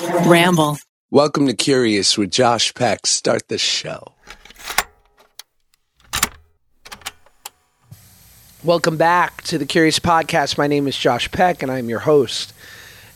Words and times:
Ramble. 0.00 0.78
Welcome 1.10 1.46
to 1.46 1.54
Curious 1.54 2.16
with 2.16 2.30
Josh 2.30 2.72
Peck. 2.72 3.06
Start 3.06 3.48
the 3.48 3.58
show. 3.58 4.12
Welcome 8.64 8.96
back 8.96 9.42
to 9.42 9.58
the 9.58 9.66
Curious 9.66 9.98
Podcast. 9.98 10.56
My 10.56 10.66
name 10.66 10.86
is 10.86 10.96
Josh 10.96 11.30
Peck, 11.30 11.62
and 11.62 11.70
I'm 11.70 11.88
your 11.88 12.00
host. 12.00 12.54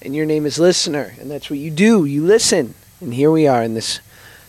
And 0.02 0.14
your 0.14 0.26
name 0.26 0.44
is 0.44 0.58
Listener, 0.58 1.14
and 1.18 1.30
that's 1.30 1.48
what 1.48 1.58
you 1.58 1.70
do. 1.70 2.04
You 2.04 2.22
listen. 2.22 2.74
And 3.00 3.14
here 3.14 3.30
we 3.30 3.46
are 3.46 3.62
in 3.62 3.72
this 3.72 4.00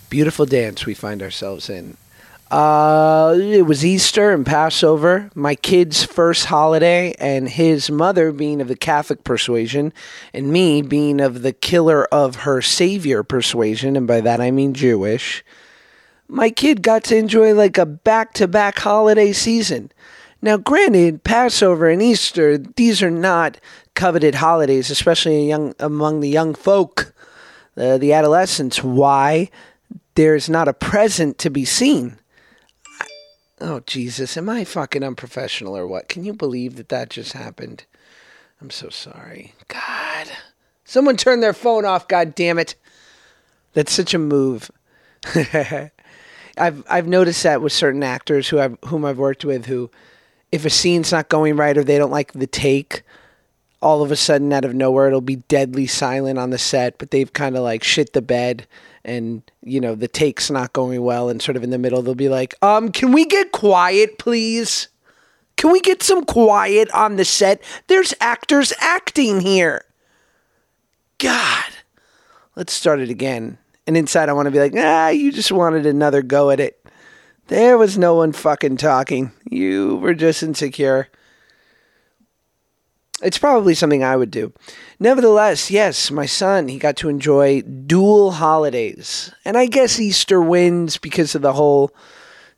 beautiful 0.09 0.45
dance 0.45 0.85
we 0.85 0.93
find 0.93 1.23
ourselves 1.23 1.69
in. 1.69 1.95
Uh, 2.51 3.35
it 3.39 3.63
was 3.63 3.83
Easter 3.83 4.31
and 4.31 4.45
Passover, 4.45 5.31
my 5.33 5.55
kid's 5.55 6.03
first 6.03 6.45
holiday, 6.45 7.15
and 7.17 7.49
his 7.49 7.89
mother 7.89 8.31
being 8.31 8.61
of 8.61 8.67
the 8.67 8.75
Catholic 8.75 9.23
persuasion, 9.23 9.91
and 10.31 10.51
me 10.51 10.83
being 10.83 11.19
of 11.19 11.41
the 11.41 11.53
killer 11.53 12.05
of 12.05 12.35
her 12.37 12.61
savior 12.61 13.23
persuasion, 13.23 13.95
and 13.95 14.05
by 14.05 14.21
that 14.21 14.39
I 14.39 14.51
mean 14.51 14.75
Jewish. 14.75 15.43
My 16.27 16.51
kid 16.51 16.83
got 16.83 17.03
to 17.05 17.17
enjoy 17.17 17.55
like 17.55 17.79
a 17.79 17.85
back 17.85 18.33
to 18.35 18.47
back 18.47 18.77
holiday 18.77 19.33
season. 19.33 19.91
Now, 20.39 20.57
granted, 20.57 21.23
Passover 21.23 21.89
and 21.89 22.01
Easter, 22.01 22.59
these 22.59 23.01
are 23.01 23.11
not 23.11 23.59
coveted 23.95 24.35
holidays, 24.35 24.91
especially 24.91 25.47
young, 25.47 25.73
among 25.79 26.19
the 26.19 26.29
young 26.29 26.53
folk, 26.53 27.11
uh, 27.75 27.97
the 27.97 28.13
adolescents. 28.13 28.83
Why? 28.83 29.49
There's 30.13 30.47
not 30.47 30.67
a 30.67 30.73
present 30.73 31.39
to 31.39 31.49
be 31.49 31.65
seen. 31.65 32.19
Oh, 33.67 33.79
Jesus, 33.87 34.37
am 34.37 34.47
I 34.47 34.63
fucking 34.63 35.01
unprofessional 35.01 35.75
or 35.75 35.87
what? 35.87 36.07
Can 36.07 36.23
you 36.23 36.33
believe 36.33 36.75
that 36.75 36.89
that 36.89 37.09
just 37.09 37.33
happened? 37.33 37.85
I'm 38.61 38.69
so 38.69 38.89
sorry. 38.89 39.55
God. 39.67 40.27
Someone 40.83 41.17
turn 41.17 41.39
their 41.39 41.51
phone 41.51 41.83
off, 41.83 42.07
god 42.07 42.35
damn 42.35 42.59
it. 42.59 42.75
That's 43.73 43.91
such 43.91 44.13
a 44.13 44.19
move. 44.19 44.69
I've 45.35 46.83
I've 46.87 47.07
noticed 47.07 47.41
that 47.41 47.63
with 47.63 47.73
certain 47.73 48.03
actors 48.03 48.47
who 48.49 48.59
I've 48.59 48.77
whom 48.85 49.03
I've 49.03 49.17
worked 49.17 49.43
with 49.43 49.65
who 49.65 49.89
if 50.51 50.63
a 50.63 50.69
scene's 50.69 51.11
not 51.11 51.29
going 51.29 51.55
right 51.55 51.75
or 51.75 51.83
they 51.83 51.97
don't 51.97 52.11
like 52.11 52.33
the 52.33 52.45
take, 52.45 53.01
all 53.81 54.03
of 54.03 54.11
a 54.11 54.15
sudden 54.15 54.53
out 54.53 54.63
of 54.63 54.75
nowhere 54.75 55.07
it'll 55.07 55.21
be 55.21 55.37
deadly 55.37 55.87
silent 55.87 56.37
on 56.37 56.51
the 56.51 56.59
set, 56.59 56.99
but 56.99 57.09
they've 57.09 57.33
kind 57.33 57.57
of 57.57 57.63
like 57.63 57.83
shit 57.83 58.13
the 58.13 58.21
bed 58.21 58.67
and 59.05 59.41
you 59.61 59.79
know 59.79 59.95
the 59.95 60.07
take's 60.07 60.49
not 60.51 60.73
going 60.73 61.01
well 61.01 61.29
and 61.29 61.41
sort 61.41 61.55
of 61.55 61.63
in 61.63 61.69
the 61.69 61.77
middle 61.77 62.01
they'll 62.01 62.15
be 62.15 62.29
like, 62.29 62.55
"Um, 62.61 62.91
can 62.91 63.11
we 63.11 63.25
get 63.25 63.51
quiet, 63.51 64.17
please? 64.17 64.89
Can 65.55 65.71
we 65.71 65.79
get 65.79 66.03
some 66.03 66.25
quiet 66.25 66.91
on 66.91 67.15
the 67.15 67.23
set? 67.23 67.61
There's 67.87 68.13
actors 68.19 68.73
acting 68.79 69.41
here." 69.41 69.85
God. 71.17 71.65
Let's 72.55 72.73
start 72.73 72.99
it 72.99 73.09
again. 73.09 73.57
And 73.87 73.95
inside 73.95 74.29
I 74.29 74.33
want 74.33 74.47
to 74.47 74.51
be 74.51 74.59
like, 74.59 74.73
"Ah, 74.75 75.09
you 75.09 75.31
just 75.31 75.51
wanted 75.51 75.85
another 75.85 76.21
go 76.21 76.49
at 76.49 76.59
it." 76.59 76.81
There 77.47 77.77
was 77.77 77.97
no 77.97 78.15
one 78.15 78.31
fucking 78.31 78.77
talking. 78.77 79.31
You 79.49 79.97
were 79.97 80.15
just 80.15 80.41
insecure. 80.41 81.09
It's 83.25 83.39
probably 83.39 83.73
something 83.73 84.03
I 84.03 84.15
would 84.15 84.29
do. 84.29 84.53
Nevertheless, 84.99 85.71
yes, 85.71 86.11
my 86.11 86.27
son, 86.27 86.67
he 86.67 86.77
got 86.77 86.95
to 86.97 87.09
enjoy 87.09 87.61
dual 87.61 88.31
holidays. 88.31 89.33
And 89.43 89.57
I 89.57 89.65
guess 89.65 89.99
Easter 89.99 90.39
wins 90.39 90.97
because 90.97 91.33
of 91.33 91.41
the 91.41 91.53
whole, 91.53 91.91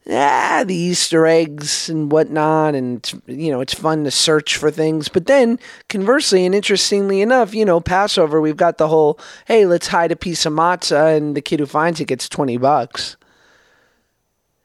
ah, 0.10 0.66
the 0.68 0.76
Easter 0.76 1.26
eggs 1.26 1.90
and 1.90 2.12
whatnot. 2.12 2.76
And, 2.76 3.10
you 3.28 3.50
know, 3.50 3.62
it's 3.62 3.74
fun 3.74 4.04
to 4.04 4.12
search 4.12 4.58
for 4.58 4.70
things. 4.70 5.08
But 5.08 5.26
then, 5.26 5.58
conversely, 5.88 6.46
and 6.46 6.54
interestingly 6.54 7.22
enough, 7.22 7.54
you 7.54 7.64
know, 7.64 7.80
Passover, 7.80 8.42
we've 8.42 8.58
got 8.58 8.78
the 8.78 8.90
whole, 8.90 9.18
hey, 9.46 9.66
let's 9.66 9.88
hide 9.88 10.12
a 10.12 10.18
piece 10.18 10.46
of 10.46 10.52
matzah 10.52 11.16
and 11.16 11.34
the 11.34 11.42
kid 11.42 11.62
who 11.62 11.66
finds 11.66 12.02
it 12.02 12.10
gets 12.10 12.28
20 12.28 12.58
bucks. 12.58 13.16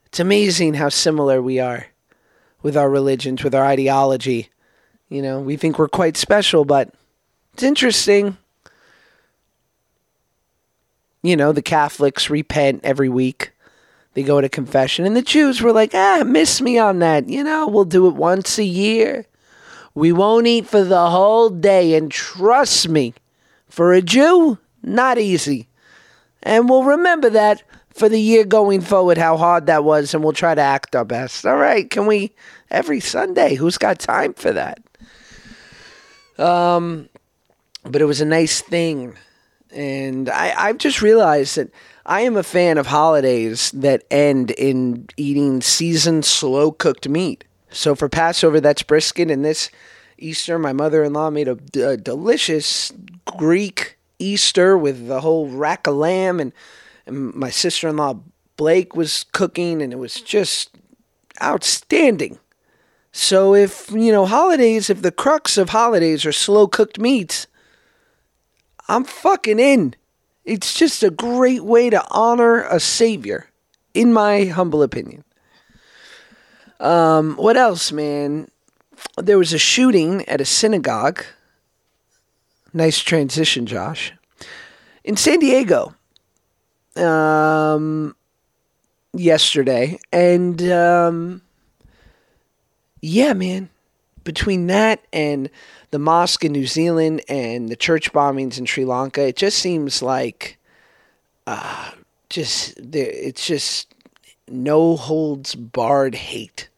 It's 0.07 0.19
amazing 0.19 0.73
how 0.73 0.89
similar 0.89 1.41
we 1.41 1.59
are 1.59 1.87
with 2.61 2.75
our 2.75 2.89
religions, 2.89 3.41
with 3.41 3.55
our 3.55 3.65
ideology. 3.65 4.49
You 5.13 5.21
know, 5.21 5.39
we 5.39 5.57
think 5.57 5.77
we're 5.77 5.89
quite 5.89 6.17
special, 6.17 6.65
but 6.65 6.91
it's 7.53 7.61
interesting. 7.61 8.35
You 11.21 11.37
know, 11.37 11.51
the 11.51 11.61
Catholics 11.61 12.31
repent 12.31 12.81
every 12.83 13.09
week. 13.09 13.51
They 14.15 14.23
go 14.23 14.41
to 14.41 14.49
confession. 14.49 15.05
And 15.05 15.15
the 15.15 15.21
Jews 15.21 15.61
were 15.61 15.71
like, 15.71 15.93
ah, 15.93 16.23
miss 16.25 16.61
me 16.61 16.79
on 16.79 16.97
that. 16.99 17.29
You 17.29 17.43
know, 17.43 17.67
we'll 17.67 17.85
do 17.85 18.07
it 18.07 18.15
once 18.15 18.57
a 18.57 18.63
year. 18.63 19.27
We 19.93 20.11
won't 20.11 20.47
eat 20.47 20.65
for 20.65 20.83
the 20.83 21.11
whole 21.11 21.51
day. 21.51 21.93
And 21.93 22.11
trust 22.11 22.89
me, 22.89 23.13
for 23.69 23.93
a 23.93 24.01
Jew, 24.01 24.57
not 24.81 25.19
easy. 25.19 25.67
And 26.41 26.67
we'll 26.67 26.85
remember 26.85 27.29
that 27.29 27.61
for 27.91 28.09
the 28.09 28.19
year 28.19 28.45
going 28.45 28.81
forward, 28.81 29.19
how 29.19 29.37
hard 29.37 29.67
that 29.67 29.83
was. 29.83 30.15
And 30.15 30.23
we'll 30.23 30.33
try 30.33 30.55
to 30.55 30.61
act 30.61 30.95
our 30.95 31.05
best. 31.05 31.45
All 31.45 31.57
right, 31.57 31.87
can 31.87 32.07
we, 32.07 32.31
every 32.71 32.99
Sunday, 32.99 33.53
who's 33.53 33.77
got 33.77 33.99
time 33.99 34.33
for 34.33 34.51
that? 34.51 34.79
Um, 36.37 37.09
but 37.83 38.01
it 38.01 38.05
was 38.05 38.21
a 38.21 38.25
nice 38.25 38.61
thing. 38.61 39.15
And 39.71 40.29
I, 40.29 40.53
I've 40.55 40.77
just 40.77 41.01
realized 41.01 41.57
that 41.57 41.69
I 42.05 42.21
am 42.21 42.37
a 42.37 42.43
fan 42.43 42.77
of 42.77 42.87
holidays 42.87 43.71
that 43.71 44.03
end 44.11 44.51
in 44.51 45.07
eating 45.17 45.61
seasoned, 45.61 46.25
slow 46.25 46.71
cooked 46.71 47.07
meat. 47.07 47.43
So 47.69 47.95
for 47.95 48.09
Passover, 48.09 48.59
that's 48.59 48.83
brisket. 48.83 49.31
And 49.31 49.43
this 49.43 49.71
Easter, 50.17 50.59
my 50.59 50.73
mother 50.73 51.03
in 51.03 51.13
law 51.13 51.29
made 51.29 51.47
a, 51.47 51.55
delicious 51.97 52.91
Greek 53.25 53.97
Easter 54.19 54.77
with 54.77 55.07
the 55.07 55.21
whole 55.21 55.47
rack 55.47 55.87
of 55.87 55.95
lamb. 55.95 56.39
And, 56.39 56.53
and 57.05 57.33
my 57.33 57.49
sister 57.49 57.87
in 57.87 57.97
law, 57.97 58.19
Blake, 58.57 58.95
was 58.95 59.25
cooking. 59.31 59.81
And 59.81 59.91
it 59.91 59.97
was 59.97 60.21
just 60.21 60.69
outstanding. 61.41 62.37
So 63.15 63.53
if, 63.53 63.91
you 63.91 64.11
know, 64.11 64.25
holidays, 64.25 64.89
if 64.89 65.03
the 65.03 65.11
crux 65.11 65.57
of 65.59 65.69
holidays 65.69 66.25
are 66.25 66.31
slow 66.31 66.67
cooked 66.67 66.99
meats, 66.99 67.45
I'm 68.89 69.03
fucking 69.03 69.59
in. 69.59 69.95
It's 70.45 70.73
just 70.73 71.03
a 71.03 71.11
great 71.11 71.63
way 71.63 71.91
to 71.91 72.03
honor 72.09 72.63
a 72.63 72.79
savior, 72.79 73.49
in 73.93 74.11
my 74.11 74.45
humble 74.45 74.81
opinion. 74.81 75.23
Um, 76.79 77.35
what 77.35 77.55
else, 77.55 77.91
man? 77.91 78.49
There 79.17 79.37
was 79.37 79.53
a 79.53 79.59
shooting 79.59 80.27
at 80.27 80.41
a 80.41 80.45
synagogue. 80.45 81.23
Nice 82.73 82.97
transition, 82.99 83.67
Josh. 83.67 84.11
In 85.03 85.17
San 85.17 85.37
Diego. 85.37 85.93
Um, 86.95 88.15
yesterday. 89.13 89.99
And, 90.11 90.61
um, 90.71 91.43
yeah, 93.03 93.33
man. 93.33 93.69
Between 94.23 94.67
that 94.67 95.03
and 95.11 95.49
the 95.91 95.99
mosque 95.99 96.45
in 96.45 96.53
New 96.53 96.65
Zealand 96.65 97.21
and 97.27 97.67
the 97.67 97.75
church 97.75 98.13
bombings 98.13 98.57
in 98.57 98.65
Sri 98.65 98.85
Lanka, 98.85 99.27
it 99.27 99.35
just 99.35 99.59
seems 99.59 100.01
like 100.01 100.57
uh, 101.45 101.91
just. 102.29 102.79
It's 102.79 103.45
just 103.45 103.93
no 104.47 104.95
holds 104.95 105.53
barred 105.53 106.15
hate. 106.15 106.69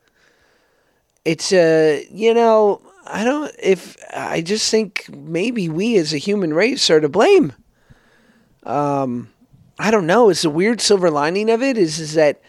It's 1.23 1.53
a 1.53 1.99
uh, 1.99 2.05
you 2.11 2.33
know 2.33 2.81
I 3.05 3.23
don't 3.23 3.51
if 3.61 3.95
I 4.11 4.41
just 4.41 4.71
think 4.71 5.05
maybe 5.15 5.69
we 5.69 5.95
as 5.97 6.11
a 6.11 6.17
human 6.17 6.55
race 6.55 6.89
are 6.89 7.01
to 7.01 7.09
blame. 7.09 7.53
Um, 8.63 9.29
I 9.77 9.91
don't 9.91 10.07
know. 10.07 10.29
It's 10.29 10.43
a 10.43 10.49
weird 10.49 10.81
silver 10.81 11.11
lining 11.11 11.51
of 11.51 11.61
it 11.61 11.77
is 11.77 11.99
is 11.99 12.15
that 12.15 12.41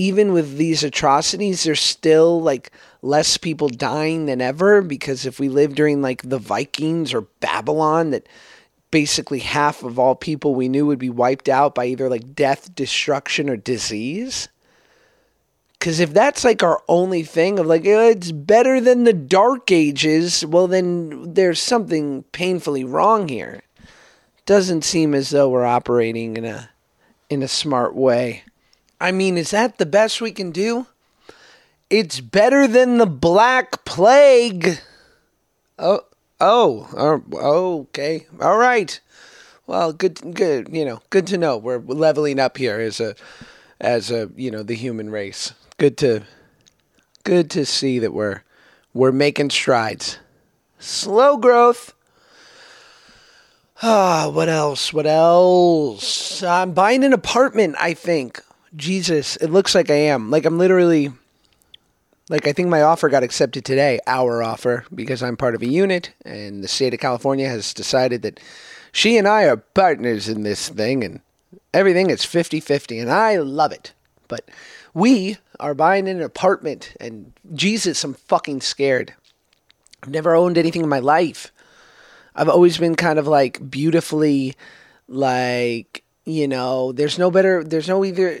even 0.00 0.32
with 0.32 0.56
these 0.56 0.82
atrocities, 0.82 1.62
there's 1.62 1.82
still 1.82 2.40
like 2.40 2.72
less 3.02 3.36
people 3.36 3.68
dying 3.68 4.24
than 4.24 4.40
ever 4.40 4.80
because 4.80 5.26
if 5.26 5.38
we 5.38 5.50
live 5.50 5.74
during 5.74 6.00
like 6.00 6.22
the 6.22 6.38
Vikings 6.38 7.12
or 7.12 7.26
Babylon, 7.40 8.08
that 8.08 8.26
basically 8.90 9.40
half 9.40 9.82
of 9.82 9.98
all 9.98 10.14
people 10.14 10.54
we 10.54 10.70
knew 10.70 10.86
would 10.86 10.98
be 10.98 11.10
wiped 11.10 11.50
out 11.50 11.74
by 11.74 11.84
either 11.84 12.08
like 12.08 12.34
death, 12.34 12.74
destruction, 12.74 13.50
or 13.50 13.58
disease. 13.58 14.48
Because 15.78 16.00
if 16.00 16.14
that's 16.14 16.44
like 16.44 16.62
our 16.62 16.82
only 16.88 17.22
thing 17.22 17.58
of 17.58 17.66
like, 17.66 17.84
oh, 17.84 18.08
it's 18.08 18.32
better 18.32 18.80
than 18.80 19.04
the 19.04 19.12
Dark 19.12 19.70
Ages, 19.70 20.46
well, 20.46 20.66
then 20.66 21.34
there's 21.34 21.60
something 21.60 22.22
painfully 22.32 22.84
wrong 22.84 23.28
here. 23.28 23.64
Doesn't 24.46 24.82
seem 24.82 25.14
as 25.14 25.28
though 25.28 25.50
we're 25.50 25.66
operating 25.66 26.38
in 26.38 26.46
a 26.46 26.70
in 27.28 27.42
a 27.42 27.48
smart 27.48 27.94
way. 27.94 28.44
I 29.00 29.12
mean, 29.12 29.38
is 29.38 29.50
that 29.50 29.78
the 29.78 29.86
best 29.86 30.20
we 30.20 30.30
can 30.30 30.50
do? 30.50 30.86
It's 31.88 32.20
better 32.20 32.68
than 32.68 32.98
the 32.98 33.06
Black 33.06 33.84
Plague. 33.84 34.78
Oh, 35.78 36.02
oh, 36.40 37.24
oh, 37.32 37.80
okay, 37.80 38.26
all 38.40 38.58
right. 38.58 39.00
Well, 39.66 39.92
good, 39.92 40.34
good. 40.34 40.68
You 40.70 40.84
know, 40.84 41.00
good 41.10 41.26
to 41.28 41.38
know. 41.38 41.56
We're 41.56 41.78
leveling 41.78 42.38
up 42.38 42.58
here 42.58 42.78
as 42.78 43.00
a, 43.00 43.14
as 43.80 44.10
a, 44.10 44.30
you 44.36 44.50
know, 44.50 44.62
the 44.62 44.74
human 44.74 45.10
race. 45.10 45.52
Good 45.78 45.96
to, 45.98 46.22
good 47.24 47.50
to 47.50 47.64
see 47.64 47.98
that 48.00 48.12
we're, 48.12 48.42
we're 48.92 49.12
making 49.12 49.50
strides. 49.50 50.18
Slow 50.78 51.36
growth. 51.36 51.94
Ah, 53.82 54.28
what 54.28 54.48
else? 54.48 54.92
What 54.92 55.06
else? 55.06 56.42
I'm 56.42 56.72
buying 56.72 57.02
an 57.02 57.12
apartment, 57.12 57.76
I 57.78 57.94
think. 57.94 58.42
Jesus, 58.76 59.36
it 59.36 59.48
looks 59.48 59.74
like 59.74 59.90
I 59.90 59.94
am. 59.94 60.30
Like 60.30 60.44
I'm 60.44 60.58
literally 60.58 61.12
like 62.30 62.46
I 62.46 62.52
think 62.52 62.68
my 62.68 62.82
offer 62.82 63.08
got 63.08 63.24
accepted 63.24 63.64
today, 63.64 63.98
our 64.06 64.42
offer, 64.42 64.84
because 64.94 65.22
I'm 65.22 65.36
part 65.36 65.56
of 65.56 65.62
a 65.62 65.66
unit 65.66 66.12
and 66.24 66.62
the 66.62 66.68
state 66.68 66.94
of 66.94 67.00
California 67.00 67.48
has 67.48 67.74
decided 67.74 68.22
that 68.22 68.38
she 68.92 69.18
and 69.18 69.26
I 69.26 69.44
are 69.44 69.56
partners 69.56 70.28
in 70.28 70.44
this 70.44 70.68
thing 70.68 71.02
and 71.02 71.20
everything 71.74 72.08
is 72.08 72.20
50-50 72.20 73.00
and 73.00 73.10
I 73.10 73.36
love 73.38 73.72
it. 73.72 73.92
But 74.28 74.48
we 74.94 75.38
are 75.58 75.74
buying 75.74 76.08
an 76.08 76.22
apartment 76.22 76.94
and 77.00 77.32
Jesus, 77.52 78.04
I'm 78.04 78.14
fucking 78.14 78.60
scared. 78.60 79.12
I've 80.02 80.10
never 80.10 80.36
owned 80.36 80.56
anything 80.56 80.82
in 80.82 80.88
my 80.88 81.00
life. 81.00 81.52
I've 82.36 82.48
always 82.48 82.78
been 82.78 82.94
kind 82.94 83.18
of 83.18 83.26
like 83.26 83.70
beautifully 83.70 84.54
like, 85.08 85.99
you 86.32 86.48
know, 86.48 86.92
there's 86.92 87.18
no 87.18 87.30
better 87.30 87.64
there's 87.64 87.88
no 87.88 88.04
either 88.04 88.40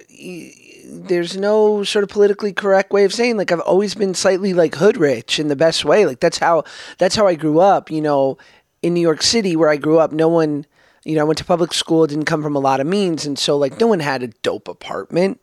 there's 0.86 1.36
no 1.36 1.84
sort 1.84 2.02
of 2.02 2.08
politically 2.08 2.52
correct 2.52 2.92
way 2.92 3.04
of 3.04 3.12
saying 3.12 3.36
like 3.36 3.52
I've 3.52 3.60
always 3.60 3.94
been 3.94 4.14
slightly 4.14 4.54
like 4.54 4.74
hood 4.74 4.96
rich 4.96 5.38
in 5.38 5.48
the 5.48 5.56
best 5.56 5.84
way. 5.84 6.06
Like 6.06 6.20
that's 6.20 6.38
how 6.38 6.64
that's 6.98 7.16
how 7.16 7.26
I 7.26 7.34
grew 7.34 7.60
up, 7.60 7.90
you 7.90 8.00
know, 8.00 8.38
in 8.82 8.94
New 8.94 9.00
York 9.00 9.22
City 9.22 9.56
where 9.56 9.68
I 9.68 9.76
grew 9.76 9.98
up, 9.98 10.12
no 10.12 10.28
one 10.28 10.66
you 11.04 11.14
know, 11.14 11.22
I 11.22 11.24
went 11.24 11.38
to 11.38 11.44
public 11.44 11.72
school, 11.72 12.06
didn't 12.06 12.26
come 12.26 12.42
from 12.42 12.56
a 12.56 12.60
lot 12.60 12.80
of 12.80 12.86
means, 12.86 13.24
and 13.24 13.38
so 13.38 13.56
like 13.56 13.80
no 13.80 13.86
one 13.86 14.00
had 14.00 14.22
a 14.22 14.28
dope 14.28 14.68
apartment. 14.68 15.40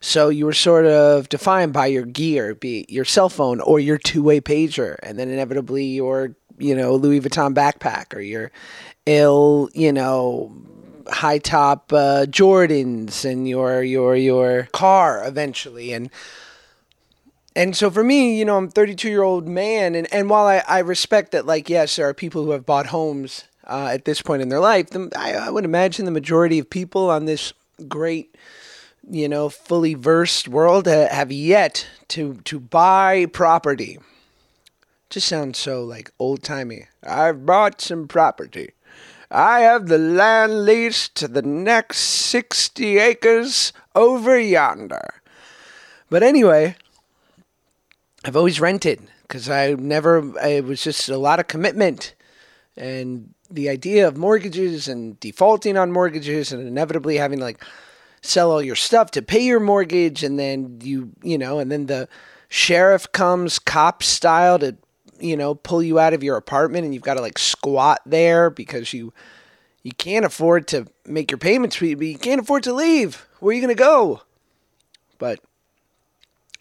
So 0.00 0.28
you 0.28 0.44
were 0.44 0.52
sort 0.52 0.86
of 0.86 1.28
defined 1.28 1.72
by 1.72 1.86
your 1.86 2.04
gear, 2.04 2.54
be 2.54 2.80
it 2.80 2.90
your 2.90 3.04
cell 3.04 3.28
phone 3.28 3.60
or 3.60 3.80
your 3.80 3.96
two-way 3.96 4.40
pager, 4.40 4.96
and 5.02 5.18
then 5.18 5.30
inevitably 5.30 5.86
your, 5.86 6.36
you 6.58 6.74
know, 6.74 6.94
Louis 6.94 7.20
Vuitton 7.20 7.54
backpack 7.54 8.14
or 8.14 8.20
your 8.20 8.52
ill, 9.06 9.70
you 9.72 9.92
know, 9.92 10.52
high 11.08 11.38
top 11.38 11.92
uh, 11.92 12.26
Jordans 12.26 13.24
and 13.24 13.48
your 13.48 13.82
your 13.82 14.16
your 14.16 14.68
car 14.72 15.26
eventually 15.26 15.92
and 15.92 16.10
and 17.56 17.76
so 17.76 17.88
for 17.88 18.02
me, 18.02 18.36
you 18.36 18.44
know, 18.44 18.56
I'm 18.56 18.68
32 18.68 19.08
year 19.08 19.22
old 19.22 19.46
man, 19.46 19.94
and, 19.94 20.12
and 20.12 20.28
while 20.28 20.46
I, 20.46 20.64
I 20.66 20.80
respect 20.80 21.30
that, 21.30 21.46
like, 21.46 21.68
yes, 21.68 21.94
there 21.94 22.08
are 22.08 22.14
people 22.14 22.44
who 22.44 22.50
have 22.50 22.66
bought 22.66 22.86
homes 22.86 23.44
uh, 23.66 23.90
at 23.92 24.04
this 24.04 24.22
point 24.22 24.42
in 24.42 24.48
their 24.48 24.60
life, 24.60 24.90
the, 24.90 25.10
I, 25.16 25.32
I 25.32 25.50
would 25.50 25.64
imagine 25.64 26.04
the 26.04 26.10
majority 26.10 26.58
of 26.58 26.68
people 26.68 27.10
on 27.10 27.24
this 27.24 27.52
great, 27.88 28.36
you 29.08 29.28
know, 29.28 29.48
fully 29.48 29.94
versed 29.94 30.48
world 30.48 30.88
uh, 30.88 31.08
have 31.08 31.32
yet 31.32 31.86
to 32.08 32.34
to 32.44 32.60
buy 32.60 33.26
property. 33.26 33.98
Just 35.10 35.28
sounds 35.28 35.58
so 35.58 35.84
like 35.84 36.10
old 36.18 36.42
timey. 36.42 36.86
I've 37.06 37.46
bought 37.46 37.80
some 37.80 38.08
property. 38.08 38.70
I 39.34 39.60
have 39.60 39.88
the 39.88 39.98
land 39.98 40.64
leased 40.64 41.16
to 41.16 41.26
the 41.26 41.42
next 41.42 41.98
60 41.98 42.98
acres 42.98 43.72
over 43.96 44.38
yonder. 44.38 45.22
But 46.08 46.22
anyway, 46.22 46.76
I've 48.24 48.36
always 48.36 48.60
rented 48.60 49.00
because 49.22 49.50
I 49.50 49.72
never, 49.72 50.32
it 50.46 50.64
was 50.64 50.84
just 50.84 51.08
a 51.08 51.18
lot 51.18 51.40
of 51.40 51.48
commitment. 51.48 52.14
And 52.76 53.34
the 53.50 53.68
idea 53.68 54.06
of 54.06 54.16
mortgages 54.16 54.86
and 54.86 55.18
defaulting 55.18 55.76
on 55.76 55.90
mortgages 55.90 56.52
and 56.52 56.64
inevitably 56.66 57.16
having 57.16 57.40
to 57.40 57.44
like 57.44 57.64
sell 58.22 58.52
all 58.52 58.62
your 58.62 58.76
stuff 58.76 59.10
to 59.12 59.22
pay 59.22 59.44
your 59.44 59.58
mortgage. 59.60 60.22
And 60.22 60.38
then 60.38 60.78
you, 60.80 61.10
you 61.24 61.38
know, 61.38 61.58
and 61.58 61.72
then 61.72 61.86
the 61.86 62.08
sheriff 62.48 63.10
comes 63.10 63.58
cop 63.58 64.04
style 64.04 64.60
to, 64.60 64.76
you 65.24 65.36
know, 65.36 65.54
pull 65.54 65.82
you 65.82 65.98
out 65.98 66.12
of 66.12 66.22
your 66.22 66.36
apartment 66.36 66.84
and 66.84 66.92
you've 66.92 67.02
got 67.02 67.14
to 67.14 67.22
like 67.22 67.38
squat 67.38 68.00
there 68.04 68.50
because 68.50 68.92
you, 68.92 69.12
you 69.82 69.92
can't 69.92 70.24
afford 70.24 70.68
to 70.68 70.86
make 71.06 71.30
your 71.30 71.38
payments, 71.38 71.78
but 71.78 71.86
you 71.88 72.18
can't 72.18 72.40
afford 72.40 72.62
to 72.64 72.72
leave. 72.72 73.26
Where 73.40 73.50
are 73.50 73.54
you 73.54 73.60
going 73.60 73.74
to 73.74 73.82
go? 73.82 74.22
But 75.18 75.40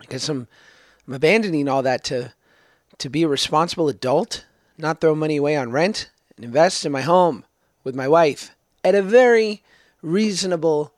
I 0.01 0.05
guess 0.05 0.29
I'm 0.29 0.47
I'm 1.07 1.13
abandoning 1.13 1.67
all 1.67 1.81
that 1.83 2.03
to 2.05 2.33
to 2.99 3.09
be 3.09 3.23
a 3.23 3.27
responsible 3.27 3.89
adult, 3.89 4.45
not 4.77 5.01
throw 5.01 5.15
money 5.15 5.37
away 5.37 5.57
on 5.57 5.71
rent, 5.71 6.09
and 6.35 6.45
invest 6.45 6.85
in 6.85 6.91
my 6.91 7.01
home 7.01 7.43
with 7.83 7.95
my 7.95 8.07
wife 8.07 8.51
at 8.83 8.95
a 8.95 9.01
very 9.01 9.63
reasonable 10.01 10.93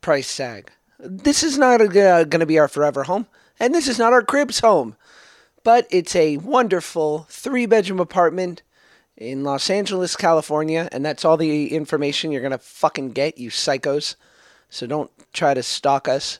price 0.00 0.36
tag. 0.36 0.70
This 0.98 1.42
is 1.42 1.58
not 1.58 1.80
uh, 1.80 2.24
going 2.24 2.40
to 2.40 2.46
be 2.46 2.58
our 2.58 2.68
forever 2.68 3.04
home, 3.04 3.26
and 3.60 3.74
this 3.74 3.88
is 3.88 3.98
not 3.98 4.12
our 4.12 4.22
crib's 4.22 4.60
home, 4.60 4.96
but 5.64 5.88
it's 5.90 6.14
a 6.14 6.36
wonderful 6.36 7.26
three 7.28 7.66
bedroom 7.66 7.98
apartment 7.98 8.62
in 9.16 9.42
Los 9.42 9.70
Angeles, 9.70 10.14
California, 10.14 10.88
and 10.92 11.04
that's 11.04 11.24
all 11.24 11.36
the 11.36 11.72
information 11.72 12.30
you're 12.30 12.40
going 12.40 12.52
to 12.52 12.58
fucking 12.58 13.12
get, 13.12 13.38
you 13.38 13.50
psychos. 13.50 14.16
So 14.70 14.86
don't 14.86 15.10
try 15.32 15.54
to 15.54 15.62
stalk 15.62 16.06
us, 16.08 16.38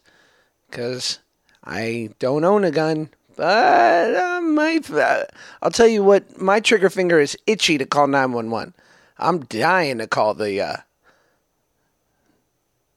because 0.70 1.18
I 1.64 2.10
don't 2.18 2.44
own 2.44 2.64
a 2.64 2.70
gun, 2.70 3.10
but 3.36 4.14
uh, 4.14 4.40
my, 4.40 4.80
uh, 4.92 5.24
I'll 5.62 5.70
tell 5.70 5.86
you 5.86 6.04
what, 6.04 6.40
my 6.40 6.60
trigger 6.60 6.90
finger 6.90 7.18
is 7.18 7.36
itchy 7.46 7.78
to 7.78 7.86
call 7.86 8.06
911. 8.06 8.74
I'm 9.18 9.40
dying 9.40 9.98
to 9.98 10.06
call 10.06 10.34
the 10.34 10.60
uh, 10.60 10.76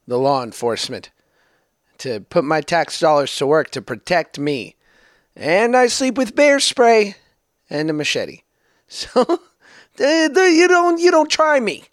the 0.07 0.17
law 0.17 0.41
enforcement 0.43 1.11
to 1.99 2.21
put 2.21 2.43
my 2.43 2.61
tax 2.61 2.99
dollars 2.99 3.35
to 3.37 3.45
work 3.45 3.69
to 3.71 3.81
protect 3.81 4.39
me. 4.39 4.75
And 5.39 5.77
I 5.77 5.85
sleep 5.85 6.17
with 6.17 6.35
bear 6.35 6.59
spray 6.59 7.15
and 7.69 7.89
a 7.89 7.93
machete. 7.93 8.41
So 8.89 9.39
you 9.99 10.67
don't 10.67 10.99
you 10.99 11.11
don't 11.11 11.29
try 11.29 11.59
me. 11.59 11.85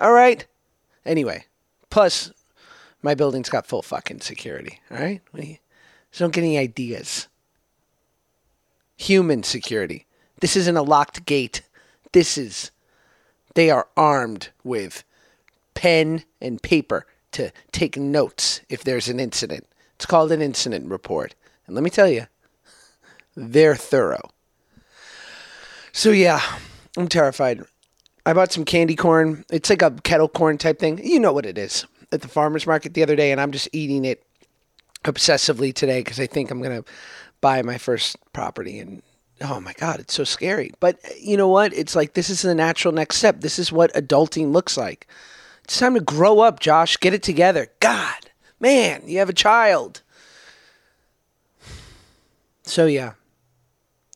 All 0.00 0.12
right? 0.12 0.46
Anyway, 1.04 1.44
plus 1.90 2.32
my 3.02 3.14
building's 3.14 3.50
got 3.50 3.66
full 3.66 3.82
fucking 3.82 4.20
security, 4.20 4.80
all 4.90 4.96
right? 4.96 5.20
So 6.10 6.24
don't 6.24 6.32
get 6.32 6.40
any 6.42 6.56
ideas. 6.56 7.28
Human 8.96 9.42
security. 9.42 10.06
This 10.40 10.56
isn't 10.56 10.76
a 10.76 10.82
locked 10.82 11.26
gate. 11.26 11.62
This 12.12 12.38
is, 12.38 12.70
they 13.54 13.68
are 13.70 13.88
armed 13.96 14.48
with 14.62 15.04
pen 15.74 16.24
and 16.40 16.62
paper 16.62 17.04
to 17.32 17.52
take 17.72 17.98
notes 17.98 18.62
if 18.70 18.82
there's 18.82 19.08
an 19.08 19.20
incident. 19.20 19.66
It's 19.96 20.06
called 20.06 20.32
an 20.32 20.40
incident 20.40 20.88
report. 20.88 21.34
And 21.66 21.74
let 21.74 21.84
me 21.84 21.90
tell 21.90 22.08
you, 22.08 22.26
they're 23.36 23.76
thorough. 23.76 24.30
So, 25.92 26.10
yeah, 26.10 26.40
I'm 26.96 27.08
terrified. 27.08 27.62
I 28.26 28.32
bought 28.32 28.52
some 28.52 28.64
candy 28.64 28.96
corn. 28.96 29.44
It's 29.50 29.70
like 29.70 29.82
a 29.82 29.90
kettle 29.90 30.28
corn 30.28 30.58
type 30.58 30.78
thing. 30.78 31.00
You 31.04 31.20
know 31.20 31.32
what 31.32 31.46
it 31.46 31.58
is. 31.58 31.86
At 32.10 32.22
the 32.22 32.28
farmer's 32.28 32.66
market 32.66 32.94
the 32.94 33.02
other 33.02 33.16
day, 33.16 33.32
and 33.32 33.40
I'm 33.40 33.52
just 33.52 33.68
eating 33.72 34.04
it 34.04 34.24
obsessively 35.04 35.72
today 35.72 36.00
because 36.00 36.18
I 36.18 36.26
think 36.26 36.50
I'm 36.50 36.62
going 36.62 36.82
to 36.82 36.90
buy 37.40 37.62
my 37.62 37.78
first 37.78 38.16
property 38.32 38.78
and 38.78 39.02
oh 39.42 39.60
my 39.60 39.74
god 39.74 40.00
it's 40.00 40.14
so 40.14 40.24
scary. 40.24 40.72
But 40.80 40.98
you 41.20 41.36
know 41.36 41.48
what? 41.48 41.74
It's 41.74 41.94
like 41.94 42.14
this 42.14 42.30
is 42.30 42.42
the 42.42 42.54
natural 42.54 42.94
next 42.94 43.16
step. 43.16 43.40
This 43.40 43.58
is 43.58 43.70
what 43.70 43.92
adulting 43.92 44.52
looks 44.52 44.76
like. 44.76 45.06
It's 45.64 45.78
time 45.78 45.94
to 45.94 46.00
grow 46.00 46.40
up 46.40 46.60
josh. 46.60 46.96
Get 46.96 47.14
it 47.14 47.22
together. 47.22 47.68
God 47.80 48.30
man 48.58 49.02
you 49.06 49.18
have 49.18 49.28
a 49.28 49.34
child. 49.34 50.02
So 52.62 52.86
yeah 52.86 53.12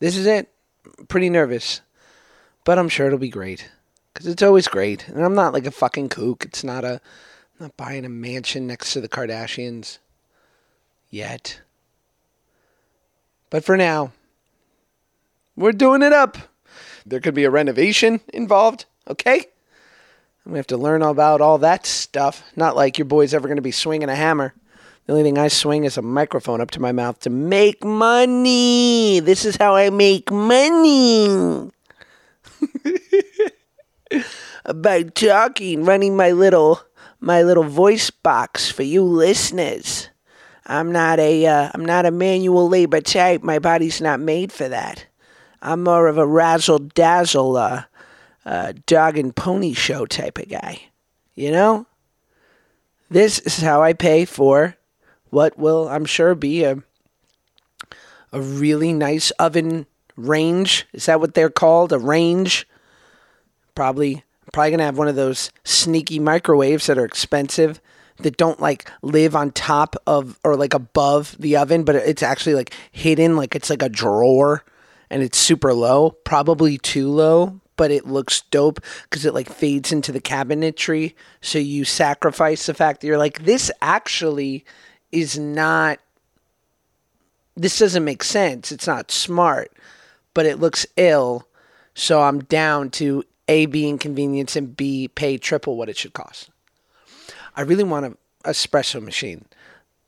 this 0.01 0.17
is 0.17 0.27
it 0.27 0.49
pretty 1.09 1.31
nervous 1.31 1.81
but 2.65 2.79
i'm 2.79 2.89
sure 2.89 3.07
it'll 3.07 3.19
be 3.19 3.29
great 3.29 3.71
because 4.13 4.27
it's 4.27 4.43
always 4.43 4.69
great 4.69 5.09
and 5.09 5.25
i'm 5.25 5.35
not 5.35 5.53
like 5.53 5.67
a 5.67 5.71
fucking 5.71 6.09
kook 6.09 6.45
it's 6.45 6.65
not 6.65 6.85
a 6.85 7.01
I'm 7.59 7.65
not 7.65 7.77
buying 7.77 8.05
a 8.05 8.09
mansion 8.09 8.69
next 8.69 8.93
to 8.93 9.01
the 9.01 9.09
kardashians 9.09 9.99
yet. 11.11 11.61
But 13.51 13.65
for 13.65 13.77
now, 13.77 14.13
we're 15.57 15.73
doing 15.73 16.03
it 16.03 16.13
up. 16.13 16.39
There 17.05 17.19
could 17.19 17.35
be 17.35 17.43
a 17.43 17.51
renovation 17.51 18.21
involved, 18.33 18.85
okay? 19.09 19.47
To 20.45 20.55
have 20.55 20.69
to 20.69 20.77
learn 20.77 21.03
about 21.03 21.41
all 21.41 21.59
that 21.59 21.85
stuff. 21.85 22.45
Not 22.55 22.77
like 22.77 22.97
your 22.97 23.07
boy's 23.07 23.35
ever 23.35 23.49
to 23.57 23.63
be 23.63 23.73
swinging 23.73 24.09
a 24.09 24.15
hammer. 24.15 24.55
The 25.09 25.15
only 25.15 25.25
thing 25.25 25.39
I 25.39 25.49
swing 25.49 25.85
is 25.85 25.97
a 25.97 26.03
microphone 26.03 26.61
up 26.61 26.71
to 26.73 26.81
my 26.81 26.93
mouth 26.93 27.19
to 27.21 27.31
make 27.31 27.83
money. 27.83 29.21
This 29.21 29.47
is 29.47 29.57
how 29.57 29.75
I 29.75 29.89
make 29.89 30.31
money. 30.31 31.71
By 34.75 35.05
talking, 35.05 35.87
running 35.87 36.15
my 36.15 36.33
little 36.33 36.83
my 37.21 37.43
little 37.43 37.65
voice 37.65 38.11
box 38.11 38.71
for 38.71 38.83
you 38.83 39.03
listeners. 39.03 40.11
I'm 40.67 40.93
not 40.93 41.19
a 41.19 41.47
am 41.47 41.81
uh, 41.81 41.85
not 41.87 42.05
a 42.05 42.11
manual 42.11 42.69
labor 42.69 43.01
type. 43.01 43.43
My 43.43 43.59
body's 43.59 44.03
not 44.03 44.21
made 44.21 44.53
for 44.53 44.69
that. 44.69 45.07
I'm 45.63 45.85
more 45.85 46.09
of 46.09 46.19
a 46.19 46.27
razzle 46.27 46.81
dazzle 46.81 47.57
uh, 47.57 47.85
uh, 48.45 48.75
dog 48.85 49.17
and 49.17 49.35
pony 49.35 49.73
show 49.73 50.05
type 50.05 50.37
of 50.37 50.51
guy. 50.51 50.83
You 51.35 51.51
know? 51.51 51.87
This 53.09 53.39
is 53.39 53.63
how 53.63 53.83
I 53.83 53.95
pay 53.95 54.27
for 54.27 54.77
what 55.31 55.59
will, 55.59 55.89
I'm 55.89 56.05
sure, 56.05 56.35
be 56.35 56.65
a 56.65 56.83
a 58.33 58.41
really 58.41 58.93
nice 58.93 59.31
oven 59.33 59.87
range. 60.17 60.87
Is 60.93 61.07
that 61.07 61.21
what 61.21 61.35
they're 61.35 61.51
called? 61.51 61.93
A 61.93 61.99
range? 61.99 62.67
Probably 63.75 64.25
probably 64.53 64.71
gonna 64.71 64.85
have 64.85 64.99
one 64.99 65.09
of 65.09 65.17
those 65.17 65.51
sneaky 65.65 66.19
microwaves 66.19 66.87
that 66.87 66.99
are 66.99 67.05
expensive 67.05 67.81
that 68.19 68.37
don't 68.37 68.61
like 68.61 68.91
live 69.03 69.37
on 69.37 69.53
top 69.53 69.95
of 70.07 70.39
or 70.43 70.57
like 70.57 70.75
above 70.75 71.37
the 71.39 71.57
oven, 71.57 71.85
but 71.85 71.95
it's 71.95 72.23
actually 72.23 72.55
like 72.55 72.75
hidden, 72.91 73.37
like 73.37 73.55
it's 73.55 73.71
like 73.71 73.83
a 73.83 73.89
drawer 73.89 74.65
and 75.11 75.23
it's 75.23 75.39
super 75.39 75.73
low, 75.73 76.11
probably 76.11 76.79
too 76.79 77.09
low, 77.09 77.61
but 77.77 77.91
it 77.91 78.07
looks 78.07 78.43
dope 78.51 78.81
because 79.05 79.25
it 79.25 79.35
like 79.35 79.49
fades 79.49 79.93
into 79.93 80.13
the 80.13 80.21
cabinetry. 80.21 81.15
So 81.41 81.59
you 81.59 81.85
sacrifice 81.85 82.67
the 82.67 82.75
fact 82.75 83.01
that 83.01 83.07
you're 83.07 83.19
like, 83.19 83.45
this 83.45 83.71
actually 83.81 84.65
is 85.13 85.39
not, 85.39 85.99
this 87.57 87.79
doesn't 87.79 88.05
make 88.05 88.23
sense. 88.23 88.71
It's 88.73 88.87
not 88.87 89.11
smart, 89.11 89.73
but 90.35 90.47
it 90.47 90.61
looks 90.61 90.87
ill. 90.97 91.47
So 91.95 92.23
I'm 92.23 92.41
down 92.41 92.91
to 92.91 93.25
A, 93.49 93.67
be 93.67 93.89
inconvenience 93.89 94.55
and 94.57 94.77
B, 94.77 95.09
pay 95.09 95.39
triple 95.39 95.77
what 95.77 95.89
it 95.89 95.97
should 95.97 96.13
cost. 96.13 96.51
I 97.57 97.63
really 97.63 97.85
want 97.85 98.07
an 98.07 98.17
espresso 98.45 99.03
machine. 99.03 99.47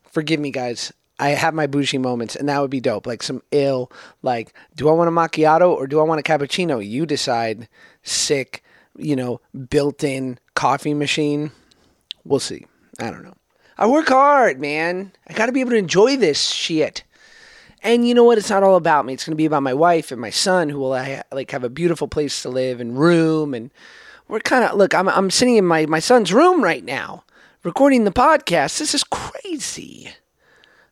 Forgive 0.09 0.39
me, 0.39 0.51
guys. 0.51 0.93
I 1.19 1.29
have 1.29 1.53
my 1.53 1.67
bougie 1.67 1.99
moments, 1.99 2.35
and 2.35 2.49
that 2.49 2.59
would 2.59 2.71
be 2.71 2.79
dope. 2.79 3.05
Like 3.05 3.21
some 3.21 3.43
ill, 3.51 3.91
like, 4.23 4.53
do 4.75 4.89
I 4.89 4.93
want 4.93 5.07
a 5.07 5.11
macchiato 5.11 5.69
or 5.69 5.85
do 5.85 5.99
I 5.99 6.03
want 6.03 6.19
a 6.19 6.23
cappuccino? 6.23 6.85
You 6.85 7.05
decide. 7.05 7.67
Sick, 8.01 8.63
you 8.97 9.15
know, 9.15 9.39
built 9.69 10.03
in 10.03 10.39
coffee 10.55 10.95
machine. 10.95 11.51
We'll 12.23 12.39
see. 12.39 12.65
I 12.99 13.11
don't 13.11 13.23
know. 13.23 13.35
I 13.81 13.87
work 13.87 14.09
hard, 14.09 14.61
man. 14.61 15.11
I 15.27 15.33
got 15.33 15.47
to 15.47 15.51
be 15.51 15.59
able 15.59 15.71
to 15.71 15.75
enjoy 15.75 16.15
this 16.15 16.51
shit. 16.51 17.03
And 17.81 18.07
you 18.07 18.13
know 18.13 18.23
what? 18.23 18.37
It's 18.37 18.51
not 18.51 18.61
all 18.61 18.75
about 18.75 19.07
me. 19.07 19.13
It's 19.13 19.25
going 19.25 19.31
to 19.31 19.37
be 19.37 19.47
about 19.47 19.63
my 19.63 19.73
wife 19.73 20.11
and 20.11 20.21
my 20.21 20.29
son, 20.29 20.69
who 20.69 20.77
will 20.77 20.89
like 20.89 21.49
have 21.49 21.63
a 21.63 21.69
beautiful 21.69 22.07
place 22.07 22.43
to 22.43 22.49
live 22.49 22.79
and 22.79 22.95
room. 22.95 23.55
And 23.55 23.71
we're 24.27 24.39
kind 24.39 24.63
of 24.63 24.77
look. 24.77 24.93
I'm 24.93 25.09
I'm 25.09 25.31
sitting 25.31 25.57
in 25.57 25.65
my 25.65 25.87
my 25.87 25.97
son's 25.97 26.31
room 26.31 26.63
right 26.63 26.85
now, 26.85 27.23
recording 27.63 28.03
the 28.03 28.11
podcast. 28.11 28.77
This 28.77 28.93
is 28.93 29.03
crazy. 29.03 30.11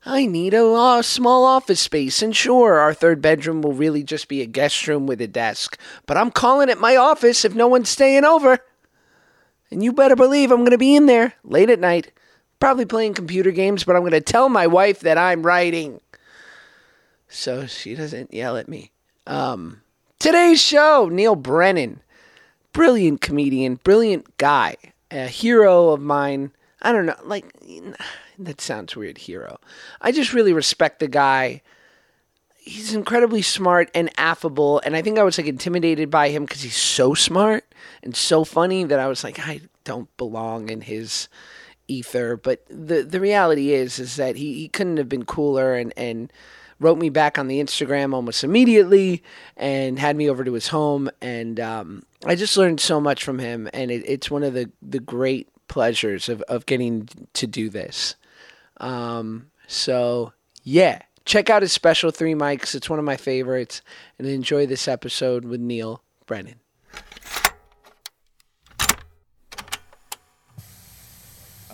I 0.03 0.25
need 0.25 0.55
a 0.55 1.03
small 1.03 1.45
office 1.45 1.81
space, 1.81 2.23
and 2.23 2.35
sure, 2.35 2.79
our 2.79 2.95
third 2.95 3.21
bedroom 3.21 3.61
will 3.61 3.73
really 3.73 4.01
just 4.01 4.27
be 4.27 4.41
a 4.41 4.47
guest 4.47 4.87
room 4.87 5.05
with 5.05 5.21
a 5.21 5.27
desk, 5.27 5.77
but 6.07 6.17
I'm 6.17 6.31
calling 6.31 6.69
it 6.69 6.79
my 6.79 6.95
office 6.95 7.45
if 7.45 7.53
no 7.53 7.67
one's 7.67 7.89
staying 7.89 8.25
over. 8.25 8.57
And 9.69 9.83
you 9.83 9.93
better 9.93 10.15
believe 10.15 10.49
I'm 10.49 10.61
going 10.61 10.71
to 10.71 10.79
be 10.79 10.95
in 10.95 11.05
there 11.05 11.33
late 11.43 11.69
at 11.69 11.79
night, 11.79 12.11
probably 12.59 12.85
playing 12.85 13.13
computer 13.13 13.51
games, 13.51 13.83
but 13.83 13.95
I'm 13.95 14.01
going 14.01 14.11
to 14.11 14.21
tell 14.21 14.49
my 14.49 14.67
wife 14.67 14.99
that 15.01 15.17
I'm 15.17 15.43
writing. 15.43 16.01
So 17.27 17.65
she 17.65 17.95
doesn't 17.95 18.33
yell 18.33 18.57
at 18.57 18.67
me. 18.67 18.91
Um, 19.27 19.81
today's 20.19 20.61
show 20.61 21.09
Neal 21.11 21.35
Brennan, 21.35 22.01
brilliant 22.73 23.21
comedian, 23.21 23.75
brilliant 23.75 24.37
guy, 24.37 24.75
a 25.11 25.27
hero 25.27 25.89
of 25.89 26.01
mine. 26.01 26.51
I 26.81 26.91
don't 26.91 27.05
know, 27.05 27.15
like 27.23 27.45
that 28.39 28.61
sounds 28.61 28.95
weird, 28.95 29.17
hero. 29.17 29.59
I 30.01 30.11
just 30.11 30.33
really 30.33 30.53
respect 30.53 30.99
the 30.99 31.07
guy. 31.07 31.61
He's 32.57 32.93
incredibly 32.93 33.41
smart 33.41 33.89
and 33.93 34.09
affable, 34.17 34.81
and 34.83 34.95
I 34.95 35.01
think 35.01 35.17
I 35.17 35.23
was 35.23 35.37
like 35.37 35.47
intimidated 35.47 36.09
by 36.09 36.29
him 36.29 36.45
because 36.45 36.61
he's 36.61 36.75
so 36.75 37.13
smart 37.13 37.65
and 38.03 38.15
so 38.15 38.43
funny 38.43 38.83
that 38.83 38.99
I 38.99 39.07
was 39.07 39.23
like, 39.23 39.39
I 39.39 39.61
don't 39.83 40.15
belong 40.17 40.69
in 40.69 40.81
his 40.81 41.29
ether. 41.89 42.37
But 42.37 42.65
the 42.69 43.03
the 43.03 43.19
reality 43.19 43.73
is, 43.73 43.99
is 43.99 44.15
that 44.15 44.35
he, 44.35 44.53
he 44.53 44.67
couldn't 44.67 44.97
have 44.97 45.09
been 45.09 45.25
cooler 45.25 45.75
and 45.75 45.93
and 45.97 46.31
wrote 46.79 46.97
me 46.97 47.09
back 47.09 47.37
on 47.37 47.47
the 47.47 47.59
Instagram 47.59 48.13
almost 48.13 48.43
immediately 48.43 49.21
and 49.57 49.99
had 49.99 50.15
me 50.15 50.29
over 50.29 50.43
to 50.43 50.53
his 50.53 50.69
home. 50.69 51.09
And 51.21 51.59
um, 51.59 52.03
I 52.25 52.35
just 52.35 52.55
learned 52.55 52.79
so 52.79 53.01
much 53.01 53.23
from 53.23 53.39
him. 53.39 53.69
And 53.73 53.91
it, 53.91 54.03
it's 54.07 54.31
one 54.31 54.43
of 54.43 54.53
the, 54.53 54.71
the 54.81 55.01
great 55.01 55.49
pleasures 55.67 56.29
of, 56.29 56.41
of 56.43 56.65
getting 56.65 57.09
to 57.33 57.47
do 57.47 57.69
this. 57.69 58.15
Um, 58.77 59.51
so 59.67 60.31
yeah, 60.63 61.01
check 61.25 61.49
out 61.49 61.61
his 61.61 61.73
special 61.73 62.11
three 62.11 62.33
mics. 62.33 62.75
It's 62.75 62.89
one 62.89 62.99
of 62.99 63.05
my 63.05 63.17
favorites, 63.17 63.81
and 64.17 64.27
enjoy 64.27 64.65
this 64.65 64.87
episode 64.87 65.45
with 65.45 65.59
Neal 65.59 66.01
Brennan. 66.25 66.59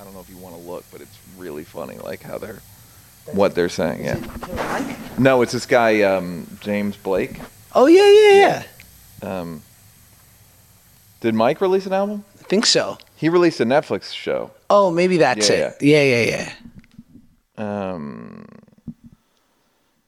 Don't 0.05 0.13
know 0.13 0.19
if 0.21 0.29
you 0.29 0.37
want 0.37 0.55
to 0.55 0.61
look, 0.61 0.85
but 0.91 1.01
it's 1.01 1.17
really 1.37 1.63
funny, 1.63 1.97
like 1.97 2.21
how 2.21 2.37
they're 2.37 2.61
what 3.33 3.55
they're 3.55 3.69
saying. 3.69 4.05
Yeah. 4.05 4.95
No, 5.17 5.41
it's 5.41 5.51
this 5.51 5.65
guy 5.65 6.03
um, 6.03 6.45
James 6.61 6.95
Blake. 6.95 7.39
Oh 7.73 7.87
yeah, 7.87 8.09
yeah, 8.11 8.63
yeah. 9.23 9.39
Um, 9.41 9.63
did 11.21 11.33
Mike 11.33 11.59
release 11.59 11.87
an 11.87 11.93
album? 11.93 12.23
I 12.39 12.43
think 12.43 12.67
so. 12.67 12.97
He 13.15 13.29
released 13.29 13.59
a 13.59 13.65
Netflix 13.65 14.13
show. 14.13 14.51
Oh, 14.69 14.91
maybe 14.91 15.17
that's 15.17 15.49
Yeah, 15.49 15.55
it. 15.55 15.77
Yeah, 15.81 16.03
yeah, 16.03 16.51
yeah. 17.57 17.91
Um, 17.93 18.45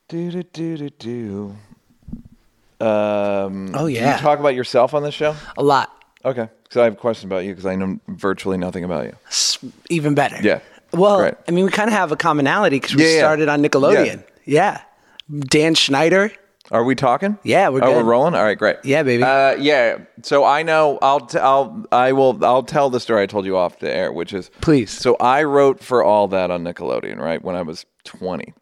do 0.10 0.30
do 0.32 0.44
do 0.44 0.78
do 0.78 0.90
do. 0.92 2.86
Um, 2.86 3.72
Oh, 3.74 3.88
do 3.88 3.94
yeah. 3.94 4.16
you 4.16 4.22
talk 4.22 4.40
about 4.40 4.54
yourself 4.54 4.94
on 4.94 5.02
this 5.02 5.16
show? 5.16 5.36
A 5.58 5.64
lot. 5.64 5.92
Okay, 6.24 6.50
because 6.68 6.82
I 6.82 6.84
have 6.86 6.94
a 6.94 6.98
question 6.98 7.30
about 7.30 7.46
you 7.46 7.52
because 7.52 7.66
I 7.66 7.76
know 7.76 8.00
virtually 8.08 8.58
nothing 8.58 8.84
about 8.84 9.06
you. 9.06 9.70
Even 9.90 10.16
better. 10.16 10.38
Yeah. 10.42 10.60
Well, 10.94 11.18
Great. 11.20 11.34
I 11.48 11.52
mean, 11.52 11.66
we 11.66 11.72
kind 11.72 11.90
of 11.90 11.94
have 11.94 12.12
a 12.12 12.16
commonality 12.16 12.78
because 12.80 12.96
we 12.96 13.04
Yeah, 13.04 13.10
yeah. 13.14 13.20
started 13.20 13.50
on 13.50 13.62
Nickelodeon. 13.62 14.24
Yeah. 14.46 14.82
Dan 15.30 15.76
Schneider. 15.76 16.32
Are 16.70 16.84
we 16.84 16.96
talking? 16.96 17.38
Yeah, 17.44 17.70
we're 17.70 17.82
oh, 17.82 17.88
good. 17.88 17.96
we're 17.98 18.04
rolling. 18.12 18.36
All 18.36 18.44
right, 18.44 18.58
great. 18.58 18.78
Yeah, 18.84 19.04
baby. 19.04 19.24
Uh, 19.24 19.56
yeah. 19.56 20.00
So 20.24 20.44
I 20.44 20.64
know. 20.64 21.00
I'll. 21.02 21.22
T- 21.22 21.38
I'll. 21.40 21.86
I 21.94 22.12
will. 22.12 22.44
I'll 22.44 22.64
tell 22.64 22.90
the 22.90 23.00
story 23.00 23.24
I 23.24 23.26
told 23.26 23.46
you 23.46 23.56
off 23.56 23.80
the 23.80 23.90
air, 23.90 24.12
which 24.12 24.34
is 24.34 24.50
Please. 24.60 24.92
So 24.92 25.16
I 25.16 25.44
wrote 25.44 25.82
for 25.82 26.04
all 26.04 26.28
that 26.30 26.52
on 26.52 26.66
Nickelodeon, 26.66 27.20
right 27.20 27.42
when 27.42 27.56
I 27.56 27.62
was 27.62 27.86
twenty, 28.04 28.54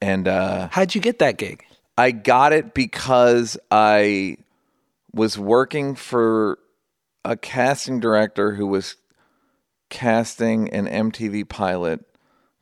and 0.00 0.28
uh, 0.28 0.68
How'd 0.70 0.94
you 0.94 1.00
get 1.00 1.18
that 1.18 1.36
gig? 1.36 1.64
I 1.98 2.12
got 2.12 2.52
it 2.52 2.74
because 2.74 3.56
I 3.72 4.36
was 5.12 5.36
working 5.36 5.96
for 5.96 6.60
a 7.24 7.36
casting 7.36 8.00
director 8.00 8.54
who 8.54 8.66
was 8.66 8.96
casting 9.90 10.68
an 10.70 10.86
MTV 10.86 11.48
pilot 11.48 12.04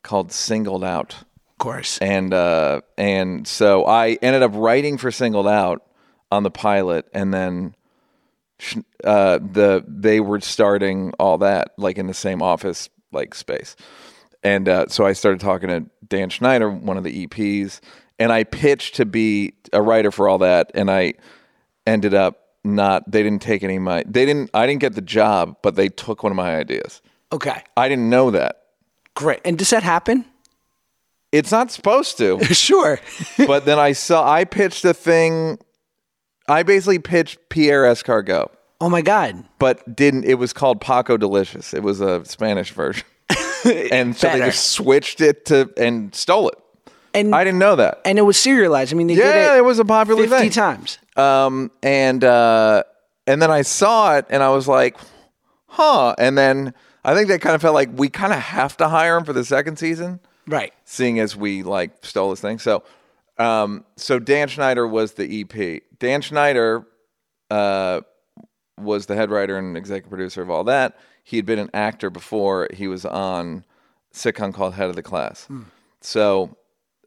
called 0.03 0.33
Singled 0.33 0.85
Out 0.85 1.15
Of 1.23 1.59
course. 1.59 1.99
and 1.99 2.33
uh, 2.35 2.83
and 2.99 3.47
so 3.47 3.87
I 3.87 4.19
ended 4.23 4.43
up 4.43 4.53
writing 4.55 4.99
for 4.99 5.11
Singled 5.11 5.49
Out 5.49 5.83
on 6.31 6.43
the 6.43 6.51
pilot, 6.51 7.07
and 7.13 7.33
then 7.33 7.75
uh, 9.05 9.39
the 9.39 9.85
they 9.87 10.21
were 10.21 10.41
starting 10.41 11.13
all 11.19 11.39
that 11.39 11.73
like 11.77 11.99
in 11.99 12.07
the 12.07 12.15
same 12.15 12.43
office 12.43 12.89
like 13.13 13.35
space, 13.35 13.77
and 14.43 14.69
uh, 14.69 14.87
so 14.89 15.05
I 15.07 15.13
started 15.13 15.41
talking 15.41 15.69
to 15.69 15.87
Dan 16.07 16.31
Schneider, 16.31 16.71
one 16.71 16.97
of 16.97 17.05
the 17.05 17.27
EPs, 17.27 17.81
and 18.19 18.33
I 18.33 18.45
pitched 18.45 18.97
to 18.97 19.07
be 19.07 19.55
a 19.73 19.83
writer 19.83 20.11
for 20.11 20.29
all 20.29 20.39
that, 20.39 20.71
and 20.75 20.91
I 20.91 21.15
ended 21.87 22.15
up 22.15 22.42
not. 22.65 23.11
They 23.11 23.23
didn't 23.23 23.43
take 23.43 23.63
any 23.63 23.77
of 23.77 23.83
my. 23.83 24.05
They 24.07 24.27
didn't. 24.27 24.51
I 24.55 24.67
didn't 24.67 24.81
get 24.81 24.95
the 24.95 25.03
job, 25.03 25.57
but 25.63 25.77
they 25.77 25.89
took 25.89 26.23
one 26.23 26.33
of 26.33 26.37
my 26.37 26.57
ideas. 26.57 27.01
Okay. 27.33 27.63
I 27.77 27.89
didn't 27.89 28.11
know 28.11 28.31
that. 28.31 28.63
Great. 29.15 29.41
And 29.45 29.59
does 29.59 29.71
that 29.71 29.83
happen? 29.83 30.25
It's 31.33 31.51
not 31.51 31.71
supposed 31.71 32.19
to. 32.19 32.43
sure. 32.55 33.01
but 33.47 33.65
then 33.65 33.79
I 33.79 33.93
saw 33.93 34.31
I 34.31 34.45
pitched 34.45 34.85
a 34.85 34.95
thing. 34.95 35.59
I 36.49 36.63
basically 36.63 36.99
pitched 36.99 37.39
Pierre 37.49 37.85
Escargot, 37.85 38.49
oh 38.81 38.89
my 38.89 39.01
God. 39.01 39.45
but 39.59 39.97
didn't. 39.97 40.25
It 40.25 40.35
was 40.35 40.53
called 40.53 40.81
Paco 40.81 41.17
Delicious. 41.17 41.73
It 41.73 41.83
was 41.83 42.01
a 42.01 42.25
Spanish 42.25 42.73
version, 42.73 43.07
and 43.65 44.15
so 44.15 44.29
they 44.29 44.41
just 44.41 44.73
switched 44.73 45.21
it 45.21 45.47
to 45.47 45.73
and 45.77 46.15
stole 46.15 46.49
it. 46.49 46.59
And 47.15 47.35
I 47.35 47.45
didn't 47.45 47.59
know 47.59 47.77
that. 47.77 48.01
and 48.05 48.19
it 48.19 48.23
was 48.23 48.39
serialized. 48.41 48.93
I 48.93 48.97
mean, 48.97 49.07
they 49.07 49.15
Yeah, 49.15 49.33
did 49.33 49.55
it, 49.55 49.59
it 49.59 49.65
was 49.65 49.79
a 49.79 49.85
popular 49.85 50.23
50 50.27 50.37
thing. 50.39 50.51
times. 50.51 50.99
Um, 51.17 51.71
and 51.83 52.23
uh, 52.25 52.85
and 53.27 53.41
then 53.43 53.51
I 53.51 53.63
saw 53.63 54.17
it, 54.17 54.27
and 54.31 54.43
I 54.43 54.49
was 54.51 54.67
like, 54.67 54.97
huh. 55.67 56.15
And 56.19 56.37
then 56.39 56.75
I 57.05 57.15
think 57.15 57.29
they 57.29 57.39
kind 57.39 57.55
of 57.55 57.61
felt 57.63 57.75
like 57.75 57.91
we 57.95 58.09
kind 58.09 58.33
of 58.33 58.39
have 58.41 58.77
to 58.79 58.89
hire 58.89 59.17
him 59.17 59.25
for 59.25 59.33
the 59.33 59.45
second 59.45 59.79
season. 59.79 60.21
Right. 60.47 60.73
seeing 60.85 61.21
as 61.21 61.37
we 61.37 61.63
like 61.63 62.05
stole 62.05 62.31
this 62.31 62.41
thing. 62.41 62.59
So, 62.59 62.83
um, 63.39 63.85
so 63.97 64.19
Dan 64.19 64.49
Schneider 64.49 64.89
was 64.89 65.13
the 65.13 65.43
EP. 65.43 65.83
Dan 66.01 66.21
Schneider 66.21 66.85
uh, 67.51 68.01
was 68.77 69.07
the 69.07 69.15
head 69.15 69.31
writer 69.31 69.57
and 69.57 69.77
executive 69.77 70.11
producer 70.11 70.43
of 70.43 70.51
all 70.51 70.65
that. 70.65 70.99
He 71.23 71.37
had 71.37 71.47
been 71.47 71.61
an 71.61 71.71
actor 71.75 72.11
before. 72.11 72.69
He 72.73 72.89
was 72.89 73.05
on 73.07 73.65
a 74.13 74.17
sitcom 74.17 74.53
called 74.53 74.75
Head 74.75 74.89
of 74.91 74.97
the 74.97 75.03
Class. 75.03 75.47
So 76.01 76.57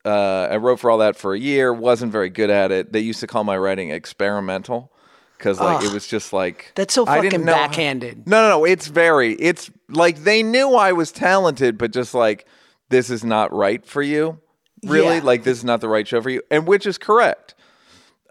uh, 0.06 0.48
I 0.52 0.58
wrote 0.58 0.80
for 0.80 0.92
all 0.92 1.00
that 1.00 1.16
for 1.16 1.34
a 1.34 1.40
year. 1.40 1.74
wasn't 1.74 2.12
very 2.12 2.30
good 2.30 2.50
at 2.50 2.72
it. 2.72 2.92
They 2.94 3.00
used 3.00 3.20
to 3.22 3.28
call 3.28 3.44
my 3.44 3.58
writing 3.58 3.90
experimental 3.90 4.92
because 5.38 5.60
like 5.60 5.84
it 5.84 5.92
was 5.92 6.08
just 6.08 6.32
like 6.34 6.72
That's 6.76 6.94
so 6.94 7.06
I 7.08 7.16
didn't 7.22 7.32
fucking 7.32 7.46
know 7.46 7.54
how- 7.56 7.68
backhanded. 7.68 8.28
no, 8.28 8.42
no, 8.44 8.50
no. 8.50 8.66
It's 8.66 8.88
very. 8.88 9.34
It's 9.34 9.70
like 9.90 10.24
they 10.24 10.44
knew 10.44 10.76
I 10.76 10.92
was 10.94 11.12
talented, 11.12 11.78
but 11.78 11.92
just 11.92 12.14
like 12.14 12.46
this 12.90 13.10
is 13.10 13.24
not 13.24 13.52
right 13.54 13.86
for 13.86 14.02
you. 14.02 14.40
Really, 14.84 15.16
Yeah. 15.16 15.24
like 15.24 15.44
this 15.44 15.58
is 15.58 15.64
not 15.64 15.82
the 15.82 15.90
right 15.90 16.08
show 16.08 16.22
for 16.22 16.30
you, 16.30 16.42
and 16.52 16.68
which 16.68 16.86
is 16.86 16.98
correct. 17.00 17.56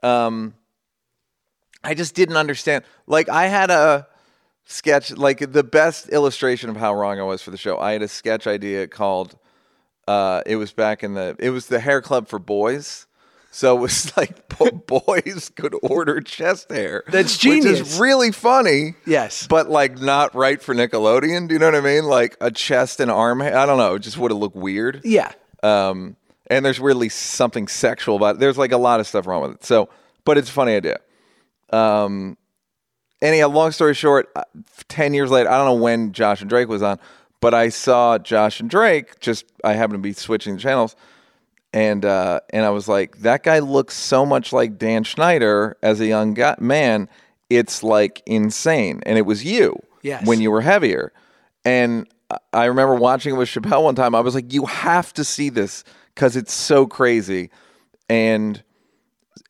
Um, 0.02 0.54
I 1.82 1.94
just 1.94 2.14
didn't 2.14 2.36
understand. 2.36 2.84
Like 3.06 3.28
I 3.28 3.46
had 3.46 3.70
a 3.70 4.06
sketch, 4.64 5.10
like 5.12 5.52
the 5.52 5.64
best 5.64 6.08
illustration 6.10 6.70
of 6.70 6.76
how 6.76 6.94
wrong 6.94 7.18
I 7.18 7.24
was 7.24 7.42
for 7.42 7.50
the 7.50 7.56
show. 7.56 7.78
I 7.78 7.92
had 7.92 8.02
a 8.02 8.08
sketch 8.08 8.46
idea 8.46 8.86
called. 8.86 9.36
Uh, 10.06 10.42
it 10.46 10.56
was 10.56 10.72
back 10.72 11.02
in 11.02 11.14
the. 11.14 11.36
It 11.38 11.50
was 11.50 11.66
the 11.68 11.80
hair 11.80 12.02
club 12.02 12.28
for 12.28 12.38
boys. 12.38 13.06
So 13.50 13.76
it 13.76 13.80
was 13.80 14.14
like 14.16 14.48
bo- 14.48 14.70
boys 15.02 15.50
could 15.54 15.74
order 15.82 16.20
chest 16.20 16.70
hair. 16.70 17.04
That's 17.06 17.34
Which 17.34 17.40
genius. 17.40 17.80
is 17.80 18.00
really 18.00 18.32
funny. 18.32 18.94
Yes. 19.06 19.46
But 19.46 19.70
like 19.70 20.00
not 20.00 20.34
right 20.34 20.60
for 20.60 20.74
Nickelodeon. 20.74 21.48
Do 21.48 21.54
you 21.54 21.58
know 21.60 21.66
what 21.66 21.76
I 21.76 21.80
mean? 21.80 22.04
Like 22.04 22.36
a 22.40 22.50
chest 22.50 22.98
and 23.00 23.10
arm. 23.10 23.40
I 23.42 23.64
don't 23.64 23.78
know. 23.78 23.94
It 23.94 24.00
just 24.00 24.18
would 24.18 24.30
have 24.32 24.38
looked 24.40 24.56
weird. 24.56 25.02
Yeah. 25.04 25.30
Um, 25.62 26.16
and 26.50 26.64
there's 26.64 26.80
really 26.80 27.08
something 27.08 27.68
sexual 27.68 28.16
about 28.16 28.36
it. 28.36 28.38
There's 28.40 28.58
like 28.58 28.72
a 28.72 28.76
lot 28.76 29.00
of 29.00 29.06
stuff 29.06 29.26
wrong 29.26 29.42
with 29.42 29.52
it. 29.52 29.64
So, 29.64 29.88
but 30.24 30.36
it's 30.36 30.48
a 30.50 30.52
funny 30.52 30.74
idea. 30.74 30.98
Um, 31.70 32.36
anyhow, 33.22 33.48
long 33.48 33.70
story 33.72 33.94
short, 33.94 34.30
uh, 34.36 34.42
10 34.88 35.14
years 35.14 35.30
later, 35.30 35.48
I 35.50 35.56
don't 35.56 35.66
know 35.66 35.82
when 35.82 36.12
Josh 36.12 36.40
and 36.40 36.50
Drake 36.50 36.68
was 36.68 36.82
on, 36.82 36.98
but 37.44 37.54
I 37.54 37.68
saw 37.68 38.18
Josh 38.18 38.58
and 38.60 38.70
Drake 38.70 39.20
just, 39.20 39.44
I 39.62 39.74
happened 39.74 39.98
to 39.98 40.08
be 40.08 40.12
switching 40.14 40.54
the 40.56 40.60
channels. 40.60 40.96
And, 41.72 42.04
uh, 42.04 42.40
and 42.50 42.64
I 42.64 42.70
was 42.70 42.88
like, 42.88 43.18
that 43.18 43.42
guy 43.42 43.58
looks 43.58 43.94
so 43.94 44.24
much 44.24 44.52
like 44.52 44.78
Dan 44.78 45.04
Schneider 45.04 45.76
as 45.82 46.00
a 46.00 46.06
young 46.06 46.32
guy, 46.34 46.54
man. 46.58 47.08
It's 47.50 47.82
like 47.82 48.22
insane. 48.26 49.02
And 49.04 49.18
it 49.18 49.26
was 49.26 49.44
you 49.44 49.78
Yes. 50.02 50.24
when 50.26 50.40
you 50.40 50.50
were 50.50 50.60
heavier. 50.62 51.12
And 51.64 52.06
I- 52.30 52.38
I 52.52 52.64
remember 52.66 52.94
watching 52.94 53.34
it 53.34 53.38
with 53.38 53.48
Chappelle 53.50 53.82
one 53.84 53.94
time. 53.94 54.14
I 54.14 54.20
was 54.20 54.34
like, 54.34 54.52
you 54.52 54.64
have 54.66 55.12
to 55.14 55.24
see 55.24 55.50
this 55.50 55.84
because 56.14 56.36
it's 56.36 56.52
so 56.54 56.86
crazy. 56.86 57.50
And 58.08 58.62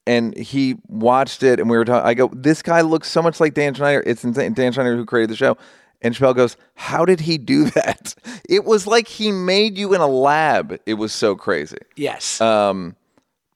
and 0.06 0.36
he 0.36 0.76
watched 0.88 1.42
it 1.42 1.58
and 1.60 1.70
we 1.70 1.76
were 1.78 1.84
talking. 1.84 2.06
I 2.06 2.12
go, 2.14 2.28
this 2.34 2.60
guy 2.62 2.80
looks 2.82 3.08
so 3.10 3.22
much 3.22 3.40
like 3.40 3.54
Dan 3.54 3.72
Schneider. 3.74 4.02
It's 4.06 4.22
insane. 4.24 4.52
Dan 4.52 4.72
Schneider 4.72 4.96
who 4.96 5.06
created 5.06 5.30
the 5.30 5.36
show. 5.36 5.56
And 6.04 6.14
Chappelle 6.14 6.36
goes, 6.36 6.56
How 6.74 7.04
did 7.04 7.20
he 7.20 7.38
do 7.38 7.64
that? 7.70 8.14
It 8.48 8.64
was 8.64 8.86
like 8.86 9.08
he 9.08 9.32
made 9.32 9.76
you 9.78 9.94
in 9.94 10.00
a 10.00 10.06
lab. 10.06 10.78
It 10.86 10.94
was 10.94 11.12
so 11.12 11.34
crazy. 11.34 11.78
Yes. 11.96 12.40
Um, 12.40 12.94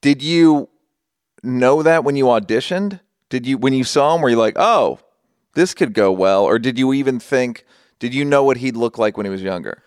did 0.00 0.22
you 0.22 0.68
know 1.42 1.82
that 1.82 2.02
when 2.04 2.16
you 2.16 2.24
auditioned? 2.24 3.00
Did 3.28 3.46
you 3.46 3.58
when 3.58 3.74
you 3.74 3.84
saw 3.84 4.14
him 4.16 4.22
were 4.22 4.30
you 4.30 4.36
like, 4.36 4.54
oh, 4.56 4.98
this 5.54 5.74
could 5.74 5.92
go 5.92 6.10
well? 6.10 6.44
Or 6.44 6.58
did 6.58 6.78
you 6.78 6.92
even 6.92 7.20
think 7.20 7.64
did 7.98 8.14
you 8.14 8.24
know 8.24 8.42
what 8.44 8.56
he'd 8.56 8.76
look 8.76 8.96
like 8.98 9.16
when 9.16 9.26
he 9.26 9.30
was 9.30 9.42
younger? 9.42 9.82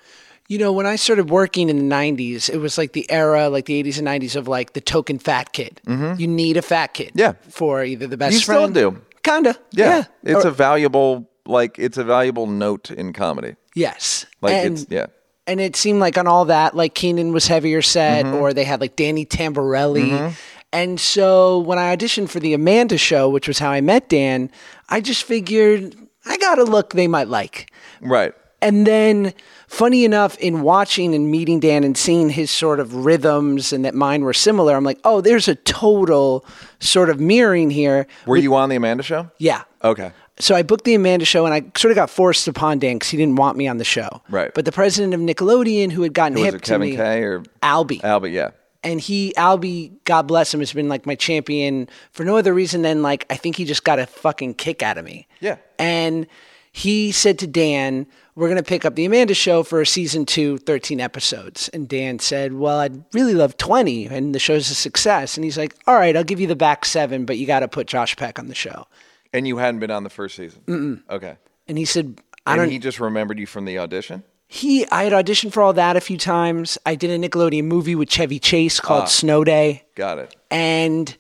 You 0.49 0.57
know, 0.57 0.73
when 0.73 0.85
I 0.85 0.97
started 0.97 1.29
working 1.29 1.69
in 1.69 1.77
the 1.89 1.95
90s, 1.95 2.49
it 2.49 2.57
was 2.57 2.77
like 2.77 2.91
the 2.91 3.09
era, 3.09 3.47
like 3.47 3.65
the 3.67 3.81
80s 3.81 3.97
and 3.99 4.05
90s 4.07 4.35
of 4.35 4.49
like 4.49 4.73
the 4.73 4.81
token 4.81 5.17
fat 5.17 5.53
kid. 5.53 5.79
You 5.87 6.27
need 6.27 6.57
a 6.57 6.61
fat 6.61 6.93
kid. 6.93 7.09
Mm-hmm. 7.13 7.19
Yeah. 7.19 7.33
For 7.49 7.85
either 7.85 8.05
the 8.05 8.17
best 8.17 8.33
You 8.33 8.39
still 8.41 8.55
friend. 8.69 8.73
do. 8.73 9.01
Kinda. 9.23 9.55
Yeah. 9.71 9.97
Yeah. 10.23 10.35
It's 10.35 10.45
Or- 10.45 10.49
a 10.49 10.51
valuable 10.51 11.29
like 11.45 11.77
it's 11.79 11.97
a 11.97 12.03
valuable 12.03 12.47
note 12.47 12.91
in 12.91 13.13
comedy. 13.13 13.55
yes. 13.75 14.25
Like 14.41 14.53
and, 14.53 14.73
it's 14.77 14.85
yeah. 14.89 15.07
and 15.47 15.59
it 15.59 15.75
seemed 15.75 15.99
like 15.99 16.17
on 16.17 16.27
all 16.27 16.45
that, 16.45 16.75
like 16.75 16.93
Kenan 16.95 17.31
was 17.33 17.47
heavier 17.47 17.81
set, 17.81 18.25
Mm-hmm. 18.25 18.35
or 18.35 18.53
they 18.53 18.63
had 18.63 18.81
like 18.81 18.95
Danny 18.95 19.25
Tamborelli. 19.25 20.33
And 20.73 20.99
so 20.99 21.59
when 21.59 21.77
I 21.77 21.95
auditioned 21.95 22.29
for 22.29 22.39
the 22.39 22.53
Amanda 22.53 22.97
show, 22.97 23.27
which 23.29 23.47
was 23.47 23.59
how 23.59 23.71
I 23.71 23.81
met 23.81 24.07
Dan, 24.07 24.49
I 24.89 25.01
just 25.01 25.23
figured 25.23 25.95
I 26.25 26.37
got 26.37 26.59
a 26.59 26.63
look 26.63 26.93
they 26.93 27.07
might 27.07 27.27
like. 27.27 27.71
Right. 27.99 28.33
And 28.63 28.85
then, 28.85 29.33
funny 29.67 30.05
enough, 30.05 30.37
in 30.37 30.61
watching 30.61 31.15
and 31.15 31.31
meeting 31.31 31.59
Dan 31.59 31.83
and 31.83 31.97
seeing 31.97 32.29
his 32.29 32.51
sort 32.51 32.79
of 32.79 32.93
rhythms 32.93 33.73
and 33.73 33.83
that 33.85 33.95
mine 33.95 34.21
were 34.23 34.33
similar, 34.33 34.75
I'm 34.75 34.83
like, 34.83 34.99
oh, 35.03 35.19
there's 35.19 35.47
a 35.47 35.55
total 35.55 36.45
sort 36.79 37.09
of 37.09 37.19
mirroring 37.19 37.71
here. 37.71 38.05
Were 38.27 38.37
you 38.37 38.53
on 38.55 38.69
the 38.69 38.75
Amanda 38.75 39.01
show? 39.03 39.31
Yeah. 39.39 39.63
Okay. 39.83 40.11
So 40.39 40.55
I 40.55 40.63
booked 40.63 40.85
the 40.85 40.95
Amanda 40.95 41.25
show 41.25 41.45
and 41.45 41.53
I 41.53 41.61
sort 41.77 41.91
of 41.91 41.95
got 41.95 42.09
forced 42.09 42.47
upon 42.47 42.79
Dan 42.79 42.95
because 42.95 43.09
he 43.09 43.17
didn't 43.17 43.35
want 43.35 43.57
me 43.57 43.67
on 43.67 43.77
the 43.77 43.83
show. 43.83 44.21
Right. 44.29 44.51
But 44.53 44.65
the 44.65 44.71
president 44.71 45.13
of 45.13 45.19
Nickelodeon, 45.19 45.91
who 45.91 46.01
had 46.01 46.13
gotten 46.13 46.35
Was 46.35 46.45
hip 46.45 46.55
it 46.55 46.63
to 46.63 46.71
Kevin 46.71 46.89
me, 46.89 46.95
Kay 46.95 47.21
or 47.23 47.41
Albie. 47.61 48.01
Albie? 48.01 48.31
Yeah. 48.31 48.49
and 48.83 48.99
he, 48.99 49.33
Albie, 49.37 49.91
God 50.05 50.23
bless 50.23 50.51
him, 50.53 50.59
has 50.61 50.73
been 50.73 50.89
like 50.89 51.05
my 51.05 51.13
champion 51.15 51.87
for 52.11 52.23
no 52.23 52.37
other 52.37 52.53
reason 52.53 52.81
than 52.81 53.03
like, 53.03 53.25
I 53.29 53.35
think 53.35 53.55
he 53.57 53.65
just 53.65 53.83
got 53.83 53.99
a 53.99 54.07
fucking 54.07 54.55
kick 54.55 54.81
out 54.81 54.97
of 54.97 55.05
me. 55.05 55.27
Yeah. 55.41 55.57
And 55.77 56.25
he 56.71 57.11
said 57.11 57.37
to 57.39 57.47
Dan, 57.47 58.07
We're 58.33 58.47
going 58.47 58.55
to 58.55 58.63
pick 58.67 58.85
up 58.85 58.95
the 58.95 59.05
Amanda 59.05 59.33
show 59.35 59.61
for 59.61 59.83
season 59.85 60.25
two, 60.25 60.57
13 60.59 60.99
episodes. 61.01 61.67
And 61.69 61.87
Dan 61.87 62.17
said, 62.17 62.53
Well, 62.53 62.79
I'd 62.79 63.03
really 63.13 63.33
love 63.35 63.57
20, 63.57 64.07
and 64.07 64.33
the 64.33 64.39
show's 64.39 64.71
a 64.71 64.75
success. 64.75 65.37
And 65.37 65.43
he's 65.43 65.57
like, 65.57 65.75
All 65.85 65.95
right, 65.95 66.15
I'll 66.15 66.23
give 66.23 66.39
you 66.39 66.47
the 66.47 66.55
back 66.55 66.85
seven, 66.85 67.25
but 67.25 67.37
you 67.37 67.45
got 67.45 67.59
to 67.59 67.67
put 67.67 67.85
Josh 67.87 68.15
Peck 68.15 68.39
on 68.39 68.47
the 68.47 68.55
show. 68.55 68.87
And 69.33 69.47
you 69.47 69.57
hadn't 69.57 69.79
been 69.79 69.91
on 69.91 70.03
the 70.03 70.09
first 70.09 70.35
season. 70.35 70.61
Mm-mm. 70.67 71.03
Okay. 71.09 71.37
And 71.67 71.77
he 71.77 71.85
said, 71.85 72.19
I 72.45 72.53
And 72.53 72.61
don't. 72.63 72.69
he 72.69 72.79
just 72.79 72.99
remembered 72.99 73.39
you 73.39 73.45
from 73.47 73.65
the 73.65 73.79
audition. 73.79 74.23
He, 74.47 74.85
I 74.91 75.05
had 75.05 75.13
auditioned 75.13 75.53
for 75.53 75.63
all 75.63 75.71
that 75.73 75.95
a 75.95 76.01
few 76.01 76.17
times. 76.17 76.77
I 76.85 76.95
did 76.95 77.09
a 77.11 77.17
Nickelodeon 77.29 77.63
movie 77.63 77.95
with 77.95 78.09
Chevy 78.09 78.39
Chase 78.39 78.79
Ah. 78.81 78.83
called 78.83 79.09
Snow 79.09 79.43
Day. 79.45 79.83
Got 79.95 80.19
it. 80.19 80.35
And 80.49 81.15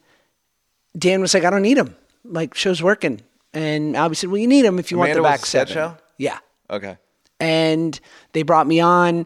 Dan 0.97 1.21
was 1.21 1.33
like, 1.33 1.45
I 1.45 1.49
don't 1.49 1.61
need 1.61 1.77
him. 1.77 1.95
Like, 2.25 2.53
show's 2.55 2.83
working. 2.83 3.21
And 3.53 3.95
Albie 3.95 4.17
said, 4.17 4.29
Well, 4.29 4.37
you 4.39 4.47
need 4.47 4.65
him 4.65 4.79
if 4.79 4.91
you 4.91 4.97
want 4.97 5.13
the 5.13 5.21
back 5.21 5.45
seven. 5.45 5.73
show? 5.73 5.97
Yeah. 6.17 6.39
Okay. 6.69 6.97
and 7.39 7.99
they 8.33 8.43
brought 8.43 8.67
me 8.67 8.79
on 8.79 9.25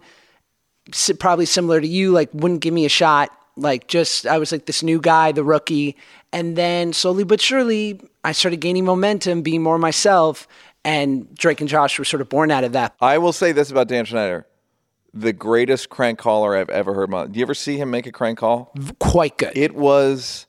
probably 1.20 1.46
similar 1.46 1.82
to 1.82 1.88
you 1.88 2.12
like 2.12 2.30
wouldn't 2.34 2.62
give 2.62 2.74
me 2.74 2.86
a 2.86 2.90
shot 2.90 3.30
like 3.58 3.88
just 3.88 4.26
i 4.28 4.38
was 4.38 4.52
like 4.52 4.66
this 4.66 4.84
new 4.84 5.00
guy 5.00 5.32
the 5.32 5.44
rookie 5.44 5.96
and 6.34 6.56
then 6.56 6.92
slowly 6.94 7.24
but 7.24 7.40
surely 7.42 8.00
i 8.24 8.32
started 8.32 8.58
gaining 8.58 8.84
momentum 8.86 9.42
being 9.42 9.62
more 9.64 9.78
myself 9.78 10.48
and 10.84 11.34
drake 11.36 11.62
and 11.62 11.70
josh 11.70 11.98
were 11.98 12.06
sort 12.06 12.22
of 12.22 12.30
born 12.30 12.52
out 12.52 12.64
of 12.64 12.74
that 12.74 12.94
I 13.00 13.18
will 13.18 13.34
say 13.34 13.52
this 13.52 13.72
about 13.72 13.88
Dan 13.88 14.06
Schneider. 14.06 14.46
The 15.14 15.32
greatest 15.32 15.90
crank 15.90 16.20
caller 16.20 16.58
I've 16.58 16.70
ever 16.70 16.94
heard. 16.94 17.10
Do 17.32 17.40
you 17.40 17.46
ever 17.46 17.54
see 17.54 17.78
him 17.78 17.90
make 17.90 18.06
a 18.06 18.12
crank 18.12 18.38
call? 18.40 18.74
quite 19.00 19.38
good 19.38 19.54
It 19.56 19.74
was, 19.74 20.46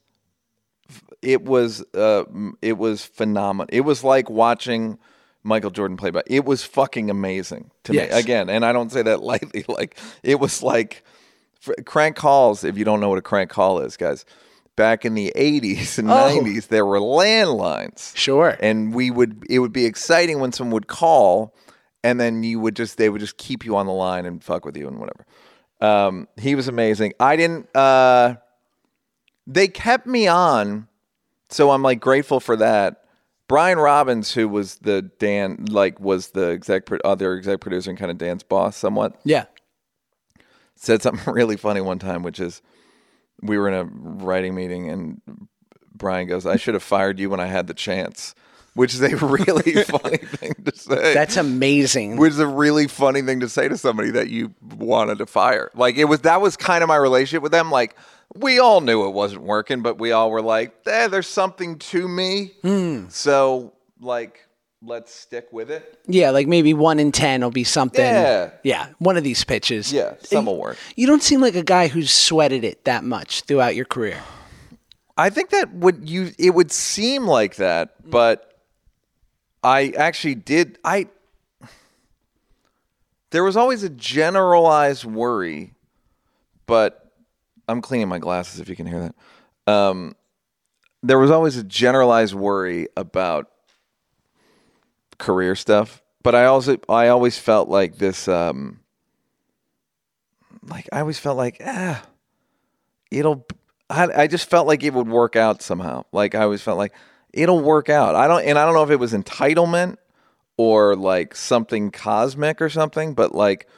it 1.22 1.42
was, 1.42 1.84
uh, 1.94 2.24
it 2.62 2.76
was 2.76 3.04
phenomenal. 3.04 3.68
It 3.72 3.82
was 3.82 4.02
like 4.02 4.28
watching 4.28 4.98
Michael 5.44 5.70
Jordan 5.70 5.96
play. 5.96 6.10
But 6.10 6.24
it 6.28 6.44
was 6.44 6.64
fucking 6.64 7.10
amazing 7.10 7.70
to 7.84 7.94
Yes. 7.94 8.12
me. 8.12 8.18
Again, 8.18 8.50
and 8.50 8.64
I 8.64 8.72
don't 8.72 8.90
say 8.90 9.02
that 9.02 9.22
lightly. 9.32 9.64
Like 9.68 9.96
it 10.24 10.40
was 10.40 10.62
like 10.62 11.04
crank 11.84 12.16
calls. 12.16 12.64
If 12.64 12.76
you 12.78 12.84
don't 12.84 13.00
know 13.00 13.08
what 13.08 13.18
a 13.18 13.22
crank 13.22 13.50
call 13.50 13.80
is, 13.80 13.96
guys, 13.96 14.24
back 14.76 15.04
in 15.04 15.14
the 15.14 15.32
'80s 15.36 15.98
and 15.98 16.10
Oh. 16.10 16.14
'90s, 16.14 16.68
there 16.68 16.84
were 16.86 16.98
landlines. 17.00 18.16
Sure. 18.16 18.56
and 18.60 18.94
we 18.94 19.10
would 19.10 19.44
it 19.50 19.58
would 19.60 19.72
be 19.72 19.84
exciting 19.84 20.40
when 20.40 20.52
someone 20.52 20.72
would 20.74 20.86
call 20.88 21.54
and 22.04 22.20
then 22.20 22.42
you 22.42 22.60
would 22.60 22.76
just 22.76 22.98
they 22.98 23.08
would 23.08 23.20
just 23.20 23.36
keep 23.36 23.64
you 23.64 23.74
on 23.76 23.86
the 23.86 23.92
line 23.92 24.26
and 24.26 24.42
fuck 24.44 24.64
with 24.64 24.76
you 24.76 24.86
and 24.86 24.98
whatever 24.98 25.26
um, 25.80 26.28
he 26.38 26.54
was 26.54 26.68
amazing 26.68 27.12
i 27.18 27.34
didn't 27.36 27.68
uh, 27.74 28.34
they 29.46 29.66
kept 29.66 30.06
me 30.06 30.26
on 30.28 30.86
so 31.48 31.70
i'm 31.70 31.82
like 31.82 31.98
grateful 32.00 32.38
for 32.38 32.54
that 32.56 33.02
brian 33.48 33.78
robbins 33.78 34.32
who 34.32 34.46
was 34.48 34.76
the 34.78 35.02
dan 35.18 35.64
like 35.68 35.98
was 35.98 36.28
the 36.30 36.50
exec 36.50 36.86
pro- 36.86 36.98
other 37.04 37.36
exec 37.36 37.60
producer 37.60 37.90
and 37.90 37.98
kind 37.98 38.10
of 38.10 38.18
dan's 38.18 38.42
boss 38.42 38.76
somewhat 38.76 39.18
yeah 39.24 39.44
said 40.76 41.02
something 41.02 41.32
really 41.34 41.56
funny 41.56 41.80
one 41.80 41.98
time, 41.98 42.22
which 42.22 42.38
is 42.38 42.62
we 43.42 43.58
were 43.58 43.68
in 43.68 43.74
a 43.74 43.84
writing 43.84 44.54
meeting 44.54 44.88
and 44.88 45.20
Brian 45.94 46.26
goes, 46.26 46.46
I 46.46 46.56
should 46.56 46.74
have 46.74 46.82
fired 46.82 47.18
you 47.18 47.30
when 47.30 47.40
I 47.40 47.46
had 47.46 47.66
the 47.66 47.74
chance, 47.74 48.34
which 48.74 48.94
is 48.94 49.00
a 49.00 49.16
really 49.16 49.72
funny 49.84 50.18
thing 50.18 50.54
to 50.64 50.76
say. 50.76 51.14
that's 51.14 51.36
amazing 51.36 52.18
which 52.18 52.32
is 52.32 52.38
a 52.38 52.46
really 52.46 52.86
funny 52.86 53.22
thing 53.22 53.40
to 53.40 53.48
say 53.48 53.66
to 53.68 53.78
somebody 53.78 54.10
that 54.10 54.28
you 54.28 54.54
wanted 54.76 55.18
to 55.18 55.26
fire. 55.26 55.70
Like 55.74 55.96
it 55.96 56.04
was 56.04 56.20
that 56.20 56.40
was 56.40 56.56
kind 56.56 56.82
of 56.82 56.88
my 56.88 56.96
relationship 56.96 57.42
with 57.42 57.52
them. 57.52 57.70
Like 57.70 57.96
we 58.34 58.58
all 58.58 58.80
knew 58.82 59.06
it 59.06 59.12
wasn't 59.12 59.42
working, 59.42 59.82
but 59.82 59.98
we 59.98 60.12
all 60.12 60.30
were 60.30 60.42
like, 60.42 60.74
eh, 60.86 61.08
there's 61.08 61.28
something 61.28 61.78
to 61.78 62.06
me. 62.06 62.52
So 63.08 63.72
like 64.00 64.45
let's 64.86 65.12
stick 65.12 65.48
with 65.52 65.70
it. 65.70 65.98
yeah 66.06 66.30
like 66.30 66.46
maybe 66.46 66.72
one 66.72 66.98
in 66.98 67.10
ten 67.12 67.40
will 67.42 67.50
be 67.50 67.64
something 67.64 68.04
Yeah. 68.04 68.50
yeah 68.62 68.88
one 68.98 69.16
of 69.16 69.24
these 69.24 69.42
pitches 69.44 69.92
Yeah, 69.92 70.14
some 70.22 70.46
will 70.46 70.56
work. 70.58 70.78
you 70.94 71.06
don't 71.06 71.22
seem 71.22 71.40
like 71.40 71.56
a 71.56 71.62
guy 71.64 71.88
who's 71.88 72.10
sweated 72.10 72.62
it 72.64 72.84
that 72.84 73.02
much 73.04 73.42
throughout 73.42 73.74
your 73.74 73.84
career 73.84 74.22
I 75.18 75.30
think 75.30 75.50
that 75.50 75.72
would 75.72 76.08
you 76.08 76.30
it 76.38 76.50
would 76.50 76.70
seem 76.70 77.26
like 77.26 77.56
that, 77.56 77.94
but 78.10 78.60
I 79.64 79.94
actually 79.96 80.34
did 80.34 80.78
I 80.84 81.08
there 83.30 83.42
was 83.42 83.56
always 83.56 83.82
a 83.82 83.88
generalized 83.88 85.04
worry, 85.04 85.72
but 86.66 87.10
I'm 87.66 87.80
cleaning 87.82 88.08
my 88.08 88.18
glasses 88.18 88.60
if 88.60 88.68
you 88.68 88.76
can 88.76 88.86
hear 88.86 89.00
that. 89.66 89.72
Um, 89.72 90.14
there 91.02 91.18
was 91.18 91.30
always 91.30 91.56
a 91.56 91.64
generalized 91.64 92.34
worry 92.34 92.88
about 92.96 93.50
career 95.18 95.54
stuff, 95.54 96.02
but 96.22 96.34
I 96.34 96.46
also 96.46 96.78
I 96.88 97.08
always 97.08 97.38
felt 97.38 97.68
like 97.68 97.96
this 97.96 98.28
um 98.28 98.80
like 100.68 100.88
I 100.92 101.00
always 101.00 101.18
felt 101.18 101.36
like 101.36 101.60
ah 101.64 102.02
it'll 103.10 103.46
I, 103.88 104.22
I 104.22 104.26
just 104.26 104.50
felt 104.50 104.66
like 104.66 104.82
it 104.82 104.92
would 104.92 105.08
work 105.08 105.36
out 105.36 105.62
somehow 105.62 106.04
like 106.10 106.34
i 106.34 106.42
always 106.42 106.60
felt 106.60 106.76
like 106.76 106.92
it'll 107.36 107.60
work 107.60 107.88
out. 107.88 108.16
I 108.16 108.26
don't 108.26 108.42
and 108.44 108.58
I 108.58 108.64
don't 108.64 108.74
know 108.74 108.82
if 108.82 108.90
it 108.90 108.98
was 108.98 109.12
entitlement 109.12 109.98
or 110.56 110.96
like 110.96 111.36
something 111.36 111.90
cosmic 111.90 112.60
or 112.60 112.70
something, 112.70 113.14
but 113.14 113.34
like 113.34 113.68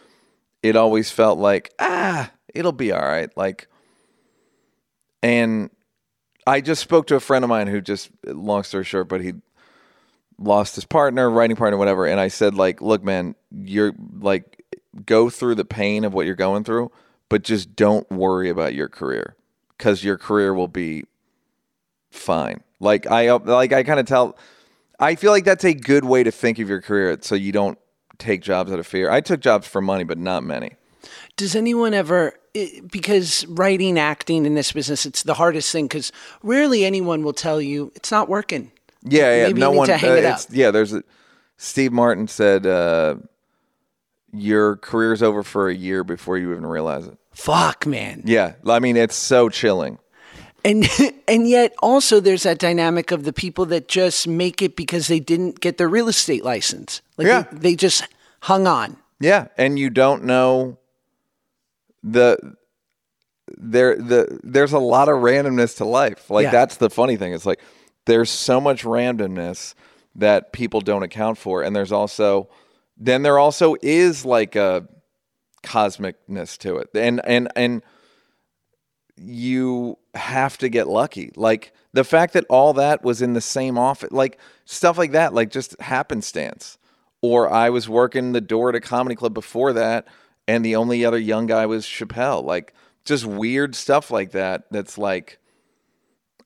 it 0.62 0.76
always 0.76 1.10
felt 1.10 1.38
like 1.38 1.72
ah, 1.78 2.30
it'll 2.54 2.72
be 2.72 2.92
all 2.92 3.00
right. 3.00 3.36
Like 3.36 3.66
and 5.22 5.70
I 6.46 6.60
just 6.60 6.80
spoke 6.80 7.08
to 7.08 7.16
a 7.16 7.20
friend 7.20 7.44
of 7.44 7.48
mine 7.48 7.66
who 7.66 7.80
just 7.80 8.10
long 8.24 8.62
story 8.62 8.84
short, 8.84 9.08
but 9.08 9.20
he 9.20 9.34
lost 10.38 10.74
his 10.74 10.84
partner, 10.84 11.30
writing 11.30 11.56
partner, 11.56 11.76
whatever, 11.76 12.06
and 12.06 12.20
I 12.20 12.28
said 12.28 12.54
like, 12.54 12.80
look, 12.80 13.02
man, 13.02 13.34
you're 13.50 13.92
like 14.20 14.64
go 15.04 15.30
through 15.30 15.54
the 15.54 15.64
pain 15.64 16.04
of 16.04 16.12
what 16.12 16.26
you're 16.26 16.34
going 16.34 16.64
through, 16.64 16.90
but 17.28 17.42
just 17.42 17.76
don't 17.76 18.08
worry 18.10 18.48
about 18.48 18.74
your 18.74 18.88
career 18.88 19.36
cuz 19.78 20.02
your 20.02 20.18
career 20.18 20.54
will 20.54 20.68
be 20.68 21.04
fine. 22.10 22.62
Like 22.80 23.06
I 23.06 23.30
like 23.30 23.72
I 23.72 23.82
kind 23.82 24.00
of 24.00 24.06
tell 24.06 24.36
I 25.00 25.14
feel 25.14 25.30
like 25.30 25.44
that's 25.44 25.64
a 25.64 25.74
good 25.74 26.04
way 26.04 26.22
to 26.24 26.30
think 26.30 26.58
of 26.58 26.68
your 26.68 26.80
career 26.80 27.16
so 27.20 27.34
you 27.34 27.52
don't 27.52 27.78
take 28.18 28.42
jobs 28.42 28.72
out 28.72 28.78
of 28.78 28.86
fear. 28.86 29.10
I 29.10 29.20
took 29.20 29.40
jobs 29.40 29.66
for 29.66 29.80
money, 29.80 30.04
but 30.04 30.18
not 30.18 30.42
many. 30.42 30.72
Does 31.36 31.54
anyone 31.54 31.94
ever 31.94 32.34
because 32.90 33.46
writing, 33.46 33.98
acting 33.98 34.46
in 34.46 34.54
this 34.54 34.72
business, 34.72 35.06
it's 35.06 35.22
the 35.22 35.34
hardest 35.34 35.70
thing 35.70 35.86
because 35.86 36.12
rarely 36.42 36.84
anyone 36.84 37.22
will 37.22 37.32
tell 37.32 37.60
you 37.60 37.92
it's 37.94 38.10
not 38.10 38.28
working. 38.28 38.72
Yeah, 39.08 39.34
yeah. 39.36 39.46
Maybe 39.48 39.60
no 39.60 39.70
one. 39.72 39.90
uh. 39.90 40.38
Yeah, 40.50 40.70
there's 40.70 40.92
a. 40.92 41.02
Steve 41.56 41.92
Martin 41.92 42.28
said, 42.28 42.66
uh, 42.66 43.16
"Your 44.32 44.76
career's 44.76 45.22
over 45.22 45.42
for 45.42 45.68
a 45.68 45.74
year 45.74 46.04
before 46.04 46.38
you 46.38 46.50
even 46.52 46.66
realize 46.66 47.06
it." 47.06 47.16
Fuck, 47.32 47.86
man. 47.86 48.22
Yeah, 48.24 48.54
I 48.66 48.78
mean 48.80 48.96
it's 48.96 49.14
so 49.14 49.48
chilling. 49.48 49.98
And 50.64 50.88
and 51.28 51.48
yet 51.48 51.74
also 51.80 52.18
there's 52.20 52.42
that 52.42 52.58
dynamic 52.58 53.12
of 53.12 53.24
the 53.24 53.32
people 53.32 53.64
that 53.66 53.86
just 53.88 54.26
make 54.26 54.60
it 54.60 54.74
because 54.76 55.06
they 55.08 55.20
didn't 55.20 55.60
get 55.60 55.78
their 55.78 55.88
real 55.88 56.08
estate 56.08 56.44
license. 56.44 57.00
Like 57.16 57.26
Yeah. 57.28 57.42
they, 57.52 57.58
they 57.58 57.74
just 57.76 58.04
hung 58.40 58.66
on. 58.66 58.96
Yeah, 59.20 59.48
and 59.56 59.78
you 59.78 59.88
don't 59.90 60.24
know 60.24 60.78
the 62.02 62.38
there 63.56 63.96
the 63.96 64.40
there's 64.42 64.72
a 64.72 64.78
lot 64.78 65.08
of 65.08 65.16
randomness 65.16 65.76
to 65.78 65.84
life. 65.84 66.28
Like 66.30 66.44
Yeah. 66.44 66.50
that's 66.50 66.76
the 66.76 66.90
funny 66.90 67.16
thing. 67.16 67.32
It's 67.32 67.46
like 67.46 67.60
there's 68.08 68.30
so 68.30 68.60
much 68.60 68.82
randomness 68.84 69.74
that 70.16 70.52
people 70.52 70.80
don't 70.80 71.02
account 71.02 71.38
for, 71.38 71.62
and 71.62 71.76
there's 71.76 71.92
also 71.92 72.48
then 72.96 73.22
there 73.22 73.38
also 73.38 73.76
is 73.82 74.24
like 74.24 74.56
a 74.56 74.88
cosmicness 75.62 76.58
to 76.58 76.78
it, 76.78 76.88
and 76.94 77.20
and 77.24 77.48
and 77.54 77.82
you 79.16 79.98
have 80.14 80.58
to 80.58 80.68
get 80.68 80.88
lucky. 80.88 81.30
Like 81.36 81.72
the 81.92 82.04
fact 82.04 82.32
that 82.32 82.44
all 82.48 82.72
that 82.74 83.04
was 83.04 83.22
in 83.22 83.34
the 83.34 83.40
same 83.40 83.78
office, 83.78 84.10
like 84.10 84.38
stuff 84.64 84.98
like 84.98 85.12
that, 85.12 85.34
like 85.34 85.50
just 85.50 85.80
happenstance. 85.80 86.78
Or 87.20 87.50
I 87.50 87.70
was 87.70 87.88
working 87.88 88.30
the 88.32 88.40
door 88.40 88.68
at 88.68 88.76
a 88.76 88.80
comedy 88.80 89.16
club 89.16 89.34
before 89.34 89.72
that, 89.72 90.06
and 90.46 90.64
the 90.64 90.76
only 90.76 91.04
other 91.04 91.18
young 91.18 91.46
guy 91.46 91.66
was 91.66 91.84
Chappelle. 91.84 92.44
Like 92.44 92.74
just 93.04 93.26
weird 93.26 93.74
stuff 93.74 94.10
like 94.10 94.30
that. 94.32 94.64
That's 94.70 94.98
like, 94.98 95.38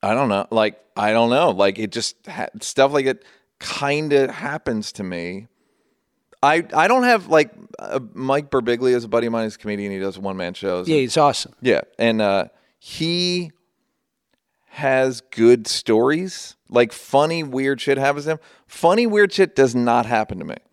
I 0.03 0.15
don't 0.15 0.29
know. 0.29 0.47
Like 0.51 0.81
I 0.97 1.13
don't 1.13 1.31
know. 1.31 1.51
Like 1.51 1.79
it 1.79 1.93
just 1.93 2.17
ha- 2.27 2.49
stuff 2.61 2.93
like 2.93 3.07
it 3.07 3.25
kind 3.59 4.13
of 4.13 4.31
happens 4.31 4.93
to 4.93 5.03
me. 5.03 5.49
I 6.43 6.65
I 6.75 6.89
don't 6.89 7.05
have 7.05 7.29
like 7.29 7.53
uh, 7.79 8.01
Mike 8.15 8.51
Birbiglia 8.51 8.95
is 8.95 9.05
a 9.05 9.09
buddy 9.09 9.27
of 9.27 9.33
mine. 9.33 9.45
He's 9.45 9.55
a 9.55 9.59
comedian. 9.59 9.93
He 9.93 9.99
does 9.99 10.19
one 10.19 10.37
man 10.37 10.55
shows. 10.55 10.89
Yeah, 10.89 10.97
he's 10.97 11.17
awesome. 11.17 11.55
Yeah, 11.61 11.83
and 11.99 12.21
uh, 12.21 12.47
he 12.79 13.53
has 14.71 15.21
good 15.31 15.67
stories. 15.67 16.57
Like 16.69 16.93
funny, 16.93 17.43
weird 17.43 17.81
shit 17.81 17.99
happens 17.99 18.25
to 18.25 18.33
him. 18.33 18.39
Funny, 18.67 19.07
weird 19.07 19.33
shit 19.33 19.55
does 19.55 19.75
not 19.75 20.07
happen 20.07 20.39
to 20.39 20.45
me. 20.45 20.57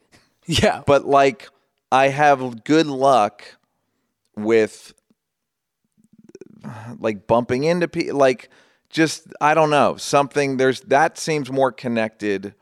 Yeah. 0.45 0.81
But 0.87 1.05
like, 1.05 1.47
I 1.91 2.07
have 2.07 2.63
good 2.63 2.87
luck 2.87 3.43
with 4.35 4.93
like 6.97 7.27
bumping 7.27 7.65
into 7.65 7.87
people. 7.87 8.17
Like, 8.17 8.49
just 8.89 9.27
I 9.39 9.53
don't 9.53 9.69
know 9.69 9.95
something. 9.97 10.57
There's 10.57 10.81
that 10.81 11.17
seems 11.17 11.51
more 11.51 11.71
connected 11.71 12.53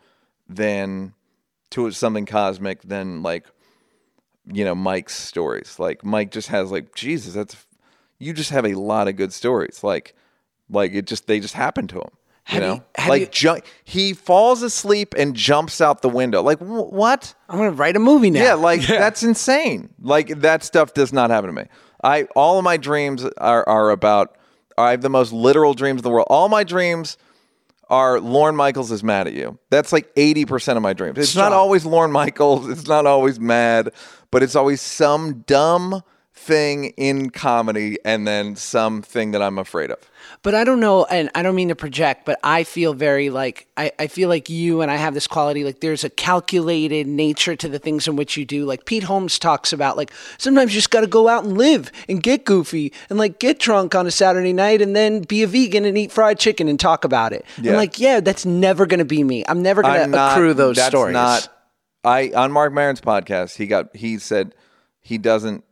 than 0.47 1.13
to 1.71 1.91
something 1.91 2.25
cosmic 2.25 2.81
than 2.83 3.21
like 3.23 3.45
you 4.51 4.63
know 4.65 4.75
Mike's 4.75 5.15
stories. 5.15 5.77
Like 5.79 6.03
Mike 6.03 6.31
just 6.31 6.47
has 6.49 6.71
like 6.71 6.93
Jesus. 6.95 7.33
That's 7.33 7.55
you 8.19 8.33
just 8.33 8.49
have 8.51 8.65
a 8.65 8.73
lot 8.75 9.07
of 9.07 9.15
good 9.15 9.33
stories. 9.33 9.83
Like 9.83 10.15
like 10.69 10.93
it 10.93 11.05
just 11.07 11.27
they 11.27 11.39
just 11.39 11.53
happen 11.53 11.87
to 11.87 11.95
him. 11.97 12.09
You 12.49 12.53
Have 12.53 12.61
know, 12.63 12.73
you- 13.03 13.09
like 13.09 13.21
you- 13.21 13.27
ju- 13.55 13.61
he 13.83 14.13
falls 14.13 14.61
asleep 14.63 15.13
and 15.17 15.35
jumps 15.35 15.81
out 15.81 16.01
the 16.01 16.07
window. 16.09 16.41
Like 16.41 16.59
wh- 16.59 16.91
what? 16.93 17.33
I'm 17.49 17.57
gonna 17.57 17.71
write 17.71 17.95
a 17.97 17.99
movie 17.99 18.29
now. 18.31 18.41
Yeah, 18.41 18.53
like 18.53 18.81
that's 18.87 19.21
insane. 19.23 19.89
Like 20.01 20.27
that 20.39 20.63
stuff 20.63 20.93
does 20.93 21.11
not 21.11 21.29
happen 21.29 21.53
to 21.53 21.61
me. 21.61 21.67
I 22.03 22.23
all 22.35 22.57
of 22.57 22.63
my 22.63 22.77
dreams 22.77 23.25
are 23.37 23.67
are 23.67 23.89
about. 23.91 24.33
I 24.77 24.91
have 24.91 25.01
the 25.01 25.09
most 25.09 25.33
literal 25.33 25.73
dreams 25.73 25.99
in 25.99 26.03
the 26.03 26.09
world. 26.09 26.27
All 26.29 26.49
my 26.49 26.63
dreams 26.63 27.17
are 27.89 28.19
Lorne 28.19 28.55
Michaels 28.55 28.91
is 28.91 29.03
mad 29.03 29.27
at 29.27 29.33
you. 29.33 29.57
That's 29.69 29.91
like 29.93 30.11
eighty 30.15 30.45
percent 30.45 30.77
of 30.77 30.83
my 30.83 30.93
dreams. 30.93 31.17
It's 31.17 31.35
not 31.35 31.53
always 31.53 31.85
Lorne 31.85 32.11
Michaels. 32.11 32.69
It's 32.69 32.87
not 32.87 33.05
always 33.05 33.39
mad, 33.39 33.91
but 34.29 34.43
it's 34.43 34.55
always 34.55 34.81
some 34.81 35.43
dumb 35.47 36.03
thing 36.37 36.93
in 36.97 37.29
comedy 37.31 37.97
and 38.05 38.27
then 38.27 38.55
something 38.55 39.31
that 39.31 39.41
I'm 39.41 39.57
afraid 39.57 39.91
of. 39.91 39.97
But 40.43 40.53
I 40.53 40.63
don't 40.63 40.79
know, 40.79 41.05
and 41.05 41.29
I 41.33 41.41
don't 41.41 41.55
mean 41.55 41.69
to 41.69 41.75
project, 41.75 42.25
but 42.25 42.39
I 42.43 42.63
feel 42.63 42.93
very 42.93 43.29
like 43.29 43.67
I, 43.75 43.91
I 43.97 44.07
feel 44.07 44.29
like 44.29 44.49
you 44.49 44.81
and 44.81 44.91
I 44.91 44.95
have 44.95 45.13
this 45.13 45.25
quality. 45.25 45.63
Like 45.63 45.79
there's 45.79 46.03
a 46.03 46.09
calculated 46.09 47.07
nature 47.07 47.55
to 47.55 47.67
the 47.67 47.79
things 47.79 48.07
in 48.07 48.15
which 48.15 48.37
you 48.37 48.45
do. 48.45 48.65
Like 48.65 48.85
Pete 48.85 49.03
Holmes 49.03 49.39
talks 49.39 49.73
about, 49.73 49.97
like 49.97 50.11
sometimes 50.37 50.73
you 50.73 50.77
just 50.77 50.91
got 50.91 51.01
to 51.01 51.07
go 51.07 51.27
out 51.27 51.43
and 51.43 51.57
live 51.57 51.91
and 52.07 52.21
get 52.21 52.45
goofy 52.45 52.93
and 53.09 53.17
like 53.17 53.39
get 53.39 53.59
drunk 53.59 53.95
on 53.95 54.05
a 54.05 54.11
Saturday 54.11 54.53
night 54.53 54.81
and 54.81 54.95
then 54.95 55.21
be 55.21 55.43
a 55.43 55.47
vegan 55.47 55.85
and 55.85 55.97
eat 55.97 56.11
fried 56.11 56.37
chicken 56.39 56.67
and 56.67 56.79
talk 56.79 57.03
about 57.03 57.33
it. 57.33 57.43
Yeah. 57.61 57.71
I'm 57.71 57.77
like, 57.77 57.99
yeah, 57.99 58.19
that's 58.19 58.45
never 58.45 58.85
going 58.85 58.99
to 58.99 59.05
be 59.05 59.23
me. 59.23 59.43
I'm 59.47 59.61
never 59.63 59.81
going 59.81 59.95
I'm 60.01 60.11
to 60.11 60.17
not- 60.17 60.37
accrue 60.37 60.53
those 60.53 60.75
that's 60.75 60.89
stories. 60.89 61.13
Not, 61.13 61.49
I 62.03 62.31
on 62.35 62.51
Marc 62.51 62.73
Maron's 62.73 63.01
podcast, 63.01 63.57
he 63.57 63.65
got 63.65 63.95
he 63.95 64.19
said 64.19 64.53
he 65.01 65.17
doesn't 65.17 65.63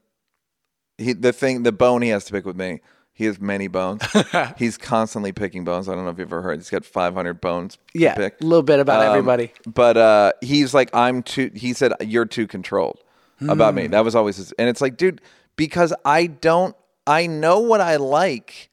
he 0.98 1.14
the 1.14 1.34
thing 1.34 1.64
the 1.64 1.72
bone 1.72 2.02
he 2.02 2.10
has 2.10 2.26
to 2.26 2.32
pick 2.34 2.46
with 2.46 2.56
me. 2.56 2.82
He 3.14 3.24
has 3.26 3.40
many 3.40 3.70
bones. 3.70 4.02
He's 4.58 4.78
constantly 4.78 5.32
picking 5.32 5.64
bones. 5.64 5.88
I 5.88 5.96
don't 5.96 6.04
know 6.04 6.10
if 6.10 6.18
you've 6.20 6.28
ever 6.28 6.42
heard. 6.42 6.60
He's 6.60 6.70
got 6.70 6.84
500 6.84 7.40
bones 7.40 7.78
yeah, 7.94 8.14
to 8.14 8.20
pick. 8.20 8.42
a 8.42 8.44
little 8.44 8.62
bit 8.62 8.82
about 8.82 9.02
Um, 9.06 9.08
everybody. 9.10 9.54
But 9.66 9.96
uh, 9.96 10.32
he's 10.42 10.74
like, 10.74 10.90
I'm 10.94 11.24
too. 11.24 11.50
He 11.56 11.72
said, 11.72 11.94
"You're 12.02 12.26
too 12.26 12.46
controlled 12.46 13.00
about 13.48 13.72
Hmm. 13.74 13.76
me." 13.78 13.88
That 13.88 14.04
was 14.04 14.16
always 14.16 14.36
his. 14.36 14.52
And 14.54 14.68
it's 14.68 14.82
like, 14.82 14.98
dude, 14.98 15.22
because 15.56 15.94
I 16.04 16.28
don't. 16.28 16.76
I 17.08 17.28
know 17.28 17.60
what 17.60 17.80
I 17.82 17.96
like, 17.98 18.70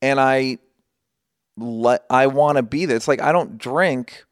and 0.00 0.18
I 0.18 0.58
let. 1.58 2.04
I 2.08 2.28
want 2.28 2.56
to 2.56 2.62
be 2.62 2.86
there. 2.86 2.96
It's 2.96 3.08
like 3.08 3.20
I 3.20 3.32
don't 3.32 3.58
drink 3.58 4.24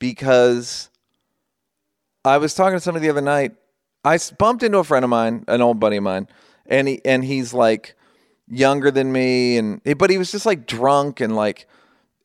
because 0.00 0.90
I 2.24 2.38
was 2.38 2.54
talking 2.54 2.76
to 2.76 2.80
somebody 2.80 3.06
the 3.06 3.10
other 3.10 3.20
night. 3.22 3.52
I 4.04 4.18
bumped 4.38 4.62
into 4.62 4.78
a 4.78 4.84
friend 4.84 5.04
of 5.04 5.08
mine, 5.10 5.44
an 5.48 5.62
old 5.62 5.78
buddy 5.80 5.96
of 5.96 6.02
mine, 6.02 6.28
and 6.72 6.88
he 6.88 7.00
and 7.04 7.24
he's 7.24 7.54
like 7.54 7.94
younger 8.48 8.90
than 8.90 9.12
me, 9.12 9.58
and 9.58 9.80
but 9.96 10.10
he 10.10 10.18
was 10.18 10.32
just 10.32 10.46
like 10.46 10.66
drunk 10.66 11.20
and 11.20 11.36
like. 11.36 11.68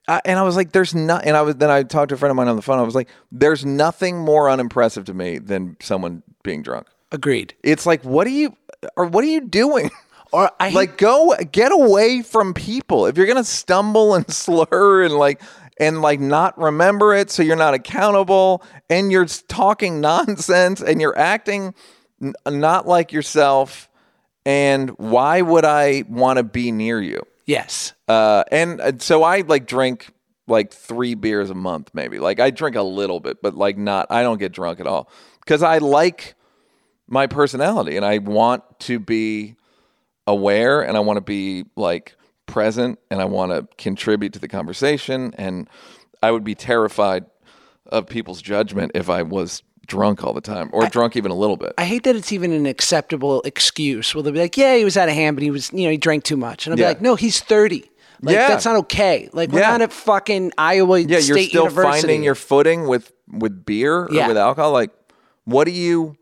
I, 0.09 0.21
and 0.23 0.39
I 0.39 0.43
was 0.43 0.55
like, 0.55 0.71
"There's 0.71 0.95
not." 0.95 1.25
And 1.25 1.35
I 1.35 1.41
was 1.41 1.57
then 1.57 1.69
I 1.69 1.83
talked 1.83 2.09
to 2.09 2.15
a 2.15 2.17
friend 2.17 2.29
of 2.29 2.37
mine 2.37 2.47
on 2.47 2.55
the 2.55 2.61
phone. 2.61 2.79
I 2.79 2.83
was 2.83 2.95
like, 2.95 3.09
"There's 3.29 3.65
nothing 3.65 4.17
more 4.19 4.49
unimpressive 4.49 5.03
to 5.03 5.13
me 5.13 5.37
than 5.37 5.75
someone 5.81 6.23
being 6.43 6.63
drunk." 6.63 6.87
Agreed. 7.11 7.53
It's 7.61 7.85
like, 7.85 8.03
what 8.03 8.25
are 8.27 8.31
you, 8.31 8.55
or 8.95 9.05
what 9.05 9.23
are 9.23 9.27
you 9.27 9.41
doing? 9.41 9.91
Or 10.33 10.51
I 10.59 10.71
like, 10.71 10.97
go 10.97 11.33
get 11.53 11.71
away 11.71 12.21
from 12.21 12.53
people. 12.53 13.05
If 13.05 13.17
you're 13.17 13.27
gonna 13.27 13.45
stumble 13.45 14.13
and 14.13 14.29
slur 14.31 15.03
and 15.03 15.13
like 15.13 15.41
and 15.79 16.01
like 16.01 16.19
not 16.19 16.57
remember 16.57 17.15
it, 17.15 17.31
so 17.31 17.43
you're 17.43 17.55
not 17.55 17.73
accountable, 17.73 18.61
and 18.89 19.09
you're 19.09 19.25
talking 19.25 20.01
nonsense 20.01 20.81
and 20.81 20.99
you're 20.99 21.17
acting 21.17 21.73
n- 22.21 22.33
not 22.45 22.85
like 22.85 23.13
yourself. 23.13 23.89
And 24.47 24.91
why 24.91 25.41
would 25.41 25.65
I 25.65 26.05
want 26.07 26.37
to 26.37 26.43
be 26.43 26.71
near 26.71 27.01
you? 27.01 27.21
yes. 27.47 27.93
Uh, 28.07 28.43
and 28.51 28.79
uh, 28.79 28.91
so 28.99 29.23
I 29.23 29.41
like 29.41 29.65
drink 29.65 30.13
like 30.47 30.71
three 30.71 31.15
beers 31.15 31.49
a 31.49 31.55
month, 31.55 31.89
maybe. 31.93 32.19
Like 32.19 32.39
I 32.39 32.51
drink 32.51 32.75
a 32.75 32.81
little 32.81 33.19
bit, 33.19 33.41
but 33.41 33.55
like 33.55 33.77
not. 33.77 34.07
I 34.09 34.21
don't 34.21 34.37
get 34.37 34.53
drunk 34.53 34.79
at 34.79 34.87
all 34.87 35.09
because 35.41 35.63
I 35.63 35.79
like 35.79 36.35
my 37.07 37.27
personality 37.27 37.97
and 37.97 38.05
I 38.05 38.19
want 38.19 38.63
to 38.81 38.99
be 38.99 39.55
aware 40.25 40.81
and 40.81 40.95
I 40.95 40.99
want 41.01 41.17
to 41.17 41.21
be 41.21 41.65
like 41.75 42.15
present 42.45 42.99
and 43.09 43.21
I 43.21 43.25
want 43.25 43.51
to 43.51 43.67
contribute 43.77 44.33
to 44.33 44.39
the 44.39 44.47
conversation. 44.47 45.33
And 45.37 45.69
I 46.21 46.31
would 46.31 46.43
be 46.43 46.55
terrified 46.55 47.25
of 47.85 48.07
people's 48.07 48.41
judgment 48.41 48.91
if 48.95 49.09
I 49.09 49.23
was 49.23 49.63
drunk 49.87 50.23
all 50.23 50.33
the 50.33 50.41
time 50.41 50.69
or 50.73 50.87
drunk 50.87 51.15
even 51.15 51.31
a 51.31 51.35
little 51.35 51.57
bit. 51.57 51.73
I 51.77 51.85
hate 51.85 52.03
that 52.03 52.15
it's 52.15 52.31
even 52.31 52.51
an 52.51 52.65
acceptable 52.65 53.41
excuse. 53.43 54.13
Well, 54.13 54.23
they'll 54.23 54.33
be 54.33 54.39
like, 54.39 54.57
"Yeah, 54.57 54.75
he 54.75 54.83
was 54.83 54.97
out 54.97 55.09
of 55.09 55.15
hand, 55.15 55.35
but 55.35 55.43
he 55.43 55.51
was, 55.51 55.71
you 55.73 55.85
know, 55.85 55.91
he 55.91 55.97
drank 55.97 56.23
too 56.23 56.37
much," 56.37 56.65
and 56.67 56.73
I'll 56.73 56.77
be 56.77 56.83
like, 56.83 57.01
"No, 57.01 57.15
he's 57.15 57.39
30. 57.39 57.89
Like 58.21 58.33
Yeah. 58.33 58.47
that's 58.47 58.65
not 58.65 58.75
okay. 58.77 59.29
Like 59.33 59.51
we're 59.51 59.59
Yeah. 59.59 59.71
not 59.71 59.81
at 59.81 59.93
fucking 59.93 60.51
Iowa 60.57 60.99
Yeah, 60.99 61.19
State 61.19 61.27
you're 61.27 61.39
still 61.49 61.63
University. 61.65 62.01
finding 62.01 62.23
your 62.23 62.35
footing 62.35 62.87
with 62.87 63.11
with 63.31 63.65
beer 63.65 64.03
or 64.05 64.09
Yeah. 64.11 64.27
with 64.27 64.37
alcohol. 64.37 64.71
Like, 64.71 64.91
what 65.45 65.65
do 65.65 65.71
you? 65.71 66.15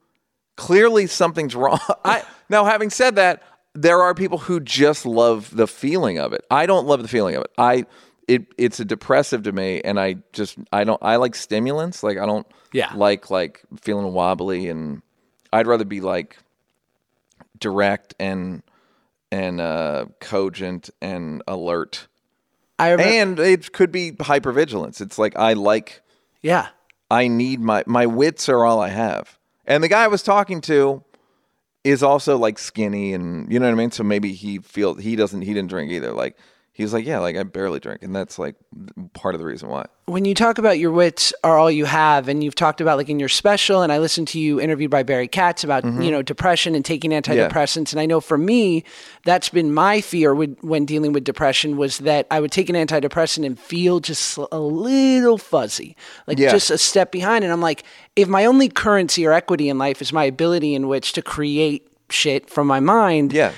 Clearly, 0.58 1.08
something's 1.08 1.56
wrong. 1.56 1.80
I 2.04 2.24
now, 2.50 2.66
having 2.66 2.90
said 2.90 3.16
that, 3.16 3.42
there 3.74 4.02
are 4.02 4.14
people 4.14 4.38
who 4.40 4.60
just 4.60 5.06
love 5.06 5.56
the 5.56 5.68
feeling 5.68 6.18
of 6.18 6.32
it. 6.34 6.46
I 6.50 6.66
don't 6.66 6.86
love 6.88 7.02
the 7.02 7.08
feeling 7.10 7.36
of 7.36 7.42
it. 7.44 7.52
I 7.58 7.86
it 8.28 8.46
it's 8.58 8.80
a 8.80 8.86
depressive 8.86 9.44
to 9.44 9.52
me, 9.52 9.82
and 9.82 10.00
I 10.00 10.18
just 10.34 10.58
I 10.74 10.84
don't 10.84 11.02
I 11.02 11.16
like 11.18 11.36
stimulants. 11.36 12.04
Like 12.04 12.18
I 12.18 12.26
don't 12.26 12.48
Yeah. 12.74 12.92
like 12.96 13.30
like 13.30 13.62
feeling 13.82 14.12
wobbly, 14.14 14.70
and 14.70 15.02
I'd 15.54 15.68
rather 15.68 15.86
be 15.86 16.02
like 16.02 16.38
direct 17.60 18.16
and 18.20 18.64
and 19.32 19.60
uh, 19.60 20.06
cogent 20.20 20.90
and 21.02 21.44
alert. 21.48 22.08
I 22.78 22.92
remember, 22.92 23.14
And 23.14 23.40
it 23.40 23.72
could 23.72 23.92
be 23.92 24.12
hypervigilance. 24.14 25.02
It's 25.02 25.18
like 25.18 25.38
I 25.38 25.54
like 25.54 26.02
yeah. 26.42 26.68
I 27.10 27.28
need 27.28 27.60
my 27.60 27.84
my 27.88 28.06
wits 28.06 28.50
are 28.50 28.66
all 28.66 28.82
I 28.82 28.90
have. 28.90 29.38
And 29.66 29.84
the 29.84 29.88
guy 29.88 30.04
I 30.04 30.08
was 30.08 30.24
talking 30.24 30.62
to 30.62 31.04
is 31.84 32.02
also 32.04 32.38
like 32.38 32.58
skinny 32.60 33.14
and 33.14 33.52
you 33.52 33.60
know 33.60 33.68
what 33.68 33.72
I 33.74 33.76
mean? 33.76 33.92
So 33.92 34.04
maybe 34.04 34.34
he 34.34 34.60
feels 34.60 35.02
he 35.02 35.16
doesn't 35.16 35.42
he 35.42 35.54
didn't 35.54 35.70
drink 35.70 35.92
either. 35.92 36.12
Like 36.12 36.38
he 36.76 36.84
was 36.84 36.92
like, 36.94 37.06
Yeah, 37.06 37.20
like 37.20 37.38
I 37.38 37.44
barely 37.44 37.80
drink 37.80 38.04
and 38.04 38.14
that's 38.14 38.38
like 38.38 38.56
part 39.14 39.34
of 39.34 39.40
the 39.40 39.48
reason 39.48 39.70
why. 39.70 39.86
when 40.08 40.26
you 40.26 40.36
talk 40.36 40.58
about 40.58 40.78
your 40.78 40.92
wits 40.92 41.34
are 41.42 41.58
all 41.58 41.72
you 41.72 41.86
have 41.86 42.28
and 42.28 42.44
you've 42.44 42.54
talked 42.54 42.82
about 42.82 42.98
like 42.98 43.08
in 43.10 43.18
your 43.18 43.30
special 43.30 43.82
and 43.82 43.92
i 43.94 43.98
listened 43.98 44.28
to 44.28 44.40
you 44.40 44.60
interviewed 44.60 44.92
by 44.92 45.02
barry 45.02 45.28
katz 45.28 45.64
about 45.64 45.84
mm-hmm. 45.84 46.02
you 46.02 46.12
know 46.12 46.22
depression 46.22 46.76
and 46.76 46.84
taking 46.84 47.12
antidepressants 47.12 47.92
and 47.94 48.00
i 48.02 48.06
know 48.06 48.20
for 48.20 48.38
me 48.38 48.84
that's 49.24 49.48
been 49.50 49.74
my 49.74 50.02
fear 50.02 50.36
with, 50.36 50.56
when 50.62 50.86
dealing 50.86 51.14
with 51.14 51.24
depression 51.24 51.78
was 51.78 52.00
that 52.00 52.28
i 52.30 52.40
would 52.42 52.52
take 52.52 52.70
an 52.70 52.76
antidepressant 52.76 53.46
and 53.46 53.58
feel 53.58 54.00
just 54.02 54.38
a 54.52 54.60
little 54.60 55.38
fuzzy 55.38 55.96
like 56.28 56.38
Yeah. 56.38 56.52
just 56.52 56.70
a 56.70 56.78
step 56.78 57.12
behind 57.12 57.44
and 57.46 57.54
i'm 57.54 57.62
like 57.62 57.84
if 58.18 58.28
my 58.28 58.44
only 58.46 58.68
currency 58.70 59.26
or 59.26 59.32
equity 59.32 59.70
in 59.70 59.78
life 59.78 60.02
is 60.02 60.12
my 60.12 60.26
ability 60.26 60.76
in 60.76 60.88
which 60.90 61.14
to 61.14 61.22
create 61.22 61.88
shit 62.10 62.50
from 62.50 62.68
my 62.68 62.80
mind 62.82 63.32
Yeah. 63.34 63.54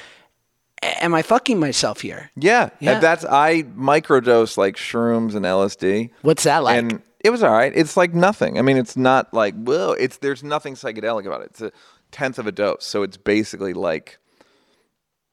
Am 0.83 1.13
i 1.13 1.21
fucking 1.21 1.59
myself 1.59 2.01
here 2.01 2.31
Yeah. 2.35 2.69
Yeah. 2.79 2.99
That's 2.99 3.25
I 3.25 3.63
microdose 3.63 4.57
like 4.57 4.75
shrooms 4.75 5.35
and 5.35 5.45
LSD. 5.45 6.11
what's 6.21 6.43
that 6.43 6.63
like 6.63 6.77
and 6.77 7.01
it 7.19 7.31
was 7.31 7.41
all 7.43 7.51
right. 7.51 7.73
It's 7.75 7.97
like 7.97 8.13
nothing. 8.13 8.59
I 8.59 8.61
mean, 8.61 8.77
it's 8.77 8.95
not 8.95 9.33
like 9.33 9.55
whoa. 9.55 9.93
It's 9.93 10.17
there's 10.17 10.43
nothing 10.43 10.75
psychedelic 10.75 11.25
about 11.25 11.41
it. 11.41 11.47
It's 11.51 11.61
a 11.61 11.71
tenth 12.11 12.37
of 12.39 12.47
a 12.47 12.51
dose, 12.51 12.85
so 12.85 13.01
it's 13.03 13.17
basically 13.17 13.73
like 13.73 14.19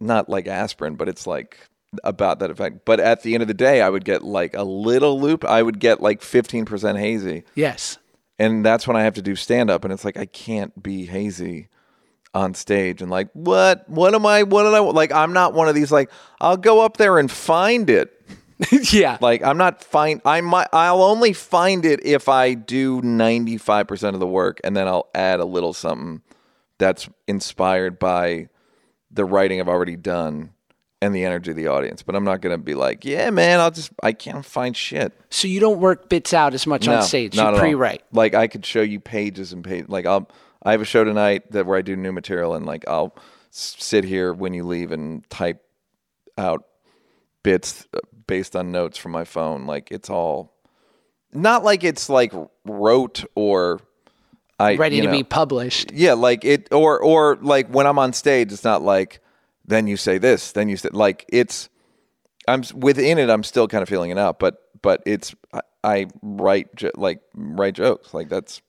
not 0.01 0.29
like 0.29 0.49
aspirin, 0.49 0.97
but 0.97 1.09
it's 1.09 1.27
like 1.27 1.69
about 2.03 2.39
that 2.39 2.51
effect. 2.51 2.85
But 2.85 3.01
at 3.01 3.23
the 3.23 3.35
end 3.35 3.43
of 3.43 3.49
the 3.49 3.55
day, 3.55 3.83
I 3.83 3.91
would 3.91 4.05
get 4.05 4.25
like 4.25 4.55
a 4.55 4.65
little 4.65 5.21
loop. 5.21 5.45
I 5.45 5.63
would 5.63 5.79
get 5.79 6.01
like 6.01 6.23
fifteen 6.23 6.65
percent 6.65 6.99
hazy, 6.99 7.45
yes 7.55 7.99
and 8.39 8.65
that's 8.65 8.89
when 8.89 8.97
I 8.97 9.03
have 9.03 9.15
to 9.15 9.23
do 9.23 9.37
stand 9.37 9.71
up, 9.71 9.85
and 9.85 9.93
it's 9.93 10.05
like 10.05 10.17
I 10.17 10.27
can't 10.27 10.83
be 10.83 11.07
hazy 11.07 11.69
on 12.35 12.53
stage 12.53 13.01
and 13.01 13.11
like 13.11 13.29
what 13.33 13.89
what 13.89 14.15
am 14.15 14.27
I 14.27 14.43
what 14.43 14.65
did 14.65 14.75
I 14.75 14.81
like 14.81 15.13
I'm 15.13 15.33
not 15.33 15.55
one 15.55 15.69
of 15.69 15.75
these 15.75 15.93
like 15.93 16.11
I'll 16.41 16.57
go 16.57 16.85
up 16.85 16.97
there 16.97 17.19
and 17.19 17.31
find 17.31 17.89
it 17.89 18.11
yeah 18.93 19.19
like 19.21 19.43
I'm 19.45 19.57
not 19.57 19.85
find 19.85 20.21
I 20.25 20.41
might 20.41 20.67
I'll 20.73 21.03
only 21.03 21.33
find 21.33 21.85
it 21.85 22.05
if 22.05 22.29
I 22.29 22.55
do 22.55 23.01
95% 23.03 24.15
of 24.15 24.21
the 24.21 24.27
work 24.27 24.61
and 24.65 24.77
then 24.77 24.89
I'll 24.89 25.09
add 25.15 25.39
a 25.39 25.45
little 25.45 25.73
something 25.73 26.23
that's 26.79 27.09
inspired 27.29 27.99
by 28.01 28.49
the 29.11 29.25
writing 29.25 29.61
I've 29.61 29.69
already 29.69 29.97
done 29.97 30.51
and 31.01 31.15
the 31.15 31.25
energy 31.25 31.51
of 31.51 31.57
the 31.57 31.69
audience. 31.69 32.03
But 32.03 32.17
I'm 32.17 32.25
not 32.25 32.41
going 32.41 32.57
to 32.57 32.63
be 32.63 32.75
like, 32.75 33.05
"Yeah, 33.05 33.31
man, 33.31 33.61
I'll 33.61 33.71
just 33.71 33.93
I 34.03 34.13
can't 34.13 34.45
find 34.45 34.77
shit." 34.77 35.13
so 35.31 35.47
you 35.47 35.61
don't 35.61 35.79
work 35.79 36.09
bits 36.09 36.33
out 36.33 36.55
as 36.55 36.67
much 36.67 36.87
No, 36.87 36.97
on 36.97 37.03
stage 37.03 37.37
you 37.37 37.43
at 37.43 37.55
all. 37.55 37.61
pre-write 37.61 38.03
Like 38.13 38.35
I 38.35 38.47
could 38.47 38.65
show 38.65 38.81
you 38.83 39.01
pages 39.01 39.53
and 39.53 39.63
pages. 39.63 39.89
Like 39.89 40.07
I'll 40.07 40.29
I 40.65 40.73
have 40.73 40.81
a 40.81 40.87
show 40.87 41.05
tonight 41.05 41.51
that 41.53 41.67
where 41.67 41.77
I 41.77 41.83
do 41.83 41.97
new 41.97 42.13
material 42.13 42.55
and 42.55 42.65
like 42.65 42.87
I'll 42.89 43.17
sit 43.51 44.05
here 44.05 44.33
when 44.33 44.55
you 44.55 44.65
leave 44.65 44.91
and 44.93 45.29
type 45.31 45.63
out 46.37 46.65
bits 47.43 47.87
uh, 47.95 47.99
based 48.27 48.57
on 48.57 48.73
notes 48.73 48.99
from 48.99 49.13
my 49.13 49.25
phone. 49.25 49.67
Like 49.67 49.91
it's 49.91 50.11
all 50.11 50.55
not 51.33 51.65
like 51.65 51.85
it's 51.85 52.09
like 52.09 52.33
rote 52.65 53.25
or 53.35 53.81
I 54.59 54.77
ready 54.77 55.01
to 55.01 55.07
know, 55.07 55.13
be 55.13 55.23
published. 55.23 55.93
yeah, 55.93 56.15
like 56.15 56.45
it 56.45 56.73
or 56.73 57.01
or 57.01 57.37
like 57.43 57.69
when 57.69 57.87
I'm 57.87 57.99
on 57.99 58.13
stage, 58.13 58.53
it's 58.53 58.65
not 58.65 58.83
like 58.83 59.21
then 59.67 59.87
you 59.87 59.97
say 59.97 60.19
this, 60.19 60.53
then 60.53 60.69
you 60.69 60.77
say 60.77 60.91
like 60.93 61.25
it's 61.29 61.69
I'm 62.47 62.63
within 62.75 63.19
it. 63.19 63.31
I'm 63.31 63.43
still 63.43 63.69
kind 63.69 63.83
of 63.83 63.89
feeling 63.89 64.11
it 64.11 64.19
out, 64.19 64.39
but 64.39 64.59
but 64.83 65.03
it's 65.07 65.35
I, 65.53 65.61
I 65.83 66.07
write 66.23 66.83
like 66.97 67.21
write 67.35 67.75
jokes 67.75 68.15
like 68.15 68.29
that's 68.29 68.61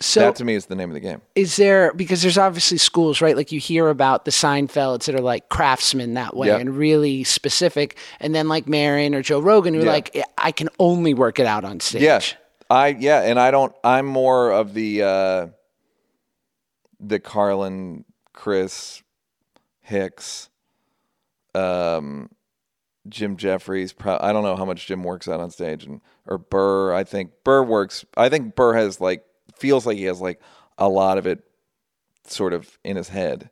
So 0.00 0.20
that 0.20 0.36
to 0.36 0.44
me 0.44 0.54
is 0.54 0.66
the 0.66 0.76
name 0.76 0.90
of 0.90 0.94
the 0.94 1.00
game. 1.00 1.20
is 1.34 1.56
there 1.56 1.92
because 1.92 2.22
there's 2.22 2.38
obviously 2.38 2.78
schools, 2.78 3.20
right? 3.20 3.36
Like 3.36 3.50
you 3.50 3.58
hear 3.58 3.88
about 3.88 4.24
the 4.24 4.30
Seinfelds 4.30 5.06
that 5.06 5.14
are 5.16 5.20
like 5.20 5.48
craftsmen 5.48 6.14
that 6.14 6.36
way 6.36 6.48
Yeah. 6.48 6.58
and 6.58 6.76
really 6.76 7.24
specific, 7.24 7.96
and 8.20 8.34
then 8.34 8.46
like 8.48 8.68
Maron 8.68 9.14
or 9.14 9.22
Joe 9.22 9.40
Rogan 9.40 9.74
who 9.74 9.80
are 9.80 9.84
Yeah. 9.86 9.90
like 9.92 10.24
I 10.38 10.52
can 10.52 10.68
only 10.78 11.14
work 11.14 11.38
it 11.40 11.46
out 11.46 11.64
on 11.64 11.80
stage. 11.80 12.02
Yeah, 12.02 12.20
I 12.70 12.88
yeah, 12.88 13.22
and 13.22 13.40
I 13.40 13.50
don't. 13.50 13.74
I'm 13.82 14.06
more 14.06 14.52
of 14.52 14.72
the 14.74 15.02
uh, 15.02 15.46
the 17.00 17.18
Carlin, 17.18 18.04
Chris, 18.32 19.02
Hicks, 19.80 20.48
um, 21.54 22.30
Jim 23.08 23.36
Jeffries. 23.36 23.92
Pro- 23.92 24.18
I 24.20 24.32
don't 24.32 24.42
know 24.44 24.56
how 24.56 24.64
much 24.64 24.86
Jim 24.86 25.02
works 25.02 25.28
out 25.28 25.40
on 25.40 25.50
stage, 25.50 25.84
and 25.84 26.00
or 26.26 26.38
Burr. 26.38 26.92
I 26.94 27.04
think 27.04 27.32
Burr 27.44 27.62
works. 27.62 28.04
I 28.16 28.28
think 28.28 28.54
Burr 28.54 28.74
has 28.74 29.00
like 29.00 29.24
feels 29.58 29.86
like 29.86 29.96
he 29.98 30.04
has 30.04 30.20
like 30.20 30.40
a 30.76 30.88
lot 30.88 31.18
of 31.18 31.26
it 31.26 31.44
sort 32.26 32.52
of 32.52 32.78
in 32.84 32.96
his 32.96 33.08
head, 33.08 33.50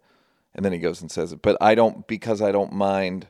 and 0.55 0.65
then 0.65 0.73
he 0.73 0.79
goes 0.79 1.01
and 1.01 1.11
says 1.11 1.33
it. 1.33 1.43
But 1.43 1.57
I 1.61 1.75
don't 1.75 2.07
because 2.07 2.41
I 2.43 2.53
don't 2.53 2.73
mind. 2.73 3.29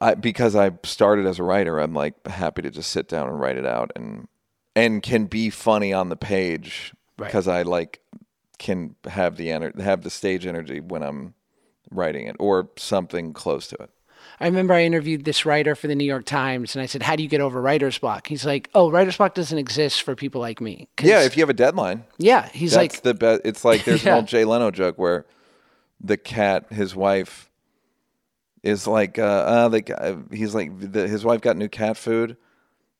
I, 0.00 0.14
because 0.14 0.54
I 0.54 0.72
started 0.84 1.24
as 1.26 1.38
a 1.38 1.42
writer, 1.42 1.78
I'm 1.78 1.94
like 1.94 2.26
happy 2.26 2.60
to 2.62 2.70
just 2.70 2.90
sit 2.92 3.08
down 3.08 3.28
and 3.28 3.40
write 3.40 3.56
it 3.56 3.66
out 3.66 3.92
and 3.96 4.28
and 4.74 5.02
can 5.02 5.24
be 5.24 5.48
funny 5.48 5.92
on 5.92 6.10
the 6.10 6.16
page 6.16 6.92
Right. 7.18 7.28
because 7.28 7.48
I 7.48 7.62
like 7.62 8.00
can 8.58 8.94
have 9.06 9.36
the 9.36 9.48
ener- 9.48 9.78
have 9.80 10.02
the 10.02 10.10
stage 10.10 10.44
energy 10.44 10.80
when 10.80 11.02
I'm 11.02 11.32
writing 11.90 12.26
it 12.26 12.36
or 12.38 12.68
something 12.76 13.32
close 13.32 13.68
to 13.68 13.76
it. 13.76 13.90
I 14.38 14.46
remember 14.46 14.74
I 14.74 14.84
interviewed 14.84 15.24
this 15.24 15.46
writer 15.46 15.74
for 15.74 15.86
the 15.86 15.94
New 15.94 16.04
York 16.04 16.26
Times, 16.26 16.74
and 16.74 16.82
I 16.82 16.86
said, 16.86 17.02
"How 17.02 17.16
do 17.16 17.22
you 17.22 17.28
get 17.28 17.40
over 17.40 17.60
writer's 17.60 17.98
block?" 17.98 18.26
He's 18.26 18.44
like, 18.44 18.68
"Oh, 18.74 18.90
writer's 18.90 19.16
block 19.16 19.34
doesn't 19.34 19.56
exist 19.56 20.02
for 20.02 20.14
people 20.14 20.40
like 20.40 20.60
me." 20.60 20.88
Yeah, 21.00 21.22
if 21.22 21.36
you 21.36 21.42
have 21.42 21.48
a 21.50 21.54
deadline, 21.54 22.04
yeah. 22.18 22.48
He's 22.48 22.72
that's 22.72 22.94
like, 22.94 23.02
the 23.02 23.14
best. 23.14 23.42
It's 23.44 23.64
like 23.64 23.84
there's 23.84 24.04
Yeah. 24.04 24.12
an 24.12 24.16
old 24.18 24.26
Jay 24.26 24.44
Leno 24.44 24.70
joke 24.70 24.98
where 24.98 25.24
the 26.00 26.18
cat, 26.18 26.70
his 26.70 26.94
wife, 26.94 27.50
is 28.62 28.86
like, 28.86 29.18
uh, 29.18 29.22
uh 29.22 29.68
the 29.68 29.80
guy, 29.80 30.16
he's 30.30 30.54
like, 30.54 30.70
the, 30.78 31.08
his 31.08 31.24
wife 31.24 31.40
got 31.40 31.56
new 31.56 31.68
cat 31.68 31.96
food, 31.96 32.36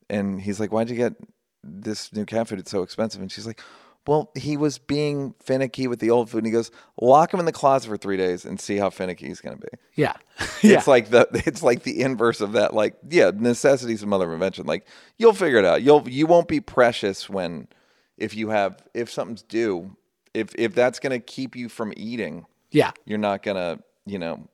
and 0.09 0.40
he's 0.40 0.59
like, 0.59 0.72
why'd 0.72 0.88
you 0.88 0.96
get 0.96 1.14
this 1.62 2.12
new 2.14 2.25
cat 2.25 2.49
food? 2.49 2.61
It's 2.61 2.70
so 2.70 2.83
expensive, 2.83 3.20
and 3.20 3.31
she's 3.31 3.46
like. 3.46 3.61
Well, 4.07 4.31
he 4.37 4.57
was 4.57 4.79
being 4.79 5.35
finicky 5.42 5.88
with 5.88 5.99
the 5.99 6.11
old 6.11 6.31
food, 6.31 6.38
and 6.38 6.47
he 6.47 6.53
goes, 6.53 6.71
"Lock 7.01 7.35
him 7.35 7.40
in 7.40 7.47
the 7.47 7.53
closet 7.53 7.88
for 7.88 7.97
three 7.97 8.16
days 8.16 8.45
and 8.45 8.61
see 8.61 8.77
how 8.77 8.90
finicky 8.90 9.27
he's 9.27 9.40
going 9.40 9.57
to 9.57 9.61
be." 9.61 9.69
"Yeah, 9.95 10.14
yeah." 10.62 10.79
It's 10.79 10.87
like 10.87 11.11
the 11.11 11.29
it's 11.47 11.62
like 11.62 11.83
the 11.83 12.01
inverse 12.01 12.40
of 12.40 12.53
that. 12.53 12.75
Like, 12.75 12.97
yeah, 13.09 13.33
necessity's 13.35 14.01
the 14.01 14.07
mother 14.07 14.27
of 14.27 14.33
invention. 14.33 14.66
Like, 14.66 14.87
you'll 15.19 15.33
figure 15.33 15.59
it 15.59 15.64
out. 15.64 15.83
You'll 15.83 16.09
you 16.09 16.27
won't 16.27 16.49
be 16.49 16.61
precious 16.61 17.29
when 17.29 17.69
if 18.16 18.35
you 18.35 18.51
have 18.51 18.83
if 18.95 19.11
something's 19.11 19.42
due. 19.42 19.97
If 20.35 20.55
if 20.57 20.75
that's 20.75 20.99
gonna 20.99 21.21
keep 21.21 21.57
you 21.57 21.69
from 21.69 21.92
eating, 21.97 22.47
yeah. 22.71 22.92
you're 23.05 23.19
not 23.19 23.42
gonna 23.42 23.81
you 24.05 24.19
know 24.19 24.49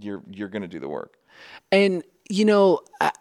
you're 0.00 0.22
you're 0.30 0.48
gonna 0.48 0.68
do 0.68 0.80
the 0.80 0.88
work. 0.88 1.18
And 1.72 2.04
you 2.28 2.44
know, 2.44 2.80
I, 3.00 3.12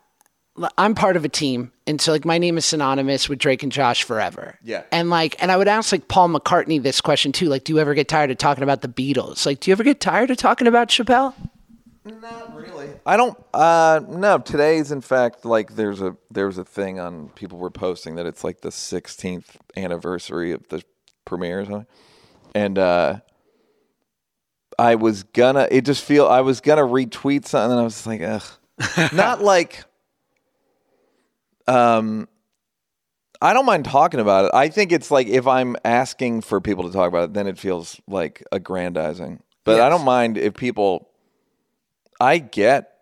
I'm 0.78 0.94
part 0.94 1.18
of 1.18 1.26
a 1.26 1.30
team, 1.30 1.72
and 1.88 2.00
so 2.00 2.12
like 2.12 2.26
my 2.26 2.38
name 2.38 2.58
is 2.58 2.66
synonymous 2.66 3.28
with 3.28 3.40
Drake 3.40 3.64
and 3.64 3.72
Josh 3.72 4.04
forever. 4.04 4.60
Yeah. 4.64 4.84
And 4.92 5.10
like, 5.10 5.36
and 5.42 5.52
I 5.52 5.58
would 5.58 5.68
ask 5.68 5.92
like 5.92 6.08
Paul 6.08 6.30
McCartney 6.30 6.82
this 6.82 7.02
question 7.02 7.32
too. 7.32 7.48
Like, 7.48 7.64
do 7.64 7.74
you 7.74 7.80
ever 7.80 7.96
get 7.96 8.08
tired 8.08 8.30
of 8.30 8.38
talking 8.38 8.64
about 8.64 8.82
the 8.82 8.88
Beatles? 8.88 9.46
Like, 9.48 9.60
do 9.60 9.72
you 9.72 9.74
ever 9.74 9.84
get 9.84 10.00
tired 10.00 10.30
of 10.30 10.38
talking 10.38 10.68
about 10.68 10.90
Chappelle? 10.90 11.34
Not 12.06 12.56
really. 12.56 12.90
I 13.06 13.18
don't. 13.18 13.38
Uh, 13.54 14.02
no. 14.08 14.38
Today's 14.38 14.92
in 14.92 15.02
fact 15.02 15.46
like 15.46 15.76
there's 15.76 16.02
a 16.02 16.18
there 16.30 16.48
was 16.48 16.58
a 16.58 16.66
thing 16.66 17.00
on 17.00 17.30
people 17.30 17.58
were 17.58 17.72
posting 17.72 18.16
that 18.16 18.26
it's 18.26 18.44
like 18.44 18.62
the 18.62 18.70
16th 18.70 19.56
anniversary 19.76 20.52
of 20.52 20.68
the 20.68 20.84
premiere 21.26 21.62
or 21.62 21.66
something, 21.66 21.88
and 22.54 22.78
uh, 22.78 23.20
I 24.78 24.96
was 24.96 25.24
gonna. 25.24 25.68
It 25.72 25.86
just 25.86 26.04
feel 26.04 26.28
I 26.28 26.42
was 26.42 26.62
gonna 26.62 26.84
retweet 26.84 27.46
something, 27.46 27.72
and 27.72 27.80
I 27.80 27.84
was 27.84 28.06
like, 28.06 28.22
ugh, 28.22 28.44
not 29.14 29.42
like. 29.42 29.86
Um, 31.68 32.28
I 33.42 33.54
don't 33.54 33.66
mind 33.66 33.86
talking 33.86 34.20
about 34.20 34.46
it. 34.46 34.52
I 34.54 34.70
think 34.70 34.92
it's 34.92 35.12
like 35.12 35.28
if 35.28 35.48
I'm 35.48 35.76
asking 35.84 36.42
for 36.42 36.62
people 36.62 36.86
to 36.86 36.94
talk 36.94 37.10
about 37.10 37.26
it, 37.26 37.34
then 37.34 37.48
it 37.48 37.58
feels 37.58 38.00
like 38.08 38.44
aggrandizing. 38.52 39.42
But 39.66 39.82
I 39.82 39.90
don't 39.90 40.06
mind 40.06 40.38
if 40.38 40.54
people 40.56 41.10
I 42.20 42.38
get 42.38 42.94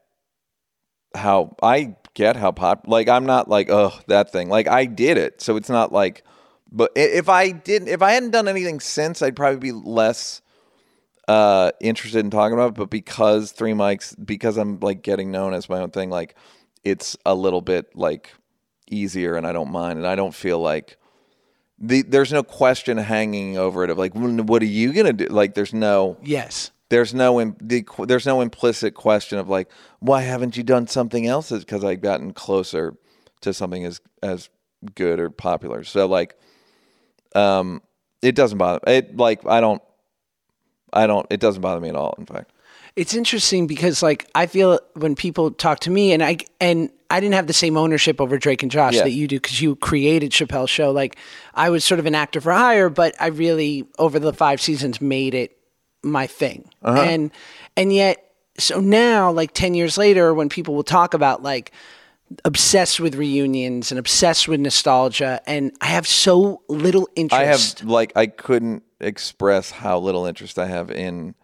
how 1.13 1.55
I 1.61 1.95
get 2.13 2.35
how 2.35 2.51
pop 2.51 2.85
like 2.87 3.07
I'm 3.07 3.25
not 3.25 3.47
like 3.47 3.69
oh 3.69 3.97
that 4.07 4.31
thing 4.31 4.49
like 4.49 4.67
I 4.67 4.85
did 4.85 5.17
it 5.17 5.41
so 5.41 5.55
it's 5.57 5.69
not 5.69 5.91
like 5.91 6.23
but 6.71 6.91
if 6.95 7.29
I 7.29 7.51
didn't 7.51 7.89
if 7.89 8.01
I 8.01 8.13
hadn't 8.13 8.31
done 8.31 8.47
anything 8.47 8.79
since 8.79 9.21
I'd 9.21 9.35
probably 9.35 9.59
be 9.59 9.71
less 9.71 10.41
uh 11.27 11.71
interested 11.79 12.19
in 12.19 12.31
talking 12.31 12.53
about 12.53 12.69
it 12.69 12.75
but 12.75 12.89
because 12.89 13.51
three 13.51 13.73
mics 13.73 14.15
because 14.25 14.57
I'm 14.57 14.79
like 14.79 15.01
getting 15.01 15.31
known 15.31 15.53
as 15.53 15.69
my 15.69 15.79
own 15.79 15.91
thing 15.91 16.09
like 16.09 16.35
it's 16.83 17.17
a 17.25 17.35
little 17.35 17.61
bit 17.61 17.95
like 17.95 18.31
easier 18.91 19.35
and 19.35 19.47
I 19.47 19.51
don't 19.53 19.71
mind 19.71 19.97
and 19.97 20.05
I 20.07 20.15
don't 20.15 20.35
feel 20.35 20.59
like 20.59 20.97
the 21.79 22.03
there's 22.03 22.31
no 22.31 22.43
question 22.43 22.97
hanging 22.97 23.57
over 23.57 23.83
it 23.83 23.89
of 23.89 23.97
like 23.97 24.13
what 24.13 24.61
are 24.61 24.65
you 24.65 24.93
gonna 24.93 25.13
do? 25.13 25.25
Like 25.25 25.55
there's 25.55 25.73
no 25.73 26.17
Yes. 26.21 26.71
there's 26.89 27.13
no 27.13 27.41
im- 27.41 27.55
the, 27.59 27.83
there's 28.05 28.25
no 28.27 28.41
implicit 28.41 28.93
question 28.93 29.39
of 29.39 29.49
like 29.49 29.69
why 29.99 30.21
haven't 30.21 30.57
you 30.57 30.63
done 30.63 30.85
something 30.87 31.25
else 31.25 31.49
because 31.51 31.83
I've 31.83 32.01
gotten 32.01 32.33
closer 32.33 32.95
to 33.41 33.53
something 33.53 33.83
as 33.85 33.99
as 34.21 34.49
good 34.95 35.19
or 35.19 35.29
popular. 35.31 35.83
So 35.83 36.05
like 36.07 36.35
um 37.35 37.81
it 38.21 38.35
doesn't 38.35 38.57
bother 38.57 38.79
it 38.87 39.17
like 39.17 39.45
I 39.47 39.61
don't 39.61 39.81
I 40.93 41.07
don't 41.07 41.25
it 41.29 41.39
doesn't 41.39 41.61
bother 41.61 41.79
me 41.81 41.89
at 41.89 41.95
all 41.95 42.13
in 42.17 42.25
fact. 42.25 42.51
It's 42.95 43.13
interesting 43.15 43.67
because 43.67 44.03
like 44.03 44.27
I 44.35 44.45
feel 44.47 44.79
when 44.95 45.15
people 45.15 45.49
talk 45.51 45.79
to 45.81 45.89
me 45.89 46.11
and 46.11 46.21
I 46.21 46.37
and 46.59 46.91
I 47.11 47.19
didn't 47.19 47.35
have 47.35 47.47
the 47.47 47.53
same 47.53 47.77
ownership 47.77 48.19
over 48.21 48.37
Drake 48.37 48.63
and 48.63 48.71
Josh 48.71 48.95
Yeah. 48.95 49.03
that 49.03 49.11
you 49.11 49.27
do 49.27 49.37
because 49.39 49.61
you 49.61 49.75
created 49.75 50.31
Chappelle's 50.31 50.69
show. 50.69 50.91
Like 50.91 51.17
I 51.53 51.69
was 51.69 51.83
sort 51.83 51.99
of 51.99 52.05
an 52.05 52.15
actor 52.15 52.41
for 52.41 52.51
hire, 52.51 52.89
but 52.89 53.15
I 53.19 53.27
really 53.27 53.85
over 53.99 54.17
the 54.19 54.33
five 54.33 54.61
seasons 54.61 55.01
made 55.01 55.33
it 55.33 55.57
my 56.03 56.25
thing. 56.27 56.69
Uh-huh. 56.81 57.01
And 57.01 57.31
and 57.77 57.93
yet 57.93 58.23
so 58.57 58.79
now 58.79 59.31
like 59.31 59.53
10 59.53 59.73
years 59.75 59.97
later 59.97 60.33
when 60.33 60.49
people 60.49 60.73
will 60.75 60.83
talk 60.83 61.13
about 61.13 61.43
like 61.43 61.71
obsessed 62.45 62.99
with 62.99 63.15
reunions 63.15 63.91
and 63.91 63.99
obsessed 63.99 64.47
with 64.47 64.59
nostalgia 64.59 65.41
and 65.45 65.73
I 65.81 65.87
have 65.87 66.07
so 66.07 66.61
little 66.69 67.09
interest. 67.15 67.41
I 67.41 67.45
have 67.45 67.89
like 67.89 68.13
I 68.15 68.27
couldn't 68.27 68.83
express 68.99 69.71
how 69.71 69.99
little 69.99 70.25
interest 70.25 70.57
I 70.57 70.67
have 70.67 70.89
in 70.91 71.35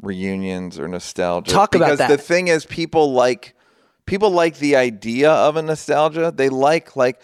reunions 0.00 0.78
or 0.78 0.88
nostalgia. 0.88 1.50
Talk 1.52 1.74
about 1.74 1.98
that. 1.98 2.08
the 2.08 2.18
thing 2.18 2.48
is, 2.48 2.64
people 2.64 3.12
like 3.12 3.54
people 4.06 4.30
like 4.30 4.58
the 4.58 4.76
idea 4.76 5.30
of 5.30 5.56
a 5.56 5.62
nostalgia. 5.62 6.32
They 6.34 6.48
like 6.48 6.96
like 6.96 7.20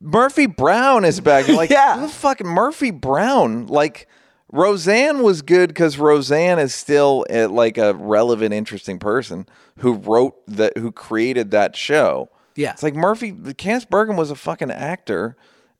Murphy 0.00 0.46
Brown 0.46 1.04
is 1.04 1.20
back. 1.20 1.48
Like 1.48 1.70
Yeah. 1.70 1.96
who 1.96 2.02
the 2.06 2.12
fuck 2.12 2.44
Murphy 2.44 2.90
Brown? 2.90 3.66
Like 3.66 4.08
Roseanne 4.52 5.22
was 5.22 5.42
good 5.42 5.68
because 5.68 5.98
Roseanne 5.98 6.58
is 6.58 6.74
still 6.74 7.24
uh, 7.30 7.48
like 7.48 7.78
a 7.78 7.94
relevant, 7.94 8.54
interesting 8.54 8.98
person 8.98 9.46
who 9.78 9.94
wrote 9.94 10.34
that, 10.46 10.76
who 10.78 10.92
created 10.92 11.50
that 11.50 11.74
show. 11.76 12.28
Yeah. 12.54 12.72
it's 12.72 12.82
like 12.82 12.94
Murphy. 12.94 13.32
Candice 13.32 13.88
Bergen 13.88 14.16
was 14.16 14.30
a 14.30 14.34
fucking 14.36 14.70
actor, 14.70 15.36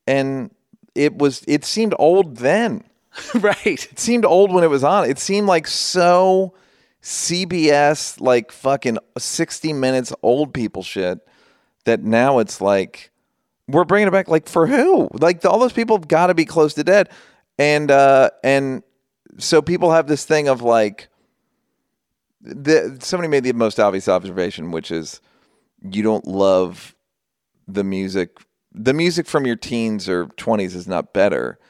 and 0.07 0.51
it 0.95 1.17
was 1.19 1.43
it 1.49 1.65
seemed 1.65 1.95
old 1.99 2.37
then. 2.39 2.85
right. 3.35 3.67
It 3.67 3.99
seemed 3.99 4.25
old 4.27 4.53
when 4.53 4.63
it 4.63 4.69
was 4.71 4.85
on. 4.85 5.09
It 5.09 5.19
seemed 5.19 5.47
like 5.47 5.67
so 5.67 6.53
CBS, 7.07 8.21
like 8.21 8.51
fucking 8.51 8.99
60 9.16 9.73
minutes 9.73 10.12
old 10.25 10.53
people 10.53 10.83
shit 10.83 11.21
that 11.85 12.03
now 12.03 12.40
it's 12.40 12.61
like, 12.61 13.12
we're 13.69 13.85
bringing 13.85 14.09
it 14.09 14.11
back. 14.11 14.27
Like, 14.27 14.49
for 14.49 14.66
who? 14.66 15.09
Like, 15.12 15.45
all 15.45 15.61
those 15.61 15.73
people 15.73 15.97
have 15.97 16.09
got 16.09 16.27
to 16.27 16.35
be 16.35 16.45
close 16.45 16.75
to 16.75 16.83
dead. 16.83 17.09
And, 17.61 17.92
uh, 17.92 18.31
and 18.42 18.83
so 19.38 19.62
people 19.62 19.92
have 19.92 20.09
this 20.09 20.25
thing 20.25 20.49
of 20.49 20.62
like, 20.62 21.07
the, 22.40 22.99
somebody 23.01 23.29
made 23.29 23.45
the 23.45 23.53
most 23.53 23.79
obvious 23.79 24.09
observation, 24.09 24.73
which 24.73 24.90
is 24.90 25.21
you 25.88 26.03
don't 26.03 26.27
love 26.27 26.97
the 27.69 27.85
music. 27.85 28.31
The 28.73 28.92
music 28.92 29.29
from 29.29 29.47
your 29.47 29.55
teens 29.55 30.09
or 30.09 30.27
20s 30.27 30.75
is 30.75 30.88
not 30.88 31.12
better. 31.12 31.61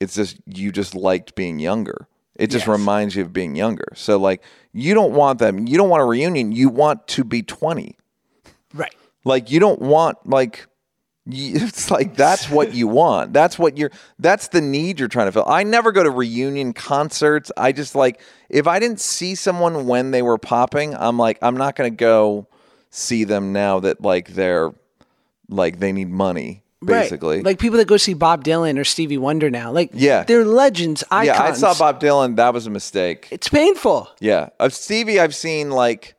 It's 0.00 0.16
just 0.16 0.36
you 0.44 0.70
just 0.70 0.94
liked 0.94 1.34
being 1.34 1.60
younger. 1.60 2.08
It 2.42 2.50
just 2.50 2.66
Yes. 2.66 2.78
reminds 2.78 3.14
you 3.14 3.22
of 3.22 3.32
being 3.32 3.54
younger. 3.54 3.86
So 3.94 4.18
like 4.18 4.42
you 4.72 4.94
don't 4.94 5.12
want 5.12 5.38
them. 5.38 5.66
You 5.68 5.76
don't 5.78 5.88
want 5.88 6.02
a 6.02 6.06
reunion. 6.06 6.50
You 6.50 6.68
want 6.70 7.06
to 7.08 7.22
be 7.24 7.42
20. 7.42 7.96
Right. 8.74 8.94
Like 9.24 9.50
you 9.50 9.60
don't 9.60 9.80
want 9.80 10.18
like 10.28 10.66
it's 11.26 11.88
like 11.88 12.16
that's 12.16 12.50
what 12.50 12.74
you 12.74 12.88
want. 13.02 13.32
That's 13.32 13.58
what 13.60 13.78
you're 13.78 13.92
that's 14.18 14.48
the 14.48 14.60
need 14.60 14.98
you're 14.98 15.08
trying 15.08 15.28
to 15.28 15.32
fill. 15.32 15.44
I 15.46 15.62
never 15.62 15.92
go 15.92 16.02
to 16.02 16.10
reunion 16.10 16.72
concerts. 16.72 17.52
I 17.56 17.70
just 17.70 17.94
like 17.94 18.20
if 18.48 18.66
I 18.66 18.80
didn't 18.80 18.98
see 19.00 19.36
someone 19.36 19.86
when 19.86 20.10
they 20.10 20.22
were 20.22 20.38
popping, 20.38 20.96
I'm 20.96 21.18
like 21.18 21.38
I'm 21.42 21.56
not 21.56 21.76
going 21.76 21.92
to 21.92 21.96
go 21.96 22.48
see 22.90 23.22
them 23.24 23.52
now 23.52 23.78
that 23.80 24.00
like 24.00 24.28
they're 24.34 24.72
like 25.48 25.78
they 25.78 25.92
need 25.92 26.08
money 26.10 26.61
basically. 26.84 27.36
Right. 27.36 27.44
Like 27.44 27.58
people 27.58 27.78
that 27.78 27.86
go 27.86 27.96
see 27.96 28.14
Bob 28.14 28.44
Dylan 28.44 28.78
or 28.78 28.84
Stevie 28.84 29.18
Wonder 29.18 29.50
now. 29.50 29.70
Like 29.72 29.90
Yeah. 29.92 30.24
they're 30.24 30.44
legends, 30.44 31.04
icons. 31.10 31.26
yeah, 31.26 31.42
I 31.42 31.52
saw 31.52 31.74
Bob 31.74 32.00
Dylan. 32.00 32.36
That 32.36 32.52
was 32.54 32.66
a 32.66 32.70
mistake. 32.70 33.28
It's 33.30 33.48
painful. 33.48 34.08
Yeah, 34.20 34.50
of 34.60 34.74
Stevie, 34.74 35.18
I've 35.20 35.34
seen 35.34 35.70
like 35.70 36.14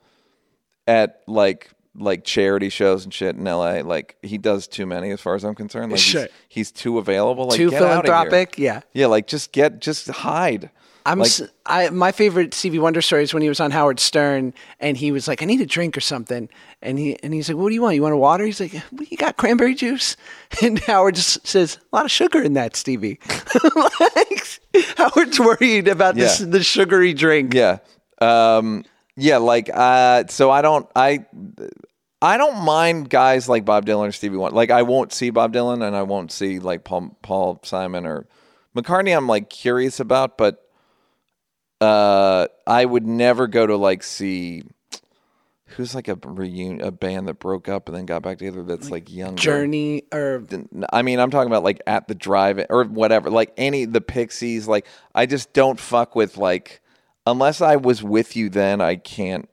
at 0.88 1.22
like 1.28 1.70
like 1.96 2.24
charity 2.24 2.70
shows 2.70 3.04
and 3.04 3.14
shit 3.14 3.36
in 3.36 3.46
L.A. 3.48 3.84
Like 3.84 4.16
he 4.24 4.38
does 4.40 4.68
too 4.68 4.86
many, 4.86 5.12
as 5.12 5.22
far 5.22 5.36
as 5.36 5.44
I'm 5.44 5.54
concerned. 5.56 5.92
Like 5.92 6.02
Sure. 6.02 6.22
he's, 6.50 6.70
he's 6.70 6.72
too 6.72 6.98
available. 6.98 7.46
Like 7.48 7.58
Too 7.58 7.70
get 7.70 7.82
outta 7.84 7.94
here. 7.96 8.02
philanthropic. 8.04 8.58
Yeah. 8.58 8.82
Yeah, 8.94 9.06
like 9.08 9.28
just 9.28 9.52
get 9.52 9.80
just 9.80 10.08
hide. 10.08 10.72
I'm 11.06 11.20
like, 11.20 11.28
s 11.28 11.42
I 11.66 11.90
my 11.90 12.12
favorite 12.12 12.54
Stevie 12.54 12.80
Wonder 12.80 13.02
story 13.02 13.24
is 13.24 13.34
when 13.34 13.44
he 13.44 13.50
was 13.50 13.60
on 13.60 13.72
Howard 13.72 14.00
Stern 14.00 14.54
and 14.80 14.96
he 14.96 15.12
was 15.12 15.28
like, 15.28 15.42
I 15.42 15.46
need 15.46 15.62
a 15.62 15.66
drink 15.66 15.98
or 15.98 16.02
something. 16.02 16.50
And 16.82 16.98
he 16.98 17.18
and 17.22 17.34
he's 17.34 17.50
like, 17.50 17.58
What 17.58 17.70
do 17.70 17.76
you 17.76 17.82
want? 17.82 17.96
You 17.96 18.02
want 18.02 18.14
a 18.14 18.18
water? 18.18 18.46
He's 18.46 18.60
like, 18.60 18.74
well, 18.74 19.06
you 19.10 19.18
got 19.18 19.38
cranberry 19.38 19.76
juice? 19.76 20.16
And 20.62 20.78
Howard 20.80 21.16
just 21.16 21.46
says, 21.48 21.80
A 21.92 21.96
lot 21.96 22.06
of 22.06 22.12
sugar 22.12 22.42
in 22.42 22.54
that, 22.54 22.76
Stevie. 22.76 23.20
like, 24.00 24.60
Howard's 24.98 25.40
worried 25.40 25.88
about 25.88 26.16
this 26.16 26.40
the 26.40 26.64
sugary 26.64 27.14
drink. 27.14 27.54
yeah, 27.54 27.80
um, 28.22 28.86
yeah. 29.16 29.38
Like 29.38 29.70
uh, 29.74 30.26
so 30.28 30.52
I 30.52 30.62
don't 30.62 30.88
I. 30.96 31.26
I 32.22 32.38
don't 32.38 32.64
mind 32.64 33.10
guys 33.10 33.50
like 33.50 33.66
Bob 33.66 33.86
Dylan 33.86 34.08
or 34.08 34.12
Stevie 34.14 34.38
Wonder. 34.38 34.56
Like 34.56 34.72
I 34.72 34.84
won't 34.84 35.12
see 35.12 35.30
Bob 35.30 35.52
Dylan 35.54 35.86
and 35.86 35.94
I 35.94 36.04
won't 36.04 36.32
see 36.32 36.60
like 36.60 36.86
Paul 36.86 37.18
Paul 37.22 37.60
Simon 37.64 38.06
or 38.06 38.28
McCartney. 38.74 39.14
I'm 39.14 39.28
like 39.28 39.50
curious 39.50 40.00
about, 40.00 40.38
but 40.38 40.63
uh, 41.84 42.48
I 42.66 42.86
would 42.86 43.06
never 43.06 43.48
go 43.48 43.68
to 43.68 43.76
like 43.76 44.04
see 44.04 44.64
who's 45.66 45.96
like 45.96 46.08
a 46.08 46.16
reunion, 46.24 46.82
a 46.82 46.92
band 46.92 47.28
that 47.28 47.40
broke 47.40 47.68
up 47.68 47.88
and 47.88 47.98
then 47.98 48.06
got 48.06 48.22
back 48.22 48.38
together. 48.38 48.64
That's 48.64 48.90
like 48.92 49.12
young 49.12 49.36
Journey 49.36 50.04
or 50.12 50.46
I 50.92 51.02
mean, 51.02 51.20
I'm 51.20 51.32
talking 51.32 51.48
about 51.52 51.64
like 51.64 51.82
at 51.88 52.08
the 52.08 52.16
drive 52.16 52.64
or 52.70 52.84
whatever, 52.86 53.30
like 53.30 53.54
any 53.58 53.86
the 53.86 54.02
Pixies. 54.02 54.68
Like 54.68 54.88
I 55.16 55.26
just 55.26 55.54
don't 55.54 55.80
fuck 55.80 56.16
with 56.16 56.38
like 56.38 56.82
unless 57.26 57.62
I 57.62 57.78
was 57.78 58.04
with 58.04 58.36
you 58.36 58.50
then. 58.50 58.82
I 58.82 58.96
can't. 58.96 59.50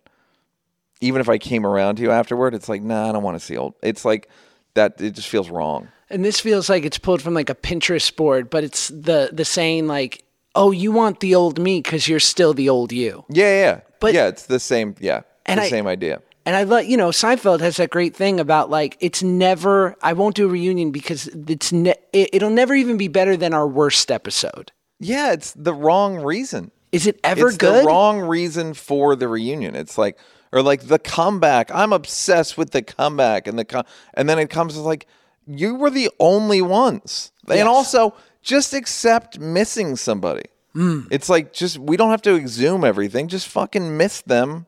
Even 1.01 1.23
if 1.23 1.31
I 1.31 1.39
came 1.39 1.65
around 1.65 1.97
to 1.97 2.03
you 2.03 2.11
afterward, 2.11 2.55
it's 2.55 2.69
like 2.69 2.83
nah, 2.83 3.09
I 3.09 3.13
don't 3.13 3.23
want 3.23 3.39
to 3.39 3.45
see 3.45 3.57
old. 3.57 3.75
It's 3.83 4.05
like 4.05 4.29
that. 4.75 5.01
It 5.01 5.13
just 5.13 5.29
feels 5.29 5.49
wrong. 5.49 5.89
and 6.11 6.23
this 6.23 6.41
feels 6.41 6.69
like 6.69 6.85
it's 6.85 6.99
pulled 6.99 7.23
from 7.23 7.33
like 7.33 7.49
a 7.49 7.55
Pinterest 7.55 8.15
board, 8.15 8.51
but 8.51 8.65
it's 8.65 8.89
the 8.89 9.31
the 9.33 9.47
saying 9.47 9.87
like, 9.87 10.25
Oh, 10.55 10.71
you 10.73 10.93
want 10.93 11.21
the 11.21 11.35
old 11.35 11.59
me 11.59 11.81
because 11.81 12.09
you're 12.09 12.21
still 12.21 12.55
the 12.55 12.69
old 12.69 12.93
you. 12.93 13.25
Yeah, 13.29 13.53
yeah. 13.53 13.81
But- 14.01 14.15
yeah, 14.15 14.29
it's 14.29 14.47
the 14.47 14.59
same. 14.61 14.95
Yeah, 15.01 15.23
And 15.47 15.59
the 15.61 15.65
I- 15.65 15.69
same 15.71 15.87
idea. 15.87 16.23
And 16.47 16.57
I 16.57 16.63
love, 16.63 16.87
you 16.87 16.97
know, 16.97 17.11
Seinfeld 17.11 17.61
has 17.61 17.77
that 17.77 17.91
great 17.91 18.17
thing 18.17 18.41
about 18.41 18.71
like 18.71 18.97
it's 19.01 19.23
never. 19.23 19.95
I 20.03 20.15
won't 20.15 20.35
do 20.35 20.47
a 20.47 20.49
reunion 20.49 20.91
because 20.91 21.27
it's 21.29 21.71
ne- 21.71 21.95
it, 22.15 22.31
it'll 22.33 22.51
never 22.51 22.75
even 22.75 22.97
be 22.97 23.09
better 23.09 23.37
than 23.37 23.53
our 23.53 23.69
worst 23.69 24.11
episode. 24.11 24.73
Yeah, 24.99 25.33
it's 25.33 25.53
the 25.53 25.75
wrong 25.75 26.17
reason. 26.17 26.71
Is 26.93 27.07
it 27.07 27.21
ever 27.23 27.43
good? 27.43 27.49
it's 27.49 27.57
good? 27.59 27.83
the 27.83 27.87
wrong 27.87 28.21
reason 28.23 28.73
for 28.73 29.15
the 29.17 29.29
reunion. 29.29 29.77
It's 29.77 29.99
like 29.99 30.19
or 30.51 30.63
like 30.63 30.89
the 30.89 30.99
comeback. 30.99 31.71
I'm 31.73 31.93
obsessed 31.93 32.57
with 32.57 32.71
the 32.71 32.83
comeback 32.83 33.47
and 33.47 33.59
the 33.59 33.65
com- 33.67 33.85
and 34.15 34.27
then 34.29 34.39
it 34.39 34.49
comes 34.49 34.77
as 34.79 34.83
like 34.83 35.07
you 35.47 35.75
were 35.75 35.91
the 35.91 36.11
only 36.19 36.63
ones. 36.63 37.33
Yes. 37.49 37.59
And 37.59 37.69
also 37.69 38.15
just 38.43 38.73
accept 38.75 39.39
missing 39.39 39.97
somebody. 39.97 40.45
Hmm. 40.73 41.03
It's 41.11 41.29
like 41.29 41.53
just 41.53 41.79
we 41.79 41.97
don't 41.97 42.11
have 42.11 42.23
to 42.23 42.37
exhume 42.37 42.85
everything. 42.85 43.29
Just 43.29 43.49
fucking 43.49 43.97
miss 43.97 44.23
them 44.23 44.67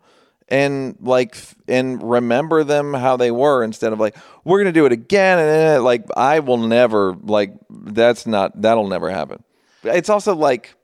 and 0.49 0.97
like 1.01 1.37
and 1.69 2.03
remember 2.03 2.65
them 2.65 2.93
how 2.93 3.17
they 3.17 3.31
were 3.31 3.63
instead 3.63 3.93
of 3.93 4.01
like 4.01 4.17
we're 4.45 4.59
gonna 4.59 4.73
do 4.73 4.87
it 4.87 4.93
again 4.93 5.39
and 5.39 5.85
like 5.85 6.05
I 6.17 6.41
will 6.41 6.59
never 6.59 7.15
like 7.23 7.55
that's 7.71 8.27
not 8.27 8.61
that'll 8.61 8.89
never 8.89 9.11
happen. 9.11 9.43
It's 9.85 10.09
also 10.09 10.35
like 10.35 10.75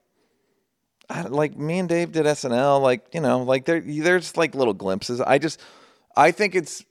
I, 1.11 1.23
like 1.23 1.57
me 1.57 1.79
and 1.79 1.89
Dave 1.89 2.13
did 2.13 2.27
SNL, 2.27 2.83
like 2.83 3.09
you 3.13 3.21
know, 3.21 3.43
like 3.43 3.65
there 3.65 3.81
there's 3.81 4.37
like 4.37 4.55
little 4.55 4.75
glimpses. 4.75 5.21
I 5.21 5.39
just 5.39 5.61
I 6.17 6.31
think 6.31 6.55
it's 6.55 6.85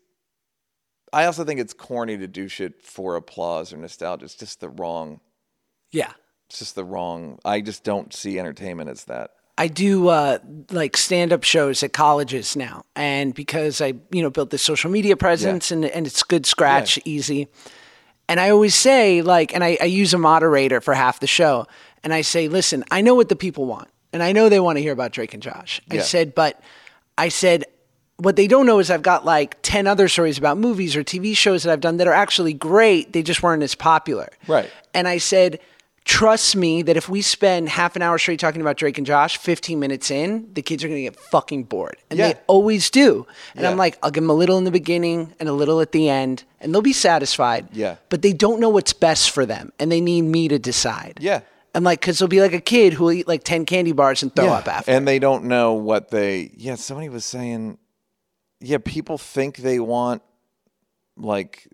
I 1.14 1.26
also 1.26 1.46
think 1.46 1.60
it's 1.60 1.74
corny 1.74 2.18
to 2.18 2.28
do 2.28 2.48
shit 2.48 2.82
for 2.84 3.16
applause 3.16 3.72
or 3.72 3.78
nostalgia. 3.78 4.26
It's 4.26 4.36
just 4.36 4.60
the 4.60 4.70
wrong 4.70 5.22
yeah. 5.98 6.12
it's 6.50 6.60
just 6.60 6.76
the 6.76 6.84
wrong 6.84 7.40
I 7.44 7.62
just 7.62 7.84
don't 7.84 8.14
see 8.14 8.40
entertainment 8.40 8.90
as 8.90 9.06
that. 9.06 9.32
I 9.60 9.68
do 9.68 10.10
uh, 10.10 10.38
like 10.72 10.96
stand 10.96 11.34
up 11.34 11.44
shows 11.44 11.82
at 11.82 11.92
colleges 11.92 12.56
now, 12.56 12.84
and 12.96 13.34
because 13.34 13.82
I 13.82 13.94
you 14.12 14.22
know 14.22 14.30
built 14.30 14.50
this 14.52 14.62
social 14.62 14.92
media 14.92 15.18
presence 15.18 15.72
and 15.72 15.84
and 15.86 16.06
it's 16.06 16.22
good 16.24 16.46
scratch, 16.46 17.00
easy. 17.06 17.48
And 18.30 18.40
I 18.40 18.50
always 18.52 18.76
say 18.76 19.22
like, 19.22 19.54
and 19.56 19.64
I, 19.64 19.78
I 19.82 19.86
use 19.86 20.14
a 20.14 20.18
moderator 20.18 20.80
for 20.82 20.94
half 20.94 21.20
the 21.20 21.28
show, 21.28 21.66
and 22.04 22.14
I 22.14 22.22
say, 22.22 22.48
listen, 22.50 22.84
I 22.92 23.02
know 23.02 23.16
what 23.16 23.30
the 23.30 23.36
people 23.36 23.66
want, 23.66 23.88
and 24.14 24.22
I 24.22 24.32
know 24.32 24.48
they 24.50 24.60
want 24.60 24.78
to 24.78 24.82
hear 24.84 24.94
about 24.94 25.12
Drake 25.12 25.34
and 25.34 25.42
Josh. 25.42 25.82
I 25.92 25.96
Yeah. 25.96 26.02
said, 26.04 26.36
but 26.36 26.62
I 27.18 27.30
said. 27.30 27.66
What 28.20 28.36
they 28.36 28.48
don't 28.48 28.66
know 28.66 28.80
is 28.80 28.90
I've 28.90 29.04
got 29.04 29.26
like 29.26 29.60
10 29.62 29.86
other 29.86 30.08
stories 30.08 30.40
about 30.40 30.58
movies 30.58 30.96
or 30.96 31.04
TV 31.04 31.38
shows 31.38 31.62
that 31.62 31.72
I've 31.72 31.82
done 31.82 31.98
that 31.98 32.08
are 32.08 32.14
actually 32.26 32.52
great. 32.54 33.14
They 33.14 33.22
just 33.22 33.44
weren't 33.44 33.62
as 33.62 33.76
popular. 33.76 34.30
Right. 34.48 34.72
And 34.96 35.08
I 35.08 35.20
said, 35.20 35.60
trust 36.08 36.56
me 36.56 36.82
that 36.84 36.96
if 36.96 37.10
we 37.10 37.22
spend 37.22 37.68
half 37.68 37.96
an 37.98 38.02
hour 38.02 38.18
straight 38.18 38.40
talking 38.40 38.62
about 38.62 38.78
Drake 38.78 38.98
and 38.98 39.06
Josh, 39.06 39.38
15 39.38 39.78
minutes 39.80 40.10
in, 40.10 40.50
the 40.54 40.62
kids 40.62 40.84
are 40.84 40.88
going 40.88 40.98
to 40.98 41.04
get 41.04 41.20
fucking 41.20 41.66
bored. 41.66 41.98
And 42.10 42.18
Yeah. 42.18 42.34
they 42.34 42.40
always 42.48 42.90
do. 42.90 43.28
And 43.54 43.64
Yeah. 43.64 43.70
I'm 43.72 43.78
like, 43.78 43.98
I'll 44.02 44.10
give 44.10 44.24
them 44.24 44.30
a 44.30 44.34
little 44.34 44.58
in 44.58 44.64
the 44.64 44.72
beginning 44.72 45.34
and 45.40 45.50
a 45.50 45.54
little 45.54 45.82
at 45.82 45.92
the 45.92 46.08
end, 46.10 46.46
and 46.62 46.74
they'll 46.74 46.82
be 46.82 46.94
satisfied. 46.94 47.68
Yeah. 47.74 47.98
But 48.10 48.22
they 48.22 48.32
don't 48.32 48.60
know 48.62 48.70
what's 48.70 48.94
best 48.94 49.32
for 49.32 49.46
them, 49.46 49.74
and 49.80 49.92
they 49.92 50.00
need 50.02 50.22
me 50.22 50.48
to 50.48 50.58
decide. 50.58 51.18
Yeah. 51.20 51.42
And 51.76 51.84
like, 51.84 52.00
because 52.00 52.18
they'll 52.20 52.28
be 52.30 52.42
like 52.42 52.54
a 52.54 52.62
kid 52.62 52.94
who'll 52.94 53.12
eat 53.12 53.28
like 53.28 53.44
10 53.44 53.66
candy 53.66 53.92
bars 53.92 54.24
and 54.24 54.34
throw 54.36 54.46
Yeah. 54.46 54.54
up 54.54 54.68
after. 54.68 54.90
And 54.90 55.06
they 55.08 55.20
don't 55.20 55.44
know 55.44 55.74
what 55.74 56.10
they. 56.10 56.52
Yeah, 56.56 56.76
somebody 56.76 57.10
was 57.10 57.26
saying. 57.26 57.78
Yeah, 58.62 58.78
people 58.84 59.18
think 59.18 59.58
they 59.58 59.80
want. 59.80 60.24
Like 61.20 61.68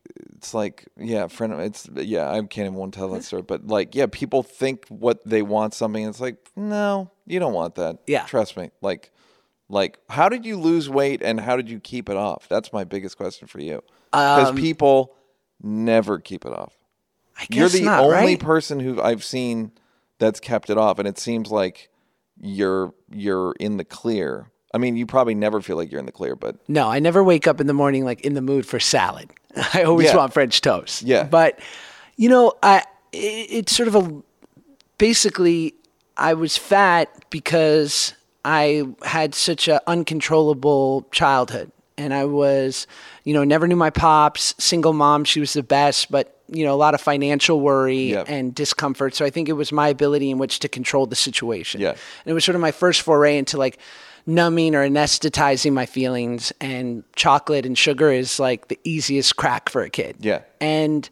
it's 0.44 0.54
like 0.54 0.86
yeah, 0.98 1.28
friend. 1.28 1.54
It's 1.62 1.88
yeah. 1.96 2.30
I 2.30 2.36
can't 2.42 2.66
even 2.66 2.74
want 2.74 2.94
to 2.94 3.00
tell 3.00 3.08
that 3.12 3.24
story, 3.24 3.44
but 3.44 3.66
like 3.66 3.96
yeah, 3.96 4.08
people 4.12 4.44
think 4.44 4.86
what 4.90 5.24
they 5.26 5.42
want 5.42 5.74
something. 5.74 6.04
And 6.04 6.10
it's 6.10 6.20
like 6.20 6.36
no, 6.58 7.10
you 7.26 7.40
don't 7.40 7.54
want 7.54 7.76
that. 7.76 8.00
Yeah. 8.08 8.26
trust 8.26 8.58
me. 8.58 8.70
Like, 8.82 9.12
like 9.70 10.00
how 10.10 10.28
did 10.28 10.46
you 10.46 10.58
lose 10.60 10.90
weight 10.90 11.22
and 11.24 11.40
how 11.40 11.56
did 11.56 11.70
you 11.70 11.80
keep 11.80 12.10
it 12.10 12.18
off? 12.18 12.50
That's 12.50 12.74
my 12.74 12.84
biggest 12.84 13.16
question 13.16 13.48
for 13.48 13.62
you. 13.62 13.82
Because 14.12 14.50
Um, 14.50 14.58
people 14.58 15.16
never 15.62 16.20
keep 16.20 16.46
it 16.46 16.52
off. 16.52 16.74
I 17.40 17.46
guess 17.46 17.58
You're 17.58 17.70
the 17.70 17.86
not, 17.86 18.04
only 18.04 18.16
right? 18.34 18.40
person 18.40 18.82
who 18.82 19.02
I've 19.02 19.24
seen 19.24 19.72
that's 20.20 20.42
kept 20.42 20.70
it 20.70 20.78
off, 20.78 21.00
and 21.00 21.08
it 21.08 21.18
seems 21.18 21.52
like 21.52 21.90
you're 22.38 22.94
you're 23.10 23.54
in 23.62 23.78
the 23.78 23.86
clear. 23.86 24.52
I 24.76 24.80
mean, 24.80 24.98
you 24.98 25.06
probably 25.06 25.36
never 25.36 25.62
feel 25.62 25.78
like 25.78 25.92
you're 25.92 26.00
in 26.00 26.06
the 26.08 26.12
clear, 26.12 26.36
but 26.36 26.58
No, 26.68 26.90
I 26.90 27.00
never 27.00 27.24
wake 27.24 27.48
up 27.48 27.62
in 27.62 27.68
the 27.68 27.74
morning 27.74 28.04
like 28.06 28.22
in 28.22 28.34
the 28.34 28.42
mood 28.42 28.66
for 28.66 28.80
salad. 28.80 29.32
I 29.74 29.84
always 29.84 30.08
Yeah. 30.08 30.18
want 30.18 30.34
French 30.34 30.62
toast. 30.62 31.04
Yeah. 31.04 31.24
But 31.24 31.60
you 32.16 32.30
know, 32.30 32.54
I 32.64 32.84
it, 33.12 33.18
it's 33.50 33.76
sort 33.76 33.88
of 33.88 33.96
a 33.96 34.22
basically 34.98 35.74
I 36.18 36.34
was 36.34 36.58
fat 36.58 37.10
because 37.30 38.14
I 38.46 38.84
had 39.04 39.34
such 39.36 39.68
an 39.68 39.80
uncontrollable 39.88 41.08
childhood 41.12 41.72
and 41.98 42.14
I 42.14 42.26
was, 42.26 42.88
you 43.24 43.34
know, 43.34 43.44
never 43.44 43.68
knew 43.68 43.76
my 43.76 43.90
pops, 43.90 44.54
single 44.58 44.94
mom, 44.94 45.24
she 45.24 45.40
was 45.40 45.54
the 45.54 45.64
best, 45.64 46.12
but 46.12 46.30
you 46.50 46.66
know, 46.66 46.74
a 46.74 46.78
lot 46.78 46.94
of 46.94 47.02
financial 47.02 47.60
worry 47.62 48.12
Yeah. 48.12 48.26
and 48.28 48.54
discomfort. 48.54 49.16
So 49.16 49.26
I 49.26 49.30
think 49.32 49.50
it 49.50 49.54
was 49.54 49.72
my 49.72 49.88
ability 49.88 50.30
in 50.30 50.38
which 50.38 50.60
to 50.60 50.68
control 50.70 51.06
the 51.08 51.16
situation. 51.16 51.82
Yeah. 51.82 51.92
And 51.92 51.98
it 52.28 52.34
was 52.34 52.44
sort 52.46 52.56
of 52.56 52.62
my 52.62 52.72
first 52.72 53.02
foray 53.02 53.38
into 53.38 53.58
like 53.58 53.80
numbing 54.26 54.76
or 54.76 54.88
anesthetizing 54.88 55.74
my 55.74 55.86
feelings. 55.86 56.52
And 56.62 57.04
chocolate 57.16 57.66
and 57.66 57.78
sugar 57.78 58.12
is 58.12 58.40
like 58.40 58.68
the 58.68 58.80
easiest 58.84 59.36
crack 59.36 59.70
for 59.70 59.82
a 59.82 59.90
kid. 59.90 60.18
Yeah. 60.20 60.42
And 60.62 61.10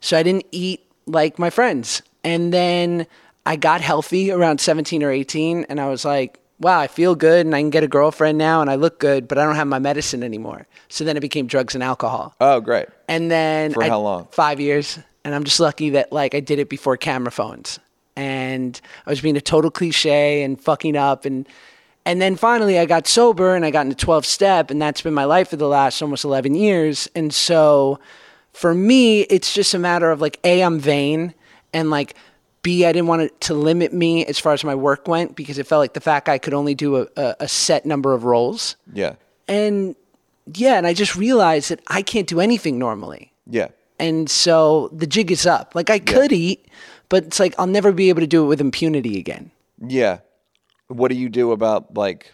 so 0.00 0.16
I 0.16 0.22
didn't 0.22 0.46
eat 0.52 0.80
like 1.06 1.38
my 1.38 1.50
friends. 1.50 2.02
And 2.24 2.52
then 2.52 3.06
I 3.46 3.56
got 3.56 3.80
healthy 3.80 4.30
around 4.30 4.60
17 4.60 5.02
or 5.02 5.10
18. 5.10 5.64
And 5.68 5.80
I 5.80 5.88
was 5.88 6.04
like, 6.04 6.38
wow, 6.58 6.78
I 6.78 6.88
feel 6.88 7.14
good 7.14 7.46
and 7.46 7.54
I 7.56 7.60
can 7.60 7.70
get 7.70 7.82
a 7.82 7.88
girlfriend 7.88 8.36
now 8.36 8.60
and 8.60 8.68
I 8.68 8.74
look 8.74 9.00
good, 9.00 9.26
but 9.26 9.38
I 9.38 9.44
don't 9.44 9.56
have 9.56 9.66
my 9.66 9.78
medicine 9.78 10.22
anymore. 10.22 10.66
So 10.88 11.04
then 11.04 11.16
it 11.16 11.20
became 11.20 11.46
drugs 11.46 11.74
and 11.74 11.82
alcohol. 11.82 12.34
oh, 12.40 12.60
great. 12.60 12.86
And 13.08 13.30
then 13.30 13.72
For 13.72 13.82
I- 13.82 13.88
how 13.88 14.00
long? 14.00 14.28
Five 14.30 14.60
years. 14.60 14.98
And 15.24 15.34
I'm 15.34 15.44
just 15.44 15.58
lucky 15.60 15.90
that 15.90 16.12
like 16.12 16.34
I 16.34 16.40
did 16.40 16.58
it 16.58 16.68
before 16.68 16.96
camera 16.98 17.30
phones. 17.32 17.78
And 18.16 18.78
I 19.06 19.10
was 19.10 19.20
being 19.22 19.36
a 19.36 19.40
total 19.40 19.70
cliche 19.70 20.42
and 20.42 20.60
fucking 20.60 20.96
up 20.96 21.24
and 21.24 21.48
and 22.06 22.20
then 22.20 22.36
finally 22.36 22.78
I 22.78 22.86
got 22.86 23.06
sober 23.06 23.54
and 23.54 23.64
I 23.64 23.70
got 23.70 23.82
into 23.86 23.96
12 23.96 24.24
step 24.26 24.70
and 24.70 24.80
that's 24.80 25.02
been 25.02 25.14
my 25.14 25.24
life 25.24 25.48
for 25.50 25.56
the 25.56 25.68
last 25.68 26.00
almost 26.02 26.24
11 26.24 26.54
years. 26.54 27.08
And 27.14 27.32
so 27.32 27.98
for 28.52 28.74
me 28.74 29.20
it's 29.22 29.52
just 29.54 29.74
a 29.74 29.78
matter 29.78 30.10
of 30.10 30.20
like 30.20 30.38
A 30.44 30.62
I'm 30.62 30.78
vain 30.80 31.34
and 31.72 31.90
like 31.90 32.14
B 32.62 32.84
I 32.84 32.92
didn't 32.92 33.08
want 33.08 33.22
it 33.22 33.40
to 33.42 33.54
limit 33.54 33.92
me 33.92 34.24
as 34.26 34.38
far 34.38 34.52
as 34.52 34.64
my 34.64 34.74
work 34.74 35.08
went 35.08 35.36
because 35.36 35.58
it 35.58 35.66
felt 35.66 35.80
like 35.80 35.94
the 35.94 36.00
fact 36.00 36.28
I 36.28 36.38
could 36.38 36.54
only 36.54 36.74
do 36.74 36.96
a, 36.96 37.06
a, 37.16 37.36
a 37.40 37.48
set 37.48 37.86
number 37.86 38.12
of 38.12 38.24
roles. 38.24 38.76
Yeah, 38.92 39.14
And 39.48 39.94
yeah, 40.52 40.76
and 40.76 40.86
I 40.86 40.94
just 40.94 41.16
realized 41.16 41.70
that 41.70 41.80
I 41.86 42.02
can't 42.02 42.26
do 42.26 42.40
anything 42.40 42.78
normally. 42.78 43.32
yeah, 43.46 43.68
And 43.98 44.28
so 44.28 44.88
the 44.92 45.06
jig 45.06 45.30
is 45.30 45.46
up. 45.46 45.74
Like 45.74 45.90
I 45.90 45.98
could 45.98 46.32
eat, 46.32 46.66
but 47.08 47.24
it's 47.24 47.38
like 47.40 47.54
I'll 47.58 47.66
never 47.66 47.92
be 47.92 48.08
able 48.08 48.20
to 48.20 48.26
do 48.26 48.44
it 48.44 48.48
with 48.48 48.60
impunity 48.60 49.18
again. 49.18 49.50
yeah. 49.86 50.18
What 50.90 51.10
do 51.10 51.16
you 51.16 51.28
do 51.28 51.52
about 51.52 51.96
like, 51.96 52.32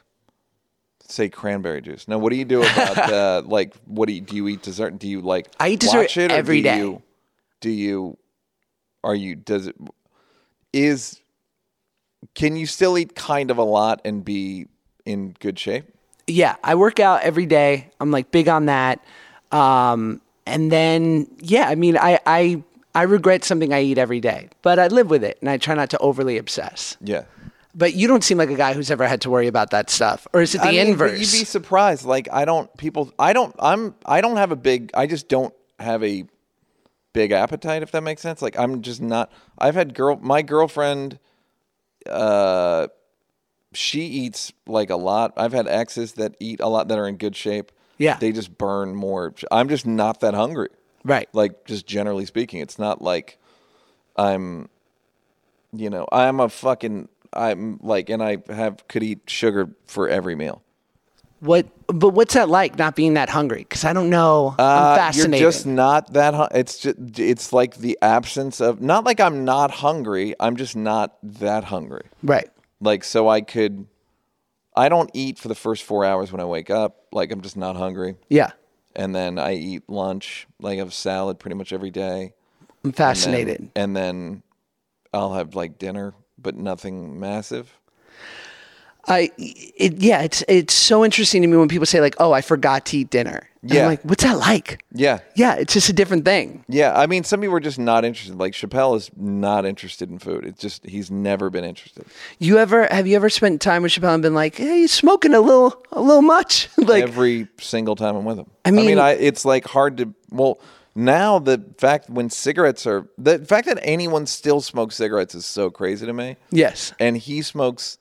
say, 1.06 1.28
cranberry 1.28 1.82
juice? 1.82 2.08
Now, 2.08 2.18
what 2.18 2.30
do 2.30 2.36
you 2.36 2.44
do 2.44 2.62
about 2.62 2.98
uh, 3.12 3.42
like 3.44 3.74
what 3.86 4.06
do 4.06 4.14
you 4.14 4.20
do? 4.20 4.36
You 4.36 4.48
eat 4.48 4.62
dessert? 4.62 4.98
Do 4.98 5.08
you 5.08 5.20
like? 5.20 5.48
I 5.60 5.70
eat 5.70 5.80
dessert 5.80 5.98
watch 5.98 6.16
it, 6.16 6.32
or 6.32 6.34
every 6.34 6.58
do 6.58 6.62
day. 6.62 6.78
You, 6.78 7.02
do 7.60 7.70
you? 7.70 8.18
Are 9.04 9.14
you? 9.14 9.36
Does 9.36 9.66
it? 9.66 9.76
Is? 10.72 11.20
Can 12.34 12.56
you 12.56 12.66
still 12.66 12.98
eat 12.98 13.14
kind 13.14 13.50
of 13.50 13.58
a 13.58 13.62
lot 13.62 14.00
and 14.04 14.24
be 14.24 14.66
in 15.04 15.34
good 15.38 15.58
shape? 15.58 15.86
Yeah, 16.26 16.56
I 16.64 16.74
work 16.74 16.98
out 16.98 17.22
every 17.22 17.46
day. 17.46 17.90
I'm 18.00 18.10
like 18.10 18.30
big 18.30 18.48
on 18.48 18.66
that. 18.66 19.04
Um, 19.52 20.20
and 20.46 20.72
then 20.72 21.28
yeah, 21.38 21.68
I 21.68 21.74
mean, 21.74 21.96
I 21.96 22.18
I 22.26 22.62
I 22.94 23.02
regret 23.02 23.44
something 23.44 23.74
I 23.74 23.82
eat 23.82 23.98
every 23.98 24.20
day, 24.20 24.48
but 24.62 24.78
I 24.78 24.86
live 24.86 25.10
with 25.10 25.22
it 25.22 25.36
and 25.42 25.50
I 25.50 25.58
try 25.58 25.74
not 25.74 25.90
to 25.90 25.98
overly 25.98 26.38
obsess. 26.38 26.96
Yeah. 27.02 27.24
But 27.78 27.92
you 27.92 28.08
don't 28.08 28.24
seem 28.24 28.38
like 28.38 28.48
a 28.48 28.54
guy 28.54 28.72
who's 28.72 28.90
ever 28.90 29.06
had 29.06 29.20
to 29.20 29.30
worry 29.30 29.48
about 29.48 29.70
that 29.70 29.90
stuff, 29.90 30.26
or 30.32 30.40
is 30.40 30.54
it 30.54 30.62
the 30.62 30.68
I 30.68 30.70
mean, 30.70 30.88
inverse? 30.88 31.20
You'd 31.20 31.40
be 31.40 31.44
surprised. 31.44 32.06
Like 32.06 32.26
I 32.32 32.46
don't 32.46 32.74
people 32.78 33.12
I 33.18 33.34
don't 33.34 33.54
I'm 33.58 33.94
I 34.06 34.22
don't 34.22 34.38
have 34.38 34.50
a 34.50 34.56
big 34.56 34.90
I 34.94 35.06
just 35.06 35.28
don't 35.28 35.52
have 35.78 36.02
a 36.02 36.24
big 37.12 37.32
appetite 37.32 37.82
if 37.82 37.92
that 37.92 38.02
makes 38.02 38.22
sense. 38.22 38.40
Like 38.40 38.58
I'm 38.58 38.80
just 38.80 39.02
not 39.02 39.30
I've 39.58 39.74
had 39.74 39.92
girl 39.92 40.18
my 40.22 40.40
girlfriend 40.40 41.18
uh 42.08 42.88
she 43.74 44.02
eats 44.06 44.54
like 44.66 44.88
a 44.88 44.96
lot. 44.96 45.34
I've 45.36 45.52
had 45.52 45.68
exes 45.68 46.12
that 46.14 46.34
eat 46.40 46.60
a 46.60 46.68
lot 46.68 46.88
that 46.88 46.98
are 46.98 47.06
in 47.06 47.18
good 47.18 47.36
shape. 47.36 47.72
Yeah. 47.98 48.16
They 48.16 48.32
just 48.32 48.56
burn 48.56 48.94
more. 48.94 49.34
I'm 49.50 49.68
just 49.68 49.86
not 49.86 50.20
that 50.20 50.32
hungry. 50.32 50.68
right. 51.04 51.28
Like 51.34 51.66
just 51.66 51.86
generally 51.86 52.24
speaking, 52.24 52.60
it's 52.60 52.78
not 52.78 53.02
like 53.02 53.38
I'm 54.16 54.70
you 55.72 55.90
know, 55.90 56.06
I'm 56.10 56.40
a 56.40 56.48
fucking 56.48 57.08
I'm 57.36 57.78
like 57.82 58.08
and 58.10 58.22
I 58.22 58.38
have 58.48 58.86
could 58.88 59.02
eat 59.02 59.20
sugar 59.28 59.70
for 59.86 60.08
every 60.08 60.34
meal. 60.34 60.62
What? 61.40 61.66
But 61.86 62.10
what's 62.10 62.32
that 62.34 62.48
like? 62.48 62.78
Not 62.78 62.96
being 62.96 63.14
that 63.14 63.28
hungry? 63.28 63.58
Because 63.58 63.84
I 63.84 63.92
don't 63.92 64.08
know. 64.10 64.54
Uh, 64.58 64.62
I'm 64.62 64.96
fascinated. 64.96 65.40
You're 65.40 65.50
just 65.50 65.66
not 65.66 66.14
that. 66.14 66.34
Hu- 66.34 66.58
it's 66.58 66.78
just 66.78 66.96
it's 67.18 67.52
like 67.52 67.76
the 67.76 67.98
absence 68.00 68.60
of 68.60 68.80
not 68.80 69.04
like 69.04 69.20
I'm 69.20 69.44
not 69.44 69.70
hungry. 69.70 70.34
I'm 70.40 70.56
just 70.56 70.74
not 70.76 71.16
that 71.22 71.64
hungry. 71.64 72.06
right. 72.22 72.48
Like 72.80 73.04
so, 73.04 73.28
I 73.28 73.40
could. 73.42 73.86
I 74.74 74.88
don't 74.90 75.10
eat 75.14 75.38
for 75.38 75.48
the 75.48 75.54
first 75.54 75.82
four 75.84 76.04
hours 76.04 76.32
when 76.32 76.40
I 76.40 76.44
wake 76.44 76.70
up. 76.70 77.04
Like 77.12 77.30
I'm 77.32 77.40
just 77.42 77.56
not 77.56 77.76
hungry, 77.76 78.16
Yeah. 78.28 78.50
and 78.94 79.14
then 79.14 79.38
I 79.38 79.54
eat 79.54 79.84
lunch. 79.88 80.46
Like 80.60 80.74
I 80.76 80.78
have 80.80 80.92
salad 80.92 81.38
pretty 81.38 81.54
much 81.54 81.72
every 81.72 81.90
day. 81.90 82.32
I'm 82.62 82.68
and 82.84 82.84
then- 82.84 82.92
fascinated. 82.92 83.70
and 83.76 83.96
then 83.96 84.42
I'll 85.14 85.32
have 85.34 85.54
like 85.54 85.78
dinner, 85.78 86.12
but 86.38 86.54
nothing 86.56 87.18
massive. 87.20 87.72
I 89.08 89.30
it, 89.38 89.98
yeah, 90.02 90.22
it's 90.22 90.42
it's 90.48 90.74
so 90.74 91.04
interesting 91.04 91.40
to 91.42 91.46
me 91.48 91.56
when 91.56 91.68
people 91.68 91.86
say 91.86 92.00
like, 92.00 92.16
"Oh, 92.18 92.32
I 92.32 92.40
forgot 92.40 92.86
to 92.86 92.98
eat 92.98 93.10
dinner." 93.10 93.48
And 93.62 93.70
Yeah. 93.72 93.82
I'm 93.82 93.86
like, 93.86 94.02
"What's 94.02 94.24
that 94.24 94.36
like?" 94.38 94.82
Yeah, 94.92 95.20
Yeah, 95.36 95.54
it's 95.54 95.72
just 95.74 95.88
a 95.88 95.92
different 95.92 96.24
thing. 96.24 96.64
yeah. 96.68 96.92
I 96.98 97.06
mean, 97.06 97.22
some 97.22 97.40
people 97.40 97.54
are 97.54 97.60
just 97.60 97.78
not 97.78 98.04
interested. 98.04 98.36
Like 98.36 98.52
Chappelle 98.52 98.96
is 98.96 99.08
not 99.16 99.64
interested 99.64 100.10
in 100.10 100.18
food. 100.18 100.44
It's 100.44 100.60
just 100.60 100.84
he's 100.84 101.08
never 101.08 101.50
been 101.50 101.62
interested. 101.62 102.04
You 102.40 102.58
ever 102.58 102.88
have 102.90 103.06
you 103.06 103.14
ever 103.14 103.30
spent 103.30 103.60
time 103.60 103.82
with 103.84 103.92
Chappelle 103.92 104.14
and 104.14 104.22
been 104.24 104.34
like, 104.34 104.56
"Hey, 104.56 104.80
he's 104.80 104.92
smoking 104.92 105.34
a 105.34 105.40
little 105.40 105.80
a 105.92 106.00
little 106.00 106.22
much"? 106.22 106.68
like, 106.76 107.04
every 107.04 107.46
single 107.60 107.94
time 107.94 108.16
I'm 108.16 108.24
with 108.24 108.38
him. 108.40 108.50
I 108.64 108.72
mean- 108.72 108.98
I, 108.98 109.12
it's 109.12 109.44
like 109.44 109.66
hard 109.66 109.98
to. 109.98 110.12
Well, 110.30 110.58
now 110.96 111.38
the 111.38 111.62
fact 111.78 112.08
when 112.10 112.30
cigarettes 112.30 112.86
are 112.86 113.06
the 113.18 113.38
fact 113.38 113.66
that 113.68 113.78
anyone 113.82 114.26
still 114.26 114.60
smokes 114.60 114.96
cigarettes 114.96 115.34
is 115.34 115.44
so 115.46 115.70
crazy 115.70 116.06
to 116.06 116.12
me. 116.12 116.36
yes, 116.50 116.92
And 116.98 117.16
he 117.16 117.42
smokes 117.42 117.98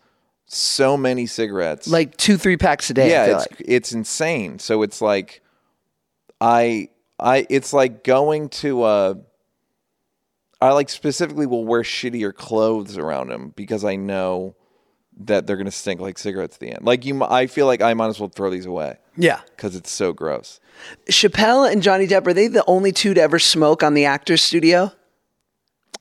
so 0.48 0.96
many 0.96 1.26
cigarettes. 1.26 1.88
like 1.88 2.16
two 2.18 2.38
three 2.38 2.56
packs 2.58 2.90
a 2.90 2.94
day. 2.94 3.10
Yeah, 3.10 3.26
it's 3.38 3.52
like. 3.52 3.62
it's 3.66 3.92
insane. 3.92 4.60
So 4.60 4.82
it's 4.84 5.02
like, 5.02 5.42
I 6.40 6.90
I 7.20 7.46
it's 7.50 7.74
like 7.74 8.04
going 8.04 8.50
to 8.50 8.84
uh 8.84 9.14
I 10.62 10.72
like 10.72 10.90
specifically 10.90 11.46
will 11.46 11.66
wear 11.66 11.82
shittier 11.82 12.34
clothes 12.34 12.98
around 12.98 13.32
him 13.32 13.54
because 13.56 13.84
I 13.84 13.98
know 13.98 14.56
that 15.22 15.48
they're 15.48 15.58
gonna 15.58 15.72
stink 15.72 16.02
like 16.02 16.18
cigarettes 16.18 16.56
at 16.58 16.60
the 16.60 16.72
end. 16.72 16.86
Like 16.86 17.06
you, 17.06 17.24
I 17.24 17.48
feel 17.48 17.66
like 17.66 17.82
I 17.82 17.94
might 17.94 18.08
as 18.08 18.20
well 18.20 18.30
throw 18.30 18.50
these 18.50 18.66
away 18.66 18.98
Yeah. 19.18 19.40
because 19.56 19.76
it's 19.76 19.92
so 19.92 20.14
gross. 20.14 20.60
Chappelle 21.10 21.72
and 21.72 21.82
Johnny 21.82 22.06
Depp 22.08 22.28
are 22.28 22.34
they 22.34 22.48
the 22.48 22.64
only 22.68 22.92
two 22.92 23.14
to 23.14 23.22
ever 23.22 23.40
smoke 23.40 23.82
on 23.84 23.94
the 23.94 24.06
actors 24.06 24.42
studio? 24.42 24.92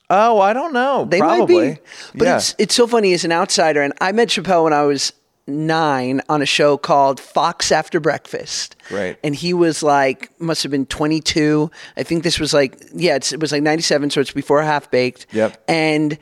Oh, 0.09 0.39
I 0.39 0.53
don't 0.53 0.73
know. 0.73 1.05
They 1.05 1.19
Probably. 1.19 1.67
might 1.69 1.75
be. 1.75 1.81
But 2.15 2.25
yeah. 2.25 2.35
it's 2.37 2.55
it's 2.59 2.75
so 2.75 2.85
funny 2.87 3.13
as 3.13 3.23
an 3.25 3.31
outsider, 3.31 3.81
and 3.81 3.93
I 4.01 4.11
met 4.11 4.27
Chappelle 4.27 4.65
when 4.65 4.73
I 4.73 4.83
was 4.83 5.13
nine 5.47 6.21
on 6.27 6.41
a 6.41 6.45
show 6.45 6.77
called 6.77 7.19
Fox 7.19 7.71
After 7.71 7.99
Breakfast. 7.99 8.75
Right. 8.91 9.17
And 9.23 9.35
he 9.35 9.53
was 9.53 9.83
like, 9.83 10.29
must 10.41 10.63
have 10.63 10.71
been 10.71 10.87
22. 10.87 11.69
I 11.97 12.03
think 12.03 12.23
this 12.23 12.39
was 12.39 12.51
like, 12.53 12.83
yeah, 12.95 13.15
it's, 13.15 13.31
it 13.31 13.39
was 13.39 13.51
like 13.51 13.61
97, 13.61 14.09
so 14.09 14.21
it's 14.21 14.31
before 14.31 14.61
Half 14.63 14.89
Baked. 14.89 15.27
Yep. 15.33 15.63
And 15.67 16.17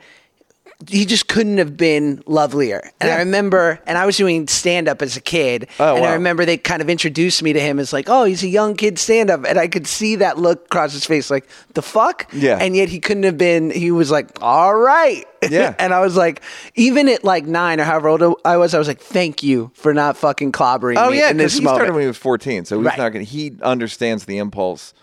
he 0.88 1.04
just 1.06 1.28
couldn't 1.28 1.58
have 1.58 1.76
been 1.76 2.22
lovelier. 2.26 2.90
And 3.00 3.10
I 3.10 3.18
remember, 3.18 3.80
and 3.86 3.96
I 3.98 4.06
was 4.06 4.16
doing 4.16 4.48
stand 4.48 4.88
up 4.88 5.02
as 5.02 5.16
a 5.16 5.20
kid. 5.20 5.68
Oh, 5.78 5.96
and 5.96 6.04
I 6.04 6.14
remember 6.14 6.44
they 6.44 6.56
kind 6.56 6.80
of 6.82 6.88
introduced 6.90 7.42
me 7.42 7.52
to 7.52 7.60
him 7.60 7.78
as 7.78 7.92
like, 7.92 8.08
oh, 8.08 8.24
he's 8.24 8.42
a 8.42 8.48
young 8.48 8.74
kid 8.76 8.98
stand 8.98 9.30
up. 9.30 9.44
And 9.46 9.58
I 9.58 9.68
could 9.68 9.86
see 9.86 10.16
that 10.16 10.38
look 10.38 10.66
across 10.66 10.92
his 10.92 11.04
face, 11.04 11.30
like, 11.30 11.48
the 11.74 11.82
fuck? 11.82 12.28
Yeah. 12.32 12.58
And 12.60 12.74
yet 12.76 12.88
he 12.88 13.00
couldn't 13.00 13.22
have 13.24 13.38
been, 13.38 13.70
he 13.70 13.90
was 13.90 14.10
like, 14.10 14.30
all 14.42 14.74
right. 14.74 15.24
Yeah. 15.50 15.74
and 15.78 15.92
I 15.92 16.00
was 16.00 16.16
like, 16.16 16.42
even 16.74 17.08
at 17.08 17.22
like 17.24 17.44
nine 17.46 17.80
or 17.80 17.84
however 17.84 18.08
old 18.08 18.40
I 18.44 18.56
was, 18.56 18.74
I 18.74 18.78
was 18.78 18.88
like, 18.88 19.00
thank 19.00 19.42
you 19.42 19.70
for 19.74 19.92
not 19.92 20.16
fucking 20.16 20.52
clobbering 20.52 20.96
Oh 20.96 21.10
me 21.10 21.18
yeah, 21.18 21.30
in 21.30 21.36
because 21.36 21.52
this 21.52 21.58
he 21.58 21.64
moment. 21.64 21.78
started 21.78 21.92
when 21.92 22.02
he 22.02 22.06
was 22.08 22.16
fourteen, 22.16 22.64
so 22.64 22.78
he's 22.78 22.86
Right. 22.86 22.98
not 22.98 23.10
gonna. 23.10 23.24
He 23.24 23.52
understands 23.62 24.24
the 24.24 24.38
impulse 24.38 24.94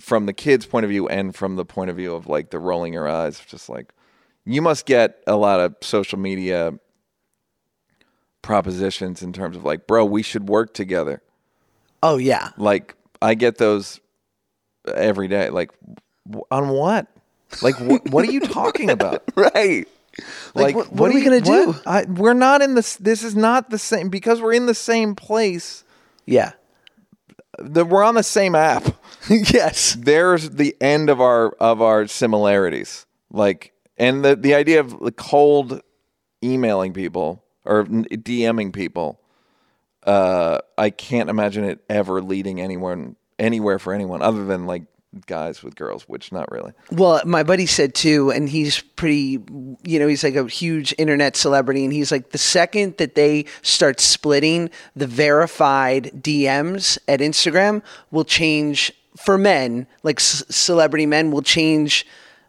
from 0.00 0.26
the 0.26 0.32
kid's 0.32 0.64
point 0.64 0.84
of 0.84 0.90
view 0.90 1.08
and 1.08 1.34
from 1.34 1.56
the 1.56 1.64
point 1.64 1.90
of 1.90 1.96
view 1.96 2.14
of 2.14 2.26
like 2.26 2.50
the 2.50 2.58
rolling 2.58 2.92
your 2.92 3.08
eyes, 3.08 3.40
just 3.46 3.68
like 3.68 3.92
you 4.48 4.62
must 4.62 4.86
get 4.86 5.22
a 5.26 5.36
lot 5.36 5.60
of 5.60 5.76
social 5.82 6.18
media 6.18 6.72
propositions 8.42 9.22
in 9.22 9.32
terms 9.32 9.56
of 9.56 9.64
like, 9.64 9.86
bro, 9.86 10.04
we 10.04 10.22
should 10.22 10.48
work 10.48 10.74
together. 10.74 11.22
oh, 12.02 12.16
yeah. 12.16 12.50
Like 12.56 12.94
I 13.20 13.34
get 13.34 13.58
those 13.58 14.00
every 14.92 15.28
day. 15.28 15.50
Like 15.50 15.70
on 16.50 16.68
what? 16.70 17.06
Like 17.62 17.76
wh- 17.76 18.04
what 18.12 18.26
are 18.26 18.32
you 18.32 18.40
talking 18.40 18.90
about? 18.90 19.22
Right. 19.36 19.86
Like, 20.54 20.74
what, 20.74 20.92
what 20.92 21.10
are 21.12 21.14
we 21.14 21.22
going 21.22 21.40
to 21.40 21.48
do? 21.48 21.74
I, 21.86 22.04
we're 22.04 22.32
not 22.34 22.60
in 22.60 22.74
this. 22.74 22.96
This 22.96 23.22
is 23.22 23.36
not 23.36 23.70
the 23.70 23.78
same 23.78 24.08
because 24.08 24.40
we're 24.40 24.54
in 24.54 24.66
the 24.66 24.74
same 24.74 25.14
place. 25.14 25.84
Yeah. 26.26 26.52
The, 27.58 27.84
we're 27.84 28.02
on 28.02 28.16
the 28.16 28.24
same 28.24 28.56
app. 28.56 28.96
yes. 29.30 29.96
There's 29.96 30.50
the 30.50 30.76
end 30.80 31.08
of 31.08 31.20
our 31.20 31.50
of 31.60 31.80
our 31.80 32.08
similarities. 32.08 33.06
Like, 33.30 33.72
and 33.98 34.24
the 34.24 34.36
the 34.36 34.54
idea 34.54 34.80
of 34.80 34.98
the 35.00 35.12
cold 35.12 35.82
emailing 36.42 36.92
people 36.92 37.44
or 37.64 37.84
DMing 37.84 38.72
people. 38.72 39.20
Uh, 40.04 40.58
I 40.78 40.90
can't 40.90 41.28
imagine 41.28 41.64
it 41.64 41.80
ever 41.90 42.22
leading 42.22 42.60
anyone 42.60 43.16
anywhere 43.38 43.78
for 43.78 43.92
anyone 43.92 44.22
other 44.22 44.44
than 44.46 44.66
like 44.66 44.84
guys 45.26 45.62
with 45.62 45.74
girls, 45.74 46.04
which 46.04 46.32
not 46.32 46.50
really. 46.50 46.72
Well, 46.90 47.20
my 47.24 47.42
buddy 47.42 47.66
said 47.66 47.94
too, 47.94 48.30
and 48.30 48.48
he's 48.48 48.80
pretty, 48.80 49.42
you 49.82 49.98
know, 49.98 50.06
he's 50.06 50.24
like 50.24 50.34
a 50.34 50.46
huge 50.46 50.94
internet 50.98 51.36
celebrity. 51.36 51.84
And 51.84 51.92
he's 51.92 52.12
like, 52.12 52.30
the 52.30 52.38
second 52.38 52.96
that 52.98 53.14
they 53.14 53.46
start 53.62 54.00
splitting 54.00 54.70
the 54.94 55.06
verified 55.06 56.10
DMs 56.14 56.98
at 57.08 57.20
Instagram 57.20 57.82
will 58.10 58.24
change 58.24 58.92
for 59.16 59.36
men, 59.36 59.86
like 60.02 60.20
c- 60.20 60.44
celebrity 60.48 61.06
men 61.06 61.30
will 61.30 61.42
change 61.42 62.06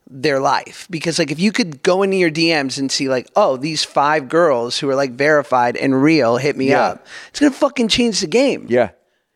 their 0.09 0.39
life. 0.39 0.87
Because, 0.89 1.19
like, 1.19 1.31
if 1.31 1.39
you 1.39 1.51
could 1.51 1.83
go 1.83 2.01
into 2.03 2.17
your 2.17 2.31
DMs 2.31 2.77
and 2.79 2.91
see, 2.91 3.07
like, 3.09 3.29
oh, 3.35 3.57
these 3.57 3.83
five 3.83 4.27
girls 4.27 4.77
who 4.79 4.89
are 4.89 4.95
like 4.95 5.11
verified 5.11 5.77
and 5.77 6.01
real 6.01 6.37
hit 6.37 6.57
me 6.57 6.69
Yeah. 6.69 6.81
up, 6.83 7.05
it's 7.29 7.39
going 7.39 7.51
to 7.51 7.57
fucking 7.57 7.87
change 7.89 8.21
the 8.21 8.27
game. 8.27 8.65
Yeah, 8.69 8.89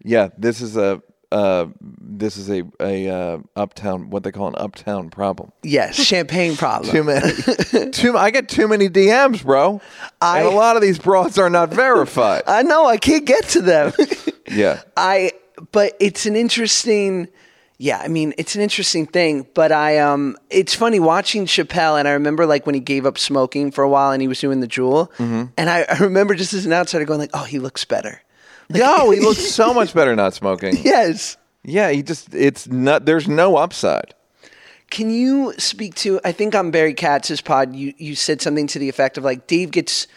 yeah. 0.03 0.29
This 0.37 0.61
is 0.61 0.75
a 0.77 1.01
uh, 1.31 1.65
this 1.81 2.37
is 2.37 2.47
a 2.49 2.63
a 2.79 3.09
uh, 3.09 3.37
uptown 3.55 4.11
what 4.11 4.23
they 4.23 4.31
call 4.31 4.47
an 4.49 4.55
uptown 4.57 5.09
problem. 5.09 5.51
Yes, 5.63 5.95
champagne 5.95 6.55
problem. 6.55 6.91
Too 6.91 7.03
many, 7.03 7.91
too. 7.91 8.15
I 8.15 8.29
get 8.29 8.47
too 8.49 8.67
many 8.67 8.87
DMs, 8.87 9.43
bro. 9.43 9.81
I- 10.21 10.39
and 10.41 10.47
a 10.47 10.51
lot 10.51 10.75
of 10.75 10.83
these 10.83 10.99
broads 10.99 11.39
are 11.39 11.49
not 11.49 11.71
verified. 11.73 12.43
I 12.47 12.61
know, 12.61 12.85
I 12.85 12.97
can't 12.97 13.25
get 13.25 13.45
to 13.49 13.61
them. 13.61 13.93
yeah, 14.51 14.81
I 14.95 15.31
but 15.71 15.93
it's 15.99 16.25
an 16.27 16.35
interesting 16.35 17.27
yeah, 17.83 17.97
I 18.01 18.07
mean, 18.07 18.33
it's 18.37 18.55
an 18.55 18.61
interesting 18.61 19.05
thing, 19.05 19.45
but 19.53 19.71
I 19.73 19.99
um 19.99 20.37
it's 20.49 20.73
funny 20.73 20.99
watching 21.01 21.45
Chappelle 21.45 21.99
and 21.99 22.07
I 22.07 22.11
remember 22.11 22.45
like 22.45 22.65
when 22.65 22.75
he 22.75 22.81
gave 22.81 23.05
up 23.05 23.17
smoking 23.17 23.71
for 23.71 23.83
a 23.83 23.89
while 23.89 24.11
and 24.11 24.21
he 24.21 24.27
was 24.29 24.39
doing 24.39 24.61
the 24.61 24.67
Juul 24.67 25.11
Mm-hmm. 25.17 25.43
and 25.57 25.69
I, 25.69 25.85
I 25.89 25.97
remember 25.99 26.33
just 26.33 26.53
as 26.53 26.65
an 26.65 26.71
outsider 26.71 27.03
going 27.05 27.19
like, 27.19 27.31
"Oh, 27.33 27.43
he 27.43 27.59
looks 27.59 27.83
better." 27.83 28.21
Yo, 28.73 29.11
he 29.11 29.19
looks 29.27 29.41
so 29.41 29.73
much 29.73 29.93
better 29.93 30.15
not 30.15 30.33
smoking. 30.33 30.77
Yes. 30.81 31.35
Yeah, 31.65 31.89
he 31.91 32.03
just 32.03 32.33
it's 32.33 32.67
not. 32.67 33.05
There's 33.05 33.27
no 33.27 33.57
upside. 33.57 34.13
Can 34.89 35.09
you 35.09 35.53
speak 35.57 35.95
to 35.95 36.21
I 36.23 36.31
think 36.31 36.55
on 36.55 36.71
Barry 36.71 36.93
Katz's 36.93 37.41
pod 37.41 37.75
you 37.75 37.93
you 37.97 38.15
said 38.15 38.41
something 38.41 38.67
to 38.67 38.79
the 38.79 38.87
effect 38.87 39.17
of 39.17 39.23
like 39.25 39.47
Dave 39.47 39.71
gets 39.71 40.07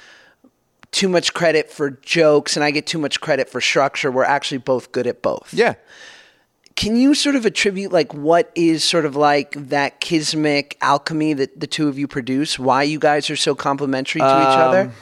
too 0.93 1.09
much 1.09 1.35
credit 1.35 1.71
for 1.71 1.91
jokes 1.91 2.57
and 2.57 2.63
I 2.65 2.71
get 2.71 2.87
too 2.87 2.99
much 2.99 3.21
credit 3.21 3.49
for 3.51 3.61
structure. 3.61 4.11
We're 4.13 4.25
actually 4.25 4.59
both 4.59 4.93
good 4.93 5.07
at 5.09 5.21
both. 5.21 5.53
Yeah. 5.53 5.75
Can 6.77 6.95
you 6.95 7.15
sort 7.15 7.37
of 7.37 7.47
attribute 7.47 7.91
like 7.91 8.13
what 8.13 8.53
is 8.55 8.85
sort 8.85 9.07
of 9.07 9.17
like 9.17 9.53
that 9.71 10.01
kismic 10.01 10.77
alchemy 10.83 11.33
that 11.33 11.59
the 11.59 11.67
two 11.67 11.89
of 11.89 11.99
you 11.99 12.07
produce? 12.07 12.59
Why 12.59 12.83
you 12.83 12.99
guys 12.99 13.31
are 13.31 13.37
so 13.37 13.55
complementary 13.55 14.21
to 14.21 14.27
each 14.27 14.59
other? 14.59 14.81
Um, 14.83 14.93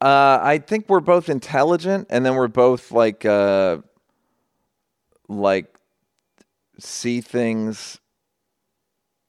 Uh, 0.00 0.40
I 0.42 0.58
think 0.58 0.88
we're 0.88 0.98
both 0.98 1.28
intelligent, 1.28 2.08
and 2.10 2.26
then 2.26 2.34
we're 2.34 2.48
both 2.48 2.90
like, 2.90 3.24
uh, 3.24 3.78
like, 5.28 5.72
see 6.80 7.20
things, 7.20 8.00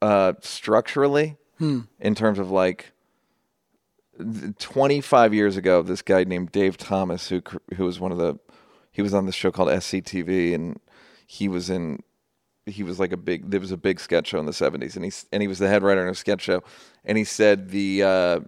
uh, 0.02 0.34
structurally 0.42 1.38
in 2.00 2.16
terms 2.16 2.40
of 2.40 2.50
like. 2.50 2.92
25 4.60 5.34
years 5.34 5.58
ago, 5.58 5.82
this 5.84 6.02
guy 6.02 6.24
named 6.24 6.52
Dave 6.52 6.78
Thomas, 6.78 7.30
who 7.30 7.42
who 7.76 7.86
was 7.86 8.00
one 8.00 8.12
of 8.12 8.18
the, 8.18 8.40
he 8.94 9.02
was 9.02 9.14
on 9.14 9.26
this 9.26 9.36
show 9.36 9.52
called 9.52 9.68
SCTV, 9.68 10.56
and 10.56 10.80
he 11.28 11.50
was 11.50 11.70
in, 11.70 12.02
he 12.66 12.84
was 12.84 13.00
like 13.00 13.12
a 13.12 13.18
big, 13.18 13.52
there 13.52 13.60
was 13.60 13.72
a 13.72 13.78
big 13.78 14.00
sketch 14.00 14.28
show 14.28 14.40
in 14.40 14.46
the 14.46 14.54
70s, 14.54 14.96
and 14.96 15.04
he 15.04 15.12
and 15.34 15.42
he 15.42 15.50
was 15.50 15.60
the 15.60 15.68
head 15.68 15.84
writer 15.84 16.02
in 16.02 16.10
a 16.10 16.16
sketch 16.16 16.44
show, 16.44 16.64
and 17.04 17.18
he 17.18 17.26
said 17.26 17.70
the. 17.70 18.04
Uh, 18.04 18.40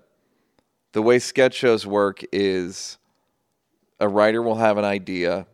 the 0.96 1.02
way 1.02 1.20
sketch 1.20 1.54
shows 1.54 1.86
work 1.86 2.24
is 2.32 2.98
a 4.00 4.08
writer 4.08 4.42
will 4.42 4.56
have 4.56 4.78
an 4.78 4.86
idea, 4.86 5.46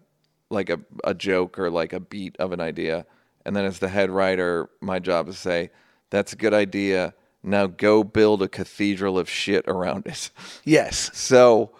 like 0.51 0.69
a, 0.69 0.79
a 1.03 1.15
joke 1.15 1.57
or 1.57 1.71
like 1.71 1.93
a 1.93 1.99
beat 1.99 2.37
of 2.37 2.51
an 2.51 2.61
idea. 2.61 3.07
And 3.43 3.55
then 3.55 3.65
as 3.65 3.79
the 3.79 3.87
head 3.87 4.11
writer, 4.11 4.69
my 4.81 4.99
job 4.99 5.27
is 5.27 5.35
to 5.35 5.41
say, 5.41 5.71
that's 6.11 6.31
a 6.33 6.35
good 6.35 6.53
idea. 6.53 7.15
Now 7.41 7.65
go 7.65 8.03
build 8.03 8.43
a 8.43 8.47
cathedral 8.47 9.17
of 9.17 9.27
shit 9.27 9.65
around 9.67 10.05
it. 10.05 10.29
yes. 10.63 11.09
So 11.17 11.71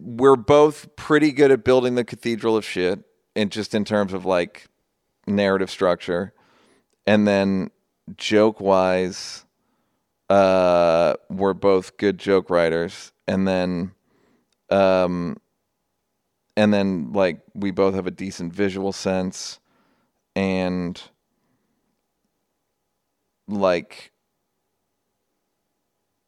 we're 0.00 0.36
both 0.36 0.94
pretty 0.96 1.32
good 1.32 1.50
at 1.50 1.64
building 1.64 1.94
the 1.94 2.04
cathedral 2.04 2.56
of 2.56 2.64
shit, 2.64 3.00
and 3.36 3.50
just 3.50 3.74
in 3.74 3.84
terms 3.84 4.12
of 4.12 4.24
like 4.24 4.66
narrative 5.26 5.70
structure, 5.70 6.32
and 7.06 7.26
then 7.26 7.70
joke 8.16 8.60
wise, 8.60 9.44
uh, 10.30 11.14
we're 11.28 11.54
both 11.54 11.96
good 11.96 12.18
joke 12.18 12.50
writers, 12.50 13.12
and 13.26 13.46
then, 13.46 13.92
um, 14.70 15.36
and 16.56 16.72
then 16.72 17.12
like 17.12 17.40
we 17.54 17.70
both 17.70 17.94
have 17.94 18.06
a 18.06 18.10
decent 18.10 18.52
visual 18.54 18.92
sense, 18.92 19.58
and 20.34 21.00
like 23.48 24.11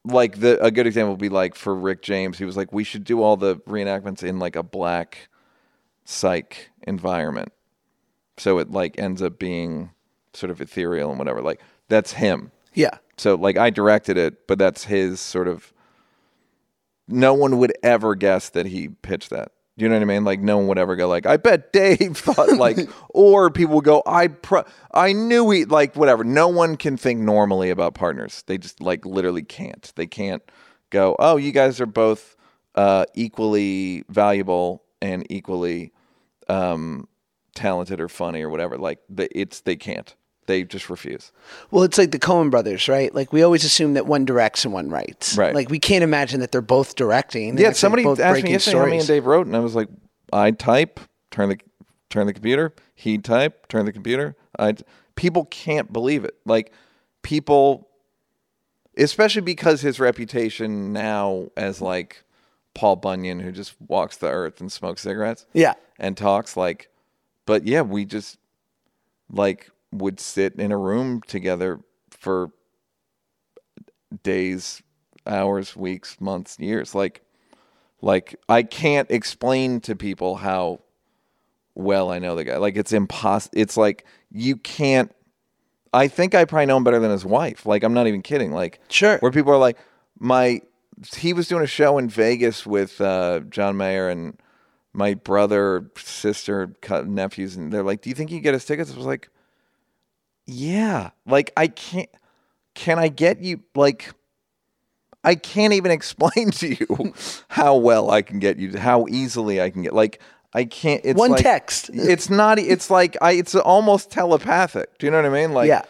like 0.05 0.40
the 0.40 0.62
a 0.62 0.70
good 0.70 0.86
example 0.86 1.12
would 1.12 1.20
be 1.20 1.28
like 1.28 1.55
for 1.55 1.74
Rick 1.74 2.02
James, 2.02 2.38
he 2.38 2.44
was 2.44 2.57
like, 2.57 2.72
we 2.72 2.84
should 2.84 3.05
do 3.05 3.22
all 3.22 3.36
the 3.36 3.57
reenactments 3.57 4.22
in 4.22 4.38
like 4.38 4.57
a 4.57 4.62
black 4.62 5.28
cyc 6.07 6.55
environment. 6.86 7.52
So 8.36 8.59
it 8.59 8.70
like 8.70 8.98
ends 8.98 9.22
up 9.22 9.38
being 9.38 9.90
sort 10.34 10.50
of 10.50 10.61
ethereal 10.61 11.11
and 11.11 11.18
whatever. 11.18 11.40
Like 11.40 11.61
that's 11.88 12.12
him. 12.12 12.50
Yeah. 12.74 12.98
So 13.16 13.34
like 13.36 13.57
I 13.57 13.70
directed 13.70 14.16
it, 14.16 14.46
but 14.46 14.59
that's 14.59 14.84
his 14.84 15.20
sort 15.20 15.48
of 15.48 15.72
no 17.07 17.34
one 17.34 17.59
would 17.59 17.72
ever 17.82 18.14
guess 18.14 18.48
that 18.50 18.66
he 18.66 18.88
pitched 18.88 19.30
that. 19.30 19.52
Do 19.77 19.85
you 19.85 19.89
know 19.89 19.97
what 19.97 20.03
I 20.03 20.07
mean? 20.07 20.25
Like 20.25 20.41
no 20.41 20.59
one 20.59 20.68
would 20.68 20.79
ever 20.79 20.95
go 20.95 21.09
like, 21.09 21.27
I 21.27 21.37
bet 21.37 21.72
Dave 21.72 22.16
thought 22.16 22.57
like, 22.57 22.79
or 23.11 23.51
people 23.51 23.77
would 23.77 23.85
go, 23.85 24.03
I 24.07 24.29
pro- 24.29 24.64
I 24.93 25.12
knew 25.12 25.51
he 25.51 25.64
like 25.64 25.97
whatever. 25.97 26.22
No 26.22 26.49
one 26.49 26.77
can 26.77 26.97
think 26.97 27.20
normally 27.20 27.70
about 27.70 27.95
partners. 27.95 28.45
They 28.47 28.59
just 28.59 28.81
like 28.81 29.05
literally 29.05 29.43
can't. 29.43 29.93
They 29.97 30.07
can't 30.07 30.43
go, 30.91 31.16
oh, 31.18 31.37
you 31.37 31.51
guys 31.51 31.81
are 31.81 31.87
both 31.87 32.37
uh, 32.77 33.05
equally 33.14 34.05
valuable 34.09 34.85
and 35.03 35.27
equally 35.31 35.93
um, 36.49 37.09
talented 37.55 38.01
or 38.01 38.09
funny 38.09 38.43
or 38.43 38.51
whatever. 38.51 38.79
Like 38.79 39.01
the, 39.09 39.29
it's 39.37 39.61
they 39.61 39.77
can't. 39.77 40.14
They 40.47 40.62
just 40.64 40.90
refuse. 40.90 41.32
Well, 41.70 41.84
it's 41.84 41.97
like 41.99 42.11
the 42.11 42.18
Coen 42.18 42.51
brothers, 42.51 42.88
right? 42.88 43.14
Like 43.14 43.32
we 43.32 43.42
always 43.42 43.64
assume 43.64 43.95
that 43.95 44.07
one 44.07 44.24
directs 44.24 44.64
and 44.64 44.74
one 44.74 44.90
writes. 44.90 45.36
Right. 45.38 45.55
Like 45.55 45.70
we 45.70 45.78
can't 45.78 46.05
imagine 46.05 46.40
that 46.40 46.53
they're 46.53 46.61
both 46.61 46.97
directing. 46.97 47.51
and 47.51 47.59
Yeah, 47.59 47.72
somebody 47.72 48.03
both 48.05 48.20
asked 48.20 48.34
me 48.36 48.40
breaking 48.42 48.53
yesterday 48.53 48.78
how 48.78 48.86
me 48.86 48.99
and. 48.99 49.07
Dave 49.07 49.26
wrote, 49.26 49.47
and 49.47 49.57
I 49.57 49.61
was 49.61 49.74
like, 49.74 49.88
I 50.32 50.51
type, 50.51 51.01
turn 51.30 51.49
the 51.49 51.59
turn 52.11 52.26
the 52.26 52.32
computer. 52.34 52.74
He 52.95 53.18
type, 53.18 53.68
turn 53.68 53.86
the 53.86 53.92
computer. 53.92 54.36
I 54.59 54.74
people 55.16 55.47
can't 55.47 55.92
believe 55.92 56.24
it. 56.24 56.34
Like 56.45 56.72
people, 57.22 57.88
especially 58.97 59.42
because 59.42 59.80
his 59.80 59.99
reputation 59.99 60.92
now 60.92 61.49
as 61.57 61.80
like 61.80 62.22
Paul 62.74 62.97
Bunyan, 62.97 63.40
who 63.40 63.53
just 63.53 63.74
walks 63.88 64.16
the 64.18 64.28
earth 64.28 64.61
and 64.61 64.70
smokes 64.70 65.03
cigarettes 65.03 65.47
Yeah. 65.53 65.74
and 65.99 66.16
talks 66.16 66.57
like, 66.57 66.90
but 67.47 67.66
yeah, 67.66 67.82
we 67.82 68.05
just 68.05 68.36
like 69.30 69.70
would 69.95 70.18
sit 70.20 70.55
in 70.57 70.72
a 70.72 70.76
room 70.76 71.22
together 71.26 71.80
for 72.11 72.51
days, 74.22 74.82
hours, 75.26 75.76
weeks, 75.76 76.20
months, 76.20 76.59
years. 76.59 76.95
Like, 76.95 77.22
like 78.01 78.36
I 78.49 78.62
can't 78.62 79.11
explain 79.11 79.80
to 79.82 79.97
people 79.97 80.36
how 80.36 80.80
well 81.74 82.11
I 82.11 82.18
know 82.18 82.34
the 82.36 82.45
guy. 82.45 82.57
Like 82.59 82.76
it's 82.76 82.92
impossible. 82.92 83.59
It's 83.59 83.76
like 83.76 84.05
you 84.30 84.57
can't. 84.57 85.14
I 85.92 86.09
think 86.09 86.34
I 86.34 86.45
probably 86.45 86.66
know 86.66 86.76
him 86.76 86.84
better 86.84 86.99
than 86.99 87.11
his 87.12 87.24
wife. 87.24 87.66
Like 87.66 87.82
I'm 87.84 87.95
not 87.95 88.07
even 88.07 88.22
kidding. 88.22 88.53
Like 88.53 88.80
Sure. 88.88 89.18
where 89.18 89.32
people 89.32 89.53
are 89.53 89.59
like 89.59 89.78
my. 90.18 90.61
He 91.16 91.32
was 91.32 91.49
doing 91.49 91.64
a 91.64 91.68
show 91.68 91.99
in 91.99 92.09
Vegas 92.09 92.64
with 92.64 93.01
uh, 93.01 93.40
John 93.51 93.76
Mayer 93.76 94.09
and 94.09 94.38
my 94.92 95.14
brother, 95.14 95.90
sister, 95.97 96.72
nephews, 97.05 97.57
and 97.57 97.72
they're 97.72 97.82
like, 97.82 98.01
"Do 98.03 98.11
you 98.11 98.14
think 98.14 98.30
you 98.30 98.38
get 98.38 98.55
us 98.55 98.64
tickets?" 98.64 98.92
I 98.92 98.97
was 98.97 99.07
like, 99.07 99.28
"Yeah." 100.47 101.11
Like 101.26 101.53
I 101.57 101.68
can't. 101.68 102.09
Can 102.74 102.99
I 102.99 103.09
get 103.09 103.40
you 103.40 103.61
like? 103.74 104.12
I 105.22 105.34
can't 105.36 105.72
even 105.72 105.90
explain 105.99 106.51
to 106.53 106.68
you 106.68 107.14
how 107.49 107.76
well 107.76 108.11
I 108.11 108.22
can 108.22 108.38
get 108.38 108.59
you, 108.59 108.76
how 108.78 109.07
easily 109.09 109.61
I 109.61 109.70
can 109.70 109.82
get. 109.82 109.95
Like 109.95 110.20
I 110.53 110.64
can't. 110.64 111.01
It's 111.05 111.18
One 111.18 111.32
like- 111.32 111.42
text. 111.42 111.90
It's 111.92 112.30
not. 112.30 112.59
It's 112.59 112.90
like 112.90 113.16
I. 113.20 113.32
It's 113.32 113.55
almost 113.55 114.11
telepathic. 114.11 114.99
Do 114.99 115.07
you 115.07 115.11
know 115.11 115.18
what 115.22 115.26
I 115.26 115.28
mean? 115.30 115.53
Like 115.53 115.68
yeah. 115.68 115.82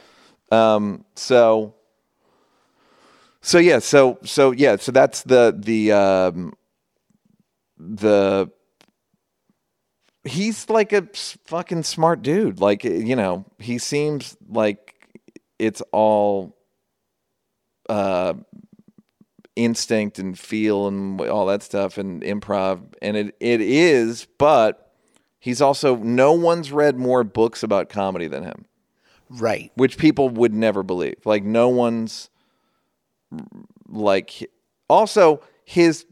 um. 0.51 1.05
So. 1.15 1.75
So 3.43 3.59
yeah. 3.59 3.81
So 3.81 4.19
so 4.25 4.53
yeah. 4.53 4.77
So 4.77 4.91
that's 4.93 5.23
the 5.23 5.55
the 5.57 5.93
um. 5.93 6.55
The. 7.79 8.51
He's 10.25 10.69
like 10.71 10.93
a 10.93 11.09
fucking 11.45 11.83
smart 11.83 12.23
dude. 12.23 12.61
Like 12.61 12.85
you 12.85 13.17
know, 13.17 13.45
he 13.59 13.79
seems 13.79 14.37
like 14.49 14.95
it's 15.59 15.83
all. 15.93 16.57
Uh, 17.89 18.35
instinct 19.57 20.19
and 20.19 20.37
feel 20.37 20.89
and 20.89 21.21
all 21.21 21.47
that 21.47 21.63
stuff 21.63 21.97
and 21.97 22.23
improv 22.23 22.81
and 23.01 23.17
it 23.17 23.37
it 23.39 23.61
is 23.61 24.27
but 24.37 24.93
he's 25.39 25.61
also 25.61 25.95
no 25.95 26.33
one's 26.33 26.73
read 26.73 26.99
more 26.99 27.23
books 27.23 27.63
about 27.63 27.89
comedy 27.89 28.27
than 28.27 28.43
him 28.43 28.65
Right. 29.31 29.71
which 29.77 29.97
people 29.97 30.29
would 30.29 30.53
never 30.53 30.83
believe 30.83 31.25
like 31.25 31.45
no 31.45 31.69
one's 31.69 32.31
like 33.87 34.51
also 34.89 35.41
his 35.65 36.05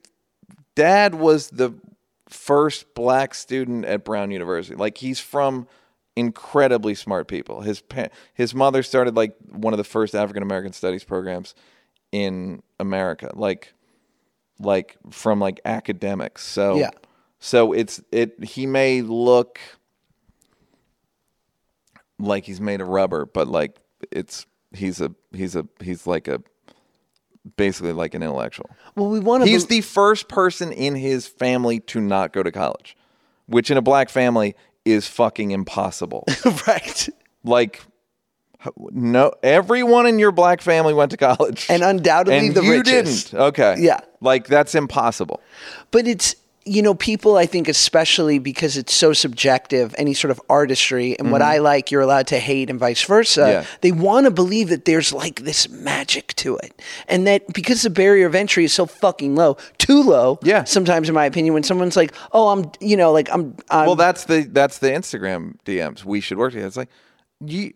dad 0.76 1.16
was 1.16 1.48
the 1.50 1.74
first 2.32 2.94
black 2.94 3.34
student 3.34 3.84
at 3.84 4.04
Brown 4.04 4.30
University. 4.30 4.74
Like 4.76 4.98
he's 4.98 5.20
from 5.20 5.66
incredibly 6.16 6.94
smart 6.94 7.28
people. 7.28 7.60
His 7.62 7.80
pa- 7.80 8.08
his 8.34 8.54
mother 8.54 8.82
started 8.82 9.16
like 9.16 9.34
one 9.50 9.72
of 9.72 9.78
the 9.78 9.84
first 9.84 10.14
African 10.14 10.42
American 10.42 10.72
studies 10.72 11.04
programs 11.04 11.54
in 12.10 12.62
America 12.78 13.30
like 13.34 13.72
like 14.60 14.96
from 15.10 15.40
like 15.40 15.60
academics. 15.64 16.42
So 16.44 16.76
Yeah. 16.76 16.90
so 17.38 17.72
it's 17.72 18.02
it 18.12 18.42
he 18.44 18.66
may 18.66 19.00
look 19.02 19.58
like 22.18 22.44
he's 22.44 22.60
made 22.60 22.80
of 22.80 22.88
rubber 22.88 23.26
but 23.26 23.48
like 23.48 23.76
it's 24.10 24.46
he's 24.72 25.00
a 25.00 25.12
he's 25.32 25.56
a 25.56 25.66
he's 25.80 26.06
like 26.06 26.28
a 26.28 26.40
basically 27.56 27.92
like 27.92 28.14
an 28.14 28.22
intellectual 28.22 28.70
Well, 28.94 29.08
we 29.10 29.18
want 29.20 29.44
to. 29.44 29.50
he's 29.50 29.66
the 29.66 29.80
first 29.80 30.28
person 30.28 30.72
in 30.72 30.94
his 30.94 31.26
family 31.26 31.80
to 31.80 32.00
not 32.00 32.32
go 32.32 32.42
to 32.42 32.52
college 32.52 32.96
which 33.46 33.70
in 33.70 33.76
a 33.76 33.82
black 33.82 34.08
family 34.08 34.54
is 34.84 35.06
fucking 35.08 35.50
impossible 35.50 36.24
right. 36.66 37.08
like 37.44 37.82
no 38.92 39.32
everyone 39.42 40.06
in 40.06 40.18
your 40.20 40.30
black 40.30 40.60
family 40.60 40.94
went 40.94 41.10
to 41.10 41.16
college 41.16 41.66
And 41.68 41.82
undoubtedly 41.82 42.46
and 42.48 42.54
the 42.54 42.62
you 42.62 42.70
richest. 42.72 43.30
didn't 43.32 43.42
okay 43.48 43.76
Yeah. 43.78 43.98
like 44.20 44.46
that's 44.46 44.74
impossible 44.76 45.40
But 45.90 46.06
it's 46.06 46.36
you 46.64 46.80
know 46.82 46.94
people 46.94 47.36
I 47.36 47.46
think 47.46 47.68
especially 47.68 48.38
because 48.38 48.76
it's 48.76 48.94
so 48.94 49.12
subjective 49.12 49.94
any 49.98 50.14
sort 50.14 50.30
of 50.30 50.40
artistry 50.48 51.18
and 51.18 51.32
what 51.32 51.42
I 51.42 51.58
like 51.58 51.90
you're 51.90 52.00
allowed 52.02 52.26
to 52.28 52.38
hate 52.38 52.70
and 52.70 52.78
vice 52.78 53.02
versa 53.02 53.40
Mm-hmm. 53.40 53.50
Yeah. 53.50 53.64
they 53.80 53.92
want 53.92 54.26
to 54.26 54.30
believe 54.30 54.68
that 54.68 54.84
there's 54.84 55.12
like 55.12 55.40
this 55.40 55.68
magic 55.68 56.34
to 56.36 56.56
it 56.58 56.80
and 57.08 57.26
that 57.26 57.52
because 57.52 57.82
the 57.82 57.90
barrier 57.90 58.26
of 58.26 58.34
entry 58.34 58.64
is 58.64 58.72
so 58.72 58.86
fucking 58.86 59.34
low 59.34 59.56
too 59.78 60.02
low 60.02 60.38
Yeah. 60.42 60.64
sometimes 60.64 61.08
in 61.08 61.14
my 61.14 61.24
opinion 61.24 61.54
when 61.54 61.62
someone's 61.62 61.96
like 61.96 62.12
oh 62.32 62.48
I'm 62.48 62.70
you 62.80 62.96
know 62.96 63.10
like 63.12 63.28
I'm, 63.32 63.56
I'm 63.70 63.86
well 63.86 63.96
that's 63.96 64.24
the 64.26 64.42
that's 64.42 64.78
the 64.78 64.88
instagram 64.90 65.56
dms 65.64 66.04
we 66.04 66.20
should 66.20 66.38
work 66.38 66.52
together 66.52 66.68
it's 66.68 66.76
like 66.76 66.90
you 67.44 67.72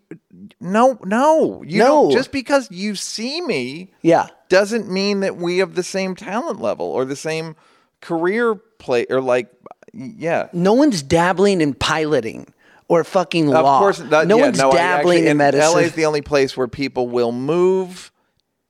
no 0.60 0.98
no 1.04 1.62
you 1.66 1.78
No. 1.80 1.86
don't 2.04 2.12
just 2.12 2.30
because 2.30 2.70
you 2.70 2.94
see 2.94 3.40
me 3.40 3.90
yeah 4.02 4.28
doesn't 4.48 4.88
mean 4.88 5.20
that 5.20 5.36
we 5.36 5.58
have 5.58 5.74
the 5.74 5.82
same 5.82 6.14
talent 6.14 6.60
level 6.60 6.86
or 6.86 7.04
the 7.04 7.16
same 7.16 7.56
career 8.00 8.54
play 8.54 9.06
or 9.10 9.20
like 9.20 9.48
yeah 9.92 10.48
no 10.52 10.72
one's 10.72 11.02
dabbling 11.02 11.60
in 11.60 11.74
piloting 11.74 12.46
or 12.88 13.02
fucking 13.04 13.48
law. 13.48 13.76
of 13.76 13.80
course 13.80 13.98
that, 13.98 14.26
no 14.26 14.36
yeah, 14.36 14.44
one's 14.44 14.58
no, 14.58 14.70
dabbling 14.70 15.18
actually, 15.18 15.28
in 15.28 15.36
medicine 15.36 15.72
LA 15.72 15.78
is 15.80 15.92
the 15.92 16.06
only 16.06 16.22
place 16.22 16.56
where 16.56 16.68
people 16.68 17.08
will 17.08 17.32
move 17.32 18.12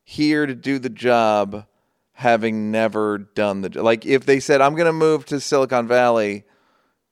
here 0.04 0.46
to 0.46 0.54
do 0.54 0.78
the 0.78 0.88
job 0.88 1.66
having 2.12 2.70
never 2.70 3.18
done 3.18 3.60
the 3.60 3.68
job. 3.68 3.84
Like 3.84 4.06
if 4.06 4.24
they 4.24 4.40
said 4.40 4.60
I'm 4.60 4.74
going 4.74 4.86
to 4.86 4.92
move 4.92 5.26
to 5.26 5.40
Silicon 5.40 5.86
Valley 5.86 6.44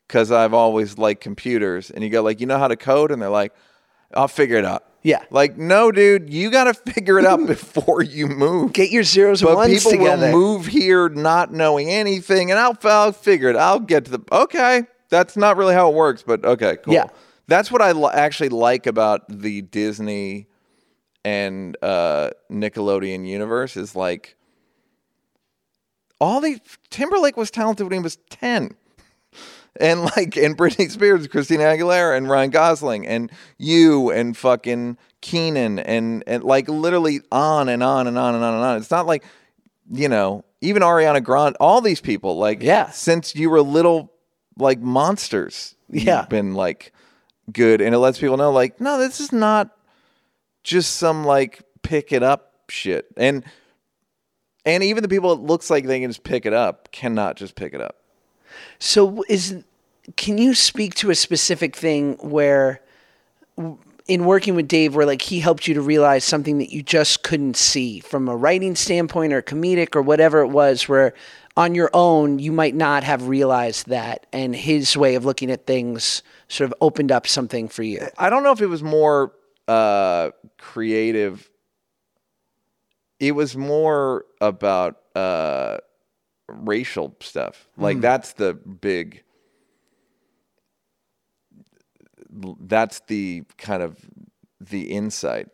cuz 0.08 0.30
I've 0.30 0.54
always 0.54 0.96
liked 0.96 1.20
computers 1.20 1.90
and 1.90 2.02
you 2.02 2.10
go 2.10 2.22
like 2.22 2.40
you 2.40 2.46
know 2.46 2.58
how 2.58 2.68
to 2.68 2.76
code 2.76 3.10
and 3.10 3.20
they're 3.20 3.28
like 3.28 3.52
I'll 4.14 4.28
figure 4.28 4.56
it 4.56 4.64
out. 4.64 4.84
Yeah. 5.04 5.22
Like 5.30 5.56
no 5.56 5.92
dude, 5.92 6.32
you 6.32 6.50
got 6.50 6.64
to 6.64 6.74
figure 6.92 7.18
it 7.20 7.24
out 7.26 7.46
before 7.46 8.02
you 8.02 8.26
move. 8.26 8.72
get 8.72 8.90
your 8.90 9.04
zeros 9.04 9.42
and 9.42 9.48
But 9.50 9.56
ones 9.56 9.74
people 9.74 9.92
together 9.92 10.32
will 10.32 10.38
move 10.56 10.66
here 10.66 11.08
not 11.10 11.52
knowing 11.52 11.88
anything, 11.90 12.50
and 12.50 12.58
I'll, 12.58 12.76
I'll 12.82 13.12
figure 13.12 13.50
it. 13.50 13.56
I'll 13.56 13.78
get 13.80 14.06
to 14.06 14.10
the 14.10 14.20
okay. 14.32 14.84
That's 15.10 15.36
not 15.36 15.56
really 15.56 15.74
how 15.74 15.90
it 15.90 15.94
works, 15.94 16.24
but 16.26 16.44
okay, 16.44 16.78
cool. 16.82 16.94
Yeah. 16.94 17.06
that's 17.46 17.70
what 17.70 17.82
I 17.82 17.92
li- 17.92 18.10
actually 18.12 18.48
like 18.48 18.86
about 18.86 19.28
the 19.28 19.60
Disney 19.62 20.48
and 21.24 21.76
uh, 21.82 22.30
Nickelodeon 22.50 23.26
universe 23.26 23.76
is 23.76 23.94
like 23.94 24.36
all 26.20 26.40
these. 26.40 26.60
Timberlake 26.90 27.36
was 27.36 27.50
talented 27.50 27.86
when 27.86 27.92
he 27.98 28.02
was 28.02 28.16
ten. 28.30 28.74
And 29.80 30.02
like, 30.02 30.36
and 30.36 30.56
Britney 30.56 30.90
Spears, 30.90 31.26
Christina 31.26 31.64
Aguilera, 31.64 32.16
and 32.16 32.28
Ryan 32.28 32.50
Gosling, 32.50 33.06
and 33.06 33.30
you, 33.58 34.10
and 34.10 34.36
fucking 34.36 34.96
Kenan, 35.20 35.78
and 35.80 36.22
and 36.26 36.44
like 36.44 36.68
literally 36.68 37.20
on 37.32 37.68
and 37.68 37.82
on 37.82 38.06
and 38.06 38.16
on 38.18 38.34
and 38.36 38.44
on 38.44 38.54
and 38.54 38.62
on. 38.62 38.76
It's 38.76 38.90
not 38.90 39.06
like, 39.06 39.24
you 39.90 40.08
know, 40.08 40.44
even 40.60 40.82
Ariana 40.82 41.22
Grande, 41.22 41.56
all 41.60 41.80
these 41.80 42.00
people, 42.00 42.36
like, 42.38 42.62
Yeah. 42.62 42.90
since 42.90 43.34
you 43.34 43.50
were 43.50 43.60
little, 43.62 44.12
like 44.58 44.78
monsters, 44.80 45.74
Yeah. 45.90 46.20
you've 46.20 46.28
been 46.28 46.54
like 46.54 46.92
good, 47.52 47.80
and 47.80 47.94
it 47.94 47.98
lets 47.98 48.18
people 48.20 48.36
know, 48.36 48.52
like, 48.52 48.80
no, 48.80 48.98
this 48.98 49.18
is 49.20 49.32
not 49.32 49.70
just 50.62 50.96
some 50.96 51.24
like 51.24 51.62
pick 51.82 52.12
it 52.12 52.22
up 52.22 52.52
shit, 52.68 53.06
and 53.16 53.44
and 54.64 54.82
even 54.82 55.02
the 55.02 55.08
people 55.08 55.32
it 55.32 55.40
looks 55.40 55.68
like 55.68 55.84
they 55.84 56.00
can 56.00 56.10
just 56.10 56.22
pick 56.24 56.46
it 56.46 56.52
up 56.54 56.90
cannot 56.92 57.36
just 57.36 57.54
pick 57.56 57.74
it 57.74 57.80
up. 57.80 57.96
So 58.84 59.24
is 59.30 59.64
can 60.18 60.36
you 60.36 60.54
speak 60.54 60.94
to 60.96 61.08
a 61.08 61.14
specific 61.14 61.74
thing 61.74 62.18
where 62.20 62.82
in 64.06 64.26
working 64.26 64.54
with 64.54 64.68
Dave 64.68 64.94
where 64.94 65.06
like 65.06 65.22
he 65.22 65.40
helped 65.40 65.66
you 65.66 65.72
to 65.72 65.80
realize 65.80 66.22
something 66.22 66.58
that 66.58 66.70
you 66.70 66.82
just 66.82 67.22
couldn't 67.22 67.56
see 67.56 68.00
from 68.00 68.28
a 68.28 68.36
writing 68.36 68.76
standpoint 68.76 69.32
or 69.32 69.40
comedic 69.40 69.96
or 69.96 70.02
whatever 70.02 70.40
it 70.40 70.48
was 70.48 70.86
where 70.86 71.14
on 71.56 71.74
your 71.74 71.88
own 71.94 72.38
you 72.38 72.52
might 72.52 72.74
not 72.74 73.04
have 73.04 73.26
realized 73.26 73.88
that 73.88 74.26
and 74.34 74.54
his 74.54 74.94
way 74.98 75.14
of 75.14 75.24
looking 75.24 75.50
at 75.50 75.66
things 75.66 76.22
sort 76.48 76.70
of 76.70 76.74
opened 76.82 77.10
up 77.10 77.26
something 77.26 77.68
for 77.68 77.82
you. 77.82 78.06
I 78.18 78.28
don't 78.28 78.42
know 78.42 78.52
if 78.52 78.60
it 78.60 78.66
was 78.66 78.82
more 78.82 79.32
uh, 79.66 80.32
creative. 80.58 81.48
It 83.18 83.32
was 83.32 83.56
more 83.56 84.26
about 84.42 85.00
uh, 85.14 85.78
racial 86.48 87.14
stuff. 87.20 87.68
Like 87.76 87.96
hmm. 87.96 88.02
that's 88.02 88.32
the 88.34 88.54
big. 88.54 89.22
That's 92.60 93.00
the 93.06 93.44
kind 93.58 93.82
of 93.82 93.96
the 94.60 94.90
insight. 94.90 95.48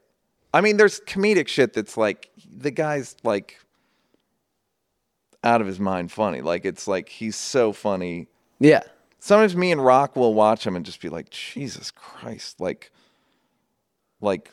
I 0.53 0.61
mean, 0.61 0.77
there's 0.77 1.01
comedic 1.01 1.49
shit 1.49 1.73
that's 1.73 1.97
like 1.97 2.31
the 2.51 2.71
guy's 2.71 3.17
like 3.23 3.59
out 5.45 5.61
of 5.61 5.67
his 5.67 5.79
mind 5.79 6.11
funny. 6.11 6.41
Like 6.41 6.65
it's 6.65 6.89
like 6.89 7.09
he's 7.09 7.37
so 7.37 7.73
funny. 7.73 8.29
Yeah. 8.59 8.83
Sometimes 9.19 9.55
me 9.55 9.71
and 9.73 9.85
Rock 9.85 10.17
will 10.17 10.35
watch 10.35 10.67
him 10.67 10.77
and 10.77 10.85
just 10.85 11.01
be 11.01 11.11
like, 11.11 11.31
Jesus 11.31 11.91
Christ, 11.91 12.59
like, 12.59 12.91
like, 14.21 14.51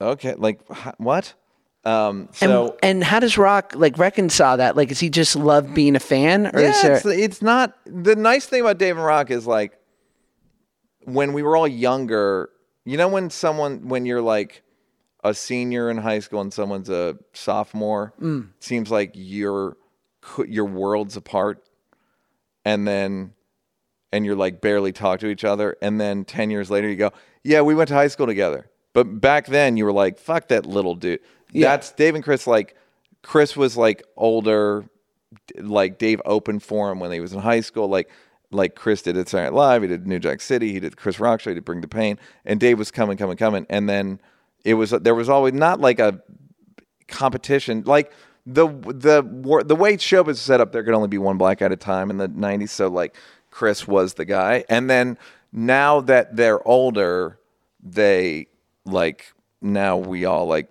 okay, 0.00 0.34
like 0.34 0.60
what? 0.98 1.34
Um, 1.86 2.28
And 2.40 2.50
so 2.50 2.76
and 2.82 3.04
how 3.04 3.20
does 3.20 3.36
Rock 3.36 3.72
like 3.76 3.98
reconcile 3.98 4.56
that? 4.56 4.74
Like, 4.76 4.88
does 4.88 5.00
he 5.00 5.10
just 5.10 5.36
love 5.36 5.74
being 5.74 5.96
a 5.96 6.00
fan, 6.00 6.46
or 6.54 6.60
yeah, 6.60 6.70
is 6.70 6.82
there? 6.82 6.96
it's, 6.96 7.04
it's 7.06 7.42
not 7.42 7.76
the 7.84 8.16
nice 8.16 8.46
thing 8.46 8.62
about 8.62 8.78
Dave 8.78 8.96
and 8.96 9.04
Rock 9.04 9.30
is 9.30 9.46
like 9.46 9.78
when 11.04 11.32
we 11.32 11.42
were 11.42 11.56
all 11.56 11.68
younger. 11.68 12.50
You 12.84 12.96
know 12.96 13.08
when 13.08 13.30
someone 13.30 13.88
when 13.88 14.06
you're 14.06 14.20
like 14.22 14.62
a 15.22 15.32
senior 15.34 15.90
in 15.90 15.96
high 15.96 16.18
school 16.20 16.40
and 16.40 16.52
someone's 16.52 16.90
a 16.90 17.16
sophomore, 17.32 18.12
Mm. 18.20 18.48
seems 18.60 18.90
like 18.90 19.12
your 19.14 19.76
your 20.46 20.64
worlds 20.66 21.16
apart, 21.16 21.64
and 22.64 22.86
then 22.86 23.32
and 24.12 24.24
you're 24.24 24.36
like 24.36 24.60
barely 24.60 24.92
talk 24.92 25.20
to 25.20 25.26
each 25.28 25.44
other, 25.44 25.76
and 25.82 26.00
then 26.00 26.24
ten 26.24 26.50
years 26.50 26.70
later 26.70 26.88
you 26.88 26.96
go, 26.96 27.12
yeah, 27.42 27.60
we 27.62 27.74
went 27.74 27.88
to 27.88 27.94
high 27.94 28.08
school 28.08 28.26
together, 28.26 28.70
but 28.92 29.20
back 29.20 29.46
then 29.46 29.76
you 29.76 29.84
were 29.84 29.92
like, 29.92 30.18
fuck 30.18 30.48
that 30.48 30.64
little 30.66 30.94
dude. 30.94 31.20
Yeah. 31.54 31.70
That's 31.70 31.92
Dave 31.92 32.14
and 32.14 32.22
Chris. 32.22 32.46
Like 32.46 32.76
Chris 33.22 33.56
was 33.56 33.76
like 33.76 34.02
older, 34.16 34.84
like 35.58 35.98
Dave 35.98 36.20
opened 36.26 36.62
for 36.62 36.90
him 36.90 37.00
when 37.00 37.10
he 37.12 37.20
was 37.20 37.32
in 37.32 37.40
high 37.40 37.60
school. 37.60 37.88
Like 37.88 38.10
like 38.50 38.74
Chris 38.74 39.02
did 39.02 39.16
at 39.16 39.28
Saturday 39.28 39.50
Night 39.50 39.56
Live, 39.56 39.82
he 39.82 39.88
did 39.88 40.06
New 40.06 40.18
Jack 40.18 40.40
City, 40.40 40.72
he 40.72 40.80
did 40.80 40.96
Chris 40.96 41.18
Rock 41.18 41.40
Show, 41.40 41.50
he 41.50 41.54
did 41.54 41.64
Bring 41.64 41.80
the 41.80 41.88
Pain, 41.88 42.18
and 42.44 42.60
Dave 42.60 42.78
was 42.78 42.90
coming, 42.90 43.16
coming, 43.16 43.36
coming, 43.36 43.66
and 43.68 43.88
then 43.88 44.20
it 44.64 44.74
was 44.74 44.90
there 44.90 45.14
was 45.14 45.28
always 45.28 45.54
not 45.54 45.80
like 45.80 45.98
a 45.98 46.20
competition 47.08 47.82
like 47.86 48.12
the 48.46 48.66
the 48.66 49.22
the 49.64 49.76
way 49.76 49.96
showbiz 49.96 50.30
is 50.30 50.40
set 50.40 50.60
up 50.60 50.72
there 50.72 50.82
could 50.82 50.94
only 50.94 51.08
be 51.08 51.18
one 51.18 51.38
black 51.38 51.62
at 51.62 51.70
a 51.72 51.76
time 51.76 52.10
in 52.10 52.16
the 52.16 52.28
90s 52.28 52.70
so 52.70 52.88
like 52.88 53.14
chris 53.50 53.86
was 53.86 54.14
the 54.14 54.24
guy 54.24 54.64
and 54.68 54.88
then 54.88 55.18
now 55.52 56.00
that 56.00 56.34
they're 56.36 56.66
older 56.66 57.38
they 57.82 58.46
like 58.84 59.32
now 59.60 59.96
we 59.96 60.24
all 60.24 60.46
like 60.46 60.68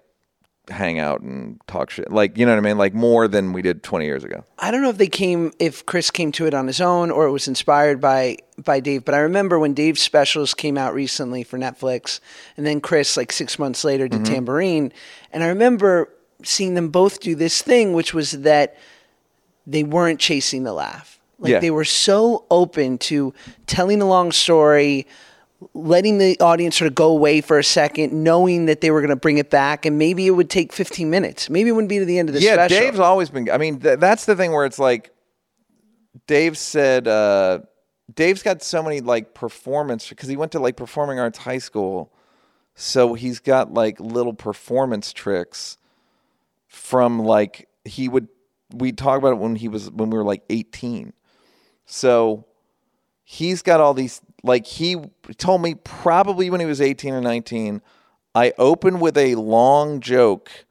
hang 0.70 0.98
out 0.98 1.20
and 1.22 1.60
talk 1.68 1.90
shit 1.90 2.10
like 2.10 2.38
you 2.38 2.46
know 2.46 2.54
what 2.54 2.58
i 2.58 2.62
mean 2.62 2.78
like 2.78 2.94
more 2.94 3.28
than 3.28 3.52
we 3.52 3.62
did 3.62 3.84
20 3.84 4.06
years 4.06 4.24
ago 4.24 4.46
I 4.58 4.72
don't 4.72 4.82
know 4.82 4.90
if 4.90 4.98
they 4.98 5.08
came 5.10 5.52
if 5.60 5.86
Chris 5.86 6.10
came 6.10 6.32
to 6.34 6.46
it 6.48 6.54
on 6.54 6.68
his 6.68 6.80
own 6.80 7.12
or 7.12 7.26
it 7.26 7.32
was 7.32 7.50
inspired 7.50 8.00
by 8.00 8.38
by 8.58 8.80
Dave, 8.80 9.04
but 9.04 9.14
I 9.14 9.18
remember 9.20 9.60
when 9.60 9.74
Dave's 9.74 10.02
specials 10.02 10.54
came 10.54 10.78
out 10.78 10.94
recently 10.94 11.44
for 11.44 11.58
Netflix 11.60 12.22
and 12.56 12.66
then 12.66 12.80
Chris 12.80 13.18
like 13.18 13.34
6 13.34 13.60
months 13.60 13.84
later 13.84 14.08
did 14.08 14.22
Mm-hmm. 14.22 14.34
Tamborine 14.46 14.92
and 15.34 15.44
I 15.44 15.48
remember 15.48 16.08
seeing 16.44 16.76
them 16.76 16.88
both 16.90 17.20
do 17.20 17.36
this 17.36 17.62
thing 17.62 17.92
which 17.92 18.14
was 18.14 18.32
that 18.44 18.78
they 19.68 19.84
weren't 19.84 20.20
chasing 20.22 20.64
the 20.64 20.72
laugh. 20.74 21.20
Like 21.40 21.52
Yeah. 21.52 21.60
they 21.60 21.72
were 21.72 21.84
so 21.86 22.46
open 22.50 22.98
to 23.00 23.34
telling 23.68 24.02
a 24.02 24.08
long 24.08 24.32
story, 24.32 25.08
letting 25.74 26.18
the 26.18 26.40
audience 26.40 26.78
sort 26.78 26.88
of 26.88 26.96
go 26.96 27.10
away 27.10 27.42
for 27.42 27.58
a 27.60 27.64
second, 27.64 28.14
knowing 28.14 28.66
that 28.66 28.82
they 28.82 28.92
were 28.92 29.02
going 29.02 29.10
to 29.10 29.16
bring 29.16 29.38
it 29.38 29.50
back, 29.50 29.86
and 29.86 29.98
maybe 29.98 30.28
it 30.28 30.32
would 30.32 30.50
take 30.50 30.72
15 30.74 31.10
minutes. 31.10 31.50
Maybe 31.50 31.70
it 31.70 31.74
wouldn't 31.74 31.90
be 31.90 32.00
to 32.00 32.06
the 32.06 32.18
end 32.20 32.30
of 32.30 32.36
the 32.36 32.42
yeah 32.42 32.54
special. 32.54 32.78
dave's 32.80 33.00
always 33.00 33.30
been 33.30 33.50
i 33.52 33.58
mean 33.58 33.80
th- 33.80 34.00
that's 34.00 34.26
the 34.26 34.36
thing 34.36 34.52
where 34.52 34.66
it's 34.66 34.80
like 34.80 35.12
dave 36.28 36.58
said 36.58 37.08
uh 37.08 37.60
dave's 38.14 38.44
got 38.44 38.62
so 38.62 38.82
many 38.84 39.02
like 39.02 39.34
performance 39.34 40.10
because 40.10 40.30
he 40.30 40.38
went 40.38 40.52
to 40.52 40.60
like 40.60 40.76
performing 40.78 41.20
arts 41.20 41.40
high 41.40 41.58
school 41.58 42.14
so 42.76 43.14
he's 43.14 43.40
got 43.40 43.74
like 43.74 44.00
little 44.00 44.34
performance 44.34 45.14
tricks 45.14 45.78
from 46.68 47.20
like 47.20 47.68
he 47.86 48.08
would 48.08 48.28
we 48.74 48.92
talk 48.92 49.18
about 49.20 49.34
it 49.34 49.38
when 49.38 49.56
he 49.56 49.68
was 49.68 49.92
when 49.92 50.10
we 50.10 50.18
were 50.18 50.24
like 50.24 50.44
18 50.50 51.14
so 51.86 52.46
he's 53.24 53.62
got 53.62 53.80
all 53.80 53.94
these 53.94 54.22
like 54.44 54.66
he 54.66 54.98
told 55.38 55.62
me 55.62 55.76
probably 55.76 56.50
when 56.50 56.60
he 56.60 56.66
was 56.66 56.82
18 56.82 57.14
or 57.14 57.22
19 57.22 57.82
i 58.36 58.54
open 58.58 59.00
with 59.00 59.18
a 59.18 59.36
long 59.36 60.00
joke 60.00 60.66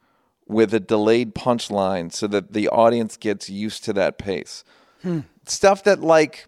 with 0.47 0.73
a 0.73 0.79
delayed 0.79 1.33
punchline 1.33 2.11
so 2.11 2.27
that 2.27 2.53
the 2.53 2.67
audience 2.69 3.17
gets 3.17 3.49
used 3.49 3.83
to 3.85 3.93
that 3.93 4.17
pace. 4.17 4.63
Stuff 5.45 5.83
that 5.83 6.01
like 6.01 6.47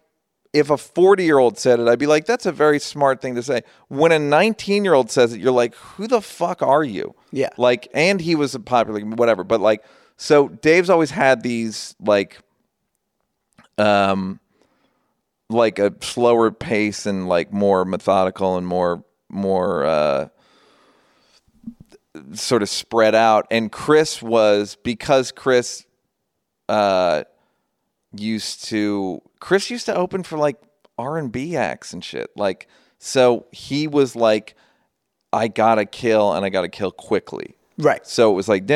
if 0.52 0.70
a 0.70 0.76
40 0.76 1.24
year 1.24 1.38
old 1.38 1.58
said 1.58 1.80
it 1.80 1.86
i'd 1.88 1.98
be 1.98 2.06
like 2.06 2.24
that's 2.24 2.46
a 2.46 2.52
very 2.52 2.78
smart 2.78 3.20
thing 3.20 3.34
to 3.34 3.42
say. 3.42 3.62
When 3.88 4.12
a 4.12 4.18
19 4.18 4.84
year 4.84 4.94
old 4.94 5.10
says 5.10 5.32
it 5.34 5.40
you're 5.40 5.52
like 5.52 5.74
who 5.74 6.06
the 6.06 6.20
fuck 6.22 6.62
are 6.62 6.84
you? 6.84 7.14
Yeah. 7.32 7.50
like 7.58 7.88
and 7.92 8.20
he 8.20 8.34
was 8.34 8.54
a 8.54 8.60
popular 8.60 9.00
whatever 9.00 9.44
but 9.44 9.60
like 9.60 9.84
so 10.16 10.48
dave's 10.48 10.88
always 10.88 11.10
had 11.10 11.42
these 11.42 11.94
like 12.00 12.38
um 13.76 14.40
like 15.48 15.78
a 15.78 15.94
slower 16.00 16.50
pace 16.50 17.06
and 17.06 17.28
like 17.28 17.52
more 17.52 17.84
methodical 17.84 18.56
and 18.56 18.66
more 18.66 19.04
more 19.28 19.84
uh 19.84 20.28
sort 22.32 22.62
of 22.62 22.68
spread 22.68 23.14
out. 23.14 23.46
And 23.50 23.70
chris 23.70 24.22
was 24.22 24.76
because 24.82 25.32
chris 25.32 25.86
uh 26.68 27.24
used 28.16 28.64
to 28.64 29.22
chris 29.40 29.70
used 29.70 29.86
to 29.86 29.94
open 29.94 30.22
for 30.22 30.38
like 30.38 30.56
r&b 30.98 31.56
acts 31.56 31.92
and 31.92 32.02
shit. 32.04 32.30
Like 32.36 32.68
so 32.98 33.46
he 33.52 33.86
was 33.86 34.16
like 34.16 34.54
i 35.32 35.48
gotta 35.48 35.84
kill 35.84 36.32
and 36.32 36.44
i 36.44 36.48
gotta 36.48 36.68
kill 36.68 36.90
quickly. 36.90 37.56
Right. 37.78 38.06
so 38.06 38.32
it 38.32 38.34
was 38.34 38.48
like 38.48 38.66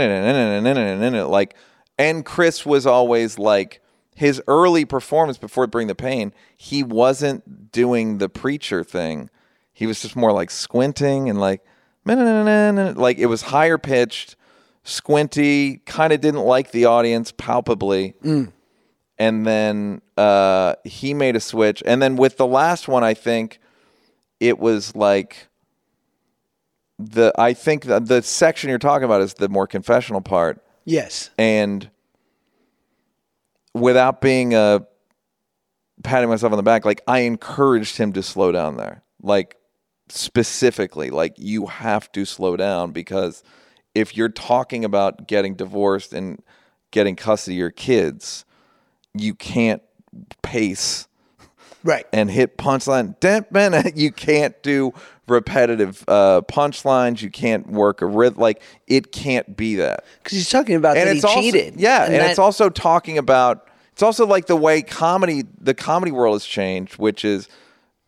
like 1.30 1.54
and 2.00 2.24
Chris 2.24 2.64
was 2.64 2.86
always 2.86 3.38
like 3.38 3.82
his 4.20 4.42
early 4.46 4.84
performance 4.84 5.38
before 5.38 5.66
Bring 5.66 5.86
the 5.86 5.94
Pain, 5.94 6.34
he 6.54 6.82
wasn't 6.82 7.72
doing 7.72 8.18
the 8.18 8.28
preacher 8.28 8.84
thing. 8.84 9.30
He 9.72 9.86
was 9.86 10.02
just 10.02 10.14
more 10.14 10.30
like 10.30 10.50
squinting 10.50 11.30
and 11.30 11.40
like 11.40 11.62
like 12.04 13.18
it 13.18 13.26
was 13.26 13.40
higher 13.42 13.78
pitched, 13.78 14.36
squinty, 14.84 15.78
kind 15.86 16.12
of 16.12 16.20
didn't 16.20 16.40
like 16.40 16.70
the 16.70 16.84
audience 16.84 17.32
palpably. 17.32 18.12
And 19.18 19.46
then 19.46 20.02
uh, 20.18 20.74
he 20.84 21.14
made 21.14 21.34
a 21.34 21.40
switch. 21.40 21.82
And 21.86 22.02
then 22.02 22.16
with 22.16 22.36
the 22.36 22.46
last 22.46 22.88
one, 22.88 23.02
I 23.04 23.14
think 23.14 23.58
it 24.38 24.58
was 24.58 24.94
like 24.94 25.48
the 26.98 27.32
I 27.38 27.54
think 27.54 27.84
the, 27.84 28.00
the 28.00 28.20
section 28.22 28.68
you're 28.68 28.78
talking 28.78 29.04
about 29.04 29.22
is 29.22 29.32
the 29.34 29.48
more 29.48 29.66
confessional 29.66 30.20
part, 30.20 30.62
Yes. 30.84 31.30
and 31.38 31.88
without 33.74 34.20
being 34.20 34.54
uh 34.54 34.80
patting 36.02 36.28
myself 36.28 36.52
on 36.52 36.56
the 36.56 36.62
back, 36.62 36.84
like 36.84 37.02
I 37.06 37.20
encouraged 37.20 37.96
him 37.98 38.12
to 38.14 38.22
slow 38.22 38.52
down 38.52 38.76
there, 38.76 39.02
like 39.22 39.56
specifically, 40.08 41.10
like 41.10 41.34
you 41.36 41.66
have 41.66 42.10
to 42.12 42.24
slow 42.24 42.56
down 42.56 42.92
because 42.92 43.42
if 43.94 44.16
you're 44.16 44.28
talking 44.28 44.84
about 44.84 45.26
getting 45.28 45.54
divorced 45.54 46.12
and 46.12 46.42
getting 46.90 47.16
custody 47.16 47.56
of 47.56 47.58
your 47.58 47.70
kids, 47.70 48.44
you 49.14 49.34
can't 49.34 49.82
pace 50.42 51.06
Right. 51.82 52.06
and 52.12 52.30
hit 52.30 52.58
punchline. 52.58 53.16
You 53.96 54.12
can't 54.12 54.60
do 54.62 54.92
repetitive 55.31 56.05
uh, 56.09 56.43
punchlines. 56.43 57.22
You 57.22 57.31
can't 57.31 57.68
work 57.70 58.03
a 58.03 58.07
rhythm. 58.07 58.41
Like 58.41 58.62
it 58.87 59.12
can't 59.12 59.57
be 59.57 59.76
that. 59.76 60.05
Because 60.22 60.37
he's 60.39 60.51
talking 60.51 60.74
about 60.76 60.97
And 60.97 61.09
that 61.09 61.16
it's 61.16 61.24
he 61.24 61.28
also 61.28 61.41
cheated. 61.41 61.81
yeah, 61.81 62.05
and, 62.05 62.14
that- 62.14 62.31
it's 62.31 62.39
also 62.39 62.68
talking 62.68 63.16
about. 63.18 63.66
It's 63.93 64.03
also 64.03 64.26
like 64.26 64.47
the 64.47 64.57
way 64.57 64.81
comedy, 64.83 65.43
the 65.61 65.74
comedy 65.74 66.11
world 66.12 66.35
has 66.35 66.45
changed, 66.47 66.95
which 66.97 67.22
is, 67.24 67.49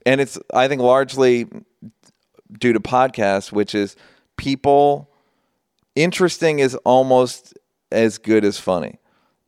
and 0.06 0.20
it's 0.22 0.38
I 0.54 0.66
think 0.68 0.80
largely 0.80 1.46
due 2.58 2.72
to 2.72 2.80
podcasts, 2.80 3.52
which 3.52 3.74
is 3.74 3.94
people 4.36 5.10
interesting 5.94 6.60
is 6.60 6.74
almost 6.84 7.54
as 7.90 8.18
good 8.18 8.44
as 8.44 8.58
funny. 8.58 8.98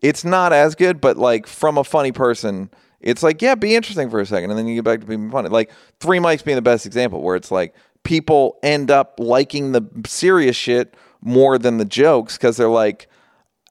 It's 0.03 0.25
not 0.25 0.53
as 0.53 0.75
good, 0.75 1.01
but 1.01 1.17
like 1.17 1.47
from 1.47 1.79
a 1.79 1.85
funny 1.85 2.13
person, 2.13 2.71
it's 3.05 3.23
like, 3.23 3.43
yeah, 3.43 3.55
be 3.55 3.77
interesting 3.77 4.09
for 4.09 4.19
a 4.19 4.27
second, 4.27 4.51
and 4.51 4.59
then 4.59 4.67
you 4.67 4.77
get 4.77 4.85
back 4.85 5.01
to 5.01 5.07
being 5.07 5.31
funny. 5.31 5.51
Like 5.51 5.71
three 6.01 6.19
mics 6.19 6.43
being 6.43 6.57
the 6.57 6.63
best 6.63 6.87
example, 6.87 7.23
where 7.23 7.37
it's 7.37 7.51
like 7.51 7.75
people 8.03 8.59
end 8.63 8.91
up 8.91 9.17
liking 9.19 9.73
the 9.73 9.83
serious 10.07 10.57
shit 10.57 10.95
more 11.21 11.59
than 11.59 11.77
the 11.77 11.85
jokes 11.85 12.37
because 12.37 12.57
they're 12.57 12.69
like, 12.69 13.09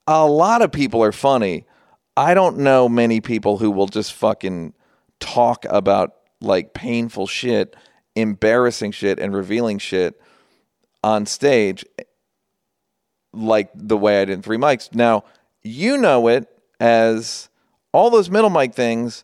a 0.05 0.25
lot 0.25 0.61
of 0.61 0.71
people 0.71 1.03
are 1.03 1.11
funny. 1.11 1.65
I 2.15 2.35
don't 2.35 2.59
know 2.59 2.87
many 2.87 3.21
people 3.21 3.57
who 3.57 3.71
will 3.71 3.87
just 3.87 4.13
fucking 4.13 4.73
talk 5.19 5.65
about 5.67 6.15
like 6.39 6.75
painful 6.75 7.25
shit, 7.25 7.75
embarrassing 8.15 8.91
shit, 8.91 9.19
and 9.19 9.35
revealing 9.35 9.79
shit 9.79 10.21
on 11.03 11.25
stage 11.25 11.83
like 13.33 13.69
the 13.73 13.97
way 13.97 14.21
I 14.21 14.25
did 14.25 14.33
in 14.33 14.41
three 14.43 14.57
mics. 14.57 14.93
Now, 14.93 15.23
you 15.63 15.97
know 15.97 16.27
it 16.27 16.47
as 16.79 17.49
all 17.93 18.09
those 18.09 18.29
middle 18.29 18.49
mic 18.49 18.73
things 18.73 19.23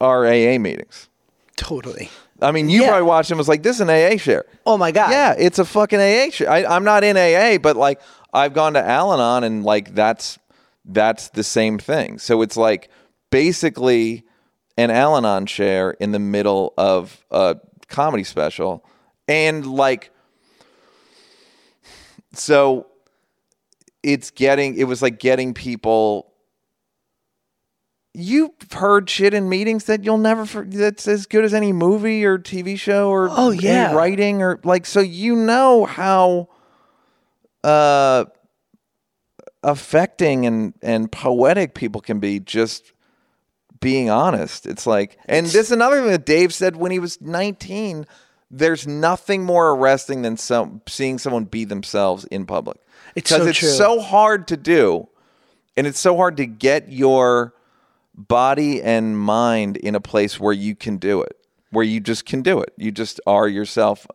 are 0.00 0.24
AA 0.26 0.58
meetings. 0.58 1.08
totally. 1.56 2.10
I 2.42 2.50
mean, 2.50 2.68
you 2.68 2.82
Yeah. 2.82 2.88
probably 2.88 3.06
watched 3.06 3.30
him. 3.30 3.38
Was 3.38 3.48
like, 3.48 3.62
this 3.62 3.76
is 3.76 3.80
an 3.80 3.88
AA 3.88 4.16
share. 4.18 4.44
Oh 4.66 4.76
my 4.76 4.90
god. 4.92 5.10
Yeah, 5.12 5.34
it's 5.38 5.58
a 5.60 5.64
fucking 5.64 5.98
AA 6.00 6.30
share. 6.30 6.50
I, 6.50 6.64
I'm 6.64 6.82
not 6.84 7.02
in 7.04 7.16
AA, 7.16 7.58
but 7.58 7.76
like 7.76 8.00
I've 8.32 8.52
gone 8.52 8.74
to 8.74 8.84
Al-Anon, 8.84 9.44
and 9.44 9.64
like 9.64 9.94
that's 9.94 10.38
that's 10.84 11.28
the 11.30 11.44
same 11.44 11.78
thing. 11.78 12.18
So 12.18 12.42
it's 12.42 12.56
like 12.56 12.90
basically 13.30 14.24
an 14.76 14.90
Al-Anon 14.90 15.46
share 15.46 15.92
in 15.92 16.10
the 16.12 16.18
middle 16.18 16.74
of 16.76 17.24
a 17.30 17.56
comedy 17.88 18.24
special, 18.24 18.84
and 19.28 19.64
like 19.64 20.10
so 22.32 22.86
it's 24.02 24.30
getting 24.30 24.76
it 24.76 24.84
was 24.84 25.00
like 25.02 25.18
getting 25.18 25.54
people 25.54 26.32
you've 28.14 28.52
heard 28.72 29.10
shit 29.10 29.34
in 29.34 29.48
meetings 29.48 29.84
that 29.84 30.04
you'll 30.04 30.18
never 30.18 30.46
for, 30.46 30.64
that's 30.64 31.08
as 31.08 31.26
good 31.26 31.44
as 31.44 31.52
any 31.52 31.72
movie 31.72 32.24
or 32.24 32.38
TV 32.38 32.78
show 32.78 33.10
or 33.10 33.28
Oh, 33.30 33.50
any 33.50 33.62
yeah. 33.62 33.92
writing 33.92 34.40
or 34.40 34.60
like 34.64 34.86
so 34.86 35.00
you 35.00 35.34
know 35.34 35.84
how 35.84 36.48
uh 37.64 38.24
affecting 39.62 40.46
and 40.46 40.74
and 40.82 41.10
poetic 41.10 41.74
people 41.74 42.00
can 42.00 42.20
be 42.20 42.38
just 42.38 42.92
being 43.80 44.10
honest. 44.10 44.66
It's 44.66 44.86
like 44.86 45.18
and 45.26 45.46
this 45.46 45.54
is 45.66 45.72
another 45.72 46.00
thing 46.00 46.10
that 46.10 46.26
Dave 46.26 46.52
said 46.54 46.76
when 46.76 46.90
he 46.92 46.98
was 46.98 47.20
19 47.20 48.06
there's 48.50 48.86
nothing 48.86 49.42
more 49.42 49.70
arresting 49.70 50.22
than 50.22 50.36
some 50.36 50.80
seeing 50.86 51.18
someone 51.18 51.44
be 51.44 51.64
themselves 51.64 52.24
in 52.26 52.46
public. 52.46 52.76
It's 53.16 53.30
because 53.32 53.42
so 53.44 53.66
it's 53.66 53.76
so 53.78 54.00
hard 54.00 54.46
to 54.48 54.56
do 54.56 55.08
and 55.76 55.86
it's 55.86 55.98
so 55.98 56.16
hard 56.16 56.36
to 56.36 56.46
get 56.46 56.92
your 56.92 57.54
body 58.14 58.82
and 58.82 59.18
mind 59.18 59.76
in 59.76 59.94
a 59.94 60.00
place 60.00 60.38
where 60.38 60.52
you 60.52 60.74
can 60.74 60.96
do 60.98 61.20
it 61.20 61.36
where 61.74 61.84
you 61.84 62.00
just 62.00 62.24
can 62.24 62.40
do 62.40 62.60
it. 62.60 62.72
You 62.76 62.90
just 62.90 63.20
are 63.26 63.48
yourself 63.48 64.06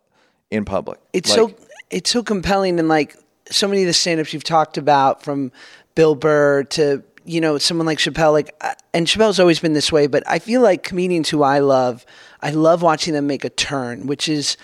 in 0.50 0.66
public. 0.66 1.00
It's 1.14 1.30
Like, 1.30 1.38
so 1.38 1.56
it's 1.92 2.10
so 2.10 2.24
compelling 2.24 2.80
and 2.80 2.88
like 2.88 3.16
so 3.52 3.68
many 3.68 3.82
of 3.82 3.88
the 3.88 3.94
stand-ups 3.94 4.34
you've 4.34 4.44
talked 4.44 4.78
about 4.78 5.22
from 5.24 5.52
Bill 5.96 6.16
Burr 6.16 6.64
to 6.64 7.04
you 7.26 7.42
know 7.42 7.58
someone 7.58 7.86
like 7.86 7.98
Chappelle 8.00 8.32
like 8.32 8.56
uh, 8.62 8.74
and 8.94 9.06
Chappelle's 9.06 9.40
always 9.40 9.60
been 9.60 9.74
this 9.74 9.92
way 9.92 10.08
but 10.08 10.24
I 10.26 10.40
feel 10.40 10.62
like 10.62 10.84
comedians 10.84 11.30
who 11.30 11.44
I 11.44 11.60
love 11.60 12.06
I 12.42 12.52
love 12.52 12.82
watching 12.82 13.14
them 13.14 13.28
make 13.28 13.44
a 13.44 13.50
turn 13.50 14.08
which 14.08 14.30
is 14.30 14.56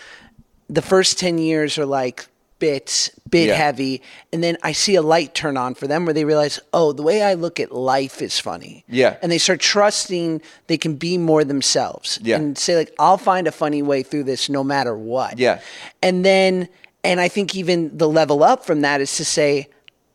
the 0.69 0.81
first 0.81 1.19
10 1.19 1.37
years 1.37 1.77
are 1.77 1.85
like 1.85 2.27
bits 2.59 3.09
bit 3.29 3.47
Yeah. 3.47 3.55
heavy 3.55 4.01
and 4.31 4.41
then 4.43 4.57
I 4.63 4.71
see 4.71 4.95
a 4.95 5.01
light 5.01 5.35
turn 5.35 5.57
on 5.57 5.75
for 5.75 5.87
them 5.87 6.05
where 6.05 6.13
they 6.13 6.23
realize 6.23 6.59
oh 6.73 6.93
the 6.93 7.03
way 7.03 7.21
I 7.21 7.33
look 7.33 7.59
at 7.59 7.73
life 7.73 8.21
is 8.21 8.39
funny 8.39 8.85
Yeah. 8.87 9.17
and 9.21 9.29
they 9.31 9.37
start 9.37 9.59
trusting 9.59 10.41
they 10.67 10.77
can 10.77 10.95
be 10.95 11.17
more 11.17 11.43
themselves 11.43 12.17
Yeah. 12.21 12.37
and 12.37 12.57
say 12.57 12.77
like 12.77 12.93
I'll 12.97 13.17
find 13.17 13.45
a 13.47 13.51
funny 13.51 13.81
way 13.81 14.03
through 14.03 14.23
this 14.23 14.47
no 14.49 14.63
matter 14.63 14.95
what 14.97 15.37
Yeah. 15.37 15.59
and 16.01 16.23
then, 16.23 16.69
and 17.03 17.19
I 17.19 17.27
think 17.27 17.55
even 17.55 17.95
the 17.97 18.07
level 18.07 18.41
up 18.43 18.65
from 18.65 18.81
that 18.81 19.01
is 19.01 19.15
to 19.17 19.25
say, 19.25 19.67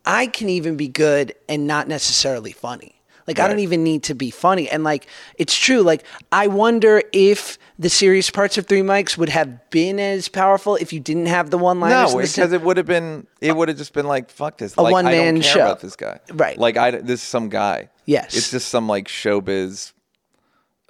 I 0.07 0.26
can 0.26 0.49
even 0.49 0.76
be 0.76 0.88
good 0.88 1.34
and 1.49 1.66
not 1.66 1.86
necessarily 1.88 2.53
funny. 2.53 2.97
Like, 3.28 3.38
I 3.38 3.47
don't 3.47 3.61
even 3.61 3.84
need 3.84 4.03
to 4.05 4.14
be 4.14 4.30
funny. 4.30 4.68
And 4.68 4.82
like, 4.82 5.07
it's 5.36 5.57
true. 5.57 5.82
Like, 5.82 6.03
I 6.32 6.49
wonder 6.49 7.01
if 7.12 7.59
the 7.81 7.89
serious 7.89 8.28
parts 8.28 8.59
of 8.59 8.66
Three 8.66 8.83
Mics 8.83 9.16
would 9.16 9.31
have 9.31 9.70
been 9.70 9.99
as 9.99 10.28
powerful 10.28 10.76
if 10.76 10.93
you 10.93 11.01
didn't 11.01 11.26
have 11.26 11.49
the 11.49 11.57
one 11.57 11.81
liners. 11.81 12.12
No, 12.12 12.20
because 12.20 12.53
it 12.53 12.61
would 12.61 12.76
have 12.76 12.85
been. 12.85 13.26
It 13.41 13.57
would 13.57 13.68
have 13.68 13.78
just 13.78 13.95
been 13.95 14.07
like, 14.07 14.31
"Fuck 14.31 14.59
this." 14.59 14.76
A 14.76 14.83
like, 14.83 14.93
one-man 14.93 15.41
show. 15.41 15.62
about 15.62 15.81
this 15.81 15.97
guy. 15.97 16.20
Right. 16.31 16.59
Like 16.59 16.76
I. 16.76 16.91
This 16.91 17.22
is 17.22 17.26
some 17.26 17.49
guy. 17.49 17.89
Yes. 18.05 18.37
It's 18.37 18.51
just 18.51 18.68
some 18.68 18.87
like 18.87 19.09
showbiz, 19.09 19.95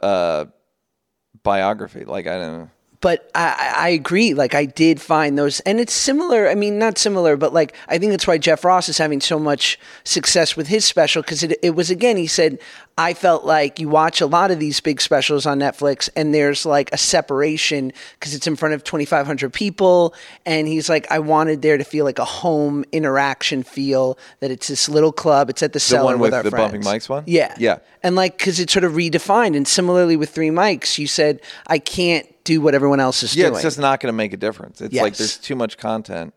uh, 0.02 0.46
biography. 1.44 2.04
Like 2.04 2.26
I 2.26 2.38
don't 2.38 2.58
know. 2.58 2.70
But 3.00 3.30
I, 3.34 3.74
I 3.76 3.88
agree. 3.90 4.34
Like 4.34 4.54
I 4.54 4.66
did 4.66 5.00
find 5.00 5.38
those, 5.38 5.60
and 5.60 5.80
it's 5.80 5.92
similar. 5.92 6.48
I 6.48 6.54
mean, 6.54 6.78
not 6.78 6.98
similar, 6.98 7.36
but 7.36 7.52
like 7.54 7.74
I 7.88 7.98
think 7.98 8.10
that's 8.10 8.26
why 8.26 8.38
Jeff 8.38 8.64
Ross 8.64 8.88
is 8.88 8.98
having 8.98 9.20
so 9.20 9.38
much 9.38 9.78
success 10.04 10.56
with 10.56 10.66
his 10.68 10.84
special 10.84 11.22
because 11.22 11.42
it, 11.42 11.58
it 11.62 11.70
was 11.70 11.90
again. 11.90 12.16
He 12.16 12.26
said, 12.26 12.58
I 12.98 13.14
felt 13.14 13.44
like 13.46 13.78
you 13.80 13.88
watch 13.88 14.20
a 14.20 14.26
lot 14.26 14.50
of 14.50 14.58
these 14.60 14.80
big 14.80 15.00
specials 15.00 15.46
on 15.46 15.58
Netflix, 15.60 16.10
and 16.14 16.34
there's 16.34 16.66
like 16.66 16.92
a 16.92 16.98
separation 16.98 17.92
because 18.18 18.34
it's 18.34 18.46
in 18.46 18.56
front 18.56 18.74
of 18.74 18.84
2,500 18.84 19.50
people, 19.50 20.14
and 20.44 20.68
he's 20.68 20.90
like, 20.90 21.10
I 21.10 21.20
wanted 21.20 21.62
there 21.62 21.78
to 21.78 21.84
feel 21.84 22.04
like 22.04 22.18
a 22.18 22.24
home 22.26 22.84
interaction 22.92 23.62
feel 23.62 24.18
that 24.40 24.50
it's 24.50 24.68
this 24.68 24.88
little 24.90 25.12
club. 25.12 25.48
It's 25.48 25.62
at 25.62 25.72
the, 25.72 25.80
cellar 25.80 26.12
one 26.12 26.18
with 26.18 26.34
our 26.34 26.42
the 26.42 26.50
friends. 26.50 26.72
Bumping 26.72 26.82
Mics 26.82 27.08
one? 27.08 27.24
Yeah, 27.26 27.54
Yeah. 27.58 27.78
and 28.02 28.14
like 28.14 28.36
because 28.36 28.60
it's 28.60 28.72
sort 28.72 28.84
of 28.84 28.92
redefined. 28.92 29.56
And 29.56 29.66
similarly 29.66 30.16
with 30.16 30.28
Three 30.28 30.50
Mics, 30.50 30.98
you 30.98 31.06
said 31.06 31.40
I 31.66 31.78
can't 31.78 32.26
do 32.54 32.60
what 32.60 32.74
everyone 32.74 33.00
else 33.00 33.22
is 33.22 33.34
Yeah, 33.36 33.44
doing. 33.44 33.54
it's 33.54 33.62
just 33.62 33.78
not 33.78 34.00
going 34.00 34.12
to 34.12 34.16
make 34.16 34.32
a 34.32 34.36
difference. 34.36 34.80
It's 34.80 34.94
like 34.94 35.16
there's 35.16 35.38
too 35.38 35.54
much 35.56 35.78
content. 35.78 36.34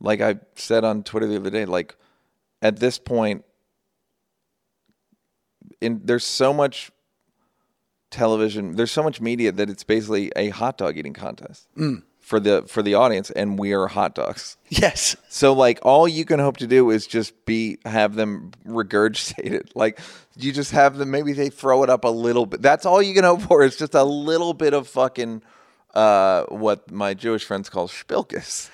Like 0.00 0.20
I 0.20 0.36
said 0.54 0.84
on 0.84 1.02
Twitter 1.02 1.26
the 1.26 1.36
other 1.36 1.50
day, 1.50 1.64
like 1.64 1.96
at 2.62 2.78
this 2.78 2.98
point, 2.98 3.44
in 5.80 6.00
there's 6.04 6.24
so 6.24 6.52
much 6.52 6.90
television, 8.10 8.76
there's 8.76 8.92
so 8.92 9.02
much 9.02 9.20
media 9.20 9.52
that 9.52 9.68
it's 9.68 9.84
basically 9.84 10.32
a 10.36 10.48
hot 10.50 10.78
dog 10.78 10.96
eating 10.96 11.12
contest 11.12 11.68
Mm. 11.76 12.02
For 12.26 12.40
the 12.40 12.64
for 12.66 12.82
the 12.82 12.94
audience, 12.94 13.30
and 13.30 13.56
we 13.56 13.72
are 13.72 13.86
hot 13.86 14.16
dogs. 14.16 14.56
yes. 14.68 15.14
So 15.28 15.52
like 15.52 15.78
all 15.82 16.08
you 16.08 16.24
can 16.24 16.40
hope 16.40 16.56
to 16.56 16.66
do 16.66 16.90
is 16.90 17.06
just 17.06 17.46
be 17.46 17.78
have 17.84 18.16
them 18.16 18.50
regurgitated. 18.66 19.70
Like 19.76 20.00
you 20.34 20.52
just 20.52 20.72
have 20.72 20.96
them 20.96 21.12
maybe 21.12 21.32
they 21.34 21.50
throw 21.50 21.84
it 21.84 21.90
up 21.90 22.02
a 22.04 22.08
little 22.08 22.44
bit. 22.44 22.62
That's 22.62 22.84
all 22.84 23.00
you 23.00 23.14
can 23.14 23.22
hope 23.22 23.42
for 23.42 23.62
is 23.62 23.76
just 23.76 23.94
a 23.94 24.02
little 24.02 24.54
bit 24.54 24.74
of 24.74 24.88
fucking 24.88 25.42
uh, 25.94 26.44
what 26.46 26.90
my 26.90 27.14
Jewish 27.14 27.44
friends 27.44 27.68
call 27.68 27.86
spilkus. 27.86 28.70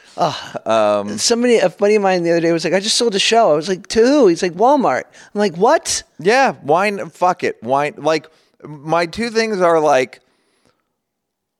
Somebody, 1.18 1.58
a 1.58 1.68
buddy 1.68 1.96
of 1.96 2.02
mine 2.02 2.22
the 2.22 2.30
other 2.30 2.40
day 2.40 2.52
was 2.52 2.64
like, 2.64 2.72
I 2.72 2.80
just 2.80 2.96
sold 2.96 3.14
a 3.14 3.18
show. 3.18 3.52
I 3.52 3.54
was 3.54 3.68
like, 3.68 3.86
to 3.88 4.00
who? 4.00 4.28
He's 4.28 4.42
like, 4.42 4.54
Walmart. 4.54 5.04
I'm 5.04 5.38
like, 5.38 5.56
what? 5.56 6.02
Yeah, 6.18 6.54
wine. 6.62 7.10
Fuck 7.10 7.44
it, 7.44 7.62
wine. 7.62 7.94
Like 7.98 8.28
my 8.64 9.06
two 9.06 9.28
things 9.28 9.60
are 9.60 9.78
like 9.78 10.20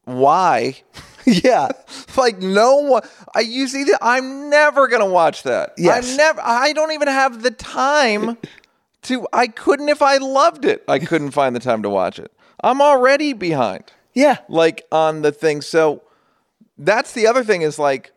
why. 0.04 0.76
yeah. 1.44 1.68
like 2.16 2.38
no 2.38 2.76
one 2.76 3.02
I 3.34 3.40
you 3.40 3.66
see 3.68 3.84
that 3.84 3.98
I'm 4.02 4.50
never 4.50 4.88
gonna 4.88 5.06
watch 5.06 5.42
that. 5.44 5.74
Yes. 5.76 6.10
I'm 6.10 6.16
never 6.16 6.40
I 6.42 6.72
don't 6.72 6.92
even 6.92 7.08
have 7.08 7.42
the 7.42 7.50
time 7.50 8.36
to 9.02 9.26
I 9.32 9.46
couldn't 9.46 9.88
if 9.88 10.02
I 10.02 10.18
loved 10.18 10.64
it. 10.64 10.84
I 10.88 10.98
couldn't 10.98 11.32
find 11.32 11.54
the 11.54 11.60
time 11.60 11.82
to 11.82 11.90
watch 11.90 12.18
it. 12.18 12.32
I'm 12.62 12.80
already 12.80 13.32
behind. 13.32 13.84
Yeah. 14.14 14.38
Like 14.48 14.84
on 14.92 15.22
the 15.22 15.32
thing. 15.32 15.62
So 15.62 16.02
that's 16.78 17.12
the 17.12 17.26
other 17.26 17.44
thing 17.44 17.62
is 17.62 17.78
like 17.78 18.12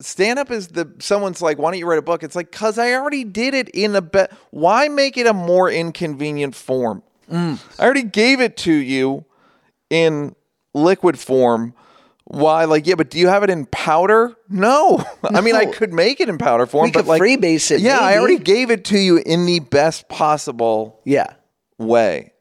stand 0.00 0.38
up 0.38 0.50
is 0.50 0.68
the 0.68 0.92
someone's 0.98 1.40
like, 1.40 1.58
why 1.58 1.70
don't 1.70 1.78
you 1.78 1.86
write 1.86 1.98
a 1.98 2.02
book? 2.02 2.22
It's 2.22 2.36
like, 2.36 2.52
cause 2.52 2.78
I 2.78 2.92
already 2.92 3.24
did 3.24 3.54
it 3.54 3.68
in 3.70 3.94
a 3.94 4.02
bet. 4.02 4.32
Why 4.50 4.88
make 4.88 5.16
it 5.16 5.26
a 5.26 5.32
more 5.32 5.70
inconvenient 5.70 6.54
form? 6.54 7.02
Mm. 7.30 7.60
I 7.78 7.84
already 7.84 8.02
gave 8.02 8.40
it 8.40 8.56
to 8.58 8.72
you 8.72 9.24
in 9.90 10.34
liquid 10.74 11.18
form. 11.18 11.74
Why? 12.24 12.64
Like, 12.64 12.86
yeah, 12.86 12.94
but 12.94 13.10
do 13.10 13.18
you 13.18 13.28
have 13.28 13.42
it 13.42 13.50
in 13.50 13.66
powder? 13.66 14.34
No. 14.48 15.04
I 15.24 15.40
mean, 15.42 15.54
I 15.54 15.66
could 15.66 15.92
make 15.92 16.20
it 16.20 16.28
in 16.28 16.38
powder 16.38 16.66
form, 16.66 16.84
We 16.86 16.90
but 16.90 17.00
could 17.00 17.08
like, 17.08 17.22
freebase 17.22 17.70
it, 17.70 17.80
Yeah, 17.80 17.98
I 17.98 18.16
already 18.18 18.38
gave 18.38 18.70
it 18.70 18.84
to 18.86 18.98
you 18.98 19.18
in 19.18 19.44
the 19.46 19.60
best 19.60 20.08
possible 20.08 21.00
Yeah. 21.04 21.34
way. 21.78 22.32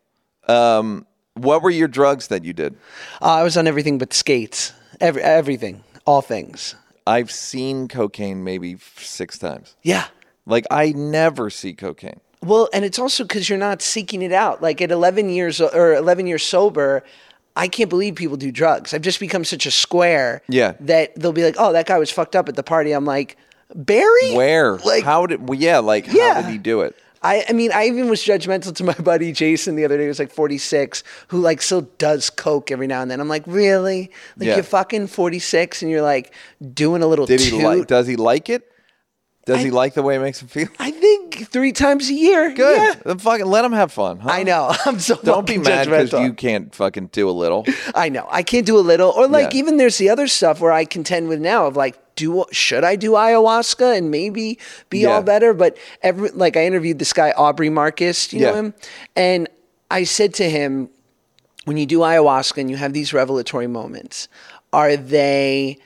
Um, 0.47 1.05
what 1.35 1.61
were 1.63 1.69
your 1.69 1.87
drugs 1.87 2.27
that 2.27 2.43
you 2.45 2.53
did? 2.53 2.75
Uh, 3.21 3.25
I 3.25 3.43
was 3.43 3.57
on 3.57 3.67
everything 3.67 3.97
but 3.97 4.13
skates. 4.13 4.73
Every, 5.01 5.21
everything. 5.21 5.83
All 6.05 6.21
things. 6.21 6.75
I've 7.05 7.31
seen 7.31 7.87
cocaine 7.89 8.43
maybe 8.43 8.77
six 8.97 9.37
times. 9.37 9.75
Yeah. 9.83 10.05
Like 10.45 10.65
I 10.71 10.91
never 10.93 11.49
see 11.49 11.73
cocaine. 11.73 12.19
Well, 12.41 12.69
and 12.73 12.83
it's 12.85 12.99
also 12.99 13.23
because 13.23 13.49
you're 13.49 13.57
not 13.59 13.81
seeking 13.81 14.21
it 14.21 14.31
out. 14.33 14.61
Like 14.61 14.81
at 14.81 14.91
11 14.91 15.29
years 15.29 15.59
or 15.61 15.93
11 15.95 16.27
years 16.27 16.43
sober, 16.43 17.03
I 17.55 17.67
can't 17.67 17.89
believe 17.89 18.15
people 18.15 18.37
do 18.37 18.51
drugs. 18.51 18.93
I've 18.93 19.01
just 19.01 19.19
become 19.19 19.43
such 19.45 19.65
a 19.65 19.71
square. 19.71 20.41
Yeah. 20.49 20.73
That 20.79 21.15
they'll 21.15 21.33
be 21.33 21.43
like, 21.43 21.55
"Oh, 21.59 21.71
that 21.73 21.85
guy 21.85 21.97
was 21.99 22.09
fucked 22.09 22.35
up 22.35 22.49
at 22.49 22.55
the 22.55 22.63
party." 22.63 22.91
I'm 22.91 23.05
like, 23.05 23.37
Barry. 23.75 24.33
Where? 24.33 24.77
Like, 24.79 25.03
how 25.03 25.25
did? 25.25 25.47
Well, 25.47 25.57
yeah, 25.59 25.79
like 25.79 26.07
Yeah. 26.11 26.33
how 26.35 26.41
did 26.41 26.51
he 26.51 26.57
do 26.57 26.81
it? 26.81 26.95
I, 27.25 27.45
I 27.47 27.53
mean, 27.53 27.71
I 27.73 27.85
even 27.85 28.09
was 28.09 28.21
judgmental 28.21 28.75
to 28.75 28.83
my 28.83 28.93
buddy 28.99 29.31
Jason 29.31 29.75
the 29.77 29.85
other 29.85 29.95
day. 29.95 30.03
He 30.03 30.07
was 30.09 30.19
like 30.19 30.31
46, 30.31 31.03
who 31.29 31.39
like 31.39 31.61
still 31.61 31.83
does 31.97 32.29
coke 32.29 32.69
every 32.69 32.85
now 32.87 33.01
and 33.01 33.09
then. 33.09 33.21
I'm 33.21 33.29
like, 33.29 33.43
really? 33.47 34.11
Like 34.35 34.47
Yeah. 34.47 34.55
you're 34.55 34.63
fucking 34.63 35.07
46 35.07 35.81
and 35.83 35.89
you're 35.89 36.01
like 36.01 36.33
doing 36.73 37.01
a 37.01 37.07
little 37.07 37.25
Did 37.25 37.39
he 37.39 37.51
toot? 37.51 37.63
like? 37.63 37.87
Does 37.87 38.07
he 38.07 38.17
like 38.17 38.49
it? 38.49 38.69
Does 39.45 39.61
he 39.61 39.71
like 39.71 39.93
the 39.93 40.03
way 40.03 40.15
it 40.15 40.19
makes 40.19 40.41
him 40.41 40.47
feel? 40.49 40.67
I 40.79 40.91
think 40.91 41.22
three 41.35 41.71
times 41.71 42.09
a 42.09 42.13
year. 42.13 42.51
Good. 42.53 42.77
Yeah. 42.77 42.93
Then 43.05 43.17
fucking 43.19 43.45
let 43.45 43.61
them 43.63 43.73
have 43.73 43.91
fun. 43.91 44.19
Huh? 44.19 44.29
I 44.31 44.43
know. 44.43 44.73
I'm 44.85 44.99
so 44.99 45.15
Don't 45.23 45.45
be 45.47 45.57
mad 45.57 45.85
because 45.87 46.13
you 46.13 46.33
can't 46.33 46.73
fucking 46.73 47.07
do 47.07 47.29
a 47.29 47.31
little. 47.31 47.65
I 47.95 48.09
know. 48.09 48.27
I 48.31 48.43
can't 48.43 48.65
do 48.65 48.77
a 48.77 48.81
little. 48.81 49.09
Or 49.11 49.27
like 49.27 49.53
Yeah. 49.53 49.59
even 49.59 49.77
there's 49.77 49.97
the 49.97 50.09
other 50.09 50.27
stuff 50.27 50.59
where 50.61 50.71
I 50.71 50.85
contend 50.85 51.27
with 51.27 51.39
now 51.39 51.65
of 51.67 51.75
like, 51.75 51.97
do 52.15 52.45
should 52.51 52.83
I 52.83 52.95
do 52.95 53.11
ayahuasca 53.11 53.97
and 53.97 54.11
maybe 54.11 54.59
be 54.89 54.99
Yeah. 54.99 55.09
all 55.13 55.23
better? 55.23 55.53
But 55.53 55.77
every 56.01 56.29
like 56.29 56.55
I 56.55 56.65
interviewed 56.65 56.99
this 56.99 57.13
guy 57.13 57.31
Aubrey 57.31 57.69
Marcus, 57.69 58.31
you 58.31 58.41
know 58.41 58.53
him, 58.55 58.73
and 59.15 59.49
I 59.89 60.03
said 60.03 60.33
to 60.35 60.49
him, 60.49 60.89
when 61.65 61.77
you 61.77 61.85
do 61.85 61.99
ayahuasca 61.99 62.57
and 62.59 62.69
you 62.69 62.75
have 62.77 62.93
these 62.93 63.13
revelatory 63.13 63.67
moments, 63.67 64.27
are 64.71 64.95
they 64.95 65.79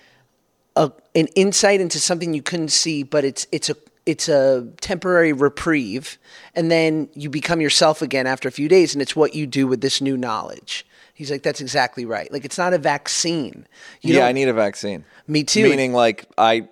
a, 0.75 0.91
an 1.15 1.27
insight 1.35 1.79
into 1.81 1.99
something 1.99 2.33
you 2.33 2.41
couldn't 2.41 2.69
see, 2.69 3.03
but 3.03 3.23
it's 3.23 3.47
it's 3.53 3.69
a 3.69 3.75
it's 4.07 4.27
a 4.29 4.67
temporary 4.81 5.33
reprieve, 5.33 6.17
and 6.55 6.71
then 6.71 7.09
you 7.13 7.29
become 7.29 7.61
yourself 7.61 8.01
again 8.01 8.25
after 8.25 8.47
a 8.47 8.51
few 8.51 8.67
days, 8.67 8.93
and 8.95 9.01
it's 9.01 9.15
what 9.15 9.35
you 9.35 9.45
do 9.45 9.67
with 9.67 9.81
this 9.81 10.01
new 10.01 10.17
knowledge. 10.17 10.85
He's 11.13 11.29
like, 11.29 11.43
that's 11.43 11.61
exactly 11.61 12.05
right. 12.05 12.31
Like 12.31 12.45
it's 12.45 12.57
not 12.57 12.73
a 12.73 12.77
vaccine. 12.77 13.67
You 14.01 14.15
yeah, 14.15 14.25
I 14.27 14.31
need 14.31 14.47
a 14.47 14.53
vaccine. 14.53 15.03
Me 15.27 15.43
too. 15.43 15.63
Meaning, 15.69 15.93
like, 15.93 16.25
I 16.37 16.69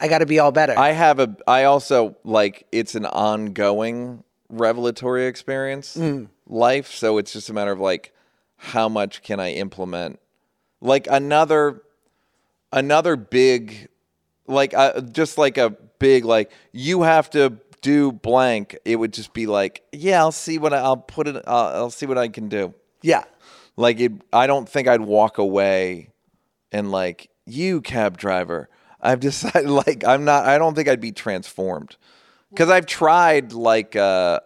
I 0.00 0.08
got 0.08 0.18
to 0.18 0.26
be 0.26 0.38
all 0.38 0.52
better. 0.52 0.78
I 0.78 0.90
have 0.92 1.18
a. 1.20 1.36
I 1.46 1.64
also 1.64 2.16
like 2.24 2.66
it's 2.72 2.94
an 2.94 3.06
ongoing 3.06 4.24
revelatory 4.48 5.26
experience, 5.26 5.96
Mm. 5.96 6.28
life. 6.48 6.92
So 6.92 7.18
it's 7.18 7.32
just 7.32 7.50
a 7.50 7.52
matter 7.52 7.72
of 7.72 7.80
like, 7.80 8.12
how 8.56 8.88
much 8.88 9.22
can 9.22 9.40
I 9.40 9.52
implement? 9.52 10.18
Like 10.80 11.06
another, 11.10 11.82
another 12.72 13.16
big, 13.16 13.88
like 14.48 14.74
uh, 14.74 15.00
just 15.00 15.38
like 15.38 15.58
a 15.58 15.70
big 15.98 16.24
like 16.24 16.50
you 16.72 17.02
have 17.02 17.30
to 17.30 17.58
do 17.80 18.12
blank. 18.12 18.76
It 18.84 18.96
would 18.96 19.12
just 19.12 19.32
be 19.32 19.46
like, 19.46 19.82
yeah, 19.92 20.18
I'll 20.18 20.32
see 20.32 20.58
what 20.58 20.72
I, 20.72 20.78
I'll 20.78 20.96
put 20.96 21.28
it. 21.28 21.42
I'll, 21.46 21.66
I'll 21.66 21.90
see 21.90 22.06
what 22.06 22.18
I 22.18 22.28
can 22.28 22.48
do. 22.48 22.74
yeah. 23.02 23.24
Like 23.76 24.00
it, 24.00 24.12
I 24.32 24.48
don't 24.48 24.68
think 24.68 24.88
I'd 24.88 25.02
walk 25.02 25.38
away 25.38 26.10
and 26.72 26.90
like 26.90 27.30
you 27.46 27.80
cab 27.80 28.18
driver. 28.18 28.68
I've 29.00 29.20
decided 29.28 29.70
like 29.70 30.04
I'm 30.04 30.24
not. 30.24 30.46
I 30.46 30.58
don't 30.58 30.74
think 30.74 30.88
I'd 30.88 31.00
be 31.00 31.12
transformed 31.12 31.96
because 32.50 32.70
I've 32.70 32.86
tried 32.86 33.52
like 33.52 33.94
uh, 33.94 34.40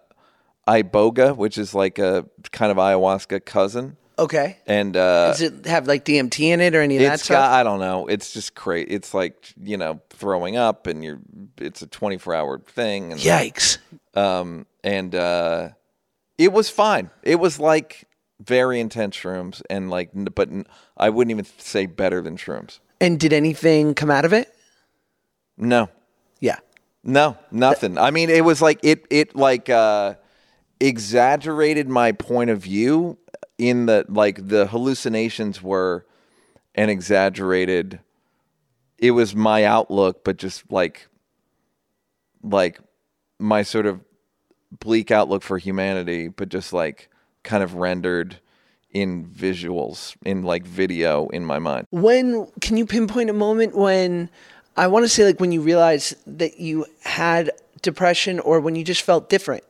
iboga, 0.69 1.35
which 1.37 1.57
is 1.57 1.75
like 1.75 1.99
a 1.99 2.27
kind 2.51 2.71
of 2.71 2.77
ayahuasca 2.77 3.45
cousin, 3.47 3.97
Okay. 4.23 4.59
and 4.67 4.97
uh, 4.97 5.29
Does 5.33 5.41
it 5.43 5.67
have 5.67 5.87
like 5.87 6.05
DMT 6.05 6.41
in 6.41 6.61
it 6.61 6.75
or 6.75 6.81
any 6.81 6.97
of 6.97 7.03
that 7.03 7.15
it's 7.15 7.25
stuff? 7.25 7.37
got. 7.37 7.51
I 7.53 7.63
don't 7.63 7.81
know. 7.81 8.07
It's 8.07 8.33
just 8.33 8.55
crazy. 8.55 8.89
It's 8.91 9.13
like 9.15 9.53
you 9.63 9.77
know 9.77 10.01
throwing 10.11 10.57
up, 10.57 10.87
and 10.87 11.03
you're. 11.05 11.19
It's 11.59 11.83
a 11.83 11.87
24 11.87 12.35
hour 12.35 12.59
thing. 12.61 13.13
And, 13.13 13.21
Yikes. 13.21 13.79
um, 14.15 14.67
and 14.85 15.15
uh, 15.15 15.71
it 16.39 16.53
was 16.53 16.69
fine. 16.71 17.11
It 17.23 17.37
was 17.41 17.59
like 17.59 18.05
very 18.41 18.81
intense 18.81 19.17
shrooms, 19.17 19.63
and 19.71 19.91
like, 19.91 20.11
but 20.15 20.49
I 20.97 21.11
wouldn't 21.11 21.31
even 21.31 21.47
say 21.59 21.87
better 21.87 22.21
than 22.23 22.37
shrooms. 22.37 22.79
And 23.01 23.19
did 23.19 23.33
anything 23.33 23.95
come 23.95 24.11
out 24.11 24.25
of 24.25 24.33
it? 24.33 24.55
No, 25.57 25.89
Yeah. 26.41 26.59
no, 27.05 27.37
nothing. 27.51 27.99
I 27.99 28.11
mean, 28.11 28.31
it 28.31 28.45
was 28.45 28.63
like 28.63 28.79
it, 28.83 29.05
it 29.11 29.37
like 29.37 29.69
uh, 29.69 30.15
exaggerated 30.81 31.89
my 31.89 32.13
point 32.13 32.51
of 32.51 32.59
view 32.61 33.19
in 33.63 33.87
the 33.87 34.05
like 34.09 34.49
the 34.49 34.67
hallucinations 34.67 35.63
were 35.63 36.05
an 36.75 36.89
exaggerated. 36.89 38.01
It 38.99 39.13
was 39.13 39.37
my 39.37 39.65
outlook, 39.65 40.25
but 40.25 40.37
just 40.37 40.71
like, 40.71 41.07
like 42.43 42.81
my 43.39 43.63
sort 43.63 43.87
of 43.87 44.01
bleak 44.81 45.13
outlook 45.13 45.43
for 45.43 45.59
humanity, 45.59 46.27
but 46.27 46.49
just 46.49 46.73
like 46.73 47.09
kind 47.45 47.63
of 47.63 47.75
rendered 47.75 48.41
in 48.91 49.27
visuals, 49.27 50.17
in 50.25 50.43
like 50.43 50.67
video 50.67 51.29
in 51.29 51.45
my 51.45 51.61
mind. 51.61 51.87
When 51.91 52.47
can 52.61 52.77
you 52.77 52.85
pinpoint 52.85 53.31
a 53.31 53.33
moment 53.33 53.77
when 53.77 54.29
I 54.77 54.89
want 54.89 55.05
to 55.05 55.09
say 55.09 55.25
like 55.25 55.39
when 55.39 55.53
you 55.53 55.61
realized 55.61 56.17
that 56.27 56.59
you 56.59 56.87
had 57.03 57.53
depression 57.81 58.41
or 58.41 58.59
when 58.59 58.75
you 58.75 58.83
just 58.83 59.03
felt 59.03 59.29
different? 59.29 59.63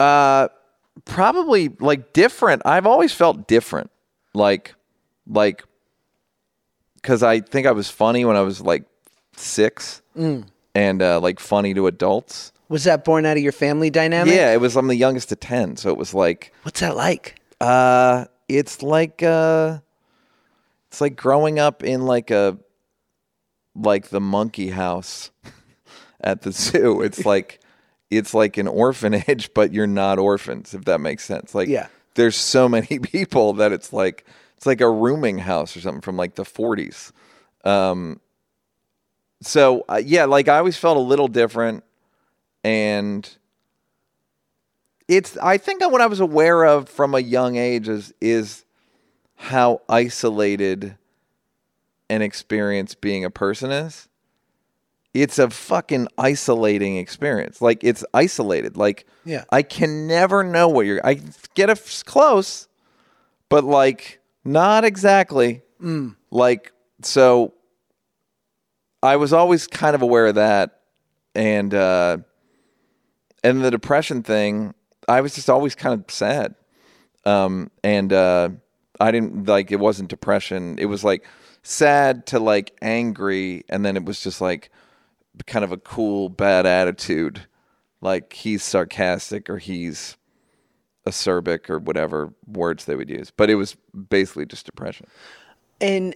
Uh, 0.00 0.48
probably 1.04 1.68
like 1.80 2.12
different. 2.12 2.62
I've 2.64 2.86
always 2.86 3.12
felt 3.12 3.46
different, 3.46 3.90
like, 4.34 4.74
like, 5.26 5.64
because 6.94 7.22
I 7.22 7.40
think 7.40 7.66
I 7.66 7.72
was 7.72 7.88
funny 7.90 8.24
when 8.24 8.36
I 8.36 8.40
was 8.42 8.60
like 8.60 8.84
six, 9.36 10.02
and 10.74 11.02
uh, 11.02 11.20
like 11.20 11.40
funny 11.40 11.74
to 11.74 11.86
adults. 11.86 12.52
Was 12.68 12.84
that 12.84 13.04
born 13.04 13.24
out 13.26 13.36
of 13.36 13.42
your 13.42 13.52
family 13.52 13.90
dynamic? 13.90 14.34
Yeah, 14.34 14.52
it 14.52 14.60
was. 14.60 14.76
I'm 14.76 14.88
the 14.88 14.96
youngest 14.96 15.30
of 15.30 15.38
ten, 15.40 15.76
so 15.76 15.90
it 15.90 15.96
was 15.96 16.12
like, 16.14 16.52
What's 16.62 16.80
that 16.80 16.96
like? 16.96 17.40
uh, 17.60 18.24
it's 18.48 18.82
like, 18.82 19.22
uh, 19.22 19.78
it's 20.88 21.00
like 21.00 21.16
growing 21.16 21.58
up 21.58 21.82
in 21.82 22.06
like 22.06 22.30
a, 22.30 22.58
like 23.74 24.08
the 24.08 24.20
monkey 24.20 24.68
house 24.70 25.30
at 26.20 26.42
the 26.42 26.52
zoo. 26.52 27.02
It's 27.02 27.24
like, 27.24 27.60
it's 28.10 28.34
like 28.34 28.56
an 28.56 28.68
orphanage, 28.68 29.52
but 29.54 29.72
you're 29.72 29.86
not 29.86 30.18
orphans, 30.18 30.74
if 30.74 30.84
that 30.84 31.00
makes 31.00 31.24
sense. 31.24 31.54
Like, 31.54 31.68
Yeah. 31.68 31.88
there's 32.14 32.36
so 32.36 32.68
many 32.68 32.98
people 33.02 33.54
that 33.54 33.72
it's 33.72 33.92
like, 33.92 34.24
it's 34.56 34.66
like 34.66 34.80
a 34.80 34.90
rooming 34.90 35.38
house 35.38 35.76
or 35.76 35.80
something 35.80 36.00
from 36.00 36.16
like 36.16 36.34
the 36.34 36.44
40s. 36.44 37.12
Um, 37.64 38.20
so 39.42 39.84
uh, 39.88 40.00
yeah, 40.02 40.24
like 40.24 40.48
I 40.48 40.58
always 40.58 40.76
felt 40.78 40.96
a 40.96 41.00
little 41.00 41.28
different, 41.28 41.84
and 42.64 43.28
it's 45.08 45.36
I 45.36 45.58
think 45.58 45.82
what 45.82 46.00
I 46.00 46.06
was 46.06 46.20
aware 46.20 46.64
of 46.64 46.88
from 46.88 47.14
a 47.14 47.18
young 47.20 47.56
age 47.56 47.86
is 47.88 48.14
is 48.20 48.64
how 49.34 49.82
isolated 49.88 50.96
an 52.08 52.22
experience 52.22 52.94
being 52.94 53.24
a 53.24 53.30
person 53.30 53.70
is. 53.70 54.08
It's 55.22 55.38
a 55.38 55.50
fucking 55.50 56.08
isolating 56.18 56.96
experience. 56.96 57.60
Like 57.62 57.82
it's 57.82 58.04
isolated. 58.14 58.76
Like 58.76 59.06
Yeah. 59.24 59.44
I 59.50 59.62
can 59.62 60.06
never 60.06 60.42
know 60.44 60.68
what 60.68 60.86
you're. 60.86 61.04
I 61.04 61.20
get 61.54 61.70
it 61.70 62.02
close, 62.06 62.68
but 63.48 63.64
like 63.64 64.20
not 64.44 64.84
exactly. 64.84 65.62
Like 66.30 66.72
so, 67.02 67.52
I 69.02 69.16
was 69.16 69.32
always 69.32 69.66
kind 69.66 69.94
of 69.94 70.02
aware 70.02 70.26
of 70.26 70.36
that, 70.36 70.80
and 71.34 71.72
uh, 71.74 72.18
and 73.44 73.62
the 73.62 73.70
depression 73.70 74.22
thing. 74.22 74.74
I 75.08 75.20
was 75.20 75.34
just 75.34 75.48
always 75.48 75.74
kind 75.74 75.94
of 76.00 76.10
sad, 76.12 76.54
um, 77.24 77.70
and 77.84 78.12
uh, 78.12 78.48
I 78.98 79.10
didn't 79.10 79.46
like 79.46 79.70
it. 79.70 79.78
wasn't 79.78 80.08
depression. 80.08 80.76
It 80.78 80.86
was 80.86 81.04
like 81.04 81.24
sad 81.62 82.26
to 82.26 82.40
like 82.40 82.72
angry, 82.82 83.64
and 83.68 83.84
then 83.84 83.96
it 83.96 84.04
was 84.04 84.20
just 84.20 84.40
like 84.40 84.70
kind 85.44 85.64
of 85.64 85.72
a 85.72 85.76
cool 85.76 86.28
bad 86.28 86.66
attitude, 86.66 87.42
like 88.00 88.32
he's 88.32 88.62
sarcastic 88.62 89.50
or 89.50 89.58
he's 89.58 90.16
acerbic 91.06 91.70
or 91.70 91.78
whatever 91.78 92.32
words 92.46 92.84
they 92.84 92.96
would 92.96 93.10
use. 93.10 93.30
But 93.30 93.50
it 93.50 93.54
was 93.54 93.76
basically 94.08 94.46
just 94.46 94.66
depression. 94.66 95.06
And 95.80 96.14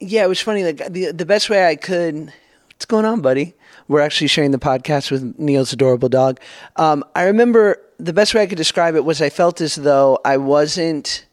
yeah, 0.00 0.24
it 0.24 0.28
was 0.28 0.40
funny. 0.40 0.64
Like 0.64 0.92
the 0.92 1.12
the 1.12 1.26
best 1.26 1.50
way 1.50 1.66
I 1.66 1.76
could. 1.76 2.32
What's 2.68 2.84
going 2.84 3.06
on, 3.06 3.22
buddy? 3.22 3.54
We're 3.88 4.02
actually 4.02 4.26
sharing 4.26 4.50
the 4.50 4.58
podcast 4.58 5.10
with 5.10 5.38
Neal's 5.38 5.72
adorable 5.72 6.10
dog. 6.10 6.40
Um, 6.76 7.04
I 7.14 7.22
remember 7.22 7.80
the 7.98 8.12
best 8.12 8.34
way 8.34 8.42
I 8.42 8.46
could 8.46 8.58
describe 8.58 8.94
it 8.96 9.04
was 9.04 9.22
I 9.22 9.30
felt 9.30 9.60
as 9.60 9.76
though 9.76 10.18
I 10.24 10.36
wasn't. 10.36 11.24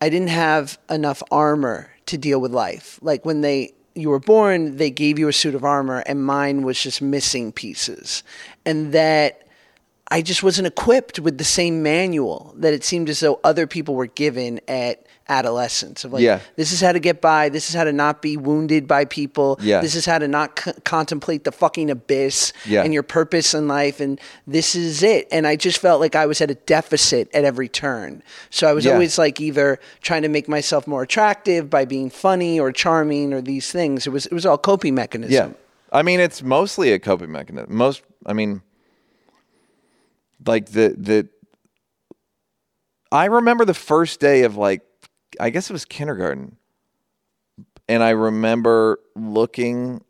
I 0.00 0.08
didn't 0.08 0.28
have 0.28 0.78
enough 0.90 1.22
armor 1.30 1.90
to 2.06 2.18
deal 2.18 2.40
with 2.40 2.52
life. 2.52 2.98
Like 3.02 3.24
when 3.24 3.40
they 3.40 3.72
you 3.94 4.10
were 4.10 4.20
born, 4.20 4.76
they 4.76 4.90
gave 4.90 5.18
you 5.18 5.28
a 5.28 5.32
suit 5.32 5.54
of 5.54 5.64
armor, 5.64 6.02
and 6.06 6.24
mine 6.24 6.62
was 6.62 6.80
just 6.80 7.00
missing 7.02 7.52
pieces, 7.52 8.22
and 8.64 8.92
that. 8.92 9.40
I 10.08 10.20
just 10.20 10.42
wasn't 10.42 10.66
equipped 10.66 11.18
with 11.18 11.38
the 11.38 11.44
same 11.44 11.82
manual 11.82 12.54
that 12.58 12.74
it 12.74 12.84
seemed 12.84 13.08
as 13.08 13.20
though 13.20 13.40
other 13.42 13.66
people 13.66 13.94
were 13.94 14.06
given 14.06 14.60
at 14.68 15.03
adolescence. 15.28 16.04
Of 16.04 16.12
like, 16.12 16.22
Yeah. 16.22 16.40
this 16.56 16.72
is 16.72 16.80
how 16.80 16.92
to 16.92 16.98
get 17.00 17.20
by. 17.20 17.48
This 17.48 17.68
is 17.68 17.74
how 17.74 17.84
to 17.84 17.92
not 17.92 18.20
be 18.20 18.36
wounded 18.36 18.86
by 18.86 19.04
people. 19.06 19.58
Yeah. 19.62 19.80
This 19.80 19.94
is 19.94 20.04
how 20.04 20.18
to 20.18 20.28
not 20.28 20.58
c- 20.58 20.72
contemplate 20.84 21.44
the 21.44 21.52
fucking 21.52 21.90
abyss 21.90 22.52
Yeah. 22.66 22.82
and 22.82 22.92
your 22.92 23.02
purpose 23.02 23.54
in 23.54 23.66
life. 23.66 24.00
And 24.00 24.20
this 24.46 24.74
is 24.74 25.02
it. 25.02 25.26
And 25.32 25.46
I 25.46 25.56
just 25.56 25.78
felt 25.78 26.00
like 26.00 26.14
I 26.14 26.26
was 26.26 26.40
at 26.40 26.50
a 26.50 26.54
deficit 26.54 27.28
at 27.34 27.44
every 27.44 27.68
turn. 27.68 28.22
So 28.50 28.68
I 28.68 28.72
was 28.74 28.84
Yeah. 28.84 28.92
always 28.92 29.16
like 29.18 29.40
either 29.40 29.78
trying 30.02 30.22
to 30.22 30.28
make 30.28 30.48
myself 30.48 30.86
more 30.86 31.02
attractive 31.02 31.70
by 31.70 31.84
being 31.84 32.10
funny 32.10 32.60
or 32.60 32.70
charming 32.72 33.32
or 33.32 33.40
these 33.40 33.70
things. 33.72 34.06
It 34.06 34.10
was 34.10 34.26
it 34.26 34.32
was 34.32 34.44
all 34.44 34.58
coping 34.58 34.94
mechanism. 34.94 35.32
Yeah. 35.50 35.56
I 35.98 36.02
mean, 36.02 36.20
it's 36.20 36.42
mostly 36.42 36.92
a 36.92 36.98
coping 36.98 37.30
mechanism. 37.30 37.74
Most, 37.74 38.02
I 38.26 38.32
mean, 38.32 38.62
like 40.44 40.66
the, 40.66 40.94
the, 40.98 41.28
I 43.12 43.26
remember 43.26 43.64
the 43.64 43.74
first 43.74 44.18
day 44.20 44.42
of 44.42 44.56
like, 44.56 44.82
I 45.40 45.50
guess 45.50 45.70
it 45.70 45.72
was 45.72 45.84
kindergarten. 45.84 46.56
And 47.88 48.02
I 48.02 48.10
remember 48.10 48.98
looking, 49.14 50.02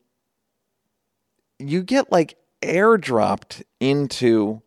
you 1.58 1.82
get 1.82 2.12
like 2.12 2.36
airdropped 2.62 3.62
into 3.80 4.62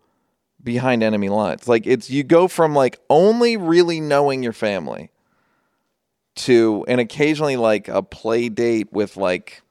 behind 0.63 1.03
enemy 1.03 1.29
lines. 1.29 1.67
Like 1.67 1.87
it's, 1.87 2.09
you 2.09 2.23
go 2.23 2.47
from 2.47 2.75
like 2.75 2.99
only 3.09 3.55
really 3.57 4.01
knowing 4.01 4.43
your 4.43 4.53
family 4.53 5.09
to, 6.35 6.85
and 6.87 6.99
occasionally 6.99 7.55
like 7.55 7.87
a 7.87 8.03
play 8.03 8.49
date 8.49 8.91
with 8.91 9.15
like, 9.15 9.61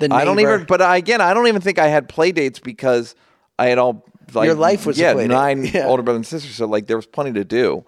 The 0.00 0.08
I 0.12 0.24
don't 0.24 0.40
even. 0.40 0.64
But 0.64 0.82
I, 0.82 0.96
again, 0.96 1.20
I 1.20 1.32
don't 1.34 1.46
even 1.46 1.60
think 1.62 1.78
I 1.78 1.86
had 1.88 2.08
play 2.08 2.32
dates 2.32 2.58
because 2.58 3.14
I 3.58 3.66
had 3.66 3.78
all 3.78 4.04
like 4.34 4.46
Your 4.46 4.54
life 4.54 4.84
was 4.84 4.98
yeah 4.98 5.14
nine 5.14 5.64
Yeah. 5.72 5.86
older 5.86 6.02
brothers 6.02 6.18
and 6.18 6.26
sisters. 6.26 6.54
So 6.56 6.66
like 6.66 6.86
there 6.86 6.96
was 6.96 7.06
plenty 7.06 7.32
to 7.34 7.44
do. 7.44 7.84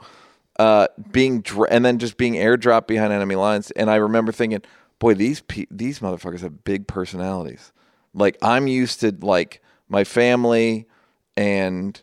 Uh, 0.60 0.88
being 1.10 1.40
dr- 1.40 1.68
and 1.70 1.86
then 1.86 1.98
just 1.98 2.18
being 2.18 2.34
airdropped 2.34 2.86
behind 2.86 3.14
enemy 3.14 3.34
lines. 3.34 3.70
And 3.70 3.90
I 3.90 3.96
remember 3.96 4.30
thinking, 4.30 4.60
boy, 4.98 5.14
these 5.14 5.40
pe- 5.40 5.64
these 5.70 6.00
motherfuckers 6.00 6.40
have 6.40 6.64
big 6.64 6.86
personalities. 6.86 7.72
Like 8.12 8.36
I'm 8.42 8.66
used 8.66 9.00
to 9.00 9.16
like 9.22 9.62
my 9.88 10.04
family 10.04 10.86
and 11.34 12.00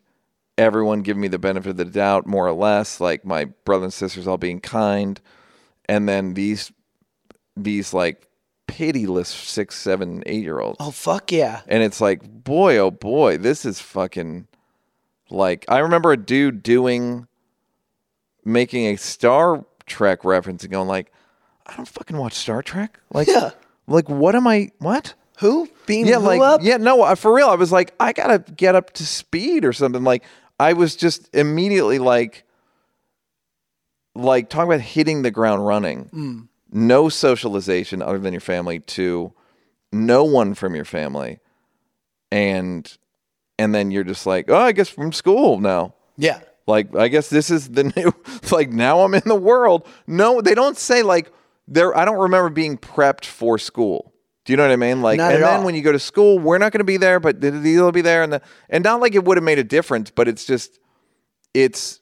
everyone 0.58 1.04
giving 1.04 1.22
me 1.22 1.28
the 1.28 1.38
benefit 1.38 1.70
of 1.70 1.78
the 1.78 1.86
doubt, 1.86 2.26
more 2.26 2.48
or 2.48 2.54
less. 2.54 3.00
Like 3.00 3.24
my 3.24 3.46
brothers 3.46 3.84
and 3.84 3.94
sisters 3.94 4.28
all 4.28 4.40
being 4.40 4.60
kind, 4.60 5.22
and 5.88 6.10
then 6.10 6.34
these 6.34 6.72
these 7.56 7.94
like 7.94 8.28
pitiless 8.66 9.30
six, 9.30 9.76
seven, 9.76 10.24
eight 10.26 10.42
year 10.42 10.60
olds. 10.62 10.78
Oh 10.80 10.90
fuck 10.90 11.32
yeah. 11.32 11.62
And 11.68 11.84
it's 11.84 12.02
like, 12.02 12.24
boy, 12.24 12.78
oh 12.78 12.90
boy, 12.90 13.38
this 13.38 13.66
is 13.66 13.80
fucking 13.80 14.48
like 15.30 15.64
I 15.68 15.78
remember 15.78 16.12
a 16.12 16.18
dude 16.18 16.64
doing 16.64 17.27
making 18.48 18.86
a 18.88 18.96
Star 18.96 19.66
Trek 19.86 20.24
reference 20.26 20.64
and 20.64 20.72
going 20.72 20.88
like, 20.88 21.12
I 21.66 21.76
don't 21.76 21.88
fucking 21.88 22.18
watch 22.18 22.34
Star 22.34 22.62
Trek. 22.64 23.00
Like 23.14 23.28
Yeah. 23.28 23.52
like 23.88 24.10
what 24.10 24.36
am 24.36 24.48
I 24.48 24.72
what? 24.80 25.14
Who? 25.40 25.70
Beam 25.86 26.08
Yeah, 26.08 26.18
like 26.18 26.42
up? 26.42 26.62
yeah, 26.64 26.78
no, 26.78 27.04
uh, 27.04 27.16
for 27.16 27.34
real. 27.34 27.48
I 27.50 27.56
was 27.56 27.72
like, 27.72 27.94
I 28.00 28.14
gotta 28.14 28.40
get 28.54 28.74
up 28.76 28.92
to 28.94 29.06
speed 29.06 29.66
or 29.66 29.74
something. 29.74 30.04
Like 30.04 30.24
I 30.60 30.74
was 30.74 30.96
just 30.96 31.30
immediately 31.36 32.00
like 32.00 32.44
like 34.16 34.50
talking 34.50 34.72
about 34.72 34.82
hitting 34.82 35.22
the 35.22 35.32
ground 35.32 35.66
running. 35.68 36.10
Mm. 36.14 36.48
No 36.72 37.10
socialization 37.10 38.02
other 38.02 38.18
than 38.18 38.34
your 38.34 38.42
family 38.42 38.80
to 38.80 39.32
no 39.92 40.24
one 40.24 40.54
from 40.54 40.76
your 40.76 40.86
family. 40.86 41.40
And 42.32 42.92
and 43.60 43.74
then 43.76 43.92
you're 43.92 44.04
just 44.04 44.26
like, 44.26 44.50
oh, 44.50 44.58
I 44.58 44.72
guess 44.72 44.90
from 44.90 45.12
school 45.12 45.60
now. 45.60 45.94
Yeah. 46.18 46.40
Like, 46.68 46.96
I 46.96 47.08
guess 47.08 47.30
this 47.30 47.50
is 47.50 47.70
the 47.70 47.84
new, 47.96 48.14
like, 48.52 48.70
now 48.70 49.00
I'm 49.02 49.14
in 49.16 49.24
the 49.26 49.36
world. 49.36 49.88
No, 50.06 50.42
they 50.42 50.54
don't 50.54 50.78
say, 50.78 51.02
like, 51.02 51.32
there, 51.68 51.98
I 51.98 52.06
don't 52.06 52.18
remember 52.18 52.50
being 52.50 52.78
prepped 52.78 53.26
for 53.26 53.58
school. 53.58 54.14
Do 54.46 54.54
you 54.54 54.58
know 54.58 54.64
what 54.64 54.72
I 54.72 54.76
mean? 54.78 55.02
Like, 55.02 55.18
Not 55.18 55.34
and 55.34 55.44
then 55.44 55.60
all. 55.60 55.66
when 55.66 55.76
you 55.76 55.82
go 55.82 55.92
to 55.92 56.00
school, 56.00 56.40
we're 56.40 56.58
not 56.58 56.72
going 56.72 56.80
to 56.80 56.86
be 56.86 56.98
there, 56.98 57.20
but 57.20 57.42
they'll 57.42 57.92
be 57.92 58.02
there. 58.02 58.24
And, 58.24 58.34
the, 58.34 58.42
and 58.70 58.84
not 58.84 59.02
like 59.02 59.16
it 59.16 59.24
would 59.26 59.38
have 59.38 59.44
made 59.44 59.60
a 59.60 59.64
difference, 59.64 60.12
but 60.12 60.28
it's 60.28 60.46
just, 60.46 60.80
it's, 61.54 62.00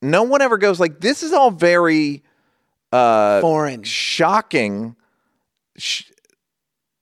no 0.00 0.22
one 0.22 0.42
ever 0.42 0.58
goes, 0.58 0.78
like, 0.78 1.00
this 1.00 1.22
is 1.22 1.32
all 1.32 1.50
very, 1.50 2.22
uh, 2.92 3.40
Foreign. 3.40 3.82
shocking, 3.82 4.96
sh- 5.76 6.04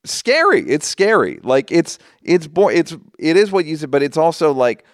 scary. 0.04 0.60
It's 0.68 0.86
scary. 0.86 1.38
Like 1.42 1.70
it's 1.70 1.98
it's 2.22 2.46
bo- 2.46 2.68
it's 2.68 2.96
it 3.18 3.36
is 3.36 3.52
what 3.52 3.66
you 3.66 3.76
said, 3.76 3.90
but 3.90 4.02
it's 4.02 4.16
also 4.16 4.52
like 4.52 4.84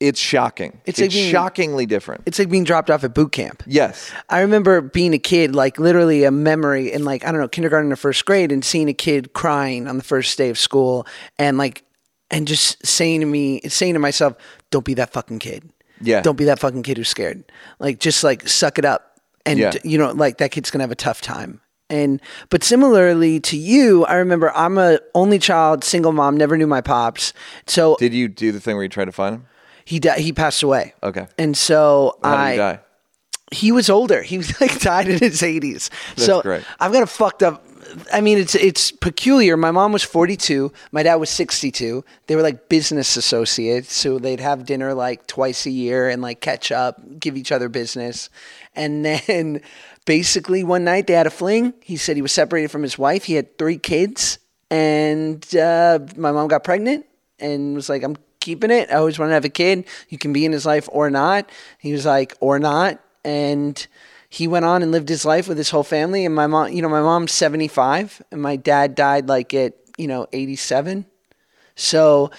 it's 0.00 0.20
shocking. 0.20 0.80
It's 0.84 0.98
It's, 0.98 1.00
like 1.00 1.10
being- 1.10 1.30
shockingly 1.32 1.84
different. 1.86 2.22
It's 2.26 2.38
like 2.38 2.48
being 2.48 2.64
dropped 2.64 2.90
off 2.90 3.02
at 3.04 3.14
boot 3.14 3.32
camp. 3.32 3.62
yes. 3.66 4.10
I 4.28 4.40
remember 4.40 4.80
being 4.80 5.12
a 5.14 5.18
kid, 5.18 5.54
like 5.56 5.78
literally 5.78 6.24
a 6.24 6.30
memory 6.30 6.92
in 6.92 7.04
like, 7.04 7.24
I 7.26 7.32
don't 7.32 7.40
know, 7.40 7.48
kindergarten 7.48 7.90
or 7.92 7.96
first 7.96 8.24
grade 8.24 8.52
and 8.52 8.64
seeing 8.64 8.88
a 8.88 8.94
kid 8.94 9.32
crying 9.32 9.88
on 9.88 9.96
the 9.96 10.04
first 10.04 10.38
day 10.38 10.50
of 10.50 10.58
school 10.58 11.06
and 11.38 11.58
like, 11.58 11.82
and 12.30 12.46
just 12.46 12.84
saying 12.86 13.20
to 13.20 13.26
me, 13.26 13.60
saying 13.68 13.94
to 13.94 13.98
myself, 13.98 14.34
don't 14.70 14.84
be 14.84 14.94
that 14.94 15.12
fucking 15.12 15.38
kid. 15.40 15.68
Yeah. 16.00 16.20
Don't 16.20 16.36
be 16.36 16.44
that 16.44 16.58
fucking 16.60 16.82
kid 16.84 16.96
who's 16.98 17.08
scared. 17.08 17.42
Like, 17.80 17.98
just 17.98 18.22
like 18.22 18.46
suck 18.48 18.78
it 18.78 18.84
up. 18.84 19.18
And, 19.46 19.58
Yeah. 19.58 19.72
you 19.82 19.98
know, 19.98 20.12
like 20.12 20.38
that 20.38 20.50
kid's 20.52 20.70
going 20.70 20.78
to 20.80 20.84
have 20.84 20.92
a 20.92 20.94
tough 20.94 21.20
time. 21.22 21.60
And, 21.90 22.20
but 22.50 22.62
similarly 22.62 23.40
to 23.40 23.56
you, 23.56 24.04
I 24.04 24.16
remember 24.16 24.52
I'm 24.54 24.76
a 24.76 25.00
only 25.14 25.38
child, 25.38 25.82
single 25.84 26.12
mom, 26.12 26.36
never 26.36 26.56
knew 26.58 26.66
my 26.66 26.82
pops. 26.82 27.32
So 27.66 27.96
Did 27.98 28.12
you 28.12 28.28
do 28.28 28.52
the 28.52 28.60
thing 28.60 28.76
where 28.76 28.82
you 28.84 28.90
tried 28.90 29.06
to 29.06 29.12
find 29.12 29.36
him? 29.36 29.46
He 29.88 29.98
died, 30.00 30.18
he 30.20 30.34
passed 30.34 30.62
away. 30.62 30.92
Okay. 31.02 31.26
And 31.38 31.56
so 31.56 32.18
How 32.22 32.32
did 32.32 32.40
I, 32.40 32.50
he 32.52 32.56
die? 32.58 32.80
he 33.50 33.72
was 33.72 33.88
older. 33.88 34.20
He 34.22 34.36
was 34.36 34.60
like 34.60 34.78
died 34.80 35.08
in 35.08 35.18
his 35.18 35.40
80s. 35.40 35.88
so 36.18 36.42
great. 36.42 36.62
I've 36.78 36.92
got 36.92 37.02
a 37.02 37.06
fucked 37.06 37.42
up. 37.42 37.64
I 38.12 38.20
mean, 38.20 38.36
it's 38.36 38.54
it's 38.54 38.90
peculiar. 38.92 39.56
My 39.56 39.70
mom 39.70 39.92
was 39.92 40.02
42. 40.02 40.70
My 40.92 41.02
dad 41.02 41.14
was 41.14 41.30
62. 41.30 42.04
They 42.26 42.36
were 42.36 42.42
like 42.42 42.68
business 42.68 43.16
associates, 43.16 43.94
so 43.94 44.18
they'd 44.18 44.40
have 44.40 44.66
dinner 44.66 44.92
like 44.92 45.26
twice 45.26 45.64
a 45.64 45.70
year 45.70 46.10
and 46.10 46.20
like 46.20 46.42
catch 46.42 46.70
up, 46.70 47.00
give 47.18 47.38
each 47.38 47.50
other 47.50 47.70
business. 47.70 48.28
And 48.76 49.02
then 49.06 49.62
basically 50.04 50.64
one 50.64 50.84
night 50.84 51.06
they 51.06 51.14
had 51.14 51.26
a 51.26 51.30
fling. 51.30 51.72
He 51.80 51.96
said 51.96 52.16
he 52.16 52.22
was 52.22 52.32
separated 52.32 52.68
from 52.70 52.82
his 52.82 52.98
wife. 52.98 53.24
He 53.24 53.34
had 53.40 53.56
three 53.56 53.78
kids, 53.78 54.38
and 54.70 55.42
uh, 55.56 56.00
my 56.14 56.30
mom 56.30 56.48
got 56.48 56.64
pregnant 56.64 57.06
and 57.38 57.74
was 57.74 57.88
like, 57.88 58.02
"I'm 58.02 58.16
keeping 58.48 58.70
it. 58.70 58.90
I 58.90 58.94
always 58.94 59.18
want 59.18 59.30
to 59.30 59.34
have 59.34 59.44
a 59.44 59.48
kid. 59.62 59.84
You 60.08 60.16
can 60.18 60.32
be 60.32 60.44
in 60.44 60.52
his 60.52 60.64
life 60.64 60.88
or 60.90 61.10
not." 61.10 61.50
He 61.78 61.92
was 61.92 62.04
like, 62.06 62.34
"Or 62.40 62.58
not." 62.58 63.00
and 63.24 63.86
he 64.30 64.46
went 64.46 64.64
on 64.64 64.82
and 64.82 64.92
lived 64.92 65.08
his 65.08 65.24
life 65.24 65.48
with 65.48 65.58
his 65.58 65.70
whole 65.70 65.82
family 65.82 66.24
and 66.24 66.32
my 66.34 66.46
mom 66.46 66.70
you 66.72 66.80
know 66.80 66.88
my 66.88 67.00
mom's 67.02 67.32
75 67.32 68.22
and 68.30 68.40
my 68.40 68.54
dad 68.56 68.94
died 68.94 69.28
like 69.28 69.52
at 69.54 69.72
you 69.98 70.06
know 70.06 70.26
87 70.32 71.04
so 71.74 72.30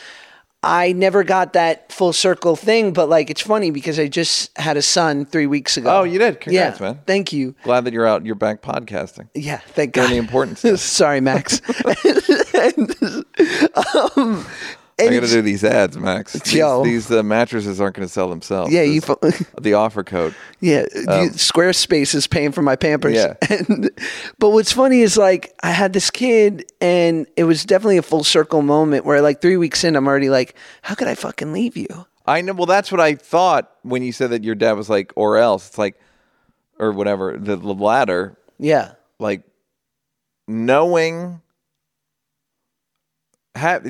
i 0.63 0.93
never 0.93 1.23
got 1.25 1.53
that 1.53 1.91
full 1.91 2.13
circle 2.13 2.55
thing 2.55 2.93
but 2.93 3.09
like 3.09 3.29
it's 3.29 3.41
funny 3.41 3.71
because 3.71 3.99
i 3.99 4.07
just 4.07 4.57
had 4.57 4.77
a 4.77 4.81
son 4.81 5.25
three 5.25 5.47
weeks 5.47 5.75
ago 5.77 5.89
Oh, 5.99 6.03
you 6.05 6.17
did? 6.17 6.39
Congrats, 6.39 6.79
yeah, 6.79 6.85
man. 6.93 6.99
thank 7.05 7.33
you 7.33 7.53
Glad 7.63 7.83
that 7.85 7.93
you're 7.93 8.07
out. 8.07 8.25
You're 8.25 8.35
back 8.35 8.61
podcasting. 8.61 9.27
yeah 9.35 9.57
thank 9.75 9.93
Doing 9.93 10.07
god 10.07 10.13
the 10.13 10.17
important 10.17 10.57
stuff. 10.59 10.79
sorry 11.01 11.19
max 11.21 11.61
and, 12.53 12.95
um, 14.15 14.45
I 15.01 15.13
got 15.13 15.21
to 15.21 15.27
do 15.27 15.41
these 15.41 15.63
ads, 15.63 15.97
Max. 15.97 16.33
These, 16.43 16.53
Yo. 16.53 16.83
these 16.83 17.09
uh, 17.11 17.23
mattresses 17.23 17.79
aren't 17.79 17.95
going 17.95 18.07
to 18.07 18.11
sell 18.11 18.29
themselves. 18.29 18.71
Yeah, 18.73 18.81
you 18.81 19.01
the 19.61 19.73
offer 19.73 20.03
code. 20.03 20.35
Yeah, 20.59 20.85
you- 20.93 21.29
Squarespace 21.31 22.13
is 22.15 22.27
paying 22.27 22.51
for 22.51 22.61
my 22.61 22.75
Pampers. 22.75 23.17
Um, 23.17 23.35
Yeah. 23.49 23.57
And, 23.69 23.89
but 24.39 24.49
what's 24.49 24.71
funny 24.71 25.01
is 25.01 25.17
like 25.17 25.53
I 25.63 25.71
had 25.71 25.93
this 25.93 26.09
kid, 26.11 26.71
and 26.81 27.27
it 27.37 27.43
was 27.45 27.63
definitely 27.65 27.97
a 27.97 28.01
full 28.01 28.23
circle 28.23 28.61
moment 28.61 29.05
where 29.05 29.21
like 29.21 29.41
three 29.41 29.57
weeks 29.57 29.83
in, 29.83 29.95
I'm 29.95 30.07
already 30.07 30.29
like, 30.29 30.55
how 30.81 30.95
could 30.95 31.07
I 31.07 31.15
fucking 31.15 31.51
leave 31.53 31.75
you? 31.77 31.87
I 32.25 32.41
know. 32.41 32.53
Well, 32.53 32.65
that's 32.67 32.91
what 32.91 33.01
I 33.01 33.15
thought 33.15 33.71
when 33.83 34.03
you 34.03 34.11
said 34.11 34.29
that 34.31 34.43
your 34.43 34.55
dad 34.55 34.73
was 34.73 34.89
like, 34.89 35.11
or 35.15 35.37
else. 35.37 35.67
It's 35.69 35.77
like, 35.77 35.99
or 36.77 36.91
whatever. 36.91 37.35
The, 37.37 37.55
the 37.55 37.73
latter, 37.73 38.37
Yeah, 38.59 38.93
like, 39.19 39.43
knowing. 40.47 41.41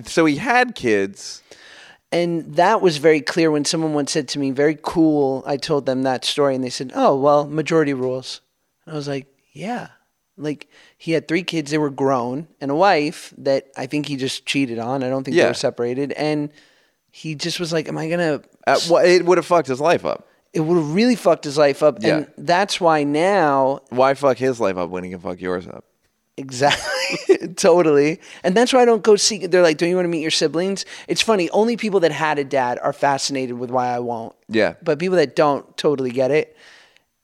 So 0.08 0.26
he 0.26 0.36
had 0.38 0.76
kids. 0.76 1.42
and 2.12 2.56
that 2.56 2.82
was 2.82 2.98
very 2.98 3.22
clear 3.22 3.52
when 3.52 3.64
someone 3.66 3.94
once 3.94 4.12
said 4.12 4.28
to 4.30 4.40
me, 4.40 4.50
"Very 4.52 4.78
cool." 4.82 5.44
I 5.46 5.58
told 5.58 5.86
them 5.86 6.04
that 6.04 6.26
story, 6.26 6.56
and 6.56 6.64
they 6.64 6.70
said, 6.72 6.92
"Oh, 6.96 7.16
well, 7.16 7.46
majority 7.48 7.94
rules." 7.94 8.42
And 8.86 8.94
I 8.94 8.98
was 8.98 9.08
like, 9.08 9.28
"Yeah." 9.54 9.90
Like 10.38 10.68
he 10.98 11.12
had 11.12 11.28
three 11.28 11.44
kids; 11.44 11.70
they 11.70 11.78
were 11.78 11.90
grown, 11.92 12.48
and 12.62 12.72
a 12.72 12.76
wife 12.76 13.34
that 13.38 13.68
I 13.78 13.86
think 13.86 14.08
he 14.08 14.16
just 14.16 14.46
cheated 14.46 14.80
on. 14.80 15.04
I 15.04 15.10
don't 15.10 15.24
think 15.24 15.36
they 15.36 15.42
Yeah. 15.44 15.50
were 15.50 15.54
separated, 15.54 16.12
and 16.14 16.50
he 17.12 17.36
just 17.36 17.60
was 17.60 17.72
like, 17.74 17.88
"Am 17.88 17.98
I 17.98 18.10
gonna 18.10 18.42
Uh, 18.66 18.80
well, 18.90 19.04
it 19.06 19.26
would 19.26 19.38
have 19.38 19.46
fucked 19.46 19.68
his 19.68 19.80
life 19.82 20.04
up. 20.06 20.26
it 20.54 20.62
would 20.62 20.78
have 20.78 20.94
really 20.96 21.16
fucked 21.16 21.44
his 21.44 21.58
life 21.60 21.84
up. 21.84 21.98
Yeah. 22.02 22.18
And 22.18 22.28
that's 22.38 22.80
why 22.82 23.04
now, 23.04 23.82
Why 23.90 24.14
fuck 24.16 24.38
his 24.38 24.60
life 24.60 24.78
up 24.78 24.90
when 24.90 25.04
he 25.04 25.12
can 25.12 25.20
fuck 25.20 25.40
yours 25.40 25.68
up? 25.68 25.86
Exactly, 26.40 27.48
totally. 27.56 28.20
And 28.44 28.56
that's 28.56 28.74
why 28.74 28.82
I 28.82 28.86
don't 28.86 29.04
go 29.04 29.16
see. 29.16 29.46
They're 29.46 29.62
like, 29.62 29.78
don't 29.78 29.90
you 29.90 29.96
want 29.96 30.06
to 30.06 30.10
meet 30.10 30.22
your 30.22 30.32
siblings? 30.32 30.86
It's 31.08 31.22
funny. 31.22 31.50
Only 31.52 31.78
people 31.78 32.00
that 32.02 32.12
had 32.12 32.40
a 32.40 32.44
dad 32.44 32.80
are 32.82 32.94
fascinated 32.94 33.60
with 33.60 33.70
why 33.70 33.88
I 33.88 34.00
won't. 34.00 34.36
Yeah. 34.48 34.76
But 34.82 35.00
people 35.00 35.18
that 35.18 35.36
don't 35.36 35.78
totally 35.78 36.12
get 36.12 36.32
it. 36.32 36.56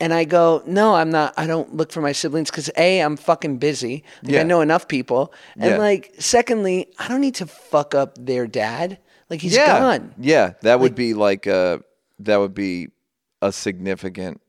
And 0.01 0.13
I 0.13 0.25
go, 0.25 0.61
no, 0.67 0.93
I'm 0.95 1.09
not. 1.09 1.33
I 1.37 1.47
don't 1.47 1.73
look 1.73 1.91
for 1.91 2.01
my 2.01 2.11
siblings 2.11 2.51
because 2.51 2.69
A, 2.75 2.99
I'm 2.99 3.15
fucking 3.15 3.59
busy. 3.59 4.03
Like, 4.23 4.33
Yeah. 4.33 4.39
I 4.41 4.43
know 4.43 4.59
enough 4.59 4.89
people. 4.89 5.33
And 5.55 5.71
Yeah. 5.71 5.77
like, 5.77 6.13
secondly, 6.19 6.89
I 6.99 7.07
don't 7.07 7.21
need 7.21 7.35
to 7.35 7.45
fuck 7.45 7.95
up 7.95 8.17
their 8.19 8.45
dad. 8.45 8.97
Like, 9.29 9.39
he's 9.39 9.55
yeah. 9.55 9.79
gone. 9.79 10.13
Yeah. 10.19 10.53
That 10.61 10.81
would 10.81 10.95
be 10.95 11.13
like 11.13 11.47
a. 11.47 11.81
That 12.19 12.37
would 12.37 12.53
be 12.53 12.89
a 13.41 13.51
significant. 13.53 14.41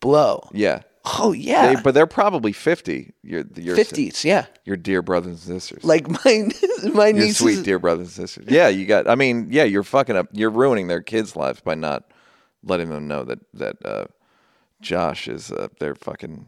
Blow. 0.00 0.48
Yeah. 0.52 0.82
Oh, 1.04 1.32
yeah. 1.32 1.74
They, 1.74 1.80
but 1.82 1.94
they're 1.94 2.06
probably 2.06 2.52
fifty. 2.52 3.12
Your 3.22 3.44
your 3.56 3.76
50s. 3.76 4.22
Yeah. 4.24 4.46
Your 4.64 4.76
dear 4.76 5.02
brothers 5.02 5.48
and 5.48 5.60
sisters. 5.62 5.82
Like, 5.84 6.08
my, 6.24 6.48
my 6.94 7.08
your 7.08 7.12
niece 7.12 7.38
sweet 7.38 7.64
dear 7.64 7.78
brothers 7.78 8.16
and 8.18 8.28
sisters. 8.28 8.52
Yeah, 8.52 8.68
you 8.68 8.86
got. 8.86 9.08
I 9.08 9.14
mean, 9.16 9.48
yeah, 9.50 9.64
you're 9.64 9.82
fucking 9.82 10.16
up. 10.16 10.28
You're 10.32 10.50
ruining 10.50 10.86
their 10.86 11.02
kids' 11.02 11.34
lives 11.34 11.60
by 11.60 11.74
not 11.74 12.04
letting 12.62 12.90
them 12.90 13.08
know 13.08 13.24
that 13.24 13.40
that 13.54 13.76
uh, 13.84 14.04
Josh 14.80 15.26
is 15.28 15.50
uh, 15.50 15.68
their 15.80 15.94
fucking 15.96 16.46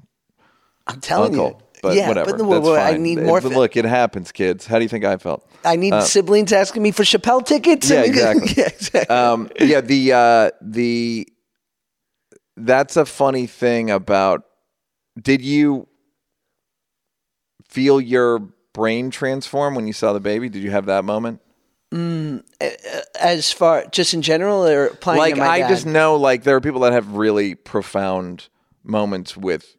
I'm 0.87 1.01
telling 1.01 1.33
uncle. 1.39 1.61
you. 1.61 1.67
But 1.83 1.97
yeah, 1.97 2.09
whatever. 2.09 2.31
but 2.31 2.39
the- 2.39 2.49
That's 2.49 2.65
well, 2.65 2.81
I 2.81 2.93
fine. 2.93 3.03
need 3.03 3.19
more. 3.19 3.41
fa- 3.41 3.49
look, 3.49 3.77
it 3.77 3.85
happens, 3.85 4.33
kids. 4.33 4.67
How 4.67 4.79
do 4.79 4.85
you 4.85 4.89
think 4.89 5.05
I 5.05 5.17
felt? 5.19 5.47
I 5.65 5.77
need 5.77 6.01
siblings 6.05 6.53
asking 6.53 6.83
me 6.83 6.93
for 6.93 7.03
Chappelle 7.03 7.45
tickets. 7.45 7.91
Yeah, 7.91 8.03
exactly. 8.03 8.53
yeah, 8.57 8.69
exactly. 8.69 9.15
um, 9.15 9.51
yeah, 9.61 9.81
the 9.83 10.13
uh, 10.13 10.51
the 10.63 11.29
that's 12.57 12.97
a 12.97 13.05
funny 13.05 13.47
thing 13.47 13.91
about. 13.91 14.45
Did 15.21 15.43
you 15.43 15.87
feel 17.69 18.01
your 18.01 18.41
brain 18.73 19.11
transform 19.11 19.75
when 19.75 19.87
you 19.87 19.93
saw 19.93 20.13
the 20.13 20.21
baby? 20.21 20.49
Did 20.49 20.63
you 20.63 20.71
have 20.71 20.87
that 20.87 21.05
moment? 21.05 21.41
Mm, 21.93 22.43
at 22.61 22.77
as 23.21 23.53
far 23.53 23.87
just 23.87 24.15
in 24.15 24.23
general 24.23 24.67
or 24.67 24.87
applying 24.87 25.19
like 25.19 25.37
my 25.37 25.47
I 25.47 25.59
dad? 25.61 25.69
just 25.69 25.87
know 25.87 26.17
like 26.17 26.43
there 26.43 26.57
are 26.57 26.61
people 26.61 26.81
that 26.81 26.93
have 26.93 27.13
really 27.13 27.55
profound 27.55 28.49
moments 28.83 29.37
with 29.37 29.77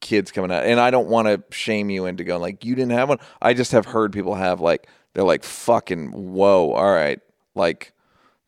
kids 0.00 0.32
coming 0.32 0.50
out, 0.50 0.64
and 0.64 0.80
I 0.80 0.90
don't 0.90 1.08
want 1.08 1.28
to 1.28 1.42
shame 1.54 1.90
you 1.90 2.06
into 2.06 2.24
going 2.24 2.40
like 2.40 2.64
you 2.64 2.74
didn't 2.74 2.92
have 2.92 3.10
one. 3.10 3.18
I 3.42 3.52
just 3.52 3.72
have 3.72 3.84
heard 3.84 4.12
people 4.12 4.34
have 4.34 4.60
like 4.60 4.88
they're 5.12 5.24
like 5.24 5.44
fucking 5.44 6.12
whoa, 6.12 6.72
all 6.72 6.92
right, 6.92 7.20
like 7.54 7.92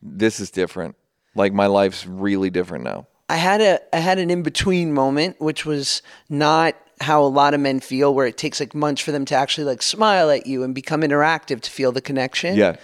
this 0.01 0.41
is 0.41 0.51
different. 0.51 0.97
Like 1.35 1.53
my 1.53 1.67
life's 1.67 2.07
really 2.07 2.49
different 2.49 2.85
now. 2.85 3.07
I 3.29 3.37
had 3.37 3.61
a 3.61 3.81
I 3.95 3.99
had 3.99 4.19
an 4.19 4.31
in 4.31 4.43
between 4.43 4.93
moment, 4.93 5.41
which 5.41 5.67
was 5.67 6.03
not 6.29 6.77
how 7.01 7.23
a 7.23 7.27
lot 7.27 7.55
of 7.55 7.61
men 7.61 7.81
feel, 7.81 8.15
where 8.15 8.27
it 8.27 8.39
takes 8.39 8.61
like 8.61 8.75
months 8.75 9.03
for 9.03 9.13
them 9.13 9.25
to 9.27 9.35
actually 9.35 9.65
like 9.65 9.83
smile 9.83 10.31
at 10.31 10.47
you 10.47 10.63
and 10.63 10.75
become 10.75 11.03
interactive 11.03 11.61
to 11.63 11.71
feel 11.71 11.93
the 11.93 12.01
connection. 12.01 12.57
Yeah, 12.57 12.77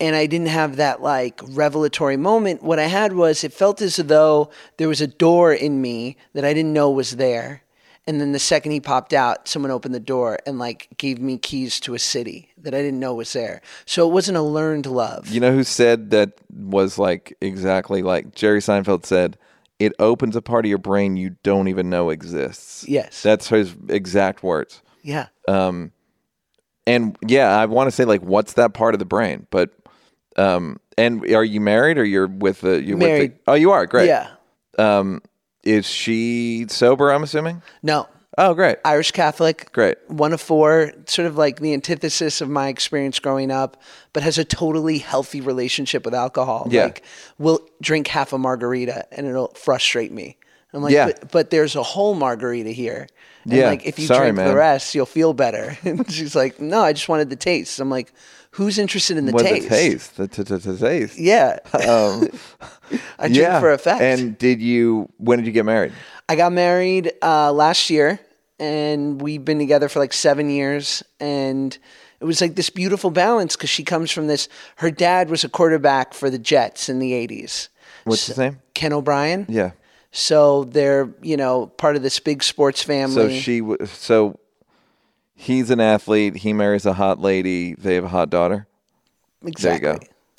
and 0.00 0.16
I 0.16 0.26
didn't 0.26 0.48
have 0.48 0.76
that 0.76 1.02
like 1.02 1.40
revelatory 1.48 2.16
moment. 2.16 2.62
What 2.62 2.78
I 2.78 2.86
had 2.86 3.12
was 3.12 3.44
it 3.44 3.52
felt 3.52 3.82
as 3.82 3.96
though 3.96 4.50
there 4.78 4.88
was 4.88 5.00
a 5.00 5.06
door 5.06 5.52
in 5.52 5.82
me 5.82 6.16
that 6.32 6.44
I 6.44 6.54
didn't 6.54 6.72
know 6.72 6.90
was 6.90 7.16
there. 7.16 7.62
And 8.06 8.20
then 8.20 8.32
the 8.32 8.38
second 8.38 8.72
he 8.72 8.80
popped 8.80 9.12
out, 9.12 9.46
someone 9.46 9.70
opened 9.70 9.94
the 9.94 10.00
door 10.00 10.38
and 10.46 10.58
like 10.58 10.88
gave 10.96 11.20
me 11.20 11.38
keys 11.38 11.78
to 11.80 11.94
a 11.94 11.98
city 11.98 12.50
that 12.58 12.74
I 12.74 12.78
didn't 12.78 12.98
know 12.98 13.14
was 13.14 13.32
there. 13.32 13.60
So 13.86 14.08
it 14.08 14.12
wasn't 14.12 14.38
a 14.38 14.42
learned 14.42 14.86
love. 14.86 15.28
you 15.28 15.38
know 15.40 15.52
who 15.52 15.62
said 15.64 16.10
that 16.10 16.32
was 16.50 16.98
like 16.98 17.36
exactly 17.40 18.02
like 18.02 18.34
Jerry 18.34 18.60
Seinfeld 18.60 19.06
said. 19.06 19.38
It 19.78 19.92
opens 19.98 20.36
a 20.36 20.42
part 20.42 20.64
of 20.66 20.68
your 20.68 20.78
brain 20.78 21.16
you 21.16 21.36
don't 21.42 21.68
even 21.68 21.88
know 21.88 22.10
exists. 22.10 22.86
Yes. 22.88 23.22
that's 23.22 23.48
his 23.48 23.74
exact 23.88 24.42
words. 24.42 24.82
yeah. 25.02 25.26
Um 25.46 25.92
And 26.86 27.16
yeah, 27.26 27.56
I 27.56 27.66
want 27.66 27.86
to 27.88 27.92
say 27.92 28.04
like, 28.04 28.22
what's 28.22 28.54
that 28.54 28.74
part 28.74 28.94
of 28.94 28.98
the 28.98 29.04
brain? 29.04 29.46
But 29.50 29.70
um, 30.36 30.80
and 30.96 31.24
are 31.32 31.44
you 31.44 31.60
married 31.60 31.98
or 31.98 32.04
you're 32.04 32.26
with 32.26 32.62
the 32.62 32.82
you 32.82 32.96
Married. 32.96 33.32
With 33.32 33.44
the, 33.44 33.50
oh, 33.52 33.54
you 33.54 33.70
are 33.72 33.86
great. 33.86 34.06
Yeah. 34.08 34.28
Um, 34.78 35.22
is 35.62 35.86
she 35.86 36.66
sober? 36.68 37.10
I'm 37.12 37.22
assuming. 37.22 37.62
No. 37.82 38.08
Oh, 38.38 38.54
great. 38.54 38.78
Irish 38.84 39.10
Catholic. 39.10 39.70
Great. 39.72 39.98
One 40.08 40.32
of 40.32 40.40
four, 40.40 40.92
sort 41.06 41.26
of 41.26 41.36
like 41.36 41.60
the 41.60 41.74
antithesis 41.74 42.40
of 42.40 42.48
my 42.48 42.68
experience 42.68 43.18
growing 43.18 43.50
up, 43.50 43.76
but 44.12 44.22
has 44.22 44.38
a 44.38 44.44
totally 44.44 44.98
healthy 44.98 45.40
relationship 45.40 46.04
with 46.04 46.14
alcohol. 46.14 46.66
Yeah. 46.70 46.84
Like, 46.84 47.02
will 47.38 47.60
drink 47.82 48.06
half 48.06 48.32
a 48.32 48.38
margarita 48.38 49.06
and 49.12 49.26
it'll 49.26 49.48
frustrate 49.48 50.12
me. 50.12 50.38
I'm 50.72 50.82
like, 50.82 50.92
Yeah. 50.94 51.06
but, 51.06 51.30
but 51.32 51.50
there's 51.50 51.74
a 51.76 51.82
whole 51.82 52.14
margarita 52.14 52.70
here. 52.70 53.08
And 53.44 53.52
Yeah. 53.52 53.66
like, 53.66 53.84
if 53.84 53.98
you 53.98 54.06
Sorry, 54.06 54.26
drink 54.26 54.36
man. 54.36 54.48
the 54.48 54.54
rest, 54.56 54.94
you'll 54.94 55.06
feel 55.06 55.32
better. 55.34 55.76
And 55.84 56.10
she's 56.10 56.36
like, 56.36 56.60
no, 56.60 56.80
I 56.82 56.92
just 56.92 57.08
wanted 57.08 57.28
the 57.30 57.36
taste. 57.36 57.80
I'm 57.80 57.90
like, 57.90 58.12
who's 58.52 58.78
interested 58.78 59.16
in 59.16 59.26
the 59.26 59.32
What 59.32 59.42
taste? 59.44 59.62
the 59.68 59.68
taste? 59.68 60.16
The, 60.16 60.28
t- 60.28 60.44
t- 60.44 60.58
t- 60.58 60.76
taste. 60.78 61.18
Yeah. 61.18 61.58
Um, 61.74 62.28
I 63.18 63.28
drink 63.28 63.36
yeah. 63.36 63.60
for 63.60 63.72
effect. 63.72 64.00
And 64.02 64.36
did 64.38 64.60
you? 64.60 65.08
When 65.18 65.38
did 65.38 65.46
you 65.46 65.52
get 65.52 65.64
married? 65.64 65.92
I 66.28 66.34
got 66.36 66.52
married 66.52 67.12
uh, 67.22 67.52
last 67.52 67.88
year, 67.90 68.18
and 68.58 69.20
we've 69.20 69.44
been 69.44 69.58
together 69.58 69.88
for 69.88 70.00
like 70.00 70.12
seven 70.12 70.50
years. 70.50 71.02
And 71.20 71.76
it 72.20 72.24
was 72.24 72.40
like 72.40 72.56
this 72.56 72.68
beautiful 72.70 73.10
balance 73.10 73.54
because 73.56 73.70
she 73.70 73.84
comes 73.84 74.10
from 74.10 74.26
this. 74.26 74.48
Her 74.76 74.90
dad 74.90 75.30
was 75.30 75.44
a 75.44 75.48
quarterback 75.48 76.14
for 76.14 76.30
the 76.30 76.38
Jets 76.38 76.88
in 76.88 76.98
the 76.98 77.12
'80s. 77.12 77.68
What's 78.04 78.26
his 78.26 78.38
name? 78.38 78.58
Ken 78.74 78.92
O'Brien. 78.92 79.46
Yeah. 79.48 79.70
So 80.10 80.64
they're 80.64 81.08
you 81.22 81.36
know 81.36 81.66
part 81.66 81.94
of 81.94 82.02
this 82.02 82.18
big 82.18 82.42
sports 82.42 82.82
family. 82.82 83.14
So 83.14 83.28
she. 83.40 83.60
w- 83.60 83.86
So 83.86 84.38
he's 85.40 85.70
an 85.70 85.80
athlete. 85.80 86.36
He 86.36 86.52
marries 86.52 86.84
a 86.86 86.92
hot 86.92 87.18
lady. 87.20 87.74
They 87.74 87.94
have 87.94 88.04
a 88.04 88.08
hot 88.08 88.30
daughter. 88.30 88.66
exactly. 89.44 89.80
go. 89.92 89.98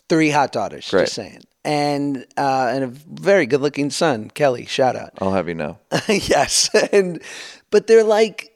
Three 0.09 0.29
hot 0.29 0.51
daughters. 0.51 0.89
Great. 0.89 1.03
Just 1.03 1.13
saying. 1.15 1.41
And 1.63 2.25
uh, 2.37 2.69
and 2.73 2.83
a 2.83 2.87
very 2.87 3.45
good 3.45 3.61
looking 3.61 3.89
son, 3.91 4.29
Kelly. 4.29 4.65
Shout 4.65 4.95
out. 4.95 5.11
I'll 5.19 5.33
have 5.33 5.47
you 5.47 5.55
know. 5.55 5.77
yes 6.07 6.69
and 6.91 7.21
but 7.69 7.87
they're 7.87 8.03
like 8.03 8.51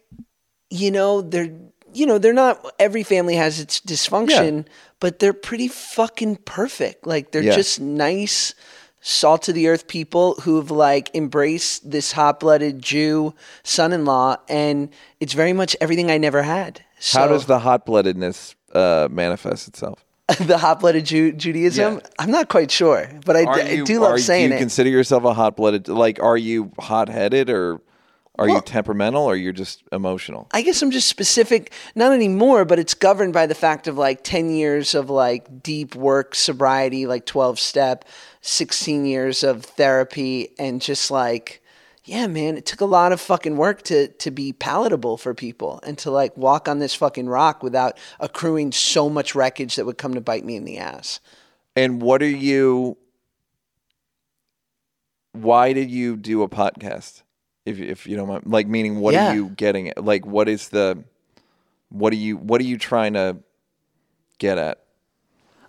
you 0.70 0.92
know 0.92 1.22
they're 1.22 1.54
you 1.94 2.06
know 2.06 2.18
they're 2.18 2.34
not 2.34 2.66
every 2.80 3.04
family 3.04 3.36
has 3.36 3.60
its 3.60 3.80
dysfunction 3.80 4.66
but 5.00 5.20
they're 5.20 5.34
pretty 5.34 5.68
fucking 5.68 6.36
perfect 6.38 7.06
like 7.08 7.32
they're 7.32 7.44
Yeah. 7.44 7.56
just 7.56 7.80
nice 7.80 8.54
salt 9.08 9.48
of 9.48 9.54
the 9.54 9.68
earth 9.68 9.88
people 9.88 10.34
who've 10.42 10.72
like 10.72 11.14
embraced 11.14 11.92
this 11.92 12.12
hot-blooded 12.14 12.82
jew 12.82 13.32
son-in-law 13.64 14.36
and 14.50 14.90
it's 15.20 15.34
very 15.34 15.54
much 15.54 15.76
everything 15.80 16.10
i 16.10 16.18
never 16.18 16.42
had 16.42 16.82
so 17.00 17.20
How 17.20 17.28
does 17.28 17.46
the 17.46 17.60
hot 17.60 17.86
bloodedness 17.86 18.56
uh, 18.74 19.08
manifest 19.12 19.68
itself? 19.68 20.04
the 20.40 20.58
hot-blooded 20.58 21.06
Jew- 21.06 21.34
judaism 21.34 21.96
Yeah. 21.96 22.00
i'm 22.18 22.32
not 22.32 22.50
quite 22.50 22.72
sure 22.72 23.08
but 23.26 23.36
i, 23.36 23.44
Are 23.44 23.60
I 23.60 23.82
do 23.84 24.00
love 24.00 24.14
are- 24.14 24.18
saying 24.18 24.46
it. 24.46 24.48
Do 24.48 24.54
you 24.54 24.58
it 24.58 24.60
consider 24.60 24.90
yourself 24.90 25.24
a 25.24 25.34
hot 25.36 25.56
blooded? 25.56 25.88
Like, 25.88 26.20
are 26.24 26.38
you 26.38 26.72
hot 26.80 27.08
headed 27.08 27.52
or 27.52 27.82
are 28.38 28.50
you 28.50 28.60
temperamental 28.60 29.24
or 29.24 29.36
you're 29.38 29.54
just 29.54 29.82
emotional? 29.94 30.50
I 30.52 30.62
guess 30.62 30.82
I'm 30.82 30.92
just 30.92 31.08
specific, 31.08 31.72
not 31.96 32.12
anymore, 32.12 32.66
but 32.66 32.80
it's 32.80 32.94
governed 32.94 33.32
by 33.32 33.46
the 33.46 33.56
fact 33.56 33.88
of 33.88 33.98
like 33.98 34.26
10 34.26 34.50
years 34.50 34.94
of 34.94 35.10
like 35.10 35.64
deep 35.64 35.96
work, 35.96 36.36
sobriety, 36.36 37.06
like 37.08 37.26
12 37.26 37.58
step, 37.60 38.04
16 38.48 39.06
years 39.06 39.44
of 39.44 39.64
therapy, 39.66 40.54
and 40.60 40.80
just 40.80 41.10
like, 41.10 41.64
yeah, 42.04 42.28
man, 42.28 42.56
it 42.58 42.66
took 42.68 42.82
a 42.82 42.86
lot 42.86 43.12
of 43.12 43.20
fucking 43.20 43.58
work 43.58 43.82
to, 43.84 44.08
to 44.10 44.30
be 44.30 44.54
palatable 44.54 45.18
for 45.18 45.34
people 45.34 45.80
and 45.82 45.98
to 45.98 46.12
like 46.12 46.38
walk 46.38 46.68
on 46.70 46.78
this 46.78 46.94
fucking 46.94 47.28
rock 47.28 47.64
without 47.64 47.98
accruing 48.20 48.72
so 48.72 49.10
much 49.10 49.34
wreckage 49.34 49.76
that 49.76 49.86
would 49.88 49.98
come 49.98 50.14
to 50.14 50.22
bite 50.22 50.46
me 50.46 50.56
in 50.56 50.64
the 50.64 50.78
ass. 50.78 51.20
And 51.76 52.00
what 52.02 52.22
are 52.22 52.28
you? 52.30 52.98
Why 55.34 55.74
did 55.74 55.90
you 55.90 56.16
do 56.16 56.44
a 56.44 56.48
podcast? 56.48 57.24
If 57.66 57.80
if 57.80 58.06
you 58.06 58.16
don't 58.16 58.28
mind, 58.28 58.44
like, 58.46 58.68
meaning, 58.68 59.00
what 59.00 59.16
Yeah. 59.16 59.32
are 59.32 59.36
you 59.36 59.50
getting 59.50 59.90
at? 59.90 60.06
Like, 60.06 60.26
what 60.26 60.48
is 60.48 60.70
the? 60.70 61.04
What 61.90 62.14
are 62.14 62.18
you? 62.18 62.38
What 62.38 62.62
are 62.62 62.66
you 62.66 62.78
trying 62.78 63.14
to 63.14 63.38
get 64.38 64.60
at? 64.60 64.84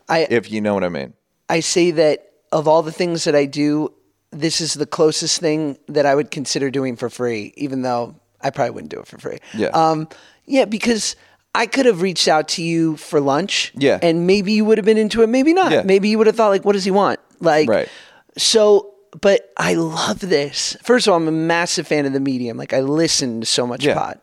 I, 0.09 0.27
If 0.29 0.51
you 0.53 0.61
know 0.61 0.75
what 0.75 0.85
I 0.85 0.91
mean. 0.91 1.15
I 1.49 1.61
say 1.61 1.91
that 1.93 2.33
of 2.53 2.67
all 2.69 2.83
the 2.83 2.93
things 2.93 3.25
that 3.25 3.35
I 3.35 3.45
do, 3.45 3.93
this 4.31 4.61
is 4.61 4.75
the 4.75 4.87
closest 4.87 5.41
thing 5.41 5.79
that 5.89 6.07
I 6.07 6.15
would 6.15 6.31
consider 6.31 6.71
doing 6.71 6.97
for 6.97 7.09
free, 7.09 7.53
even 7.57 7.83
though 7.83 8.17
I 8.41 8.51
probably 8.51 8.71
wouldn't 8.71 8.91
do 8.91 9.01
it 9.01 9.07
for 9.07 9.19
free. 9.19 9.39
Yeah. 9.55 9.69
Um, 9.69 10.09
yeah, 10.47 10.65
because 10.65 11.17
I 11.55 11.67
could 11.67 11.87
have 11.87 12.03
reached 12.03 12.29
out 12.29 12.49
to 12.49 12.63
you 12.63 12.97
for 12.97 13.21
lunch. 13.21 13.73
Yeah. 13.75 13.99
And 14.03 14.27
maybe 14.27 14.53
you 14.53 14.65
would 14.65 14.79
have 14.79 14.85
been 14.85 14.99
into 14.99 15.23
it, 15.23 15.29
maybe 15.29 15.53
not. 15.55 15.73
Yeah. 15.73 15.83
Maybe 15.83 16.09
you 16.09 16.19
would 16.19 16.27
have 16.27 16.37
thought, 16.37 16.49
like, 16.51 16.65
what 16.65 16.73
does 16.75 16.85
he 16.85 16.91
want? 16.91 17.19
Like, 17.41 17.69
Right. 17.69 17.89
so, 18.37 18.95
but 19.21 19.53
I 19.57 19.75
love 19.75 20.21
this. 20.21 20.77
First 20.83 21.07
of 21.07 21.13
all, 21.13 21.17
I'm 21.19 21.29
a 21.29 21.33
massive 21.33 21.87
fan 21.87 22.05
of 22.07 22.13
the 22.13 22.21
medium. 22.21 22.57
Like, 22.57 22.73
I 22.73 22.81
listen 22.81 23.41
to 23.41 23.47
so 23.47 23.67
much 23.67 23.85
Yeah. 23.85 23.95
pod. 23.95 24.21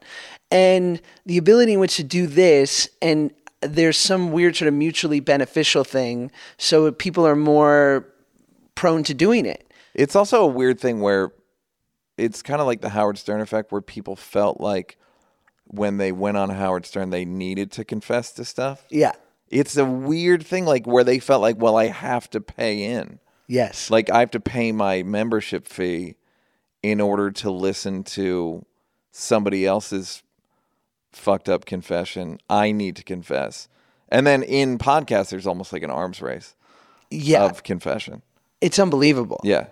And 0.51 1.01
the 1.25 1.37
ability 1.37 1.73
in 1.73 1.79
which 1.79 1.95
to 1.95 2.03
do 2.03 2.27
this, 2.27 2.87
and 3.01 3.31
there's 3.61 3.97
some 3.97 4.31
weird 4.31 4.55
sort 4.55 4.67
of 4.67 4.73
mutually 4.75 5.19
beneficial 5.19 5.83
thing. 5.83 6.29
So 6.57 6.91
people 6.91 7.25
are 7.25 7.35
more 7.35 8.05
prone 8.75 9.03
to 9.03 9.13
doing 9.13 9.45
it. 9.45 9.71
It's 9.93 10.15
also 10.15 10.43
a 10.43 10.47
weird 10.47 10.79
thing 10.79 11.01
where 11.01 11.31
it's 12.17 12.41
kind 12.41 12.61
of 12.61 12.67
like 12.67 12.81
the 12.81 12.89
Howard 12.89 13.17
Stern 13.17 13.41
effect, 13.41 13.71
where 13.71 13.81
people 13.81 14.15
felt 14.15 14.59
like 14.59 14.97
when 15.65 15.97
they 15.97 16.11
went 16.11 16.37
on 16.37 16.49
Howard 16.49 16.85
Stern, 16.85 17.09
they 17.09 17.25
needed 17.25 17.71
to 17.73 17.85
confess 17.85 18.31
to 18.33 18.45
stuff. 18.45 18.85
Yeah. 18.89 19.13
It's 19.49 19.77
a 19.77 19.85
weird 19.85 20.45
thing, 20.45 20.65
like 20.65 20.85
where 20.85 21.03
they 21.03 21.19
felt 21.19 21.41
like, 21.41 21.57
well, 21.59 21.77
I 21.77 21.87
have 21.87 22.29
to 22.31 22.41
pay 22.41 22.83
in. 22.83 23.19
Yes. 23.47 23.89
Like 23.89 24.09
I 24.09 24.19
have 24.19 24.31
to 24.31 24.39
pay 24.39 24.71
my 24.71 25.03
membership 25.03 25.67
fee 25.67 26.15
in 26.81 26.99
order 26.99 27.31
to 27.31 27.51
listen 27.51 28.03
to 28.03 28.65
somebody 29.11 29.65
else's 29.65 30.23
fucked 31.11 31.49
up 31.49 31.65
confession. 31.65 32.39
I 32.49 32.71
need 32.71 32.95
to 32.97 33.03
confess. 33.03 33.67
And 34.09 34.27
then 34.27 34.43
in 34.43 34.77
podcasts, 34.77 35.29
there's 35.29 35.47
almost 35.47 35.73
like 35.73 35.83
an 35.83 35.91
arms 35.91 36.21
race 36.21 36.55
yeah. 37.09 37.45
of 37.45 37.63
confession. 37.63 38.21
It's 38.63 38.79
unbelievable. 38.79 39.41
Yeah. 39.43 39.67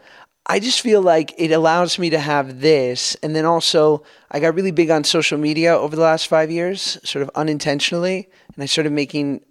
I 0.45 0.59
just 0.59 0.81
feel 0.81 1.01
like 1.01 1.33
it 1.37 1.51
allows 1.51 1.97
me 1.97 2.09
to 2.09 2.19
have 2.19 2.59
this. 2.59 3.15
And 3.23 3.35
then 3.35 3.45
also, 3.45 4.03
I 4.29 4.39
got 4.39 4.53
really 4.53 4.71
big 4.71 4.89
on 4.89 5.03
social 5.03 5.37
media 5.37 5.77
over 5.77 5.95
the 5.95 6.01
last 6.01 6.27
five 6.27 6.51
years, 6.51 6.97
sort 7.03 7.23
of 7.23 7.31
unintentionally. 7.35 8.27
And 8.53 8.63
I 8.63 8.65
started 8.65 8.91
making 8.91 9.41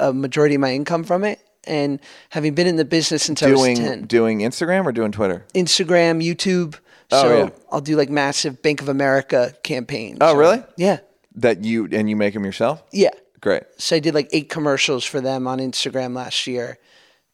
a 0.00 0.12
majority 0.12 0.56
of 0.56 0.60
my 0.60 0.72
income 0.72 1.04
from 1.04 1.22
it. 1.22 1.38
And 1.64 2.00
having 2.30 2.54
been 2.54 2.66
in 2.66 2.76
the 2.76 2.84
business 2.84 3.24
since 3.24 3.42
I 3.42 3.50
was 3.50 3.60
Doing 3.60 3.76
10, 3.76 4.02
doing 4.06 4.38
Instagram 4.40 4.84
or 4.84 4.92
doing 4.92 5.12
Twitter? 5.12 5.44
Instagram, 5.54 6.24
YouTube. 6.24 6.76
Oh, 7.12 7.22
so 7.22 7.38
yeah. 7.38 7.50
I'll 7.70 7.80
do 7.80 7.96
like 7.96 8.10
massive 8.10 8.62
Bank 8.62 8.80
of 8.80 8.88
America 8.88 9.52
campaigns. 9.62 10.18
Oh, 10.20 10.36
really? 10.36 10.62
Yeah. 10.76 10.98
That 11.34 11.64
you 11.64 11.88
and 11.92 12.08
you 12.08 12.16
make 12.16 12.34
them 12.34 12.44
yourself? 12.44 12.82
Yeah. 12.92 13.10
Great. 13.40 13.64
So 13.78 13.96
I 13.96 13.98
did 13.98 14.14
like 14.14 14.28
eight 14.32 14.48
commercials 14.48 15.04
for 15.04 15.20
them 15.20 15.46
on 15.46 15.58
Instagram 15.58 16.14
last 16.14 16.46
year. 16.46 16.78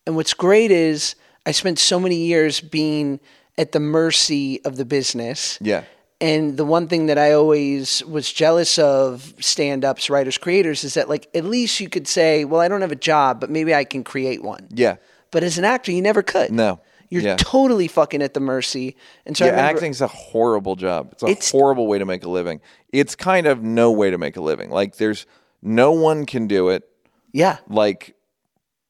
And 0.07 0.17
what's 0.17 0.35
great 0.35 0.71
is 0.71 1.15
I 1.47 1.51
spent 1.53 1.79
so 1.79 1.99
many 1.99 2.17
years 2.17 2.61
being 2.61 3.21
at 3.59 3.73
the 3.73 3.81
mercy 3.81 4.65
of 4.65 4.77
the 4.77 4.85
business. 4.85 5.59
Yeah. 5.61 5.85
And 6.21 6.57
the 6.57 6.65
one 6.65 6.87
thing 6.87 7.07
that 7.07 7.19
I 7.19 7.33
always 7.33 8.05
was 8.05 8.33
jealous 8.33 8.79
of 8.79 9.35
stand 9.41 9.85
ups, 9.85 10.09
writers, 10.09 10.39
creators 10.39 10.85
is 10.85 10.95
that, 10.95 11.09
like, 11.09 11.29
at 11.35 11.45
least 11.45 11.81
you 11.81 11.89
could 11.89 12.07
say, 12.07 12.45
well, 12.45 12.61
I 12.61 12.69
don't 12.69 12.81
have 12.81 12.93
a 12.93 12.97
job, 12.97 13.41
but 13.41 13.51
maybe 13.51 13.75
I 13.75 13.83
can 13.83 14.05
create 14.05 14.43
one. 14.43 14.69
Yeah. 14.71 14.97
But 15.33 15.43
as 15.43 15.59
an 15.59 15.65
actor, 15.65 15.91
you 15.91 16.01
never 16.01 16.23
could. 16.23 16.53
No. 16.53 16.79
You're 17.11 17.23
Yeah. 17.23 17.37
totally 17.37 17.89
fucking 17.89 18.23
at 18.23 18.35
the 18.35 18.41
mercy. 18.41 18.97
And 19.27 19.37
so 19.37 19.45
Yeah, 19.45 19.51
remember- 19.51 19.77
acting's 19.79 20.01
a 20.01 20.07
horrible 20.07 20.77
job. 20.77 21.09
It's 21.13 21.23
a 21.23 21.27
It's- 21.27 21.51
horrible 21.51 21.87
way 21.89 21.99
to 21.99 22.07
make 22.07 22.25
a 22.25 22.29
living. 22.31 22.61
It's 22.93 23.17
kind 23.17 23.47
of 23.49 23.63
no 23.63 23.91
way 23.91 24.11
to 24.11 24.17
make 24.17 24.37
a 24.37 24.41
living. 24.41 24.71
Like 24.71 24.97
there's 24.97 25.27
no 25.61 25.93
one 25.93 26.25
can 26.25 26.47
do 26.47 26.69
it. 26.69 26.85
Yeah. 27.33 27.59
Like 27.69 28.15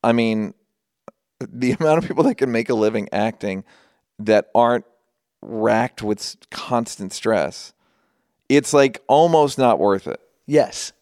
I 0.05 0.13
mean 0.13 0.55
the 1.51 1.73
amount 1.73 1.99
of 1.99 2.07
people 2.09 2.25
that 2.25 2.37
can 2.37 2.53
make 2.53 2.69
a 2.69 2.75
living 2.75 3.09
acting 3.13 3.65
that 4.19 4.51
aren't 4.55 4.85
racked 5.41 6.03
with 6.03 6.37
constant 6.51 7.13
stress. 7.13 7.73
It's 8.49 8.73
like 8.73 9.03
almost 9.09 9.59
not 9.59 9.79
worth 9.79 10.07
it. 10.07 10.21
Yes. 10.47 10.93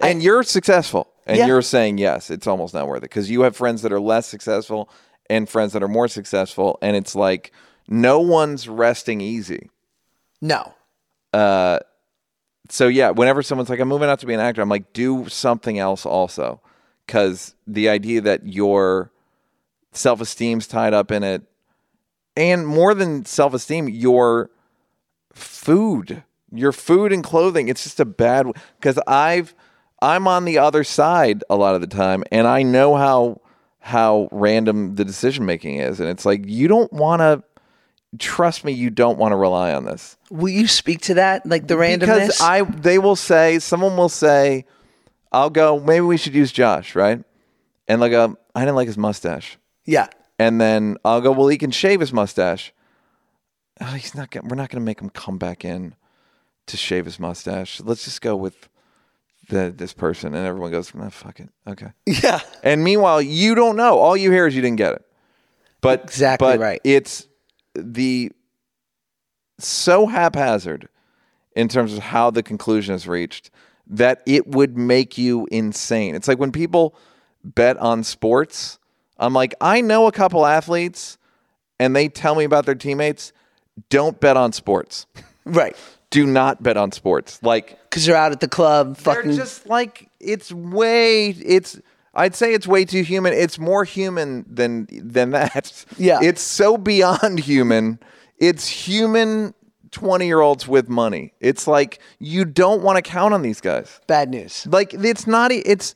And 0.00 0.22
you're 0.22 0.42
successful. 0.42 1.08
And 1.26 1.38
Yeah. 1.38 1.46
you're 1.46 1.62
saying 1.62 1.98
yes, 1.98 2.30
it's 2.30 2.46
almost 2.46 2.74
not 2.74 2.86
worth 2.86 2.98
it 2.98 3.02
because 3.10 3.30
you 3.30 3.42
have 3.42 3.56
friends 3.56 3.82
that 3.82 3.92
are 3.92 4.00
less 4.00 4.26
successful 4.26 4.90
and 5.30 5.48
friends 5.48 5.72
that 5.72 5.82
are 5.82 5.88
more 5.88 6.08
successful 6.08 6.78
and 6.82 6.96
it's 6.96 7.14
like 7.14 7.52
no 7.88 8.20
one's 8.20 8.68
resting 8.68 9.20
easy. 9.22 9.70
No. 10.42 10.74
Uh, 11.32 11.78
so 12.68 12.88
yeah, 12.88 13.10
whenever 13.10 13.42
someone's 13.42 13.70
like, 13.70 13.80
I'm 13.80 13.88
moving 13.88 14.08
out 14.10 14.18
to 14.20 14.26
be 14.26 14.34
an 14.34 14.40
actor, 14.40 14.60
I'm 14.60 14.68
like, 14.68 14.92
do 14.92 15.28
something 15.28 15.78
else 15.78 16.04
also. 16.04 16.60
Cause 17.08 17.54
the 17.66 17.88
idea 17.88 18.20
that 18.22 18.46
your 18.46 19.10
self 19.94 20.20
esteem's 20.20 20.66
tied 20.66 20.94
up 20.94 21.10
in 21.10 21.22
it, 21.22 21.42
and 22.36 22.66
more 22.66 22.94
than 22.94 23.24
self 23.24 23.54
esteem, 23.54 23.88
your 23.88 24.50
food, 25.32 26.22
your 26.52 26.72
food 26.72 27.12
and 27.12 27.22
clothing, 27.22 27.68
it's 27.68 27.84
just 27.84 28.00
a 28.00 28.04
bad 28.04 28.46
because 28.78 28.98
I've 29.06 29.54
I'm 30.02 30.28
on 30.28 30.44
the 30.44 30.58
other 30.58 30.84
side 30.84 31.44
a 31.48 31.56
lot 31.56 31.74
of 31.74 31.80
the 31.80 31.86
time 31.86 32.24
and 32.30 32.46
I 32.46 32.62
know 32.62 32.94
how 32.96 33.40
how 33.80 34.28
random 34.32 34.94
the 34.94 35.04
decision 35.04 35.44
making 35.46 35.76
is. 35.76 36.00
And 36.00 36.08
it's 36.08 36.24
like 36.24 36.46
you 36.46 36.68
don't 36.68 36.92
wanna 36.92 37.42
trust 38.18 38.64
me, 38.64 38.72
you 38.72 38.90
don't 38.90 39.18
want 39.18 39.32
to 39.32 39.36
rely 39.36 39.74
on 39.74 39.84
this 39.84 40.16
Will 40.30 40.52
you 40.52 40.66
speak 40.66 41.00
to 41.02 41.14
that? 41.14 41.46
Like 41.46 41.66
the 41.66 41.74
randomness? 41.74 42.00
because 42.00 42.40
I 42.40 42.62
they 42.62 42.98
will 42.98 43.16
say 43.16 43.58
someone 43.58 43.96
will 43.96 44.08
say, 44.08 44.66
I'll 45.32 45.50
go. 45.50 45.80
Maybe 45.80 46.00
we 46.02 46.16
should 46.16 46.34
use 46.34 46.52
Josh, 46.52 46.94
right? 46.94 47.22
And 47.88 48.00
like, 48.00 48.12
um, 48.12 48.38
I 48.54 48.60
didn't 48.60 48.76
like 48.76 48.86
his 48.86 48.96
mustache, 48.96 49.58
yeah. 49.84 50.08
and 50.38 50.60
then 50.60 50.96
I'll 51.04 51.20
go. 51.20 51.32
Well, 51.32 51.48
he 51.48 51.58
can 51.58 51.70
shave 51.70 52.00
his 52.00 52.12
mustache. 52.12 52.72
Oh, 53.80 53.86
he's 53.86 54.14
not. 54.14 54.30
Gonna, 54.30 54.48
we're 54.48 54.56
not 54.56 54.70
going 54.70 54.82
to 54.82 54.84
make 54.86 55.00
him 55.00 55.10
come 55.10 55.38
back 55.38 55.64
in 55.64 55.94
to 56.66 56.76
shave 56.76 57.04
his 57.04 57.18
mustache. 57.20 57.80
Let's 57.80 58.04
just 58.04 58.20
go 58.20 58.36
with 58.36 58.68
the 59.48 59.72
this 59.76 59.92
person, 59.92 60.34
and 60.34 60.46
everyone 60.46 60.70
goes, 60.70 60.94
"Nah, 60.94 61.10
fuck 61.10 61.40
it, 61.40 61.50
okay." 61.66 61.92
Yeah. 62.06 62.40
And 62.62 62.82
meanwhile, 62.84 63.20
you 63.20 63.54
don't 63.54 63.76
know. 63.76 63.98
All 63.98 64.16
you 64.16 64.30
hear 64.30 64.46
is 64.46 64.54
you 64.54 64.62
didn't 64.62 64.78
get 64.78 64.94
it. 64.94 65.04
But 65.80 66.02
Exactly 66.04 66.46
but 66.46 66.60
right. 66.60 66.80
It's 66.82 67.28
the 67.74 68.32
so 69.58 70.06
haphazard 70.06 70.88
in 71.54 71.68
terms 71.68 71.92
of 71.92 71.98
how 72.00 72.30
the 72.30 72.42
conclusion 72.42 72.94
is 72.94 73.06
reached 73.06 73.50
that 73.86 74.22
it 74.26 74.46
would 74.46 74.78
make 74.78 75.18
you 75.18 75.46
insane. 75.50 76.14
It's 76.14 76.26
like 76.26 76.38
when 76.38 76.52
people 76.52 76.96
bet 77.42 77.76
on 77.76 78.02
sports. 78.02 78.78
I'm 79.18 79.32
like, 79.32 79.54
I 79.60 79.80
know 79.80 80.06
a 80.06 80.12
couple 80.12 80.44
athletes, 80.44 81.18
and 81.78 81.94
they 81.94 82.08
tell 82.08 82.34
me 82.34 82.44
about 82.44 82.66
their 82.66 82.74
teammates. 82.74 83.32
Don't 83.90 84.18
bet 84.20 84.36
on 84.36 84.52
sports. 84.52 85.06
Right. 85.46 85.76
Do 86.08 86.24
not 86.26 86.62
bet 86.62 86.78
on 86.78 86.90
sports. 86.90 87.38
Like 87.42 87.78
Because 87.82 88.06
they're 88.06 88.16
out 88.16 88.32
at 88.32 88.40
the 88.40 88.48
club 88.48 88.96
fucking. 88.96 89.32
they're 89.32 89.36
just 89.36 89.66
like 89.68 90.08
it's 90.20 90.50
way 90.50 91.28
it's 91.28 91.78
I'd 92.14 92.34
say 92.34 92.54
it's 92.54 92.66
way 92.66 92.86
too 92.86 93.02
human. 93.02 93.34
It's 93.34 93.58
more 93.58 93.84
human 93.84 94.46
than 94.48 94.88
than 94.90 95.32
that. 95.32 95.84
Yeah. 95.98 96.20
It's 96.22 96.40
so 96.40 96.78
beyond 96.78 97.40
human. 97.40 97.98
It's 98.38 98.66
human 98.66 99.52
20 99.90 100.24
year 100.26 100.40
olds 100.40 100.66
with 100.66 100.88
money. 100.88 101.34
It's 101.40 101.66
like 101.66 101.98
you 102.18 102.46
don't 102.46 102.80
want 102.80 102.96
to 102.96 103.02
count 103.02 103.34
on 103.34 103.42
these 103.42 103.60
guys. 103.60 104.00
bad 104.06 104.30
news. 104.30 104.66
Like 104.70 104.94
it's 104.94 105.26
not 105.26 105.52
it's 105.52 105.94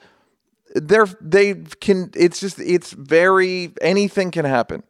they're 0.75 1.07
they 1.21 1.55
can 1.55 2.11
it's 2.15 2.41
just 2.41 2.59
it's 2.61 2.93
very 2.93 3.73
anything 3.81 4.31
can 4.31 4.45
happen. 4.45 4.83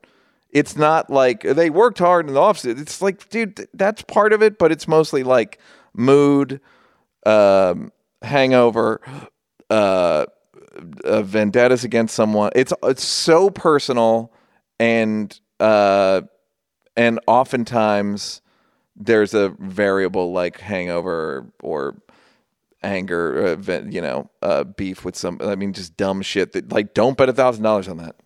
It's 0.51 0.77
not 0.77 1.11
like 1.11 1.43
they 1.43 1.71
worked 1.71 1.99
hard 1.99 2.27
in 2.27 2.35
the 2.35 2.41
office. 2.41 2.65
It's 2.65 3.03
like, 3.03 3.29
dude, 3.29 3.69
that's 3.75 4.03
part 4.03 4.33
of 4.33 4.43
it, 4.43 4.59
but 4.59 4.73
it's 4.73 4.89
mostly 4.89 5.23
like 5.23 5.59
mood, 5.93 6.61
um, 7.27 7.93
hangover, 8.23 9.03
uh, 9.69 10.25
uh, 11.05 11.23
vendettas 11.23 11.85
against 11.85 12.15
someone. 12.15 12.51
It's 12.55 12.73
it's 12.83 13.05
so 13.05 13.51
personal, 13.51 14.33
and 14.81 15.39
uh, 15.61 16.23
and 16.97 17.21
oftentimes 17.27 18.41
there's 18.97 19.35
a 19.35 19.51
variable 19.59 20.33
like 20.33 20.59
hangover 20.59 21.47
or 21.63 21.97
anger, 22.83 23.59
uh, 23.69 23.81
you 23.83 24.01
know, 24.01 24.31
uh, 24.43 24.65
beef 24.65 25.05
with 25.05 25.17
some. 25.17 25.39
I 25.43 25.57
mean, 25.57 25.73
just 25.73 25.97
dumb 25.97 26.23
shit 26.23 26.53
that 26.53 26.73
like 26.73 26.95
don't 26.95 27.17
bet 27.17 27.29
a 27.29 27.33
thousand 27.33 27.65
dollars 27.65 27.89
on 27.89 27.99
that. 27.99 28.17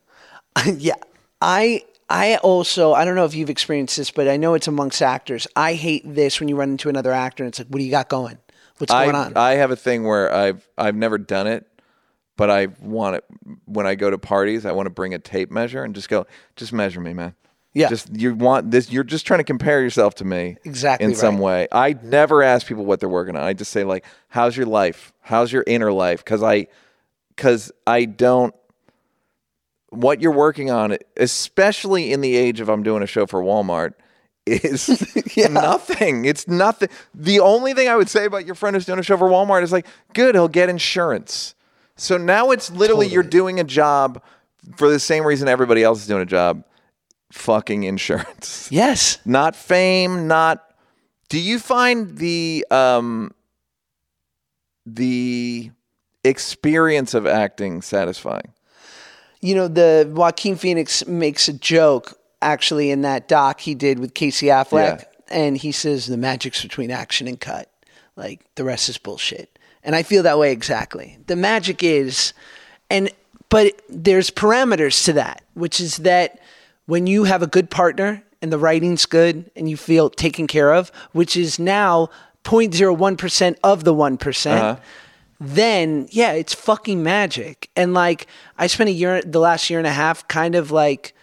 yeah. 0.79 0.95
I 1.41 1.85
I 2.09 2.37
also 2.37 2.93
I 2.93 3.05
don't 3.05 3.15
know 3.15 3.24
if 3.24 3.35
you've 3.35 3.51
experienced 3.51 3.97
this, 3.97 4.11
but 4.11 4.29
I 4.29 4.37
know 4.37 4.55
it's 4.55 4.69
amongst 4.69 5.03
actors. 5.03 5.47
I 5.57 5.74
hate 5.74 6.03
this 6.05 6.41
when 6.41 6.49
you 6.49 6.57
run 6.57 6.70
into 6.70 6.89
another 6.89 7.12
actor 7.12 7.43
and 7.43 7.49
it's 7.49 7.59
like, 7.59 7.69
what 7.69 7.79
do 7.79 7.85
you 7.85 7.91
got 7.91 8.09
going? 8.09 8.39
What's 8.79 8.93
I 8.93 9.05
going 9.05 9.16
on? 9.16 9.37
I 9.37 9.53
have 9.53 9.70
a 9.70 9.77
thing 9.77 10.05
where 10.05 10.33
I've 10.33 10.69
I've 10.77 10.97
never 10.97 11.19
done 11.19 11.47
it, 11.47 11.66
but 12.37 12.51
I 12.51 12.66
want 12.81 13.16
it 13.16 13.24
when 13.65 13.87
I 13.87 13.95
go 13.95 14.11
to 14.11 14.19
parties. 14.19 14.66
I 14.66 14.73
want 14.73 14.87
to 14.87 14.91
bring 14.91 15.15
a 15.15 15.19
tape 15.19 15.51
measure 15.51 15.85
and 15.85 15.95
just 15.95 16.09
go, 16.09 16.27
just 16.57 16.73
measure 16.73 17.01
me, 17.01 17.12
man. 17.12 17.35
Yeah. 17.74 17.89
Just 17.89 18.15
you 18.15 18.35
want 18.35 18.70
this. 18.70 18.90
You're 18.90 19.05
just 19.05 19.27
trying 19.27 19.39
to 19.39 19.44
compare 19.44 19.81
yourself 19.81 20.15
to 20.16 20.24
me. 20.24 20.57
Exactly 20.65 21.07
In 21.07 21.15
some 21.15 21.39
way, 21.39 21.69
I 21.73 21.97
never 22.03 22.43
ask 22.43 22.66
people 22.66 22.85
what 22.85 23.01
they're 23.01 23.09
working 23.09 23.35
on. 23.35 23.43
I 23.43 23.55
just 23.55 23.70
say 23.70 23.85
like, 23.85 24.05
"How's 24.28 24.57
your 24.57 24.66
life? 24.66 25.12
How's 25.20 25.51
your 25.51 25.65
inner 25.66 25.90
life?" 25.90 26.23
Because 26.23 26.43
I, 26.43 26.66
because 27.35 27.73
I 27.86 28.05
don't. 28.05 28.55
What 29.89 30.20
you're 30.20 30.32
working 30.32 30.70
on, 30.70 30.97
especially 31.16 32.12
in 32.12 32.20
the 32.20 32.36
age 32.36 32.61
of 32.61 32.69
I'm 32.69 32.82
doing 32.82 33.03
a 33.03 33.07
show 33.07 33.27
for 33.27 33.43
Walmart, 33.43 33.93
is 34.47 34.89
nothing. 35.51 36.24
It's 36.24 36.49
nothing. 36.49 36.89
The 37.15 37.40
only 37.40 37.74
thing 37.74 37.89
I 37.89 37.97
would 37.97 38.09
say 38.09 38.24
about 38.27 38.44
your 38.44 38.55
friend 38.55 38.74
who's 38.77 38.86
doing 38.86 38.99
a 38.99 39.03
show 39.03 39.16
for 39.16 39.28
Walmart 39.28 39.62
is 39.62 39.73
like, 39.73 39.86
good, 40.15 40.35
he'll 40.35 40.49
get 40.49 40.69
insurance. 40.69 41.55
So 41.97 42.16
now 42.16 42.51
it's 42.51 42.70
literally 42.70 43.07
you're 43.07 43.23
doing 43.23 43.61
a 43.61 43.65
job 43.65 44.23
for 44.77 44.89
the 44.89 44.99
same 44.99 45.27
reason 45.27 45.47
everybody 45.47 45.82
else 45.82 46.01
is 46.01 46.07
doing 46.07 46.23
a 46.23 46.27
job 46.27 46.65
fucking 47.33 47.85
insurance. 47.85 48.69
yes. 48.73 49.19
not 49.25 49.57
fame, 49.57 50.29
not. 50.29 50.75
Do 51.29 51.41
you 51.41 51.59
find 51.59 52.19
the 52.19 52.67
um 52.71 53.33
the 54.85 55.71
experience 56.25 57.15
of 57.15 57.27
acting 57.27 57.83
satisfying? 57.83 58.53
You 59.41 59.55
know, 59.55 59.69
the 59.69 60.11
Joaquin 60.13 60.57
Phoenix 60.57 61.07
makes 61.07 61.49
a 61.49 61.53
joke 61.53 62.19
actually 62.43 62.91
in 62.91 63.03
that 63.03 63.29
doc 63.29 63.61
he 63.61 63.75
did 63.75 63.99
with 63.99 64.15
Casey 64.15 64.47
Affleck. 64.47 65.01
Yeah. 65.01 65.05
And 65.31 65.57
he 65.57 65.73
says 65.73 66.07
the 66.07 66.17
magic's 66.17 66.63
between 66.63 66.91
action 66.91 67.27
and 67.27 67.41
cut. 67.41 67.71
Like 68.15 68.45
the 68.57 68.65
rest 68.65 68.89
is 68.89 68.99
bullshit. 68.99 69.59
And 69.83 69.97
I 69.97 70.03
feel 70.03 70.23
that 70.25 70.39
way 70.39 70.53
exactly. 70.53 71.19
The 71.27 71.37
magic 71.37 71.83
is 71.83 72.35
and 72.91 73.11
but 73.49 73.83
there's 73.89 74.31
parameters 74.31 75.05
to 75.05 75.15
that, 75.15 75.43
which 75.55 75.81
is 75.81 75.99
that 75.99 76.39
when 76.87 77.07
you 77.07 77.25
have 77.25 77.43
a 77.43 77.47
good 77.47 77.71
partner 77.71 78.23
and 78.41 78.53
the 78.53 78.59
writing's 78.59 79.07
good 79.07 79.51
and 79.55 79.71
you 79.71 79.77
feel 79.77 80.11
taken 80.11 80.47
care 80.47 80.75
of, 80.75 80.91
which 81.13 81.37
is 81.37 81.59
now 81.59 82.09
0.01% 82.45 83.57
of 83.63 83.85
the 83.85 83.95
one 83.95 84.15
uh-huh. 84.17 84.77
then 85.41 86.09
yeah, 86.11 86.33
it's 86.33 86.55
fucking 86.55 87.03
magic. 87.03 87.71
And 87.77 87.95
like 87.95 88.27
I 88.59 88.67
spent 88.67 88.91
a 88.91 88.93
year 88.93 89.23
the 89.23 89.39
last 89.39 89.71
year 89.71 89.79
and 89.79 89.87
a 89.87 89.93
half 89.93 90.27
kind 90.29 90.55
of 90.55 90.71
like 90.71 91.15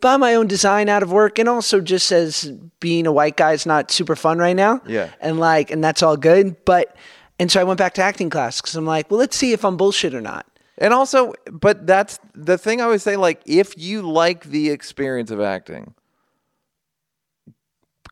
by 0.00 0.16
my 0.16 0.36
own 0.36 0.46
design 0.46 0.88
out 0.88 1.02
of 1.02 1.10
work 1.10 1.40
and 1.40 1.48
also 1.48 1.80
just 1.80 2.12
as 2.12 2.44
being 2.78 3.08
a 3.08 3.12
white 3.12 3.36
guy 3.36 3.52
is 3.52 3.66
not 3.66 3.90
super 3.90 4.14
fun 4.14 4.38
right 4.38 4.54
now. 4.54 4.80
Yeah. 4.86 5.10
And 5.20 5.40
like 5.40 5.72
and 5.72 5.82
that's 5.82 6.02
all 6.02 6.16
good, 6.16 6.64
but 6.64 6.96
and 7.40 7.50
so 7.50 7.60
I 7.60 7.64
went 7.64 7.78
back 7.78 7.94
to 7.94 8.02
acting 8.02 8.30
class 8.30 8.60
cuz 8.60 8.76
I'm 8.76 8.86
like, 8.86 9.10
well, 9.10 9.18
let's 9.18 9.36
see 9.36 9.52
if 9.52 9.64
I'm 9.64 9.76
bullshit 9.76 10.14
or 10.14 10.20
not. 10.20 10.46
And 10.78 10.92
also, 10.92 11.32
but 11.50 11.86
that's 11.86 12.18
the 12.34 12.58
thing 12.58 12.80
I 12.80 12.84
always 12.84 13.02
say 13.02 13.16
like 13.16 13.42
if 13.46 13.78
you 13.78 14.02
like 14.02 14.44
the 14.44 14.70
experience 14.70 15.30
of 15.30 15.40
acting, 15.40 15.94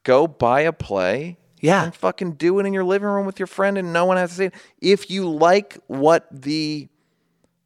go 0.04 0.26
buy 0.26 0.60
a 0.62 0.72
play. 0.72 1.38
Yeah. 1.60 1.84
And 1.84 1.94
fucking 1.94 2.32
do 2.32 2.58
it 2.58 2.66
in 2.66 2.72
your 2.72 2.82
living 2.84 3.08
room 3.08 3.24
with 3.24 3.38
your 3.38 3.46
friend 3.46 3.78
and 3.78 3.92
no 3.92 4.04
one 4.04 4.16
has 4.16 4.30
to 4.30 4.36
see 4.36 4.44
it. 4.46 4.54
If 4.80 5.10
you 5.10 5.28
like 5.30 5.78
what 5.86 6.26
the 6.32 6.88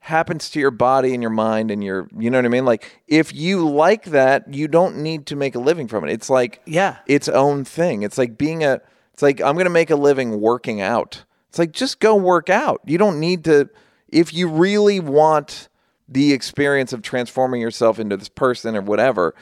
happens 0.00 0.50
to 0.50 0.60
your 0.60 0.70
body 0.70 1.14
and 1.14 1.22
your 1.22 1.30
mind 1.30 1.70
and 1.70 1.82
your 1.82 2.06
you 2.16 2.30
know 2.30 2.38
what 2.38 2.44
I 2.44 2.48
mean? 2.48 2.64
Like 2.66 3.02
if 3.08 3.34
you 3.34 3.66
like 3.68 4.04
that, 4.06 4.52
you 4.52 4.68
don't 4.68 4.98
need 4.98 5.26
to 5.26 5.36
make 5.36 5.54
a 5.54 5.58
living 5.58 5.88
from 5.88 6.04
it. 6.04 6.12
It's 6.12 6.28
like 6.30 6.60
Yeah. 6.66 6.96
its 7.06 7.28
own 7.28 7.64
thing. 7.64 8.02
It's 8.02 8.18
like 8.18 8.36
being 8.36 8.62
a 8.64 8.80
it's 9.14 9.22
like 9.22 9.40
I'm 9.40 9.54
going 9.54 9.64
to 9.64 9.70
make 9.70 9.88
a 9.90 9.96
living 9.96 10.40
working 10.42 10.82
out. 10.82 11.24
It's 11.48 11.58
like 11.58 11.72
just 11.72 11.98
go 11.98 12.16
work 12.16 12.50
out. 12.50 12.82
You 12.84 12.98
don't 12.98 13.18
need 13.18 13.44
to 13.44 13.70
if 14.08 14.32
you 14.32 14.48
really 14.48 15.00
want 15.00 15.68
the 16.08 16.32
experience 16.32 16.92
of 16.92 17.02
transforming 17.02 17.60
yourself 17.60 17.98
into 17.98 18.16
this 18.16 18.28
person 18.28 18.76
or 18.76 18.82
whatever. 18.82 19.34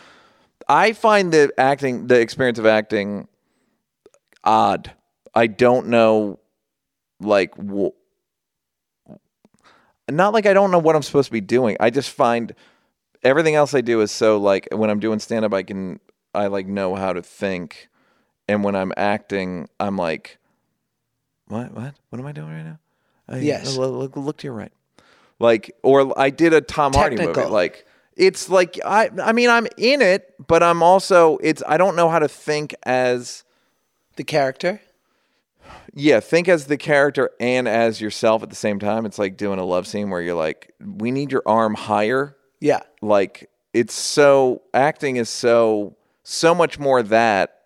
I 0.69 0.93
find 0.93 1.33
the 1.33 1.53
acting 1.59 2.07
the 2.07 2.21
experience 2.21 2.59
of 2.59 2.67
acting 2.67 3.29
odd. 4.43 4.93
I 5.35 5.47
don't 5.47 5.89
know 5.89 6.39
like 7.21 7.55
wh- 7.57 7.95
not 10.11 10.33
like 10.33 10.47
I 10.47 10.53
don't 10.53 10.71
know 10.71 10.79
what 10.79 10.97
I'm 10.97 11.03
supposed 11.03 11.27
to 11.27 11.33
be 11.33 11.41
doing. 11.41 11.77
I 11.81 11.91
just 11.91 12.11
find 12.11 12.55
everything 13.23 13.55
else 13.55 13.75
I 13.75 13.81
do 13.81 14.01
is 14.01 14.11
so 14.11 14.39
like 14.39 14.69
when 14.73 14.91
I'm 14.91 15.01
doing 15.01 15.19
stand 15.19 15.45
up 15.45 15.53
I 15.53 15.63
can 15.63 16.01
I 16.35 16.47
like 16.47 16.67
know 16.67 16.95
how 16.95 17.13
to 17.13 17.23
think 17.23 17.89
and 18.49 18.65
when 18.65 18.75
I'm 18.75 18.93
acting 18.97 19.69
I'm 19.81 19.97
like 19.97 20.39
what 21.47 21.73
what 21.73 21.95
what 22.09 22.19
am 22.19 22.27
I 22.27 22.33
doing 22.33 22.49
right 22.49 22.65
now? 22.65 22.79
I, 23.35 23.39
Yes. 23.39 23.77
Look, 23.77 23.93
look, 23.93 24.17
look 24.17 24.37
to 24.39 24.47
your 24.47 24.55
right. 24.55 24.73
Like 25.39 25.75
or 25.83 26.19
I 26.19 26.31
did 26.31 26.53
a 26.55 26.61
Tom 26.61 26.93
Hardy 26.93 27.17
movie 27.17 27.45
like 27.45 27.87
it's 28.17 28.49
like 28.49 28.79
I 28.85 29.11
I 29.23 29.33
mean 29.33 29.51
I'm 29.51 29.67
in 29.77 30.01
it 30.01 30.33
but 30.47 30.63
I'm 30.63 30.83
also 30.83 31.39
it's 31.43 31.63
I 31.67 31.77
don't 31.77 31.97
know 31.97 32.09
how 32.09 32.21
to 32.21 32.29
think 32.29 32.75
as 32.85 33.43
The 34.17 34.25
character. 34.25 34.81
yeah, 35.93 36.21
think 36.21 36.49
as 36.49 36.67
the 36.67 36.77
character 36.77 37.31
and 37.41 37.67
as 37.67 38.01
yourself 38.01 38.43
at 38.43 38.51
the 38.51 38.57
same 38.57 38.79
time. 38.79 39.07
It's 39.07 39.19
like 39.19 39.37
doing 39.37 39.59
a 39.59 39.65
love 39.65 39.87
scene 39.87 40.11
where 40.11 40.21
you're 40.21 40.35
like, 40.37 40.73
we 40.81 41.11
need 41.11 41.33
your 41.33 41.43
arm 41.47 41.75
higher. 41.75 42.37
Yeah. 42.61 42.81
Like 43.03 43.51
it's 43.73 43.95
so 43.95 44.63
acting 44.73 45.17
is 45.17 45.29
so 45.29 45.97
so 46.23 46.55
much 46.55 46.79
more 46.79 47.03
that 47.03 47.63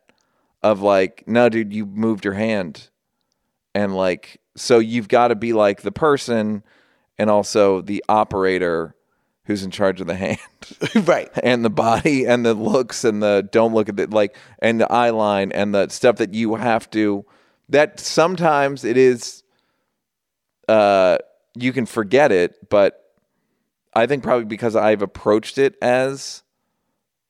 of 0.63 0.81
like, 0.81 1.25
no, 1.27 1.49
dude, 1.51 1.73
you 1.73 1.85
moved 1.87 2.25
your 2.25 2.35
hand. 2.35 2.89
And 3.75 3.95
like 3.95 4.41
so 4.61 4.79
you've 4.79 5.09
got 5.09 5.29
to 5.29 5.35
be 5.37 5.53
like 5.53 5.83
the 5.83 5.93
person 5.93 6.63
and 7.19 7.31
also 7.31 7.81
the 7.81 8.05
operator 8.09 8.95
who's 9.45 9.63
in 9.63 9.71
charge 9.71 10.01
of 10.01 10.07
the 10.07 10.15
hand 10.15 10.39
right. 11.09 11.31
and 11.43 11.65
the 11.65 11.71
body 11.71 12.27
and 12.27 12.45
the 12.45 12.53
looks 12.55 13.03
and 13.05 13.23
the 13.23 13.49
don't 13.51 13.73
look 13.73 13.89
at 13.89 13.99
it 13.99 14.11
like 14.11 14.37
and 14.61 14.81
the 14.81 14.93
eye 14.93 15.11
line 15.11 15.51
and 15.53 15.75
the 15.75 15.89
stuff 15.89 16.17
that 16.17 16.35
you 16.35 16.55
have 16.57 16.91
to 16.91 17.25
that 17.71 17.99
sometimes 17.99 18.85
it 18.85 18.97
is 18.99 19.43
uh 20.69 21.17
you 21.55 21.73
can 21.73 21.87
forget 21.87 22.31
it 22.31 22.69
but 22.69 23.15
i 23.95 24.07
think 24.07 24.23
probably 24.23 24.45
because 24.45 24.77
i've 24.77 25.01
approached 25.03 25.57
it 25.59 25.77
as 25.81 26.43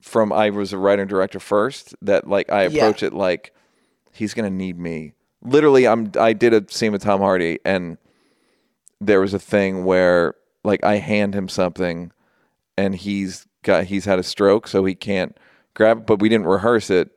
from 0.03 0.33
i 0.33 0.51
was 0.51 0.73
a 0.73 0.79
writer 0.79 1.03
and 1.03 1.09
director 1.09 1.39
first 1.39 1.95
that 2.03 2.27
like 2.29 2.51
i 2.51 2.63
Yeah. 2.67 2.69
approach 2.87 3.03
it 3.05 3.13
like 3.13 3.55
he's 4.13 4.35
gonna 4.35 4.51
need 4.51 4.79
me 4.79 5.13
literally 5.43 5.87
i'm 5.87 6.11
i 6.19 6.33
did 6.33 6.53
a 6.53 6.65
scene 6.69 6.93
with 6.93 7.03
tom 7.03 7.21
hardy 7.21 7.59
and 7.65 7.97
there 9.01 9.21
was 9.21 9.33
a 9.33 9.39
thing 9.39 9.85
where 9.85 10.35
like 10.65 10.83
I 10.83 10.97
hand 10.97 11.33
him 11.33 11.49
something 11.49 12.11
and 12.77 12.97
he's 12.97 13.47
got 13.63 13.85
he's 13.85 14.05
had 14.05 14.19
a 14.19 14.25
stroke 14.25 14.67
so 14.67 14.85
he 14.85 14.95
can't 14.97 15.37
grab 15.75 15.99
it, 15.99 16.07
but 16.07 16.19
we 16.19 16.29
didn't 16.29 16.47
rehearse 16.49 16.91
it. 16.91 17.17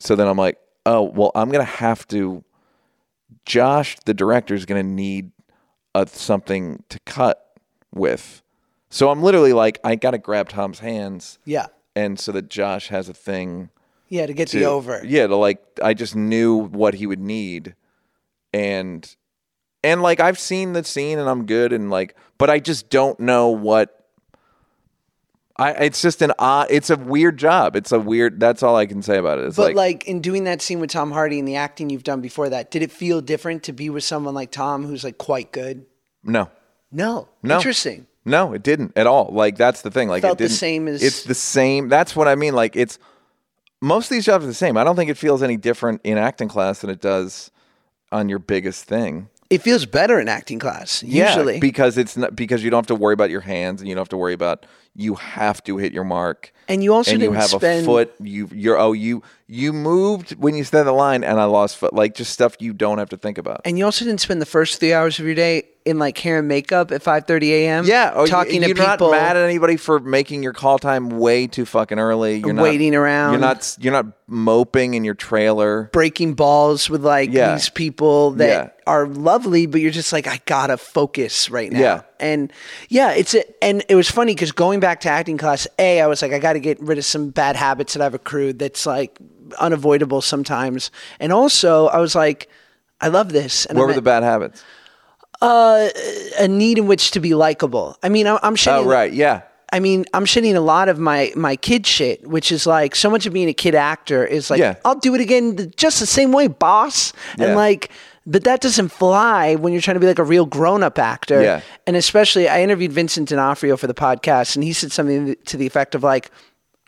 So 0.00 0.16
then 0.16 0.26
I'm 0.26 0.36
like, 0.36 0.58
"Oh, 0.84 1.02
well, 1.02 1.30
I'm 1.36 1.48
going 1.50 1.64
to 1.64 1.72
have 1.72 2.06
to 2.08 2.42
Josh 3.44 3.96
the 4.04 4.14
director 4.14 4.52
is 4.54 4.66
going 4.66 4.84
to 4.84 4.92
need 4.92 5.30
a, 5.94 6.06
something 6.08 6.82
to 6.88 6.98
cut 7.06 7.56
with." 7.94 8.42
So 8.90 9.08
I'm 9.10 9.22
literally 9.22 9.52
like 9.52 9.78
I 9.84 9.94
got 9.94 10.10
to 10.10 10.18
grab 10.18 10.48
Tom's 10.48 10.80
hands 10.80 11.38
Yeah. 11.44 11.66
and 11.94 12.18
so 12.18 12.32
that 12.32 12.48
Josh 12.48 12.88
has 12.88 13.08
a 13.08 13.14
thing 13.14 13.70
Yeah. 14.08 14.26
To 14.26 14.32
get 14.32 14.48
to 14.48 14.58
the 14.58 14.64
over. 14.66 15.02
Yeah, 15.04 15.26
to 15.26 15.36
like 15.36 15.62
I 15.82 15.94
just 15.94 16.14
knew 16.16 16.56
what 16.56 16.94
he 16.94 17.06
would 17.06 17.20
need, 17.20 17.74
and 18.52 19.16
and 19.82 20.02
like 20.02 20.20
I've 20.20 20.38
seen 20.38 20.72
the 20.72 20.84
scene 20.84 21.18
and 21.18 21.28
I'm 21.28 21.46
good 21.46 21.72
and 21.72 21.90
like, 21.90 22.16
but 22.38 22.50
I 22.50 22.58
just 22.60 22.88
don't 22.90 23.18
know 23.20 23.48
what. 23.48 23.92
I 25.58 25.70
it's 25.72 26.02
just 26.02 26.20
an 26.20 26.32
odd. 26.38 26.66
It's 26.70 26.90
a 26.90 26.96
weird 26.96 27.38
job. 27.38 27.76
It's 27.76 27.90
a 27.90 27.98
weird. 27.98 28.38
That's 28.38 28.62
all 28.62 28.76
I 28.76 28.84
can 28.84 29.00
say 29.00 29.16
about 29.16 29.38
it. 29.38 29.46
It's 29.46 29.56
But 29.56 29.68
like, 29.68 29.76
like, 29.76 30.04
in 30.08 30.20
doing 30.20 30.44
that 30.44 30.60
scene 30.60 30.80
with 30.80 30.90
Tom 30.90 31.10
Hardy 31.12 31.38
and 31.38 31.48
the 31.48 31.56
acting 31.56 31.88
you've 31.88 32.04
done 32.04 32.20
before 32.20 32.50
that, 32.50 32.70
did 32.70 32.82
it 32.82 32.92
feel 32.92 33.22
different 33.22 33.62
to 33.64 33.72
be 33.72 33.88
with 33.88 34.04
someone 34.04 34.34
like 34.34 34.50
Tom 34.50 34.84
who's 34.84 35.02
like 35.02 35.16
quite 35.18 35.52
good? 35.52 35.86
no, 36.22 36.50
No. 36.92 37.28
No. 37.42 37.56
Interesting. 37.56 38.06
no, 38.26 38.52
it 38.52 38.62
didn't 38.62 38.92
at 38.96 39.06
all. 39.06 39.30
Like 39.32 39.56
that's 39.56 39.80
the 39.80 39.90
thing. 39.90 40.08
Like 40.10 40.20
Felt 40.22 40.34
it 40.34 40.44
the 40.44 40.48
didn't. 40.48 40.58
same 40.58 40.88
as- 40.88 41.02
It's 41.02 41.22
the 41.24 41.34
same. 41.34 41.88
That's 41.88 42.14
what 42.14 42.28
I 42.28 42.34
mean. 42.34 42.54
Like 42.54 42.76
it's 42.76 42.98
most 43.86 44.06
of 44.06 44.10
these 44.14 44.24
jobs 44.24 44.44
are 44.44 44.48
the 44.48 44.54
same. 44.54 44.76
I 44.76 44.84
don't 44.84 44.96
think 44.96 45.10
it 45.10 45.16
feels 45.16 45.42
any 45.42 45.56
different 45.56 46.00
in 46.04 46.18
acting 46.18 46.48
class 46.48 46.80
than 46.80 46.90
it 46.90 47.00
does 47.00 47.50
on 48.12 48.28
your 48.28 48.38
biggest 48.38 48.84
thing. 48.84 49.28
It 49.48 49.62
feels 49.62 49.86
better 49.86 50.18
in 50.18 50.28
acting 50.28 50.58
class 50.58 51.02
Yeah, 51.04 51.28
usually. 51.28 51.60
because 51.60 51.96
it's 51.96 52.16
not 52.16 52.34
because 52.34 52.64
you 52.64 52.70
don't 52.70 52.78
have 52.78 52.86
to 52.88 52.96
worry 52.96 53.14
about 53.14 53.30
your 53.30 53.42
hands 53.42 53.80
and 53.80 53.88
you 53.88 53.94
don't 53.94 54.00
have 54.02 54.08
to 54.08 54.16
worry 54.16 54.34
about 54.34 54.66
you 54.94 55.14
have 55.14 55.62
to 55.64 55.76
hit 55.76 55.92
your 55.92 56.04
mark. 56.04 56.52
And 56.68 56.82
you 56.82 56.92
also 56.94 57.12
and 57.12 57.20
you 57.20 57.28
didn't 57.28 57.40
have 57.40 57.50
spend- 57.50 57.82
a 57.82 57.84
foot. 57.86 58.14
You 58.20 58.48
you're 58.52 58.78
oh 58.78 58.92
you 58.92 59.22
you 59.48 59.72
moved 59.72 60.32
when 60.36 60.56
you 60.56 60.64
said 60.64 60.82
the 60.84 60.92
line 60.92 61.22
and 61.22 61.40
I 61.40 61.44
lost 61.44 61.76
foot. 61.76 61.92
Like 61.94 62.14
just 62.14 62.32
stuff 62.32 62.56
you 62.58 62.72
don't 62.72 62.98
have 62.98 63.10
to 63.10 63.16
think 63.16 63.38
about. 63.38 63.60
and 63.64 63.78
you 63.78 63.84
also 63.84 64.04
didn't 64.04 64.20
spend 64.20 64.42
the 64.42 64.46
first 64.46 64.80
three 64.80 64.92
hours 64.92 65.18
of 65.20 65.26
your 65.26 65.34
day 65.36 65.64
in 65.84 66.00
like 66.00 66.18
hair 66.18 66.40
and 66.40 66.48
makeup 66.48 66.90
at 66.90 67.00
5:30 67.04 67.50
a.m. 67.50 67.84
yeah, 67.86 68.10
oh, 68.12 68.26
talking 68.26 68.54
you, 68.56 68.60
to 68.62 68.66
you're 68.66 68.74
people. 68.76 69.10
not 69.10 69.12
mad 69.12 69.36
at 69.36 69.44
anybody 69.44 69.76
for 69.76 70.00
making 70.00 70.42
your 70.42 70.52
call 70.52 70.80
time 70.80 71.10
way 71.10 71.46
too 71.46 71.64
fucking 71.64 72.00
early. 72.00 72.38
You're 72.38 72.52
not 72.54 72.62
Waiting 72.64 72.96
around. 72.96 73.32
You're 73.34 73.40
not 73.40 73.76
you're 73.80 73.92
not 73.92 74.06
moping 74.26 74.94
in 74.94 75.04
your 75.04 75.14
trailer. 75.14 75.88
breaking 75.92 76.34
balls 76.34 76.90
with 76.90 77.04
like 77.04 77.30
Yeah. 77.32 77.52
these 77.54 77.68
people 77.68 78.32
that 78.32 78.48
Yeah. 78.48 78.68
are 78.88 79.06
lovely, 79.06 79.66
but 79.66 79.80
you're 79.80 79.92
just 79.92 80.12
like, 80.12 80.26
I 80.26 80.40
gotta 80.46 80.76
focus 80.76 81.48
right 81.48 81.70
now. 81.70 81.78
Yeah. 81.78 82.00
And 82.18 82.52
yeah, 82.88 83.12
it's 83.12 83.34
a, 83.34 83.44
and 83.62 83.84
it 83.88 83.94
was 83.94 84.10
funny 84.10 84.34
because 84.34 84.50
going 84.50 84.80
back 84.80 85.00
to 85.02 85.08
acting 85.08 85.38
class, 85.38 85.68
A, 85.78 86.00
I 86.00 86.08
was 86.08 86.22
like, 86.22 86.32
I 86.32 86.40
gotta 86.56 86.60
get 86.74 86.80
rid 86.80 86.98
of 86.98 87.04
some 87.04 87.30
bad 87.30 87.56
habits 87.56 87.94
that 87.94 88.02
I've 88.02 88.14
accrued 88.14 88.58
that's 88.58 88.86
like 88.86 89.18
unavoidable 89.58 90.22
sometimes. 90.22 90.90
And 91.20 91.32
also 91.32 91.86
I 91.88 91.98
was 91.98 92.14
like, 92.14 92.48
I 93.00 93.08
love 93.08 93.32
this. 93.32 93.66
And 93.66 93.78
What 93.78 93.84
I'm 93.84 93.88
were 93.88 93.94
the 93.94 94.02
bad 94.02 94.22
habits? 94.22 94.62
Uh, 95.42 95.88
a 96.38 96.48
need 96.48 96.78
in 96.78 96.86
which 96.86 97.10
to 97.12 97.20
be 97.20 97.34
likable. 97.34 97.96
I 98.02 98.08
mean, 98.08 98.26
I'm, 98.26 98.38
I'm 98.42 98.56
Oh 98.66 98.84
right, 98.84 99.12
yeah. 99.12 99.42
I 99.72 99.80
mean, 99.80 100.06
I'm 100.14 100.24
shitting 100.24 100.54
a 100.54 100.60
lot 100.60 100.88
of 100.88 100.98
my 100.98 101.32
my 101.36 101.56
kid 101.56 101.86
shit, 101.86 102.26
which 102.26 102.50
is 102.50 102.66
like 102.66 102.96
so 102.96 103.10
much 103.10 103.26
of 103.26 103.32
being 103.32 103.48
a 103.48 103.52
kid 103.52 103.74
actor 103.74 104.24
is 104.24 104.48
like, 104.48 104.60
Yeah. 104.60 104.76
I'll 104.84 104.98
do 104.98 105.14
it 105.14 105.20
again 105.20 105.72
just 105.76 106.00
the 106.00 106.06
same 106.06 106.32
way, 106.32 106.46
boss. 106.46 107.12
Yeah. 107.36 107.46
And 107.46 107.56
like, 107.56 107.90
but 108.26 108.44
that 108.44 108.60
doesn't 108.60 108.88
fly 108.88 109.54
when 109.54 109.72
you're 109.72 109.80
trying 109.80 109.94
to 109.96 110.00
be 110.00 110.06
like 110.06 110.18
a 110.18 110.24
real 110.24 110.44
grown 110.44 110.82
up 110.82 110.98
actor. 110.98 111.40
Yeah. 111.40 111.60
And 111.86 111.96
especially, 111.96 112.48
I 112.48 112.62
interviewed 112.62 112.92
Vincent 112.92 113.28
D'Onofrio 113.28 113.76
for 113.76 113.86
the 113.86 113.94
podcast, 113.94 114.56
and 114.56 114.64
he 114.64 114.72
said 114.72 114.92
something 114.92 115.36
to 115.46 115.56
the 115.56 115.66
effect 115.66 115.94
of 115.94 116.02
like, 116.02 116.30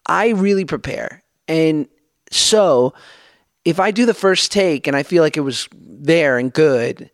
I 0.07 0.31
really 0.31 0.65
prepare, 0.65 1.23
and 1.47 1.87
so 2.31 2.95
if 3.65 3.81
I 3.81 3.91
do 3.91 4.07
the 4.07 4.15
first 4.15 4.51
take 4.51 4.87
and 4.87 4.97
I 4.97 5.03
feel 5.03 5.23
like 5.23 5.37
it 5.37 5.43
was 5.43 5.69
there 5.73 6.39
and 6.39 6.53
good, 6.53 7.11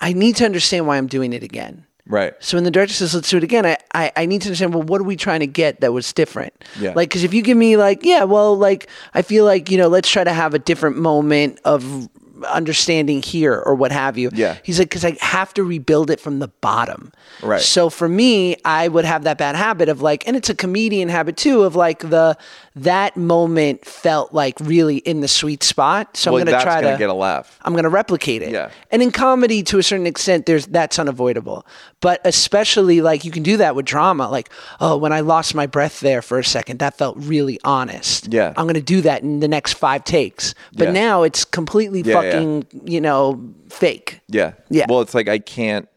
I 0.00 0.12
need 0.12 0.36
to 0.36 0.44
understand 0.44 0.86
why 0.86 0.98
I'm 0.98 1.08
doing 1.08 1.32
it 1.32 1.42
again. 1.42 1.86
Right. 2.06 2.34
So 2.40 2.56
when 2.56 2.64
the 2.64 2.70
director 2.70 2.94
says, 2.94 3.14
let's 3.14 3.30
do 3.30 3.38
it 3.38 3.44
again, 3.44 3.64
I, 3.64 3.76
I, 3.94 4.12
I 4.16 4.26
need 4.26 4.42
to 4.42 4.48
understand, 4.48 4.74
well, 4.74 4.82
what 4.82 5.00
are 5.00 5.04
we 5.04 5.16
trying 5.16 5.40
to 5.40 5.46
get 5.46 5.80
that 5.80 5.92
was 5.92 6.12
different? 6.12 6.52
Yeah. 6.78 6.92
Like, 6.94 7.08
because 7.08 7.24
if 7.24 7.32
you 7.32 7.42
give 7.42 7.56
me, 7.56 7.76
like, 7.76 8.04
yeah, 8.04 8.24
well, 8.24 8.56
like, 8.56 8.88
I 9.14 9.22
feel 9.22 9.44
like, 9.44 9.70
you 9.70 9.78
know, 9.78 9.88
let's 9.88 10.08
try 10.08 10.24
to 10.24 10.32
have 10.32 10.54
a 10.54 10.58
different 10.58 10.96
moment 10.96 11.60
of 11.64 12.08
understanding 12.44 13.22
here 13.22 13.54
or 13.54 13.74
what 13.74 13.92
have 13.92 14.18
you. 14.18 14.30
Yeah. 14.32 14.58
He's 14.62 14.78
like, 14.78 14.88
because 14.88 15.04
I 15.04 15.16
have 15.20 15.54
to 15.54 15.62
rebuild 15.62 16.10
it 16.10 16.20
from 16.20 16.38
the 16.38 16.48
bottom. 16.48 17.12
Right. 17.42 17.60
So 17.60 17.90
for 17.90 18.08
me, 18.08 18.56
I 18.64 18.88
would 18.88 19.04
have 19.04 19.24
that 19.24 19.38
bad 19.38 19.56
habit 19.56 19.88
of 19.88 20.02
like, 20.02 20.26
and 20.26 20.36
it's 20.36 20.50
a 20.50 20.54
comedian 20.54 21.08
habit 21.08 21.36
too, 21.36 21.62
of 21.62 21.76
like 21.76 22.00
the, 22.00 22.36
that 22.74 23.16
moment 23.16 23.84
felt 23.84 24.32
like 24.32 24.58
really 24.60 24.96
in 24.98 25.20
the 25.20 25.28
sweet 25.28 25.62
spot. 25.62 26.16
So 26.16 26.32
well, 26.32 26.40
I'm 26.40 26.46
going 26.46 26.58
to 26.58 26.64
try 26.64 26.80
to 26.80 26.96
get 26.96 27.10
a 27.10 27.14
laugh. 27.14 27.58
I'm 27.62 27.74
going 27.74 27.82
to 27.84 27.90
replicate 27.90 28.40
it. 28.42 28.50
Yeah. 28.52 28.70
And 28.90 29.02
in 29.02 29.10
comedy, 29.12 29.62
to 29.64 29.78
a 29.78 29.82
certain 29.82 30.06
extent, 30.06 30.46
there's 30.46 30.66
that's 30.66 30.98
unavoidable. 30.98 31.66
But 32.00 32.20
especially 32.24 33.00
like 33.02 33.24
you 33.24 33.30
can 33.30 33.42
do 33.42 33.58
that 33.58 33.76
with 33.76 33.84
drama. 33.84 34.28
Like, 34.30 34.48
oh, 34.80 34.96
when 34.96 35.12
I 35.12 35.20
lost 35.20 35.54
my 35.54 35.66
breath 35.66 36.00
there 36.00 36.22
for 36.22 36.38
a 36.38 36.44
second, 36.44 36.78
that 36.78 36.96
felt 36.96 37.16
really 37.18 37.60
honest. 37.62 38.32
Yeah. 38.32 38.54
I'm 38.56 38.64
going 38.64 38.74
to 38.74 38.80
do 38.80 39.02
that 39.02 39.22
in 39.22 39.40
the 39.40 39.48
next 39.48 39.74
five 39.74 40.04
takes. 40.04 40.54
But 40.74 40.88
Yeah. 40.88 40.92
now 40.92 41.22
it's 41.24 41.44
completely 41.44 42.00
Yeah, 42.00 42.22
yeah. 42.22 42.30
fucking, 42.32 42.66
you 42.84 43.00
know, 43.00 43.52
fake. 43.68 44.20
Yeah. 44.28 44.52
Yeah. 44.70 44.86
Well, 44.88 45.02
it's 45.02 45.14
like 45.14 45.28
I 45.28 45.38
can't. 45.38 45.88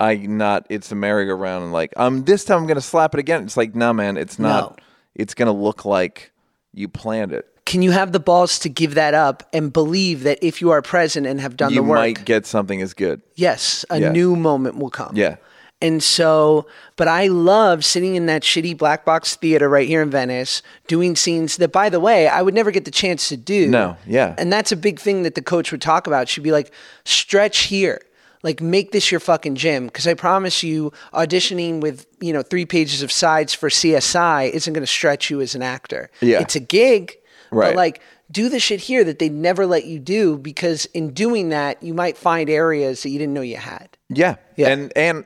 I 0.00 0.14
not. 0.14 0.66
It's 0.70 0.92
a 0.92 0.94
merry-go-round, 0.94 1.64
and 1.64 1.72
like 1.72 1.92
um, 1.96 2.22
this 2.22 2.44
time 2.44 2.58
I'm 2.58 2.66
gonna 2.68 2.80
slap 2.80 3.14
it 3.14 3.18
again. 3.20 3.42
It's 3.42 3.56
like, 3.56 3.74
no, 3.74 3.92
man, 3.92 4.16
it's 4.16 4.38
not. 4.38 4.78
No. 4.78 4.84
It's 5.18 5.34
gonna 5.34 5.52
look 5.52 5.84
like 5.84 6.32
you 6.72 6.88
planned 6.88 7.32
it. 7.32 7.44
can 7.66 7.82
you 7.82 7.90
have 7.90 8.12
the 8.12 8.20
balls 8.20 8.58
to 8.60 8.68
give 8.70 8.94
that 8.94 9.12
up 9.12 9.46
and 9.52 9.70
believe 9.72 10.22
that 10.22 10.38
if 10.40 10.62
you 10.62 10.70
are 10.70 10.80
present 10.80 11.26
and 11.26 11.38
have 11.38 11.54
done 11.54 11.68
you 11.70 11.76
the 11.76 11.82
work, 11.82 11.98
you 11.98 12.00
might 12.14 12.24
get 12.24 12.46
something 12.46 12.80
as 12.80 12.94
good. 12.94 13.20
yes, 13.34 13.84
a 13.90 14.00
Yeah. 14.00 14.10
new 14.10 14.34
moment 14.36 14.78
will 14.78 14.88
come. 14.88 15.12
Yeah. 15.14 15.36
And 15.82 16.02
so, 16.02 16.66
but 16.96 17.06
I 17.08 17.26
love 17.28 17.84
sitting 17.84 18.16
in 18.16 18.26
that 18.26 18.42
shitty 18.42 18.76
black 18.76 19.04
box 19.04 19.36
theater 19.36 19.68
right 19.68 19.86
here 19.86 20.02
in 20.02 20.10
Venice, 20.10 20.60
doing 20.88 21.14
scenes 21.14 21.56
that, 21.58 21.70
by 21.70 21.88
the 21.88 22.00
way, 22.00 22.26
I 22.26 22.42
would 22.42 22.54
never 22.54 22.70
get 22.72 22.84
the 22.84 22.90
chance 22.90 23.28
to 23.28 23.36
do. 23.36 23.68
No, 23.68 23.96
yeah. 24.06 24.34
And 24.38 24.52
that's 24.52 24.72
a 24.72 24.76
big 24.76 24.98
thing 24.98 25.22
that 25.24 25.34
the 25.36 25.42
coach 25.42 25.70
would 25.70 25.80
talk 25.82 26.06
about. 26.08 26.28
She'd 26.28 26.42
be 26.42 26.50
like, 26.52 26.72
stretch 27.04 27.64
here. 27.66 28.00
Like, 28.42 28.60
make 28.60 28.92
this 28.92 29.10
your 29.10 29.20
fucking 29.20 29.56
gym. 29.56 29.86
Because 29.86 30.06
I 30.06 30.14
promise 30.14 30.62
you, 30.62 30.92
auditioning 31.12 31.80
with, 31.80 32.06
you 32.20 32.32
know, 32.32 32.42
three 32.42 32.66
pages 32.66 33.02
of 33.02 33.10
sides 33.10 33.54
for 33.54 33.68
CSI 33.68 34.50
isn't 34.50 34.72
going 34.72 34.82
to 34.82 34.86
stretch 34.86 35.30
you 35.30 35.40
as 35.40 35.54
an 35.54 35.62
actor. 35.62 36.10
Yeah. 36.20 36.40
It's 36.40 36.56
a 36.56 36.60
gig. 36.60 37.16
Right. 37.50 37.68
But, 37.68 37.76
like, 37.76 38.00
do 38.30 38.48
the 38.48 38.60
shit 38.60 38.80
here 38.80 39.04
that 39.04 39.18
they 39.18 39.28
never 39.28 39.66
let 39.66 39.86
you 39.86 39.98
do 39.98 40.38
because 40.38 40.86
in 40.86 41.12
doing 41.12 41.48
that, 41.48 41.82
you 41.82 41.94
might 41.94 42.16
find 42.16 42.50
areas 42.50 43.02
that 43.02 43.10
you 43.10 43.18
didn't 43.18 43.34
know 43.34 43.40
you 43.40 43.56
had. 43.56 43.96
Yeah. 44.08 44.36
Yeah. 44.56 44.68
And 44.68 44.92
and 44.96 45.24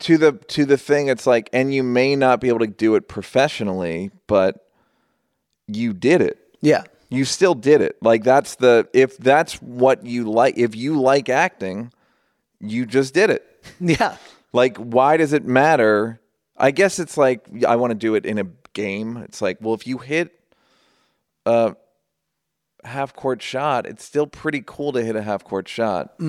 to 0.00 0.18
the 0.18 0.32
to 0.32 0.64
the 0.64 0.76
thing 0.76 1.08
it's 1.08 1.26
like 1.26 1.48
and 1.52 1.72
you 1.72 1.82
may 1.82 2.16
not 2.16 2.40
be 2.40 2.48
able 2.48 2.58
to 2.60 2.66
do 2.66 2.94
it 2.96 3.08
professionally, 3.08 4.10
but 4.26 4.68
you 5.66 5.92
did 5.92 6.20
it. 6.20 6.38
Yeah. 6.60 6.84
You 7.08 7.24
still 7.24 7.54
did 7.54 7.80
it. 7.80 7.96
Like 8.02 8.24
that's 8.24 8.56
the 8.56 8.88
if 8.92 9.16
that's 9.16 9.54
what 9.62 10.04
you 10.04 10.30
like 10.30 10.58
if 10.58 10.74
you 10.74 11.00
like 11.00 11.28
acting, 11.28 11.92
you 12.70 12.86
just 12.86 13.14
did 13.14 13.30
it. 13.30 13.42
Yeah. 13.80 14.16
Like 14.52 14.76
why 14.78 15.16
does 15.16 15.32
it 15.32 15.44
matter? 15.44 16.20
I 16.56 16.70
guess 16.70 16.98
it's 16.98 17.16
like 17.16 17.44
I 17.66 17.76
want 17.76 17.90
to 17.90 17.94
do 17.96 18.14
it 18.14 18.24
in 18.24 18.38
a 18.38 18.46
game. 18.74 19.16
It's 19.18 19.42
like, 19.42 19.58
well, 19.60 19.74
if 19.74 19.86
you 19.86 19.98
hit 19.98 20.32
a 21.44 21.74
half 22.84 23.14
court 23.14 23.42
shot, 23.42 23.86
it's 23.86 24.04
still 24.04 24.26
pretty 24.26 24.62
cool 24.64 24.92
to 24.92 25.02
hit 25.04 25.16
a 25.16 25.22
half 25.22 25.44
court 25.44 25.68
shot. 25.68 26.14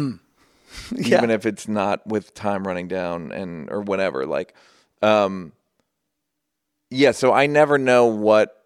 Yeah. 0.91 1.17
even 1.19 1.29
if 1.31 1.45
it's 1.45 1.67
not 1.69 2.05
with 2.05 2.33
time 2.33 2.67
running 2.67 2.89
down 2.89 3.31
and 3.31 3.71
or 3.71 3.79
whatever 3.81 4.25
like 4.25 4.53
um 5.01 5.53
yeah 6.91 7.11
so 7.11 7.31
i 7.31 7.47
never 7.47 7.77
know 7.77 8.07
what 8.07 8.65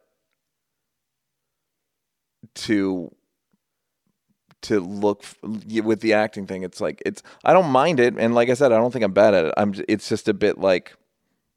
to 2.56 3.14
to 4.62 4.80
look 4.80 5.24
f- 5.24 5.84
with 5.84 6.02
the 6.02 6.14
acting 6.14 6.46
thing 6.46 6.64
it's 6.64 6.80
like 6.80 7.02
it's 7.06 7.24
i 7.44 7.54
don't 7.54 7.70
mind 7.70 8.00
it 8.00 8.16
and 8.18 8.36
like 8.36 8.50
i 8.50 8.54
said 8.54 8.72
i 8.72 8.78
don't 8.78 8.92
think 8.92 9.04
i'm 9.04 9.14
bad 9.14 9.34
at 9.34 9.46
it. 9.46 9.54
I'm 9.58 9.74
it's 9.88 10.08
just 10.08 10.28
a 10.28 10.34
bit 10.34 10.58
like 10.58 10.96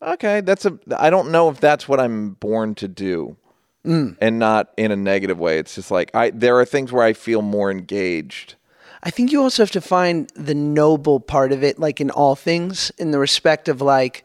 okay 0.02 0.40
that's 0.40 0.64
a 0.64 0.78
i 0.96 1.10
don't 1.10 1.30
know 1.30 1.48
if 1.48 1.60
that's 1.60 1.88
what 1.88 2.00
i'm 2.00 2.30
born 2.30 2.74
to 2.76 2.88
do. 2.88 3.36
Mm. 3.84 4.16
And 4.18 4.38
not 4.38 4.72
in 4.78 4.92
a 4.92 4.96
negative 4.96 5.38
way. 5.38 5.58
It's 5.58 5.74
just 5.74 5.90
like 5.90 6.10
i 6.14 6.30
there 6.30 6.58
are 6.58 6.64
things 6.64 6.90
where 6.90 7.04
i 7.04 7.12
feel 7.12 7.42
more 7.42 7.70
engaged. 7.70 8.54
I 9.04 9.10
think 9.10 9.30
you 9.30 9.42
also 9.42 9.62
have 9.62 9.70
to 9.72 9.82
find 9.82 10.30
the 10.34 10.54
noble 10.54 11.20
part 11.20 11.52
of 11.52 11.62
it, 11.62 11.78
like 11.78 12.00
in 12.00 12.10
all 12.10 12.34
things, 12.34 12.90
in 12.96 13.10
the 13.10 13.18
respect 13.18 13.68
of 13.68 13.82
like, 13.82 14.24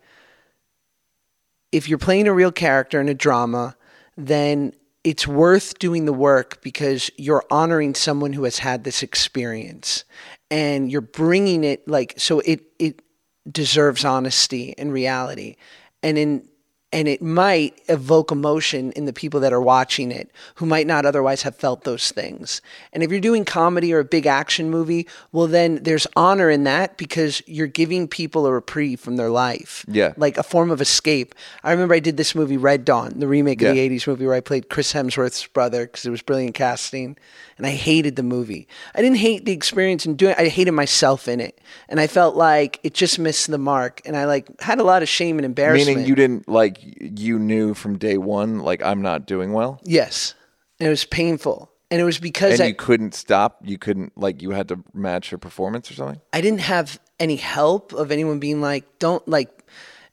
if 1.74 1.90
you're 1.90 1.98
playing 1.98 2.30
a 2.30 2.34
real 2.34 2.52
character 2.52 3.02
in 3.02 3.10
a 3.10 3.14
drama, 3.14 3.76
then 4.16 4.74
it's 5.04 5.28
worth 5.28 5.80
doing 5.80 6.06
the 6.06 6.14
work 6.14 6.62
because 6.62 7.10
you're 7.18 7.46
honoring 7.50 7.96
someone 7.96 8.34
who 8.34 8.44
has 8.44 8.60
had 8.60 8.84
this 8.84 9.02
experience 9.02 10.04
and 10.52 10.92
you're 10.92 11.02
bringing 11.02 11.64
it 11.64 11.88
like 11.88 12.16
so 12.18 12.40
it 12.42 12.62
it 12.80 13.02
deserves 13.50 14.06
honesty 14.06 14.76
and 14.78 14.92
reality. 14.92 15.56
And 16.04 16.18
in 16.18 16.48
and 16.92 17.08
it 17.08 17.22
might 17.22 17.80
evoke 17.88 18.32
emotion 18.32 18.92
in 18.94 19.06
the 19.06 19.14
people 19.14 19.40
that 19.42 19.54
are 19.54 19.62
watching 19.62 20.12
it 20.12 20.32
who 20.56 20.66
might 20.66 20.88
not 20.88 21.06
otherwise 21.06 21.44
have 21.44 21.56
felt 21.56 21.84
those 21.84 22.12
things. 22.12 22.62
And 22.94 23.04
if 23.04 23.12
you're 23.12 23.20
doing 23.20 23.46
comedy 23.46 23.94
or 23.94 24.00
a 24.00 24.04
big 24.04 24.26
action 24.26 24.72
movie, 24.72 25.08
well, 25.32 25.46
then 25.46 25.84
there's 25.84 26.08
honor 26.16 26.50
in 26.50 26.64
that 26.64 26.98
because 26.98 27.44
you're 27.46 27.68
giving 27.68 28.08
people 28.08 28.48
a 28.48 28.52
reprieve 28.52 29.00
from 29.00 29.18
their 29.18 29.30
life. 29.30 29.86
Yeah. 29.88 30.14
Like 30.18 30.38
a 30.38 30.44
form 30.44 30.72
of 30.72 30.82
escape. 30.82 31.36
I 31.64 31.72
remember 31.72 31.94
I 31.94 32.00
did 32.00 32.18
this 32.18 32.34
movie, 32.34 32.58
Red 32.58 32.86
Dawn, 32.86 33.20
the 33.20 33.28
remake 33.28 33.62
of 33.62 33.68
Yeah. 33.68 33.74
the 33.74 33.80
80s 33.90 34.08
movie 34.08 34.26
where 34.26 34.36
I 34.36 34.42
played 34.42 34.70
Chris 34.70 34.92
Hemsworth's 34.94 35.46
brother 35.46 35.86
because 35.86 36.06
it 36.06 36.10
was 36.10 36.24
brilliant 36.24 36.56
casting. 36.56 37.18
And 37.58 37.68
I 37.68 37.72
hated 37.72 38.16
the 38.16 38.24
movie. 38.24 38.68
I 38.96 39.02
didn't 39.02 39.18
hate 39.18 39.44
the 39.46 39.52
experience 39.52 40.06
in 40.06 40.16
doing 40.16 40.32
it, 40.32 40.40
I 40.40 40.48
hated 40.48 40.72
myself 40.72 41.28
in 41.28 41.40
it. 41.42 41.60
And 41.90 42.00
I 42.00 42.08
felt 42.08 42.36
like 42.36 42.80
it 42.84 42.94
just 42.94 43.20
missed 43.20 43.52
the 43.52 43.58
mark. 43.58 44.02
And 44.06 44.16
I 44.16 44.26
like 44.26 44.60
had 44.62 44.80
a 44.80 44.84
lot 44.84 45.04
of 45.04 45.10
shame 45.10 45.38
and 45.38 45.46
embarrassment. 45.46 45.98
Meaning 45.98 46.08
you 46.10 46.16
didn't 46.16 46.48
like 46.48 46.79
you 46.82 47.40
knew 47.40 47.74
from 47.74 47.98
day 47.98 48.18
one 48.18 48.60
like 48.60 48.84
I'm 48.84 49.02
not 49.02 49.26
doing 49.26 49.54
well, 49.54 49.80
Yes. 49.84 50.34
And 50.80 50.88
it 50.88 50.90
was 50.90 51.06
painful. 51.06 51.72
And 51.92 52.00
it 52.00 52.04
was 52.04 52.20
because 52.20 52.54
and 52.54 52.62
I, 52.62 52.68
you 52.68 52.76
couldn't 52.76 53.16
stop. 53.16 53.60
You 53.64 53.78
couldn't 53.78 54.18
like 54.18 54.42
you 54.42 54.52
had 54.52 54.68
to 54.70 54.84
match 54.94 55.32
your 55.32 55.40
performance 55.40 55.90
or 55.90 55.96
something. 55.96 56.22
I 56.32 56.42
didn't 56.42 56.62
have 56.62 57.00
any 57.20 57.36
help 57.36 57.94
of 57.94 58.12
anyone 58.12 58.40
being 58.40 58.62
like, 58.62 59.00
don't 59.00 59.28
like, 59.28 59.66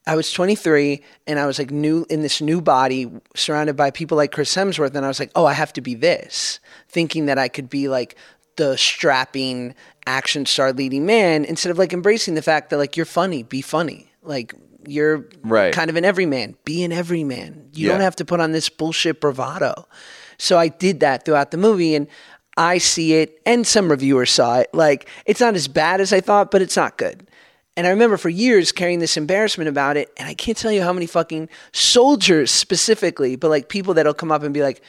I 0.06 0.16
was 0.16 0.32
23 0.32 1.02
and 1.26 1.38
I 1.38 1.46
was 1.46 1.58
like 1.58 1.70
new 1.70 2.06
in 2.08 2.22
this 2.22 2.40
new 2.40 2.60
body 2.60 3.10
surrounded 3.34 3.76
by 3.76 3.90
people 3.90 4.16
like 4.16 4.32
Chris 4.32 4.54
Hemsworth. 4.54 4.94
And 4.94 5.04
I 5.04 5.08
was 5.08 5.20
like, 5.20 5.32
oh, 5.34 5.44
I 5.44 5.52
have 5.52 5.72
to 5.74 5.80
be 5.80 5.94
this, 5.94 6.60
thinking 6.88 7.26
that 7.26 7.38
I 7.38 7.48
could 7.48 7.68
be 7.68 7.88
like 7.88 8.16
the 8.56 8.78
strapping 8.78 9.74
action 10.06 10.46
star 10.46 10.72
leading 10.72 11.04
man 11.04 11.44
instead 11.44 11.70
of 11.70 11.78
like 11.78 11.92
embracing 11.92 12.34
the 12.34 12.42
fact 12.42 12.70
that 12.70 12.78
like 12.78 12.96
you're 12.96 13.04
funny, 13.04 13.42
be 13.42 13.60
funny. 13.60 14.10
Like 14.22 14.54
you're 14.86 15.26
Right. 15.42 15.72
kind 15.72 15.90
of 15.90 15.96
an 15.96 16.04
everyman, 16.04 16.56
be 16.64 16.82
an 16.84 16.92
everyman. 16.92 17.68
You 17.72 17.88
don't 17.88 18.00
have 18.00 18.16
to 18.16 18.24
put 18.24 18.40
on 18.40 18.52
this 18.52 18.68
bullshit 18.68 19.20
bravado. 19.20 19.86
So 20.38 20.58
I 20.58 20.68
did 20.68 21.00
that 21.00 21.24
throughout 21.24 21.50
the 21.50 21.56
movie 21.56 21.94
and 21.94 22.06
I 22.56 22.78
see 22.78 23.14
it 23.14 23.40
and 23.44 23.66
some 23.66 23.90
reviewers 23.90 24.30
saw 24.30 24.58
it. 24.60 24.68
Like 24.72 25.08
it's 25.26 25.40
not 25.40 25.54
as 25.54 25.68
bad 25.68 26.00
as 26.00 26.12
I 26.12 26.20
thought, 26.20 26.50
but 26.50 26.62
it's 26.62 26.76
not 26.76 26.96
good. 26.98 27.26
And 27.76 27.86
I 27.86 27.90
remember 27.90 28.16
for 28.16 28.30
years 28.30 28.72
carrying 28.72 29.00
this 29.00 29.18
embarrassment 29.18 29.68
about 29.68 29.98
it. 29.98 30.10
And 30.16 30.26
I 30.26 30.32
can't 30.32 30.56
tell 30.56 30.72
you 30.72 30.82
how 30.82 30.94
many 30.94 31.06
fucking 31.06 31.50
soldiers 31.72 32.50
specifically, 32.50 33.36
but 33.36 33.48
like 33.50 33.68
people 33.68 33.92
that'll 33.94 34.14
come 34.14 34.32
up 34.32 34.42
and 34.42 34.54
be 34.54 34.62
like, 34.62 34.80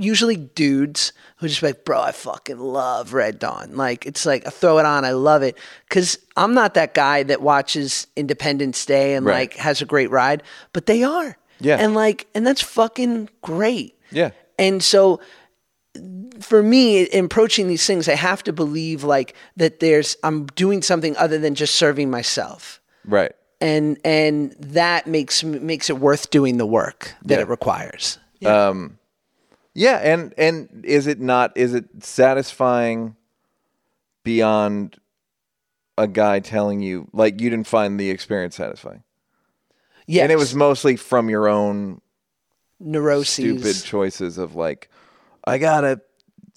usually 0.00 0.36
dudes 0.36 1.12
who 1.36 1.46
just 1.46 1.60
be 1.60 1.68
like, 1.68 1.84
bro, 1.84 2.00
I 2.00 2.10
fucking 2.12 2.58
love 2.58 3.12
Red 3.12 3.38
Dawn. 3.38 3.76
Like, 3.76 4.06
it's 4.06 4.26
like, 4.26 4.44
I 4.46 4.50
throw 4.50 4.78
it 4.78 4.86
on, 4.86 5.04
I 5.04 5.12
love 5.12 5.42
it. 5.42 5.56
Cause 5.88 6.18
I'm 6.36 6.52
not 6.54 6.74
that 6.74 6.94
guy 6.94 7.22
that 7.22 7.42
watches 7.42 8.08
Independence 8.16 8.84
Day 8.86 9.14
and 9.14 9.24
Right. 9.24 9.50
like 9.50 9.54
has 9.54 9.80
a 9.80 9.84
great 9.86 10.10
ride, 10.10 10.42
but 10.72 10.86
they 10.86 11.04
are. 11.04 11.36
Yeah. 11.60 11.76
And 11.76 11.94
like, 11.94 12.26
and 12.34 12.44
that's 12.44 12.60
fucking 12.60 13.28
great. 13.42 13.96
Yeah. 14.10 14.30
And 14.58 14.82
so 14.82 15.20
for 16.44 16.62
me 16.62 17.02
in 17.04 17.24
approaching 17.26 17.68
these 17.68 17.86
things 17.86 18.08
i 18.08 18.14
have 18.14 18.42
to 18.42 18.52
believe 18.52 19.04
like 19.04 19.34
that 19.56 19.80
there's 19.80 20.16
i'm 20.22 20.46
doing 20.46 20.82
something 20.82 21.16
other 21.16 21.38
than 21.38 21.54
just 21.54 21.74
serving 21.74 22.10
myself 22.10 22.80
Right. 23.04 23.32
and 23.60 23.98
and 24.04 24.52
that 24.60 25.06
makes 25.06 25.42
makes 25.44 25.88
it 25.90 25.98
worth 25.98 26.30
doing 26.30 26.56
the 26.58 26.66
work 26.66 27.14
that 27.24 27.36
Yeah. 27.36 27.42
it 27.42 27.48
requires 27.48 28.18
um, 28.44 28.98
Yeah, 29.74 29.98
and 30.02 30.34
and 30.36 30.84
is 30.84 31.06
it 31.06 31.20
not? 31.20 31.56
Is 31.56 31.72
it 31.74 31.84
satisfying 32.04 33.14
beyond 34.24 34.96
a 35.98 36.06
guy 36.08 36.40
telling 36.40 36.80
you 36.80 37.08
like 37.12 37.40
you 37.40 37.50
didn't 37.50 37.66
find 37.66 37.98
the 38.00 38.10
experience 38.10 38.56
satisfying, 38.56 39.02
yeah 40.06 40.22
and 40.24 40.32
it 40.32 40.36
was 40.36 40.54
mostly 40.54 40.96
from 40.96 41.28
your 41.30 41.48
own 41.48 42.00
neuroses 42.80 43.34
stupid 43.62 43.84
choices 43.86 44.38
of 44.38 44.54
like, 44.54 44.88
I 45.44 45.58
gotta, 45.58 46.00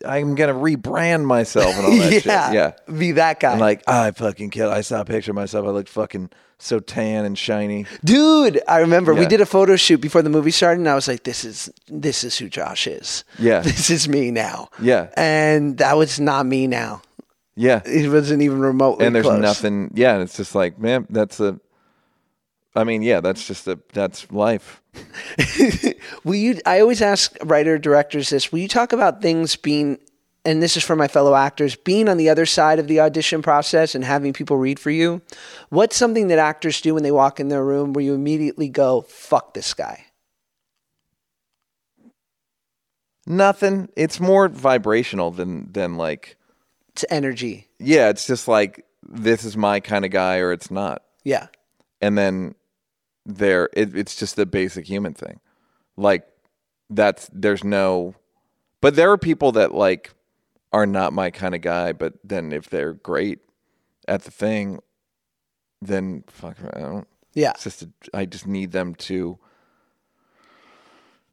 I'm 0.05 0.35
gonna 0.35 0.53
rebrand 0.53 1.25
myself 1.25 1.75
and 1.75 1.85
all 1.85 1.91
that 1.97 2.11
shit. 2.11 2.25
yeah 2.25 2.51
Yeah, 2.51 2.71
be 2.97 3.13
that 3.13 3.39
guy 3.39 3.51
and 3.51 3.61
like 3.61 3.83
I 3.87 4.11
fucking 4.11 4.49
killed. 4.49 4.73
I 4.73 4.81
saw 4.81 5.01
a 5.01 5.05
picture 5.05 5.31
of 5.31 5.35
myself. 5.35 5.65
I 5.65 5.69
looked 5.69 5.89
fucking 5.89 6.29
so 6.57 6.79
tan 6.79 7.25
and 7.25 7.37
shiny. 7.37 7.85
dude 8.05 8.61
i 8.65 8.79
remember 8.79 9.13
we 9.13 9.25
did 9.25 9.41
a 9.41 9.45
photo 9.45 9.75
shoot 9.75 9.99
before 9.99 10.21
the 10.21 10.29
movie 10.29 10.51
started 10.51 10.79
and 10.79 10.87
i 10.87 10.95
was 10.95 11.05
like 11.05 11.23
this 11.23 11.43
is 11.43 11.69
this 11.89 12.23
is 12.23 12.37
who 12.37 12.47
josh 12.47 12.87
is 12.87 13.25
Yeah. 13.37 13.59
this 13.69 13.89
is 13.89 14.07
me 14.07 14.31
now 14.31 14.69
Yeah. 14.79 15.09
and 15.17 15.77
that 15.79 15.97
was 15.97 16.17
not 16.17 16.45
me 16.45 16.65
now 16.67 17.01
Yeah, 17.57 17.81
it 17.85 18.09
wasn't 18.09 18.41
even 18.41 18.61
remotely 18.61 19.05
and 19.05 19.13
there's 19.13 19.25
close. 19.25 19.41
nothing. 19.41 19.91
Yeah, 19.95 20.13
and 20.13 20.23
it's 20.23 20.37
just 20.37 20.55
like, 20.55 20.79
man, 20.79 21.07
that's 21.09 21.39
a. 21.41 21.59
I 22.75 22.83
mean, 22.83 23.01
yeah, 23.01 23.21
that's 23.21 23.45
just 23.47 23.67
a 23.67 23.79
that's 23.93 24.29
life. 24.31 24.81
Will 26.23 26.35
you? 26.35 26.59
I 26.65 26.79
always 26.79 27.01
ask 27.01 27.35
writer 27.43 27.77
directors 27.77 28.29
this. 28.29 28.51
Will 28.51 28.59
you 28.59 28.67
talk 28.67 28.93
about 28.93 29.21
things 29.21 29.55
being, 29.55 29.97
and 30.43 30.61
this 30.61 30.77
is 30.77 30.83
for 30.83 30.95
my 30.95 31.07
fellow 31.07 31.35
actors, 31.35 31.75
being 31.75 32.09
on 32.09 32.17
the 32.17 32.29
other 32.29 32.45
side 32.45 32.79
of 32.79 32.87
the 32.87 32.99
audition 32.99 33.41
process 33.41 33.95
and 33.95 34.03
having 34.03 34.33
people 34.33 34.57
read 34.57 34.79
for 34.79 34.91
you? 34.91 35.21
What's 35.69 35.95
something 35.95 36.27
that 36.27 36.39
actors 36.39 36.81
do 36.81 36.93
when 36.93 37.03
they 37.03 37.11
walk 37.11 37.39
in 37.39 37.49
their 37.49 37.63
room 37.63 37.93
where 37.93 38.03
you 38.03 38.13
immediately 38.13 38.69
go, 38.69 39.01
"Fuck 39.01 39.53
this 39.53 39.73
guy"? 39.73 40.05
Nothing. 43.27 43.89
It's 43.95 44.19
more 44.19 44.47
vibrational 44.47 45.31
than 45.31 45.71
than 45.71 45.97
like. 45.97 46.37
It's 46.89 47.05
energy. 47.09 47.67
Yeah, 47.79 48.09
it's 48.09 48.27
just 48.27 48.47
like 48.47 48.85
this 49.07 49.43
is 49.43 49.57
my 49.57 49.79
kind 49.79 50.05
of 50.05 50.11
guy 50.11 50.37
or 50.37 50.51
it's 50.51 50.71
not, 50.71 51.03
Yeah, 51.23 51.47
and 52.01 52.17
then 52.17 52.55
there 53.25 53.69
it, 53.73 53.95
it's 53.95 54.15
just 54.15 54.35
the 54.35 54.45
basic 54.45 54.87
human 54.87 55.13
thing. 55.13 55.39
Like 55.97 56.27
that's 56.89 57.29
there's 57.33 57.63
no 57.63 58.15
But 58.81 58.95
there 58.95 59.11
are 59.11 59.17
people 59.17 59.51
that 59.53 59.73
like 59.73 60.13
are 60.71 60.85
not 60.85 61.13
my 61.13 61.31
kind 61.31 61.55
of 61.55 61.61
guy, 61.61 61.93
but 61.93 62.13
then 62.23 62.51
if 62.51 62.69
they're 62.69 62.93
great 62.93 63.39
at 64.07 64.23
the 64.23 64.31
thing, 64.31 64.79
then 65.81 66.23
fuck, 66.27 66.57
I 66.73 66.79
don't. 66.79 67.07
Yeah. 67.33 67.51
It's 67.51 67.63
just 67.63 67.83
a, 67.83 67.89
I 68.13 68.25
just 68.25 68.47
need 68.47 68.71
them 68.71 68.95
to. 68.95 69.39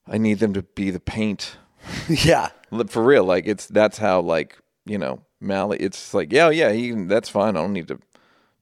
I 0.07 0.19
need 0.19 0.41
them 0.41 0.53
to 0.55 0.63
be 0.63 0.91
the 0.91 1.01
paint 1.01 1.57
yeah. 2.09 2.51
For 2.89 3.03
real. 3.03 3.25
Like 3.25 3.47
it's 3.47 3.67
that's 3.67 3.99
how 3.99 4.21
like 4.21 4.59
you 4.85 4.99
know 4.99 5.23
Mally. 5.41 5.79
It's 5.79 6.15
like 6.15 6.33
yeah, 6.33 6.51
yeah, 6.51 6.73
he, 6.73 6.93
that's 6.93 7.29
fine. 7.29 7.57
I 7.57 7.61
don't 7.61 7.73
need 7.73 7.89
to 7.89 7.99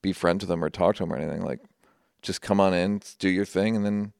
be 0.02 0.12
friends 0.12 0.44
with 0.44 0.50
him 0.50 0.64
or 0.64 0.70
talk 0.70 0.96
to 0.96 1.04
him 1.04 1.12
or 1.12 1.16
anything. 1.16 1.42
Like 1.42 1.60
just 2.22 2.42
come 2.42 2.60
on 2.60 2.74
in, 2.74 3.00
do 3.18 3.28
your 3.28 3.44
thing, 3.44 3.76
and 3.76 3.84
then 3.84 4.12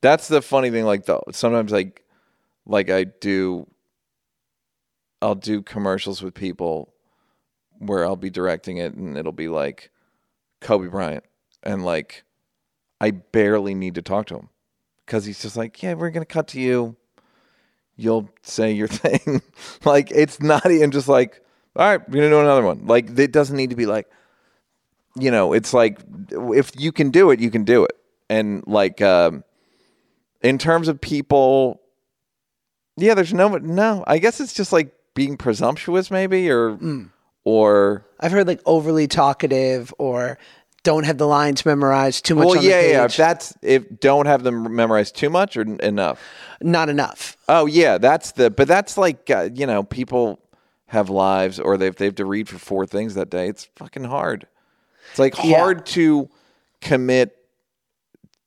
that's 0.00 0.28
the 0.28 0.42
funny 0.42 0.70
thing. 0.70 0.84
Like 0.84 1.06
the 1.06 1.20
sometimes 1.32 1.72
like 1.72 2.04
like 2.66 2.90
I 2.90 3.04
do. 3.04 3.66
I'll 5.22 5.34
do 5.34 5.60
commercials 5.60 6.22
with 6.22 6.32
people 6.32 6.94
where 7.78 8.06
I'll 8.06 8.16
be 8.16 8.30
directing 8.30 8.78
it, 8.78 8.94
and 8.94 9.18
it'll 9.18 9.32
be 9.32 9.48
like 9.48 9.90
Kobe 10.60 10.88
Bryant, 10.88 11.24
and 11.62 11.84
like 11.84 12.24
I 13.00 13.10
barely 13.10 13.74
need 13.74 13.94
to 13.96 14.02
talk 14.02 14.26
to 14.26 14.36
him 14.36 14.48
because 15.04 15.26
he's 15.26 15.42
just 15.42 15.56
like, 15.56 15.82
yeah, 15.82 15.94
we're 15.94 16.10
gonna 16.10 16.24
cut 16.24 16.48
to 16.48 16.60
you 16.60 16.96
you'll 18.00 18.30
say 18.42 18.72
your 18.72 18.88
thing. 18.88 19.42
like 19.84 20.10
it's 20.10 20.40
not 20.40 20.68
even 20.70 20.90
just 20.90 21.08
like, 21.08 21.44
all 21.76 21.86
right, 21.86 22.08
we're 22.08 22.16
gonna 22.16 22.30
do 22.30 22.40
another 22.40 22.64
one. 22.64 22.86
Like 22.86 23.16
it 23.18 23.32
doesn't 23.32 23.56
need 23.56 23.70
to 23.70 23.76
be 23.76 23.86
like, 23.86 24.08
you 25.16 25.30
know, 25.30 25.52
it's 25.52 25.72
like 25.72 26.00
if 26.30 26.72
you 26.78 26.92
can 26.92 27.10
do 27.10 27.30
it, 27.30 27.40
you 27.40 27.50
can 27.50 27.64
do 27.64 27.84
it. 27.84 27.92
And 28.28 28.64
like 28.66 29.00
um, 29.02 29.44
in 30.40 30.58
terms 30.58 30.88
of 30.88 31.00
people, 31.00 31.80
yeah, 32.96 33.14
there's 33.14 33.34
no 33.34 33.48
no. 33.56 34.04
I 34.06 34.18
guess 34.18 34.40
it's 34.40 34.54
just 34.54 34.72
like 34.72 34.92
being 35.14 35.36
presumptuous, 35.36 36.10
maybe, 36.10 36.50
or 36.50 36.78
or 37.44 38.06
I've 38.20 38.32
heard 38.32 38.46
like 38.46 38.60
overly 38.66 39.08
talkative 39.08 39.92
or 39.98 40.38
don't 40.82 41.04
have 41.04 41.18
the 41.18 41.26
lines 41.26 41.66
memorized 41.66 42.24
too 42.24 42.34
much 42.34 42.46
well, 42.46 42.62
yeah, 42.62 42.80
yeah. 42.80 43.04
If 43.04 43.16
that's 43.16 43.54
if 43.62 43.84
don't 44.00 44.26
have 44.26 44.42
them 44.42 44.74
memorized 44.74 45.16
too 45.16 45.28
much 45.28 45.56
or 45.56 45.62
n- 45.62 45.78
enough. 45.82 46.22
Not 46.62 46.88
enough. 46.88 47.36
Oh 47.48 47.66
yeah, 47.66 47.98
that's 47.98 48.32
the. 48.32 48.50
But 48.50 48.68
that's 48.68 48.96
like 48.96 49.28
uh, 49.30 49.50
you 49.52 49.66
know 49.66 49.82
people 49.82 50.40
have 50.86 51.10
lives 51.10 51.60
or 51.60 51.76
they've 51.76 51.94
they 51.94 52.06
have 52.06 52.14
to 52.16 52.24
read 52.24 52.48
for 52.48 52.58
four 52.58 52.86
things 52.86 53.14
that 53.14 53.30
day. 53.30 53.48
It's 53.48 53.68
fucking 53.76 54.04
hard. 54.04 54.46
It's 55.10 55.18
like 55.18 55.36
Yeah. 55.42 55.58
hard 55.58 55.86
to 55.86 56.28
commit 56.80 57.36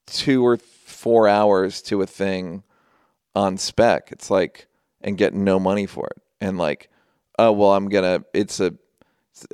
two 0.07 0.45
or 0.45 0.57
four 0.57 1.27
hours 1.27 1.81
to 1.83 2.01
a 2.01 2.07
thing 2.07 2.63
on 3.35 3.57
spec. 3.57 4.11
It's 4.11 4.29
like 4.29 4.67
and 5.01 5.17
get 5.17 5.33
no 5.33 5.59
money 5.59 5.85
for 5.85 6.07
it. 6.07 6.21
And 6.39 6.57
like, 6.57 6.89
oh 7.39 7.51
well, 7.51 7.73
I'm 7.73 7.89
gonna. 7.89 8.23
It's 8.33 8.59
a 8.59 8.73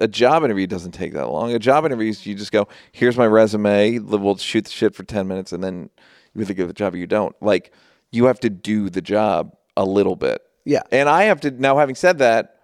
a 0.02 0.07
job 0.07 0.44
interview 0.44 0.68
doesn't 0.68 0.91
take 0.91 1.14
that 1.14 1.30
long. 1.30 1.53
A 1.53 1.60
job 1.60 1.86
interview, 1.86 2.10
is 2.10 2.26
you 2.26 2.36
just 2.36 2.52
go, 2.52 2.68
here's 2.91 3.15
my 3.18 3.26
resume. 3.26 3.99
We'll 3.99 4.36
shoot 4.36 4.65
the 4.65 4.72
shit 4.72 4.94
for 4.94 5.03
ten 5.03 5.27
minutes, 5.27 5.52
and 5.53 5.64
then 5.64 5.90
you 6.34 6.41
either 6.41 6.53
get 6.53 6.68
the 6.68 6.73
job 6.73 6.94
or 6.94 6.98
you 6.98 7.07
don't. 7.07 7.36
Like 7.41 7.73
you 8.11 8.26
have 8.26 8.40
to 8.41 8.49
do 8.49 8.90
the 8.90 9.02
job 9.02 9.56
a 9.77 9.86
little 9.86 10.15
bit. 10.15 10.41
Yeah. 10.65 10.81
And 10.91 11.07
I 11.07 11.23
have 11.23 11.40
to 11.41 11.52
now. 11.52 11.77
Having 11.77 11.95
said 11.95 12.18
that, 12.19 12.60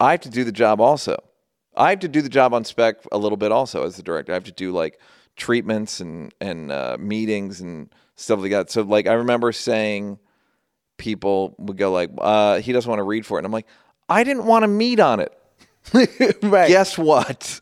I 0.00 0.12
have 0.12 0.20
to 0.22 0.30
do 0.30 0.44
the 0.44 0.52
job 0.52 0.80
also. 0.80 1.16
I 1.76 1.90
have 1.90 2.00
to 2.00 2.08
do 2.08 2.22
the 2.22 2.28
job 2.28 2.52
on 2.52 2.64
spec 2.64 2.96
a 3.12 3.18
little 3.18 3.36
bit 3.36 3.52
also 3.52 3.84
as 3.84 3.96
the 3.96 4.02
director. 4.02 4.32
I 4.32 4.34
have 4.34 4.44
to 4.44 4.52
do 4.52 4.72
like 4.72 5.00
treatments 5.36 6.00
and 6.00 6.34
and 6.40 6.72
uh, 6.72 6.96
meetings 6.98 7.60
and 7.60 7.92
stuff 8.16 8.40
like 8.40 8.50
that. 8.50 8.70
So 8.70 8.82
like 8.82 9.06
I 9.06 9.14
remember 9.14 9.52
saying, 9.52 10.18
people 10.98 11.54
would 11.58 11.76
go 11.76 11.92
like, 11.92 12.10
uh, 12.18 12.60
"He 12.60 12.72
doesn't 12.72 12.88
want 12.88 12.98
to 12.98 13.04
read 13.04 13.24
for 13.24 13.38
it," 13.38 13.40
and 13.40 13.46
I'm 13.46 13.52
like, 13.52 13.68
"I 14.08 14.24
didn't 14.24 14.46
want 14.46 14.64
to 14.64 14.68
meet 14.68 15.00
on 15.00 15.20
it." 15.20 15.32
right. 16.42 16.68
Guess 16.68 16.98
what? 16.98 17.60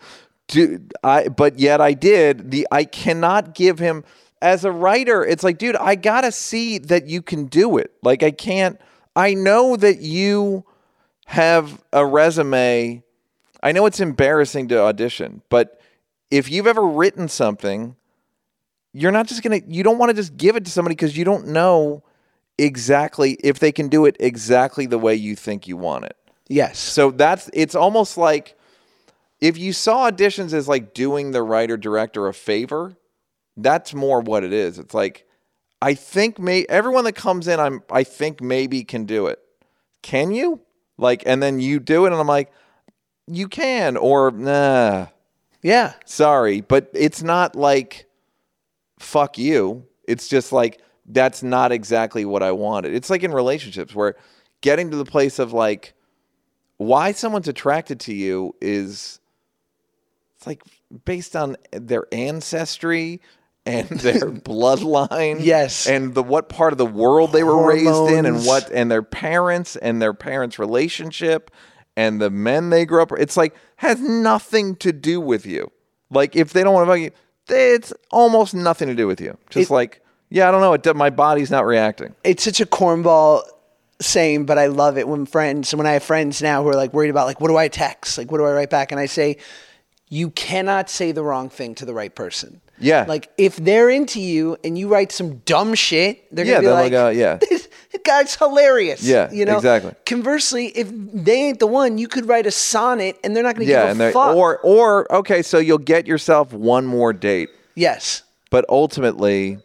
Dude, 0.49 0.93
I 1.05 1.29
but 1.29 1.59
yet 1.59 1.81
I 1.81 1.93
did. 1.93 2.51
The 2.51 2.67
I 2.71 2.85
cannot 2.85 3.55
give 3.55 3.79
him 3.79 4.05
as 4.41 4.65
a 4.65 4.71
writer, 4.73 5.25
it's 5.25 5.43
like, 5.43 5.59
dude, 5.59 5.77
I 5.77 5.95
gotta 5.95 6.33
see 6.33 6.79
that 6.79 7.07
you 7.09 7.23
can 7.23 7.47
do 7.47 7.79
it. 7.79 7.93
Like 8.03 8.23
I 8.23 8.31
can't 8.31 8.81
I 9.17 9.35
know 9.35 9.77
that 9.77 10.01
you 10.01 10.65
have 11.27 11.83
a 11.93 12.07
resume. 12.07 13.03
I 13.63 13.73
know 13.73 13.87
it's 13.87 14.01
embarrassing 14.01 14.69
to 14.69 14.81
audition, 14.81 15.43
but 15.49 15.81
if 16.31 16.51
you've 16.51 16.67
ever 16.67 16.87
written 16.87 17.29
something, 17.29 17.97
you're 18.93 19.13
not 19.13 19.27
just 19.27 19.43
gonna 19.43 19.61
you 19.67 19.83
don't 19.83 19.99
want 19.99 20.11
to 20.11 20.15
just 20.15 20.37
give 20.37 20.57
it 20.57 20.65
to 20.65 20.71
somebody 20.71 20.95
because 20.95 21.17
you 21.17 21.25
don't 21.25 21.49
know 21.49 22.03
exactly 22.57 23.33
if 23.45 23.59
they 23.59 23.73
can 23.73 23.89
do 23.89 24.05
it 24.05 24.17
exactly 24.19 24.87
the 24.87 24.99
way 24.99 25.15
you 25.15 25.37
think 25.37 25.69
you 25.69 25.77
want 25.77 26.05
it. 26.05 26.17
Yes. 26.49 26.79
So 26.79 27.11
that's 27.11 27.51
it's 27.53 27.75
almost 27.75 28.17
like 28.17 28.57
if 29.41 29.59
you 29.59 29.73
saw 29.73 30.11
auditions 30.11 30.53
as 30.53 30.69
like 30.69 30.95
doing 30.95 31.31
the 31.31 31.43
writer 31.43 31.77
director 31.77 32.27
a 32.27 32.35
favor, 32.35 32.97
that's 33.57 33.95
more 33.95 34.21
what 34.21 34.45
it 34.45 34.53
is. 34.53 34.79
It's 34.79 34.95
like 34.95 35.27
I 35.81 35.95
think 35.95 36.39
may 36.39 36.65
everyone 36.69 37.05
that 37.05 37.13
comes 37.15 37.47
in, 37.47 37.61
I'm 37.61 37.83
I 37.91 38.05
think 38.05 38.41
maybe 38.41 38.85
can 38.85 39.05
do 39.05 39.27
it. 39.27 39.39
Can 40.03 40.33
you? 40.33 40.61
Like, 40.97 41.23
and 41.27 41.41
then 41.41 41.61
you 41.61 41.79
do 41.79 42.05
it, 42.05 42.13
and 42.13 42.21
I'm 42.21 42.27
like, 42.27 42.51
you 43.29 43.49
can, 43.49 43.97
or 43.97 44.31
nah, 44.31 45.07
Yeah. 45.63 45.93
sorry, 46.05 46.61
but 46.61 46.91
it's 46.95 47.23
not 47.23 47.55
like 47.57 48.07
fuck 48.99 49.39
you. 49.39 49.87
It's 50.07 50.29
just 50.29 50.53
like 50.53 50.81
that's 51.07 51.43
not 51.43 51.73
exactly 51.73 52.25
what 52.25 52.43
I 52.43 52.53
wanted. 52.53 52.95
It's 52.95 53.11
like 53.11 53.23
in 53.23 53.33
relationships 53.33 53.95
where 53.95 54.17
getting 54.61 54.91
to 54.91 54.97
the 54.97 55.05
place 55.05 55.39
of 55.39 55.53
like 55.53 55.95
why 56.79 57.13
someone's 57.13 57.49
attracted 57.49 58.01
to 58.01 58.15
you 58.15 58.55
is 58.61 59.21
it's 60.37 60.47
like 60.47 60.63
based 61.05 61.35
on 61.37 61.57
their 61.73 62.07
ancestry 62.13 63.21
and 63.67 63.89
their 63.89 64.21
bloodline 64.31 65.39
Yes. 65.41 65.87
and 65.87 66.15
the 66.15 66.23
what 66.23 66.49
part 66.49 66.73
of 66.73 66.79
the 66.79 66.87
world 66.87 67.33
they 67.33 67.43
were 67.45 67.67
raised 67.67 68.11
in 68.13 68.27
and 68.27 68.45
what 68.45 68.71
and 68.73 68.91
their 68.91 69.03
parents 69.03 69.77
and 69.77 70.01
their 70.01 70.15
parents 70.15 70.59
relationship 70.59 71.51
and 71.99 72.21
the 72.21 72.31
men 72.31 72.71
they 72.71 72.85
grew 72.87 73.03
up 73.03 73.11
it's 73.19 73.37
like 73.37 73.55
has 73.77 74.01
nothing 74.01 74.77
to 74.77 74.93
do 74.93 75.21
with 75.21 75.45
you 75.45 75.71
like 76.11 76.35
if 76.37 76.53
they 76.53 76.63
don't 76.63 76.75
want 76.75 76.87
to 76.89 76.93
fuck 76.93 77.01
you 77.01 77.11
it's 77.55 77.93
almost 78.11 78.55
nothing 78.55 78.89
to 78.89 78.95
do 78.95 79.07
with 79.07 79.21
you 79.21 79.37
just 79.51 79.71
It- 79.71 79.75
like 79.75 80.03
yeah 80.31 80.49
i 80.49 80.51
don't 80.53 80.61
know 80.61 80.73
it, 80.75 80.97
my 80.97 81.11
body's 81.11 81.51
not 81.51 81.65
reacting 81.67 82.15
It's 82.25 82.43
such 82.45 82.61
a 82.61 82.67
cornball 82.67 83.43
saying, 84.01 84.47
but 84.47 84.59
I 84.59 84.67
love 84.67 84.97
it 84.97 85.09
when 85.09 85.27
friends, 85.27 85.75
when 85.75 85.85
I 85.85 85.95
have 85.95 86.05
friends 86.05 86.41
now 86.41 86.63
who 86.63 86.69
are 86.69 86.77
like 86.77 86.93
worried 86.95 87.11
about 87.11 87.27
like, 87.27 87.41
what 87.41 87.49
do 87.49 87.57
I 87.57 87.67
text? 87.67 88.17
Like, 88.17 88.31
what 88.31 88.39
do 88.39 88.45
I 88.45 88.53
write 88.53 88.71
back? 88.71 88.93
And 88.93 89.01
I 89.01 89.07
say, 89.07 89.39
you 90.09 90.31
cannot 90.31 90.89
say 90.89 91.11
the 91.11 91.25
wrong 91.25 91.49
thing 91.51 91.75
to 91.75 91.85
the 91.85 91.93
right 91.93 92.15
person. 92.15 92.61
Yeah. 92.79 93.07
Like 93.09 93.29
if 93.37 93.57
they're 93.57 93.91
into 93.91 94.21
you 94.21 94.57
and 94.63 94.79
you 94.79 94.87
write 94.87 95.11
some 95.11 95.39
dumb 95.39 95.75
shit, 95.75 96.33
they're 96.33 96.45
Yeah, 96.47 96.63
gonna 96.63 96.69
be 96.69 96.73
like, 96.73 96.93
like, 96.93 97.07
uh, 97.07 97.09
yeah. 97.09 97.35
this 97.51 97.68
guy's 98.05 98.35
hilarious. 98.35 99.03
Yeah, 99.03 99.31
you 99.33 99.45
know 99.45 99.57
exactly. 99.57 99.95
Conversely, 100.07 100.67
if 100.69 100.91
they 100.93 101.49
ain't 101.49 101.59
the 101.59 101.67
one, 101.67 101.99
you 101.99 102.09
could 102.09 102.27
write 102.27 102.47
a 102.47 102.51
sonnet 102.51 103.19
and 103.25 103.35
they're 103.35 103.43
not 103.43 103.55
gonna 103.55 103.67
yeah 103.67 103.93
give 103.93 104.01
a 104.01 104.13
fuck. 104.13 104.37
or 104.37 104.59
or 104.63 105.13
okay 105.13 105.43
so 105.43 105.59
you'll 105.59 105.79
get 105.79 106.07
yourself 106.07 106.53
one 106.53 106.87
more 106.87 107.13
date 107.13 107.49
yes, 107.75 108.23
but 108.51 108.65
ultimately 108.69 109.59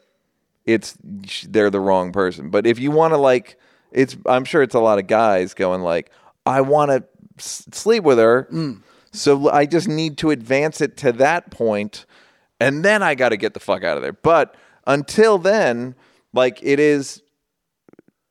it's 0.66 0.98
they're 1.02 1.70
the 1.70 1.80
wrong 1.80 2.12
person 2.12 2.50
but 2.50 2.66
if 2.66 2.80
you 2.80 2.92
want 2.92 3.14
to 3.14 3.18
like 3.18 3.58
it's 3.92 4.16
i'm 4.26 4.46
sure 4.46 4.62
it's 4.62 4.76
a 4.76 4.80
lot 4.80 5.00
of 5.00 5.08
guys 5.08 5.54
going 5.54 5.82
like 5.82 6.12
i 6.46 6.62
want 6.62 6.90
to 6.90 7.04
s- 7.38 7.68
sleep 7.72 8.04
with 8.04 8.18
her 8.18 8.48
mm. 8.52 8.82
so 9.12 9.50
i 9.50 9.66
just 9.66 9.88
need 9.88 10.18
to 10.18 10.32
advance 10.32 10.80
it 10.80 10.96
to 10.96 11.12
that 11.12 11.52
point 11.52 12.06
and 12.60 12.84
then 12.84 13.04
i 13.04 13.14
got 13.14 13.30
to 13.30 13.38
get 13.38 13.54
the 13.54 13.60
fuck 13.60 13.84
out 13.84 13.98
of 13.98 14.04
there 14.04 14.14
but 14.14 14.56
until 14.88 15.38
then 15.38 15.96
like 16.34 16.60
it 16.62 16.80
is 16.80 17.22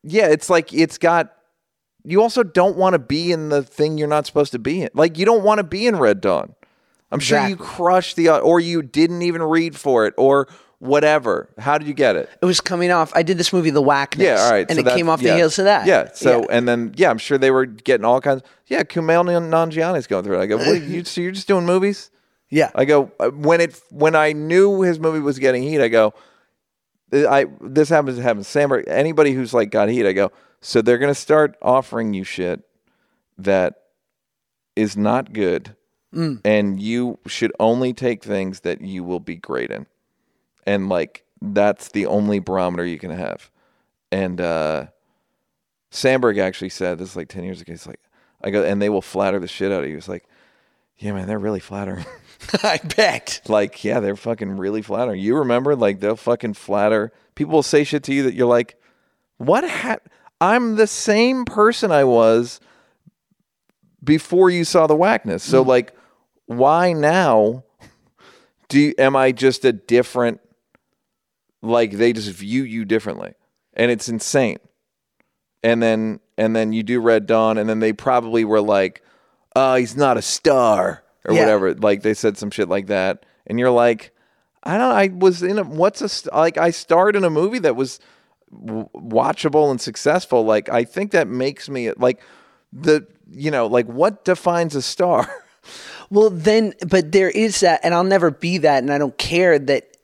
yeah 0.03 0.27
it's 0.27 0.49
like 0.49 0.73
it's 0.73 0.97
got 0.97 1.33
you 2.03 2.21
also 2.21 2.43
don't 2.43 2.75
want 2.77 2.93
to 2.93 2.99
be 2.99 3.31
in 3.31 3.49
the 3.49 3.63
thing 3.63 3.97
you're 3.97 4.07
not 4.07 4.25
supposed 4.25 4.51
to 4.51 4.59
be 4.59 4.81
in 4.83 4.89
like 4.93 5.17
you 5.17 5.25
don't 5.25 5.43
want 5.43 5.59
to 5.59 5.63
be 5.63 5.87
in 5.87 5.95
red 5.97 6.21
dawn 6.21 6.53
i'm 7.11 7.19
sure 7.19 7.47
you 7.47 7.55
crushed 7.55 8.15
the 8.15 8.29
or 8.29 8.59
you 8.59 8.81
didn't 8.81 9.21
even 9.21 9.41
read 9.41 9.75
for 9.75 10.05
it 10.05 10.13
or 10.17 10.47
whatever 10.79 11.49
how 11.57 11.77
did 11.77 11.87
you 11.87 11.93
get 11.93 12.15
it 12.17 12.29
it 12.41 12.45
was 12.45 12.59
coming 12.59 12.91
off. 12.91 13.13
I 13.15 13.23
did 13.23 13.37
this 13.37 13.53
movie, 13.53 13.69
The 13.69 13.81
Whackness. 13.81 14.25
yeah 14.25 14.35
all 14.43 14.51
right 14.51 14.69
and 14.69 14.77
so 14.77 14.85
it 14.85 14.93
came 14.95 15.07
off 15.07 15.21
yeah. 15.21 15.31
the 15.31 15.37
heels 15.37 15.57
of 15.57 15.65
that. 15.65 15.87
yeah 15.87 16.09
so 16.13 16.41
Yeah. 16.41 16.45
and 16.49 16.67
then 16.67 16.93
yeah 16.97 17.09
i'm 17.09 17.17
sure 17.17 17.37
they 17.37 17.51
were 17.51 17.65
getting 17.65 18.03
all 18.03 18.19
kinds 18.19 18.41
yeah 18.67 18.83
kumail 18.83 19.23
nanjiani's 19.23 20.07
going 20.07 20.25
through 20.25 20.39
it 20.39 20.41
i 20.41 20.45
go 20.45 20.57
what, 20.57 20.81
you, 20.81 21.05
so 21.05 21.21
you're 21.21 21.31
just 21.31 21.47
doing 21.47 21.65
movies 21.65 22.09
yeah. 22.53 22.69
I 22.75 22.85
go 22.85 23.11
uh, 23.19 23.29
when 23.29 23.61
it 23.61 23.79
when 23.89 24.15
I 24.15 24.33
knew 24.33 24.81
his 24.81 24.99
movie 24.99 25.19
was 25.19 25.39
getting 25.39 25.63
heat. 25.63 25.81
I 25.81 25.87
go, 25.87 26.13
I 27.13 27.45
this 27.61 27.89
happens 27.89 28.17
to 28.17 28.23
happen. 28.23 28.43
Sam 28.43 28.73
or 28.73 28.79
anybody 28.87 29.31
who's 29.33 29.53
like 29.53 29.69
got 29.71 29.89
heat. 29.89 30.05
I 30.05 30.13
go. 30.13 30.31
So 30.61 30.81
they're 30.81 30.97
gonna 30.97 31.13
start 31.15 31.55
offering 31.61 32.13
you 32.13 32.23
shit 32.23 32.61
that 33.37 33.75
is 34.75 34.95
not 34.97 35.33
good, 35.33 35.75
Mm. 36.13 36.41
and 36.45 36.79
you 36.79 37.19
should 37.27 37.51
only 37.59 37.91
take 37.93 38.23
things 38.23 38.61
that 38.61 38.81
you 38.81 39.03
will 39.03 39.19
be 39.19 39.35
great 39.35 39.71
in, 39.71 39.87
and 40.65 40.87
like 40.89 41.23
that's 41.41 41.89
the 41.89 42.05
only 42.05 42.39
barometer 42.39 42.85
you 42.85 42.97
can 42.99 43.11
have, 43.11 43.49
and 44.11 44.39
uh, 44.39 44.85
Sandberg 45.91 46.37
actually 46.37 46.69
said 46.69 46.97
this 46.97 47.09
is 47.11 47.15
like 47.15 47.29
ten 47.29 47.43
years 47.43 47.61
ago. 47.61 47.73
He's 47.73 47.87
like, 47.87 47.99
I 48.43 48.49
go, 48.51 48.63
and 48.63 48.81
they 48.81 48.89
will 48.89 49.01
flatter 49.01 49.39
the 49.39 49.47
shit 49.47 49.71
out 49.71 49.83
of 49.83 49.89
you. 49.89 49.95
He's 49.95 50.07
like, 50.07 50.25
yeah, 50.97 51.11
man, 51.13 51.27
they're 51.27 51.39
really 51.39 51.59
flattering. 51.59 52.05
I 52.63 52.77
bet. 52.77 53.41
like, 53.47 53.83
yeah, 53.83 53.99
they're 53.99 54.15
fucking 54.15 54.57
really 54.57 54.81
flattering. 54.81 55.19
You 55.19 55.37
remember, 55.37 55.75
like, 55.75 55.99
they'll 55.99 56.15
fucking 56.15 56.53
flatter. 56.53 57.11
People 57.35 57.53
will 57.53 57.63
say 57.63 57.83
shit 57.83 58.03
to 58.03 58.13
you 58.13 58.23
that 58.23 58.33
you're 58.33 58.47
like, 58.47 58.79
what? 59.37 59.67
Ha- 59.67 59.97
I'm 60.39 60.75
the 60.75 60.87
same 60.87 61.45
person 61.45 61.91
I 61.91 62.03
was 62.03 62.59
before 64.03 64.49
you 64.49 64.65
saw 64.65 64.87
the 64.87 64.95
whackness. 64.95 65.43
So, 65.43 65.63
mm. 65.63 65.67
like, 65.67 65.95
why 66.45 66.93
now? 66.93 67.63
Do 68.69 68.79
you, 68.79 68.93
am 68.97 69.15
I 69.15 69.31
just 69.31 69.65
a 69.65 69.71
different? 69.71 70.39
Like, 71.61 71.91
they 71.91 72.11
just 72.11 72.29
view 72.29 72.63
you 72.63 72.85
differently, 72.85 73.33
and 73.73 73.89
it's 73.89 74.09
insane. 74.09 74.57
And 75.61 75.81
then, 75.81 76.19
and 76.37 76.55
then 76.55 76.73
you 76.73 76.83
do 76.83 76.99
Red 76.99 77.25
Dawn, 77.25 77.57
and 77.57 77.69
then 77.69 77.79
they 77.79 77.93
probably 77.93 78.43
were 78.43 78.59
like, 78.61 79.01
"Oh, 79.55 79.75
he's 79.75 79.95
not 79.95 80.17
a 80.17 80.21
star." 80.21 81.02
Or 81.25 81.33
Yeah. 81.33 81.41
whatever, 81.41 81.73
like 81.75 82.01
they 82.03 82.13
said 82.13 82.37
some 82.37 82.51
shit 82.51 82.67
like 82.69 82.87
that, 82.87 83.25
and 83.47 83.59
you're 83.59 83.69
like, 83.71 84.11
I 84.63 84.77
don't. 84.77 84.91
I 84.91 85.07
was 85.13 85.41
in 85.43 85.57
a 85.59 85.63
what's 85.63 86.01
a 86.01 86.09
st- 86.09 86.33
like 86.33 86.57
I 86.57 86.71
starred 86.71 87.15
in 87.15 87.23
a 87.23 87.29
movie 87.29 87.59
that 87.59 87.75
was 87.75 87.99
w- 88.51 88.89
watchable 88.95 89.71
and 89.71 89.79
successful. 89.79 90.43
Like 90.45 90.69
I 90.69 90.83
think 90.83 91.11
that 91.11 91.27
makes 91.27 91.69
me 91.69 91.91
like 91.93 92.21
the 92.71 93.07
you 93.31 93.51
know 93.51 93.67
like 93.67 93.85
what 93.87 94.25
defines 94.25 94.75
a 94.75 94.81
star. 94.81 95.27
Well, 96.09 96.29
then, 96.29 96.73
but 96.87 97.11
there 97.13 97.29
is 97.29 97.61
that, 97.61 97.79
and 97.83 97.93
I'll 97.93 98.03
never 98.03 98.29
be 98.29 98.59
that, 98.59 98.83
and 98.83 98.91
I 98.91 98.97
don't 98.99 99.17
care 99.17 99.57
that 99.57 99.97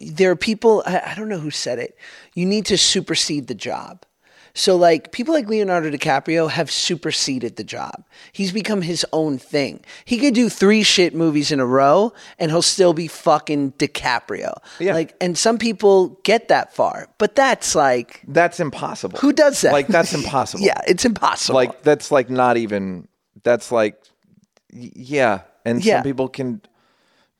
there 0.00 0.32
are 0.32 0.36
people, 0.36 0.82
I, 0.84 1.00
I 1.12 1.14
don't 1.14 1.28
know 1.28 1.38
who 1.38 1.50
said 1.52 1.78
it, 1.78 1.96
you 2.34 2.44
need 2.44 2.66
to 2.66 2.76
supersede 2.76 3.46
the 3.46 3.54
job. 3.54 4.04
So, 4.58 4.74
like, 4.74 5.12
people 5.12 5.34
like 5.34 5.48
Leonardo 5.48 5.90
DiCaprio 5.90 6.48
have 6.50 6.70
superseded 6.70 7.56
the 7.56 7.62
job. 7.62 8.04
He's 8.32 8.52
become 8.52 8.80
his 8.80 9.04
own 9.12 9.36
thing. 9.36 9.84
He 10.06 10.16
could 10.16 10.32
do 10.32 10.48
three 10.48 10.82
shit 10.82 11.14
movies 11.14 11.52
in 11.52 11.60
a 11.60 11.66
row 11.66 12.14
and 12.38 12.50
he'll 12.50 12.62
still 12.62 12.94
be 12.94 13.06
fucking 13.06 13.72
DiCaprio. 13.72 14.54
Yeah. 14.80 14.94
Like, 14.94 15.14
and 15.20 15.36
some 15.36 15.58
people 15.58 16.18
get 16.24 16.48
that 16.48 16.74
far, 16.74 17.08
but 17.18 17.34
that's 17.34 17.74
like, 17.74 18.22
That's 18.26 18.58
impossible. 18.58 19.18
who 19.18 19.34
does 19.34 19.60
that? 19.60 19.72
Like 19.72 19.88
that's 19.88 20.14
impossible. 20.14 20.64
yeah, 20.66 20.80
it's 20.88 21.04
impossible. 21.04 21.54
Like 21.56 21.82
that's 21.82 22.10
like 22.10 22.30
not 22.30 22.56
even. 22.56 23.08
That's 23.42 23.70
like, 23.70 24.00
yeah. 24.72 25.40
And 25.66 25.84
Yeah. 25.84 25.96
some 25.98 26.04
people 26.04 26.28
can 26.28 26.62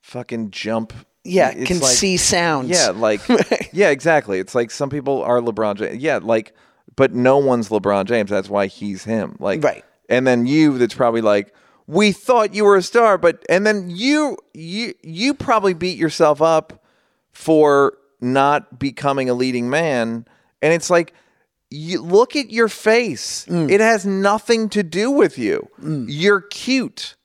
fucking 0.02 0.50
jump. 0.50 0.92
yeah, 1.24 1.50
It's 1.50 1.66
can 1.66 1.80
like- 1.80 1.92
see 1.94 2.16
sounds. 2.18 2.68
Yeah, 2.68 2.90
like 2.90 3.20
yeah, 3.72 3.88
exactly. 3.88 4.38
It's 4.38 4.54
like 4.54 4.70
some 4.70 4.90
people 4.90 5.22
are 5.22 5.40
LeBron 5.40 5.76
James. 5.76 6.02
Yeah, 6.02 6.18
like 6.22 6.52
but 6.96 7.12
no 7.12 7.38
one's 7.38 7.68
LeBron 7.68 8.06
James. 8.06 8.30
That's 8.30 8.48
why 8.48 8.66
he's 8.66 9.04
him. 9.04 9.36
Like 9.38 9.62
Right. 9.62 9.84
And 10.08 10.26
then 10.26 10.46
you 10.46 10.78
that's 10.78 10.94
probably 10.94 11.20
like 11.20 11.54
we 11.86 12.12
thought 12.12 12.54
you 12.54 12.64
were 12.64 12.76
a 12.76 12.82
star, 12.82 13.18
but 13.18 13.44
and 13.48 13.66
then 13.66 13.90
you 13.90 14.36
you 14.54 14.94
you 15.02 15.34
probably 15.34 15.74
beat 15.74 15.98
yourself 15.98 16.42
up 16.42 16.84
for 17.32 17.98
not 18.20 18.78
becoming 18.78 19.28
a 19.28 19.34
leading 19.34 19.68
man 19.68 20.26
and 20.62 20.72
it's 20.72 20.90
like 20.90 21.12
you 21.70 22.00
look 22.00 22.36
at 22.36 22.50
your 22.50 22.68
face. 22.68 23.44
Mm. 23.46 23.70
It 23.70 23.80
has 23.80 24.06
nothing 24.06 24.68
to 24.70 24.82
do 24.82 25.10
with 25.10 25.38
you. 25.38 25.68
You're 25.82 26.40
cute. 26.40 27.16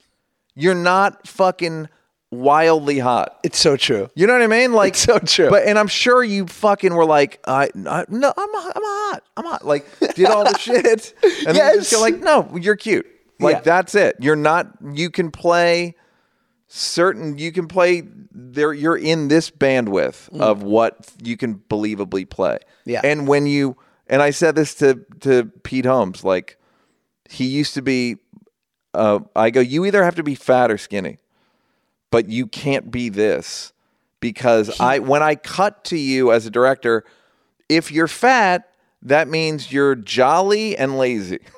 You're 0.55 0.75
not 0.75 1.27
fucking 1.27 1.89
wildly 2.31 2.97
hot. 2.99 3.37
It's 3.43 3.59
so 3.59 3.75
true. 3.77 4.09
You 4.15 4.25
know 4.25 4.33
what 4.33 4.41
I 4.41 4.47
mean? 4.47 4.73
Like 4.73 4.93
It's 4.93 5.01
so 5.01 5.19
true. 5.19 5.49
But 5.49 5.67
and 5.67 5.77
I'm 5.77 5.87
sure 5.87 6.23
you 6.23 6.47
fucking 6.47 6.93
were 6.93 7.05
like, 7.05 7.39
I, 7.45 7.69
I 7.85 8.05
no, 8.07 8.33
I'm 8.35 8.55
I'm 8.55 8.71
hot, 8.83 9.23
I'm 9.37 9.45
hot. 9.45 9.65
Like 9.65 9.85
did 10.15 10.25
all 10.27 10.45
the 10.45 10.57
shit, 10.57 11.13
and 11.47 11.55
then 11.55 11.73
you 11.73 11.79
just 11.79 11.91
go 11.91 11.99
like, 12.01 12.19
no, 12.19 12.49
you're 12.59 12.77
cute. 12.77 13.05
Like 13.39 13.57
Yeah. 13.57 13.61
that's 13.61 13.95
it. 13.95 14.15
You're 14.19 14.35
not. 14.35 14.67
You 14.93 15.09
can 15.09 15.31
play 15.31 15.95
certain. 16.67 17.37
You 17.37 17.51
can 17.51 17.67
play 17.67 18.03
there. 18.31 18.73
You're 18.73 18.97
in 18.97 19.27
this 19.27 19.51
bandwidth 19.51 20.29
of 20.39 20.63
what 20.63 21.11
you 21.21 21.37
can 21.37 21.55
believably 21.69 22.29
play. 22.29 22.59
Mm. 22.61 22.65
Yeah. 22.85 23.01
And 23.03 23.27
when 23.27 23.45
you 23.45 23.77
and 24.07 24.21
I 24.21 24.31
said 24.31 24.55
this 24.55 24.75
to 24.75 25.03
to 25.21 25.45
Pete 25.63 25.85
Holmes, 25.85 26.23
like 26.23 26.57
he 27.29 27.45
used 27.45 27.73
to 27.75 27.81
be. 27.81 28.17
Uh, 28.93 29.19
I 29.37 29.51
go, 29.51 29.61
you 29.61 29.85
either 29.85 30.03
have 30.03 30.15
to 30.15 30.23
be 30.23 30.35
fat 30.35 30.69
or 30.69 30.77
skinny 30.77 31.17
but 32.11 32.29
you 32.29 32.45
can't 32.45 32.91
be 32.91 33.09
this 33.09 33.73
because 34.19 34.79
I 34.79 34.99
when 34.99 35.23
I 35.23 35.35
cut 35.35 35.83
to 35.85 35.97
you 35.97 36.31
as 36.31 36.45
a 36.45 36.51
director, 36.51 37.03
if 37.67 37.91
you're 37.91 38.07
fat, 38.07 38.69
that 39.01 39.27
means 39.27 39.71
you're 39.71 39.95
jolly 39.95 40.77
and 40.77 40.97
lazy. 40.97 41.39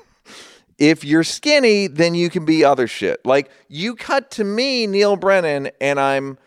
If 0.79 1.05
you're 1.05 1.23
skinny, 1.23 1.85
then 1.85 2.15
you 2.15 2.31
can 2.31 2.45
be 2.45 2.65
other 2.65 2.87
shit. 2.87 3.23
Like 3.25 3.51
you 3.69 3.95
cut 3.95 4.31
to 4.31 4.43
me, 4.43 4.87
Neal 4.87 5.15
Brennan, 5.15 5.69
and 5.79 5.99
I'm 5.99 6.37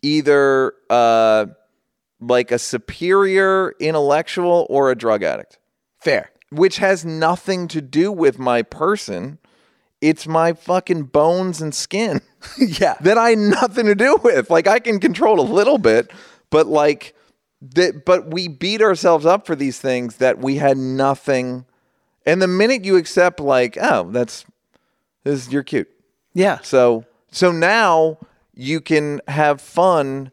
either 0.00 0.72
uh, 0.88 1.46
like 2.18 2.50
a 2.50 2.58
superior 2.58 3.74
intellectual 3.78 4.66
or 4.70 4.90
a 4.90 4.96
drug 4.96 5.22
addict, 5.22 5.58
Fair. 6.00 6.30
which 6.50 6.78
has 6.78 7.04
nothing 7.04 7.68
to 7.68 7.82
do 7.82 8.10
with 8.10 8.38
my 8.38 8.62
person. 8.62 9.38
It's 10.04 10.26
my 10.26 10.52
fucking 10.52 11.04
bones 11.04 11.62
and 11.62 11.74
skin. 11.74 12.20
yeah. 12.58 12.96
that 13.00 13.16
I 13.16 13.30
had 13.30 13.38
nothing 13.38 13.86
to 13.86 13.94
do 13.94 14.18
with. 14.22 14.50
Like 14.50 14.66
I 14.66 14.78
can 14.78 15.00
control 15.00 15.40
a 15.40 15.42
little 15.42 15.78
bit, 15.78 16.12
but 16.50 16.66
like 16.66 17.14
that 17.62 18.04
but 18.04 18.30
we 18.30 18.46
beat 18.48 18.82
ourselves 18.82 19.24
up 19.24 19.46
for 19.46 19.56
these 19.56 19.80
things 19.80 20.16
that 20.16 20.38
we 20.38 20.56
had 20.56 20.76
nothing 20.76 21.64
and 22.26 22.42
the 22.42 22.46
minute 22.46 22.84
you 22.84 22.96
accept 22.96 23.40
like, 23.40 23.78
oh, 23.80 24.10
that's 24.10 24.44
this 25.22 25.50
you're 25.50 25.62
cute. 25.62 25.88
Yeah. 26.34 26.58
So 26.60 27.06
so 27.30 27.50
now 27.50 28.18
you 28.52 28.82
can 28.82 29.22
have 29.26 29.58
fun 29.58 30.30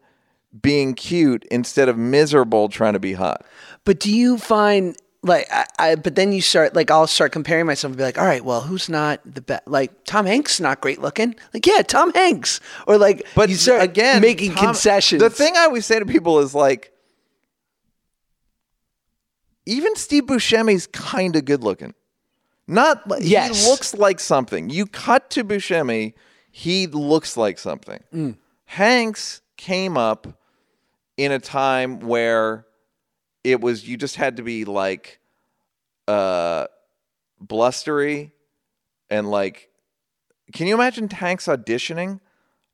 being 0.61 0.95
cute 0.95 1.45
instead 1.49 1.87
of 1.87 1.97
miserable 1.97 2.67
trying 2.67 2.93
to 2.93 2.99
be 2.99 3.13
hot. 3.13 3.45
But 3.85 4.01
do 4.01 4.13
you 4.13 4.37
find 4.37 4.97
like 5.23 5.47
I, 5.51 5.65
I 5.79 5.95
but 5.95 6.15
then 6.15 6.31
you 6.31 6.41
start 6.41 6.75
like 6.75 6.89
I'll 6.89 7.07
start 7.07 7.31
comparing 7.31 7.65
myself 7.65 7.91
and 7.91 7.97
be 7.97 8.03
like, 8.03 8.17
all 8.17 8.25
right, 8.25 8.43
well, 8.43 8.61
who's 8.61 8.89
not 8.89 9.19
the 9.25 9.41
best? 9.41 9.67
Like 9.67 10.03
Tom 10.05 10.25
Hanks, 10.25 10.59
not 10.59 10.81
great 10.81 10.99
looking. 11.01 11.35
Like 11.53 11.65
yeah, 11.67 11.81
Tom 11.83 12.11
Hanks. 12.13 12.59
Or 12.87 12.97
like, 12.97 13.27
But 13.35 13.49
you 13.49 13.55
start 13.55 13.83
again, 13.83 14.21
making 14.21 14.53
Tom- 14.53 14.65
concessions. 14.67 15.21
The 15.21 15.29
thing 15.29 15.55
I 15.55 15.61
always 15.65 15.85
say 15.85 15.99
to 15.99 16.05
people 16.05 16.39
is 16.39 16.55
like, 16.55 16.91
even 19.65 19.95
Steve 19.95 20.23
Buscemi's 20.23 20.87
kind 20.87 21.35
of 21.35 21.45
good 21.45 21.63
looking. 21.63 21.93
Not 22.67 23.03
Yes. 23.19 23.63
he 23.65 23.69
looks 23.69 23.93
like 23.93 24.19
something. 24.19 24.69
You 24.69 24.85
cut 24.85 25.29
to 25.31 25.43
Buscemi, 25.43 26.13
he 26.51 26.87
looks 26.87 27.37
like 27.37 27.59
something. 27.59 28.01
Mm. 28.13 28.37
Hanks 28.65 29.41
came 29.57 29.97
up 29.97 30.27
in 31.17 31.31
a 31.31 31.39
time 31.39 31.99
where 31.99 32.65
it 33.43 33.61
was 33.61 33.87
you 33.87 33.97
just 33.97 34.15
had 34.15 34.37
to 34.37 34.43
be 34.43 34.65
like 34.65 35.19
uh 36.07 36.67
blustery 37.39 38.31
and 39.09 39.29
like 39.29 39.69
can 40.53 40.67
you 40.67 40.73
imagine 40.73 41.09
Hanks 41.09 41.47
auditioning? 41.47 42.19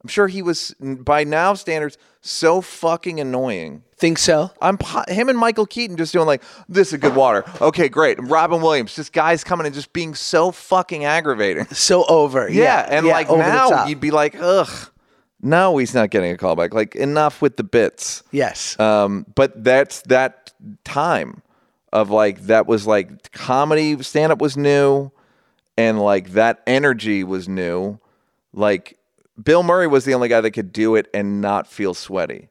I'm 0.03 0.07
sure 0.09 0.27
he 0.27 0.41
was 0.41 0.73
by 0.79 1.23
now 1.23 1.53
standards 1.53 1.97
so 2.21 2.61
fucking 2.61 3.19
annoying. 3.19 3.83
think 3.97 4.17
so. 4.17 4.51
I'm 4.61 4.77
him 5.07 5.29
and 5.29 5.37
Michael 5.37 5.65
Keaton 5.65 5.97
just 5.97 6.13
doing 6.13 6.25
like 6.27 6.43
this 6.69 6.93
is 6.93 6.99
good 6.99 7.15
water. 7.15 7.43
Okay, 7.61 7.89
great. 7.89 8.17
And 8.19 8.29
Robin 8.29 8.61
Williams, 8.61 8.95
just 8.95 9.11
guys 9.13 9.43
coming 9.43 9.65
and 9.65 9.75
just 9.75 9.93
being 9.93 10.13
so 10.15 10.51
fucking 10.51 11.03
aggravating. 11.05 11.65
So 11.67 12.05
over. 12.05 12.49
Yeah, 12.49 12.63
Yeah. 12.63 12.87
and 12.97 13.05
yeah, 13.05 13.11
like 13.13 13.29
now 13.29 13.85
you'd 13.85 13.99
be 13.99 14.11
like, 14.11 14.35
ugh, 14.39 14.69
no, 15.41 15.77
he's 15.77 15.93
not 15.93 16.09
getting 16.09 16.31
a 16.31 16.37
callback. 16.37 16.73
Like 16.73 16.95
enough 16.95 17.41
with 17.41 17.57
the 17.57 17.63
bits. 17.63 18.23
Yes. 18.31 18.79
Um, 18.79 19.25
but 19.35 19.63
that's 19.63 20.01
that 20.03 20.53
time 20.83 21.41
of 21.93 22.09
like 22.09 22.41
that 22.43 22.67
was 22.67 22.87
like 22.87 23.31
comedy 23.31 24.01
stand 24.03 24.31
up 24.31 24.39
was 24.39 24.57
new 24.57 25.11
and 25.77 26.01
like 26.01 26.31
that 26.31 26.61
energy 26.65 27.23
was 27.23 27.47
new. 27.47 27.99
Like 28.53 28.97
Bill 29.41 29.63
Murray 29.63 29.87
was 29.87 30.05
the 30.05 30.13
only 30.13 30.27
guy 30.27 30.41
that 30.41 30.51
could 30.51 30.73
do 30.73 30.95
it 30.95 31.07
and 31.13 31.39
not 31.39 31.67
feel 31.67 31.93
sweaty. 31.93 32.49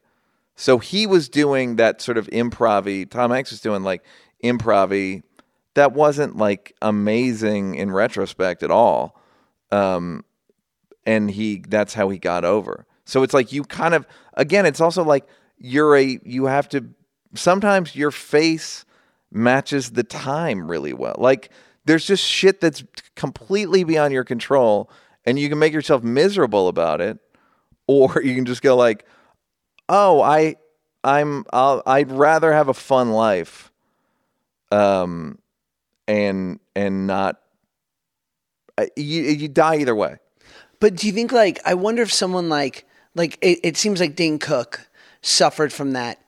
So 0.55 0.79
he 0.79 1.05
was 1.05 1.29
doing 1.29 1.75
that 1.75 2.01
sort 2.01 2.17
of 2.17 2.27
improv 2.27 3.09
Tom 3.09 3.31
Hanks 3.31 3.51
was 3.51 3.61
doing 3.61 3.83
like 3.83 4.03
improv 4.43 5.21
that 5.75 5.91
wasn't 5.91 6.37
like 6.37 6.75
amazing 6.81 7.75
in 7.75 7.91
retrospect 7.91 8.63
at 8.63 8.71
all 8.71 9.21
and 11.07 11.31
he 11.31 11.63
that's 11.67 11.95
how 11.95 12.09
he 12.09 12.19
got 12.19 12.45
over. 12.45 12.85
So 13.05 13.23
it's 13.23 13.33
like 13.33 13.51
you 13.51 13.63
kind 13.63 13.95
of 13.95 14.05
again 14.35 14.67
it's 14.67 14.81
also 14.81 15.03
like 15.03 15.25
you're 15.57 15.95
a 15.95 16.19
you 16.23 16.45
have 16.45 16.69
to 16.69 16.89
sometimes 17.33 17.95
your 17.95 18.11
face 18.11 18.85
matches 19.31 19.91
the 19.91 20.03
time 20.03 20.69
really 20.69 20.93
well. 20.93 21.15
Like 21.17 21.49
there's 21.85 22.05
just 22.05 22.23
shit 22.23 22.59
that's 22.59 22.83
completely 23.15 23.85
beyond 23.85 24.13
your 24.13 24.25
control 24.25 24.91
and 25.25 25.39
you 25.39 25.49
can 25.49 25.57
make 25.57 25.73
yourself 25.73 26.03
miserable 26.03 26.67
about 26.67 26.99
it 26.99 27.17
or 27.87 28.21
you 28.23 28.35
can 28.35 28.45
just 28.45 28.61
go 28.61 28.75
like 28.75 29.05
oh 29.89 30.21
I 30.21 30.57
I'm 31.03 31.45
I'll, 31.53 31.81
I'd 31.85 32.11
rather 32.11 32.51
have 32.51 32.67
a 32.67 32.73
fun 32.73 33.11
life 33.11 33.71
um 34.71 35.39
and 36.05 36.59
and 36.75 37.07
not 37.07 37.39
you 38.97 39.23
you 39.23 39.47
die 39.47 39.77
either 39.77 39.95
way. 39.95 40.17
But 40.79 40.95
do 40.95 41.07
you 41.07 41.13
think 41.13 41.31
like 41.31 41.59
I 41.65 41.73
wonder 41.73 42.01
if 42.01 42.13
someone 42.13 42.49
like 42.49 42.85
like 43.15 43.37
it, 43.41 43.59
it 43.63 43.77
seems 43.77 43.99
like 43.99 44.15
Dane 44.15 44.39
Cook 44.39 44.87
suffered 45.21 45.73
from 45.73 45.91
that 45.93 46.19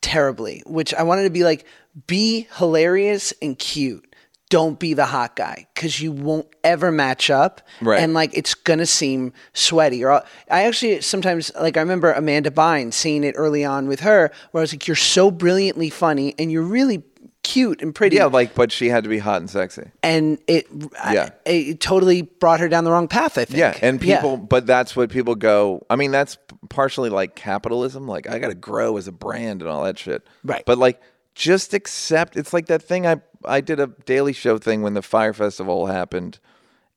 terribly, 0.00 0.62
which 0.66 0.92
I 0.94 1.02
wanted 1.02 1.24
to 1.24 1.30
be 1.30 1.44
like 1.44 1.64
be 2.06 2.46
hilarious 2.56 3.32
and 3.40 3.58
cute. 3.58 4.14
Don't 4.50 4.78
be 4.78 4.92
the 4.94 5.06
hot 5.06 5.36
guy 5.36 5.66
because 5.74 6.00
you 6.00 6.12
won't 6.12 6.46
ever 6.62 6.92
match 6.92 7.30
up, 7.30 7.62
Right. 7.80 7.98
and 8.00 8.12
like 8.14 8.30
it's 8.36 8.54
gonna 8.54 8.86
seem 8.86 9.32
sweaty. 9.54 10.04
Or 10.04 10.10
I'll- 10.10 10.26
I 10.50 10.64
actually 10.64 11.00
sometimes 11.00 11.50
like 11.58 11.76
I 11.76 11.80
remember 11.80 12.12
Amanda 12.12 12.50
Bynes 12.50 12.92
seeing 12.92 13.24
it 13.24 13.34
early 13.38 13.64
on 13.64 13.88
with 13.88 14.00
her, 14.00 14.30
where 14.50 14.60
I 14.60 14.62
was 14.62 14.72
like, 14.72 14.86
"You're 14.86 14.96
so 14.96 15.30
brilliantly 15.30 15.88
funny, 15.90 16.34
and 16.38 16.52
you're 16.52 16.62
really 16.62 16.98
cute 17.44 17.80
and 17.82 17.94
pretty." 17.94 18.16
Yeah, 18.16 18.24
like 18.24 18.54
but 18.56 18.72
she 18.72 18.88
had 18.88 19.04
to 19.04 19.10
be 19.10 19.18
hot 19.18 19.40
and 19.40 19.48
sexy. 19.48 19.90
and 20.02 20.38
it, 20.48 20.66
Yeah. 21.12 21.28
I, 21.46 21.50
it 21.50 21.80
totally 21.80 22.22
brought 22.22 22.58
her 22.60 22.68
down 22.68 22.82
the 22.84 22.90
wrong 22.90 23.06
path. 23.06 23.38
I 23.38 23.44
think. 23.44 23.58
Yeah, 23.58 23.78
and 23.80 24.02
Yeah. 24.02 24.16
people, 24.16 24.36
but 24.36 24.66
that's 24.66 24.96
what 24.96 25.10
people 25.10 25.36
go. 25.36 25.86
I 25.88 25.94
mean, 25.94 26.10
that's 26.10 26.36
partially 26.70 27.10
like 27.10 27.36
capitalism. 27.36 28.08
Like, 28.08 28.28
I 28.28 28.38
got 28.40 28.48
to 28.48 28.54
grow 28.54 28.96
as 28.96 29.06
a 29.06 29.12
brand 29.12 29.62
and 29.62 29.70
all 29.70 29.84
that 29.84 29.98
shit. 29.98 30.26
Right. 30.42 30.64
But 30.66 30.78
like, 30.78 31.00
just 31.36 31.72
accept. 31.74 32.36
It's 32.36 32.52
like 32.52 32.66
that 32.66 32.82
thing 32.82 33.06
I 33.06 33.20
I 33.44 33.60
did 33.60 33.78
a 33.78 33.88
Daily 34.06 34.32
Show 34.32 34.58
thing 34.58 34.82
when 34.82 34.94
the 34.94 35.02
Fyre 35.02 35.32
Festival 35.34 35.86
happened, 35.86 36.38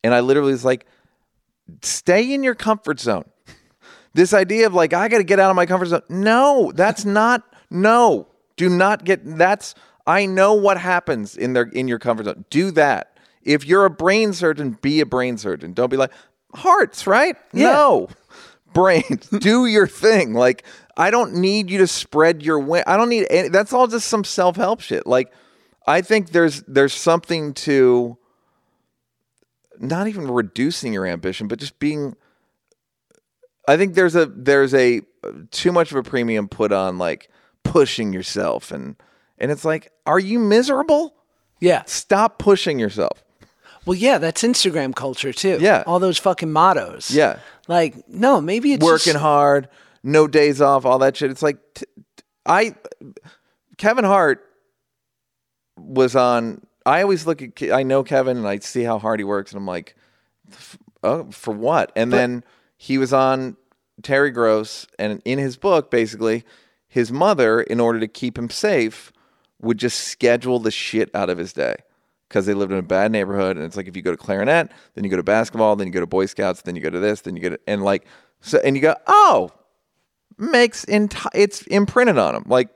and 0.04 0.14
I 0.14 0.22
literally 0.22 0.52
was 0.54 0.64
like, 0.66 0.86
stay 1.82 2.34
in 2.34 2.44
your 2.44 2.56
comfort 2.56 3.00
zone. 3.00 3.26
This 4.14 4.34
idea 4.34 4.66
of 4.66 4.74
like 4.74 4.94
I 4.94 5.10
got 5.10 5.18
to 5.20 5.24
get 5.24 5.40
out 5.40 5.50
of 5.50 5.56
my 5.56 5.66
comfort 5.66 5.88
zone. 5.88 6.02
No, 6.10 6.72
that's 6.74 7.06
not. 7.06 7.44
No, 7.70 8.28
do 8.56 8.70
not 8.70 9.04
get. 9.04 9.22
That's 9.24 9.76
I 10.08 10.26
know 10.26 10.54
what 10.54 10.80
happens 10.80 11.36
in 11.36 11.52
their 11.52 11.66
in 11.66 11.90
your 11.90 12.00
comfort 12.00 12.26
zone. 12.26 12.46
Do 12.50 12.72
that. 12.72 13.18
If 13.44 13.66
you're 13.66 13.86
a 13.86 13.90
brain 13.90 14.34
surgeon, 14.34 14.78
be 14.82 15.02
a 15.02 15.06
brain 15.06 15.38
surgeon. 15.38 15.74
Don't 15.74 15.90
be 15.90 15.98
like 15.98 16.12
hearts, 16.56 17.06
right? 17.06 17.36
No, 17.52 18.08
brains. 18.74 19.28
do 19.40 19.66
your 19.66 19.86
thing. 19.86 20.34
Like 20.34 20.64
I 20.96 21.12
don't 21.12 21.36
need 21.36 21.70
you 21.70 21.78
to 21.80 21.88
spread 21.88 22.42
your 22.42 22.58
wing. 22.58 22.84
I 22.88 22.96
don't 22.96 23.10
need. 23.10 23.28
Any, 23.30 23.50
that's 23.50 23.74
all 23.74 23.88
just 23.88 24.08
some 24.08 24.24
self 24.24 24.56
help 24.56 24.80
shit. 24.80 25.06
Like 25.06 25.34
I 25.86 26.02
think 26.02 26.30
there's 26.30 26.64
there's 26.64 26.94
something 26.94 27.54
to 27.56 28.18
not 29.80 30.08
even 30.08 30.32
reducing 30.32 30.94
your 30.94 31.06
ambition, 31.06 31.50
but 31.50 31.60
just 31.60 31.80
being. 31.80 32.16
I 33.68 33.76
think 33.76 33.96
there's 33.96 34.16
a 34.16 34.26
there's 34.26 34.74
a 34.74 35.02
too 35.52 35.74
much 35.74 35.92
of 35.92 35.98
a 35.98 36.04
premium 36.04 36.48
put 36.48 36.72
on 36.72 36.98
like 36.98 37.30
pushing 37.64 38.14
yourself 38.14 38.72
and 38.72 38.96
and 39.38 39.52
it's 39.52 39.66
like, 39.66 39.92
are 40.06 40.20
you 40.20 40.40
miserable? 40.40 41.14
yeah. 41.60 41.84
Stop 41.86 42.38
pushing 42.40 42.78
yourself. 42.80 43.24
Well, 43.86 43.96
yeah, 43.96 44.18
that's 44.18 44.44
Instagram 44.44 44.94
culture 44.94 45.32
too. 45.34 45.58
Yeah. 45.62 45.84
all 45.88 46.00
those 46.00 46.18
fucking 46.18 46.52
mottos. 46.52 47.10
Yeah. 47.10 47.40
like 47.68 48.08
no, 48.10 48.42
maybe 48.42 48.74
it's 48.74 48.84
Working 48.84 49.14
just- 49.14 49.24
hard, 49.24 49.70
no 50.04 50.28
days 50.28 50.62
off, 50.62 50.86
all 50.86 51.00
that 51.00 51.16
shit. 51.18 51.32
It's 51.32 51.42
like 51.42 51.58
t- 51.74 51.86
t- 52.18 52.24
I 52.46 52.76
Kevin 53.78 54.04
Hart 54.06 54.44
was 55.78 56.16
on. 56.16 56.62
I 56.86 57.02
always 57.02 57.26
look 57.28 57.42
at. 57.42 57.72
I 57.72 57.84
know 57.84 58.04
Kevin, 58.04 58.38
and 58.38 58.48
I 58.48 58.60
see 58.60 58.84
how 58.84 59.00
hard 59.00 59.20
he 59.20 59.24
works, 59.24 59.52
and 59.52 59.60
I'm 59.60 59.66
like, 59.68 59.96
oh, 61.04 61.30
for 61.32 61.54
what? 61.54 61.92
And 61.96 62.12
then 62.14 62.44
he 62.78 62.98
was 62.98 63.12
on 63.14 63.58
Terry 64.04 64.32
Gross, 64.32 64.88
and 64.98 65.22
in 65.26 65.38
his 65.40 65.58
book, 65.58 65.92
basically, 65.92 66.44
his 66.88 67.12
mother, 67.12 67.62
in 67.62 67.80
order 67.80 68.00
to 68.00 68.08
keep 68.08 68.38
him 68.38 68.50
safe, 68.50 69.12
would 69.62 69.78
just 69.78 70.00
schedule 70.06 70.60
the 70.60 70.72
shit 70.72 71.10
out 71.16 71.30
of 71.30 71.38
his 71.38 71.54
day 71.54 71.76
because 72.30 72.46
they 72.46 72.54
lived 72.54 72.72
in 72.72 72.78
a 72.78 72.84
bad 72.84 73.12
neighborhood. 73.12 73.58
And 73.58 73.66
it's 73.66 73.76
like 73.78 73.88
if 73.88 73.96
you 73.96 74.02
go 74.02 74.12
to 74.12 74.18
clarinet, 74.18 74.72
then 74.94 75.04
you 75.04 75.10
go 75.10 75.18
to 75.18 75.24
basketball, 75.24 75.76
then 75.76 75.88
you 75.88 75.94
go 75.94 76.00
to 76.00 76.06
Boy 76.08 76.26
Scouts, 76.26 76.62
then 76.62 76.76
you 76.76 76.82
go 76.82 76.90
to 76.90 77.00
this, 77.00 77.22
then 77.22 77.36
you 77.36 77.42
go 77.42 77.50
to 77.50 77.60
and 77.68 77.84
like 77.84 78.06
so, 78.42 78.60
and 78.64 78.76
you 78.76 78.82
go, 78.82 78.96
oh, 79.08 79.50
makes 80.38 80.86
enti- 80.86 81.30
it's 81.34 81.64
imprinted 81.64 82.18
on 82.20 82.36
him. 82.36 82.44
Like, 82.48 82.70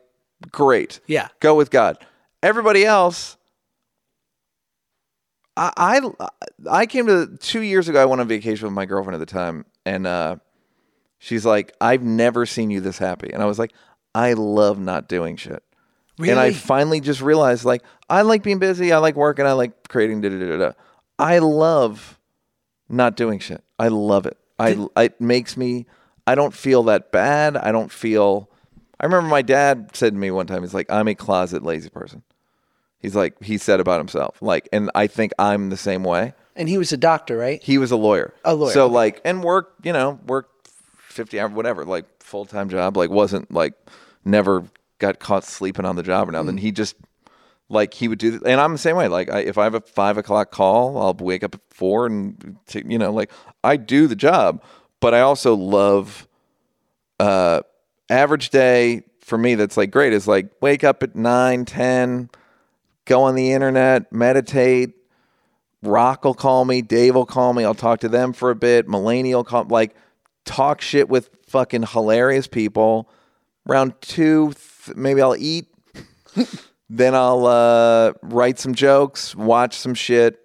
great, 0.51 0.99
Yeah. 1.05 1.27
go 1.39 1.53
with 1.55 1.69
God. 1.69 1.97
Everybody 2.41 2.83
else. 2.85 3.37
I, 5.57 5.71
I 5.77 6.27
I 6.69 6.85
came 6.85 7.07
to 7.07 7.37
two 7.39 7.61
years 7.61 7.89
ago. 7.89 8.01
I 8.01 8.05
went 8.05 8.21
on 8.21 8.27
vacation 8.27 8.65
with 8.65 8.73
my 8.73 8.85
girlfriend 8.85 9.15
at 9.15 9.19
the 9.19 9.31
time, 9.31 9.65
and 9.85 10.07
uh, 10.07 10.37
she's 11.19 11.45
like, 11.45 11.73
"I've 11.81 12.01
never 12.03 12.45
seen 12.45 12.71
you 12.71 12.79
this 12.79 12.97
happy," 12.97 13.31
and 13.33 13.43
I 13.43 13.45
was 13.45 13.59
like, 13.59 13.73
"I 14.15 14.33
love 14.33 14.79
not 14.79 15.09
doing 15.09 15.35
shit." 15.35 15.61
And 16.29 16.39
I 16.39 16.51
finally 16.53 17.01
just 17.01 17.21
realized, 17.21 17.65
like, 17.65 17.83
I 18.09 18.21
like 18.21 18.43
being 18.43 18.59
busy. 18.59 18.91
I 18.91 18.97
like 18.99 19.15
working. 19.15 19.45
I 19.45 19.53
like 19.53 19.87
creating. 19.89 20.21
Da 20.21 20.29
da 20.29 20.37
da 20.37 20.57
da. 20.57 20.71
I 21.17 21.39
love 21.39 22.19
not 22.89 23.15
doing 23.15 23.39
shit. 23.39 23.63
I 23.79 23.87
love 23.87 24.25
it. 24.25 24.37
I 24.59 24.87
it 24.97 25.19
makes 25.19 25.57
me. 25.57 25.85
I 26.27 26.35
don't 26.35 26.53
feel 26.53 26.83
that 26.83 27.11
bad. 27.11 27.57
I 27.57 27.71
don't 27.71 27.91
feel. 27.91 28.49
I 28.99 29.05
remember 29.05 29.27
my 29.27 29.41
dad 29.41 29.89
said 29.93 30.13
to 30.13 30.19
me 30.19 30.29
one 30.29 30.45
time, 30.45 30.61
he's 30.61 30.73
like, 30.73 30.91
"I'm 30.91 31.07
a 31.07 31.15
closet 31.15 31.63
lazy 31.63 31.89
person." 31.89 32.21
He's 32.99 33.15
like, 33.15 33.41
he 33.41 33.57
said 33.57 33.79
about 33.79 33.99
himself, 33.99 34.39
like, 34.43 34.69
and 34.71 34.91
I 34.93 35.07
think 35.07 35.31
I'm 35.39 35.71
the 35.71 35.77
same 35.77 36.03
way. 36.03 36.35
And 36.55 36.69
he 36.69 36.77
was 36.77 36.91
a 36.93 36.97
doctor, 36.97 37.35
right? 37.35 37.59
He 37.63 37.79
was 37.79 37.89
a 37.89 37.95
lawyer. 37.95 38.31
A 38.45 38.53
lawyer, 38.53 38.71
So 38.71 38.85
like, 38.85 39.21
and 39.25 39.43
work, 39.43 39.73
you 39.81 39.91
know, 39.91 40.19
worked 40.27 40.67
fifty 40.99 41.39
hours, 41.39 41.51
whatever, 41.51 41.83
like 41.83 42.05
full 42.21 42.45
time 42.45 42.69
job. 42.69 42.95
Like, 42.97 43.09
wasn't 43.09 43.51
like 43.51 43.73
never 44.23 44.65
got 45.01 45.19
caught 45.19 45.43
sleeping 45.43 45.83
on 45.83 45.97
the 45.97 46.03
job 46.03 46.29
or 46.29 46.31
nothing. 46.31 46.55
Mm. 46.55 46.59
He 46.59 46.71
just 46.71 46.95
like 47.67 47.93
he 47.93 48.07
would 48.07 48.19
do, 48.19 48.39
and 48.45 48.61
I'm 48.61 48.71
the 48.71 48.77
same 48.77 48.95
way. 48.95 49.09
Like, 49.09 49.29
I, 49.29 49.39
if 49.39 49.57
I 49.57 49.65
have 49.65 49.75
a 49.75 49.81
five 49.81 50.17
o'clock 50.17 50.51
call, 50.51 50.97
I'll 50.97 51.13
wake 51.13 51.43
up 51.43 51.55
at 51.55 51.61
four 51.69 52.05
and 52.05 52.57
t- 52.67 52.83
you 52.87 52.97
know, 52.97 53.11
like 53.11 53.31
I 53.63 53.75
do 53.75 54.07
the 54.07 54.15
job, 54.15 54.63
but 55.01 55.13
I 55.13 55.21
also 55.21 55.55
love 55.55 56.27
uh 57.19 57.61
average 58.09 58.49
day 58.49 59.03
for 59.19 59.37
me. 59.37 59.55
That's 59.55 59.75
like 59.75 59.91
great. 59.91 60.13
Is 60.13 60.27
like 60.27 60.49
wake 60.61 60.83
up 60.83 61.03
at 61.03 61.15
nine, 61.15 61.65
ten, 61.65 62.29
go 63.05 63.23
on 63.23 63.35
the 63.35 63.51
internet, 63.51 64.13
meditate. 64.13 64.95
Rock 65.83 66.25
will 66.25 66.35
call 66.35 66.63
me, 66.63 66.83
Dave 66.83 67.15
will 67.15 67.25
call 67.25 67.53
me. 67.53 67.65
I'll 67.65 67.73
talk 67.73 68.01
to 68.01 68.09
them 68.09 68.33
for 68.33 68.51
a 68.51 68.55
bit. 68.55 68.87
Will 68.87 69.43
call, 69.43 69.63
like, 69.63 69.95
talk 70.45 70.79
shit 70.79 71.09
with 71.09 71.31
fucking 71.47 71.87
hilarious 71.87 72.45
people. 72.45 73.09
Round 73.65 73.99
two, 73.99 74.51
maybe 74.95 75.21
I'll 75.21 75.35
eat. 75.35 75.67
then 76.89 77.15
I'll 77.15 77.45
uh, 77.45 78.13
write 78.21 78.59
some 78.59 78.73
jokes, 78.73 79.35
watch 79.35 79.75
some 79.75 79.93
shit, 79.93 80.39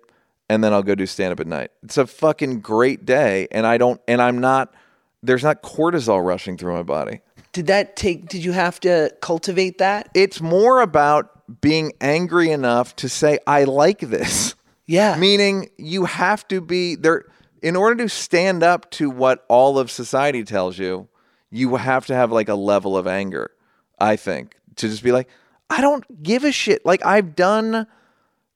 and 0.48 0.62
then 0.62 0.72
I'll 0.72 0.82
go 0.82 0.94
do 0.94 1.06
stand 1.06 1.32
up 1.32 1.40
at 1.40 1.46
night. 1.46 1.70
It's 1.82 1.98
a 1.98 2.06
fucking 2.06 2.60
great 2.60 3.04
day, 3.04 3.48
and 3.50 3.66
I 3.66 3.78
don't, 3.78 4.00
and 4.06 4.20
I'm 4.20 4.38
not. 4.38 4.74
There's 5.22 5.42
not 5.42 5.62
cortisol 5.62 6.24
rushing 6.24 6.56
through 6.56 6.74
my 6.74 6.82
body. 6.82 7.20
Did 7.52 7.66
that 7.68 7.96
take? 7.96 8.28
Did 8.28 8.44
you 8.44 8.52
have 8.52 8.78
to 8.80 9.12
cultivate 9.20 9.78
that? 9.78 10.10
It's 10.14 10.40
more 10.40 10.80
about 10.80 11.60
being 11.60 11.92
angry 12.00 12.50
enough 12.50 12.94
to 12.96 13.08
say 13.08 13.38
I 13.46 13.64
like 13.64 14.00
this. 14.00 14.54
Yeah. 14.86 15.16
Meaning 15.16 15.70
you 15.78 16.04
have 16.04 16.46
to 16.48 16.60
be 16.60 16.94
there 16.94 17.24
in 17.62 17.74
order 17.74 18.04
to 18.04 18.08
stand 18.08 18.62
up 18.62 18.90
to 18.92 19.10
what 19.10 19.44
all 19.48 19.78
of 19.78 19.90
society 19.90 20.44
tells 20.44 20.78
you, 20.78 21.08
you 21.50 21.76
have 21.76 22.06
to 22.06 22.14
have 22.14 22.30
like 22.30 22.48
a 22.48 22.54
level 22.54 22.96
of 22.96 23.06
anger, 23.06 23.50
I 23.98 24.16
think, 24.16 24.56
to 24.76 24.88
just 24.88 25.02
be 25.02 25.12
like, 25.12 25.28
I 25.70 25.80
don't 25.80 26.22
give 26.22 26.44
a 26.44 26.52
shit. 26.52 26.84
Like 26.86 27.04
I've 27.04 27.34
done 27.34 27.86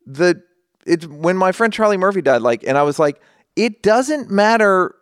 the 0.06 0.42
it's 0.86 1.06
when 1.06 1.36
my 1.36 1.52
friend 1.52 1.72
Charlie 1.72 1.96
Murphy 1.96 2.22
died, 2.22 2.42
like, 2.42 2.64
and 2.64 2.76
I 2.78 2.82
was 2.82 2.98
like, 2.98 3.20
it 3.56 3.82
doesn't 3.82 4.30
matter. 4.30 4.94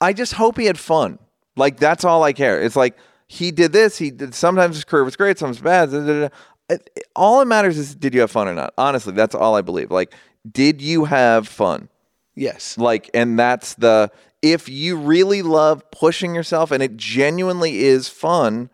I 0.00 0.12
just 0.12 0.34
hope 0.34 0.56
he 0.58 0.66
had 0.66 0.78
fun. 0.78 1.18
Like 1.56 1.78
that's 1.78 2.04
all 2.04 2.22
I 2.22 2.32
care. 2.32 2.60
It's 2.62 2.76
like 2.76 2.96
he 3.28 3.50
did 3.50 3.72
this. 3.72 3.98
He 3.98 4.10
did. 4.10 4.34
Sometimes 4.34 4.76
his 4.76 4.84
career 4.84 5.04
was 5.04 5.16
great. 5.16 5.38
Sometimes 5.38 5.60
bad. 5.60 5.90
da, 5.90 6.00
da, 6.00 6.20
da. 6.20 6.28
It- 6.68 6.90
it- 6.96 7.04
All 7.14 7.38
that 7.40 7.46
matters 7.46 7.76
is 7.76 7.94
did 7.94 8.14
you 8.14 8.20
have 8.20 8.30
fun 8.30 8.48
or 8.48 8.54
not. 8.54 8.72
Honestly, 8.78 9.12
that's 9.12 9.34
all 9.34 9.54
I 9.54 9.60
believe. 9.62 9.90
Like, 9.90 10.14
did 10.50 10.80
you 10.80 11.04
have 11.04 11.46
fun? 11.46 11.88
Yes. 12.34 12.78
Like, 12.78 13.10
and 13.14 13.38
that's 13.38 13.74
the 13.74 14.10
if 14.40 14.68
you 14.68 14.96
really 14.96 15.42
love 15.42 15.88
pushing 15.90 16.34
yourself 16.34 16.70
and 16.70 16.82
it 16.82 16.96
genuinely 16.96 17.84
is 17.84 18.08
fun, 18.08 18.70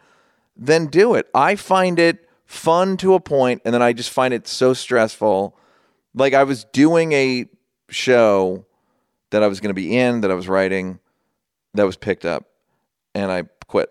then 0.58 0.86
do 0.86 1.14
it. 1.14 1.28
I 1.34 1.54
find 1.56 1.98
it 1.98 2.28
fun 2.46 2.96
to 2.98 3.14
a 3.14 3.20
point, 3.20 3.62
and 3.64 3.72
then 3.74 3.82
I 3.82 3.92
just 3.92 4.10
find 4.10 4.34
it 4.34 4.46
so 4.48 4.74
stressful. 4.74 5.56
Like 6.14 6.34
I 6.34 6.44
was 6.44 6.64
doing 6.64 7.12
a 7.12 7.46
show 7.90 8.64
that 9.30 9.42
I 9.42 9.46
was 9.46 9.60
going 9.60 9.70
to 9.70 9.74
be 9.74 9.96
in, 9.96 10.22
that 10.22 10.30
I 10.30 10.34
was 10.34 10.48
writing, 10.48 10.98
that 11.74 11.84
was 11.84 11.96
picked 11.96 12.24
up, 12.24 12.44
and 13.14 13.30
I 13.30 13.44
quit. 13.66 13.90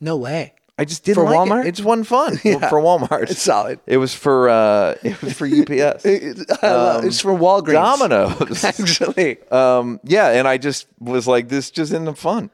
No 0.00 0.16
way. 0.16 0.54
I 0.78 0.84
just 0.84 1.04
didn't 1.04 1.16
For 1.16 1.24
like 1.24 1.36
Walmart? 1.48 1.64
It. 1.64 1.68
it 1.68 1.74
just 1.76 1.86
wasn't 1.86 2.06
fun 2.06 2.38
Yeah. 2.44 2.68
for 2.68 2.80
Walmart. 2.80 3.30
It's 3.30 3.40
solid. 3.42 3.80
It 3.86 3.96
was 3.96 4.14
for 4.14 4.48
uh, 4.50 4.94
it 5.02 5.20
was 5.22 5.32
for 5.32 5.46
UPS. 5.46 6.04
Love- 6.62 7.04
it's 7.04 7.20
for 7.20 7.32
Walgreens. 7.32 7.72
Domino's. 7.72 8.62
Actually. 8.64 9.42
um, 9.50 10.00
yeah, 10.04 10.28
and 10.32 10.46
I 10.46 10.58
just 10.58 10.86
was 11.00 11.26
like, 11.26 11.48
this 11.48 11.70
just 11.70 11.92
isn't 11.92 12.18
fun. 12.18 12.44
It 12.44 12.50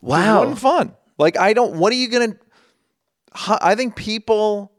Wow. 0.00 0.40
wasn't 0.40 0.58
fun. 0.60 0.94
Like 1.18 1.38
I 1.38 1.52
don't. 1.52 1.74
What 1.76 1.92
are 1.92 1.96
you 1.96 2.08
gonna? 2.08 2.36
I 3.46 3.74
think 3.76 3.96
people. 3.96 4.72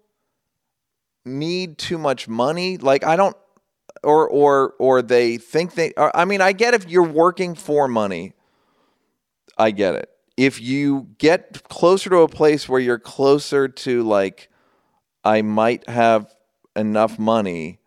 need 1.25 1.77
too 1.77 1.97
much 1.97 2.27
money. 2.27 2.77
Like 2.77 3.03
I 3.05 3.15
don't 3.15 3.35
or 4.03 4.27
or 4.29 4.73
or 4.79 5.01
they 5.01 5.37
think 5.37 5.75
they 5.75 5.93
or, 5.97 6.15
I 6.15 6.25
mean, 6.25 6.41
I 6.41 6.53
get 6.53 6.73
if 6.73 6.89
you're 6.89 7.03
working 7.03 7.55
for 7.55 7.87
money. 7.87 8.33
I 9.57 9.71
get 9.71 9.95
it. 9.95 10.09
If 10.37 10.61
you 10.61 11.09
get 11.17 11.63
closer 11.69 12.09
to 12.11 12.17
a 12.19 12.27
place 12.29 12.69
where 12.69 12.79
you're 12.79 12.99
closer 12.99 13.67
to 13.67 14.03
like 14.03 14.49
I 15.23 15.41
might 15.41 15.87
have 15.89 16.33
enough 16.75 17.19
money, 17.19 17.79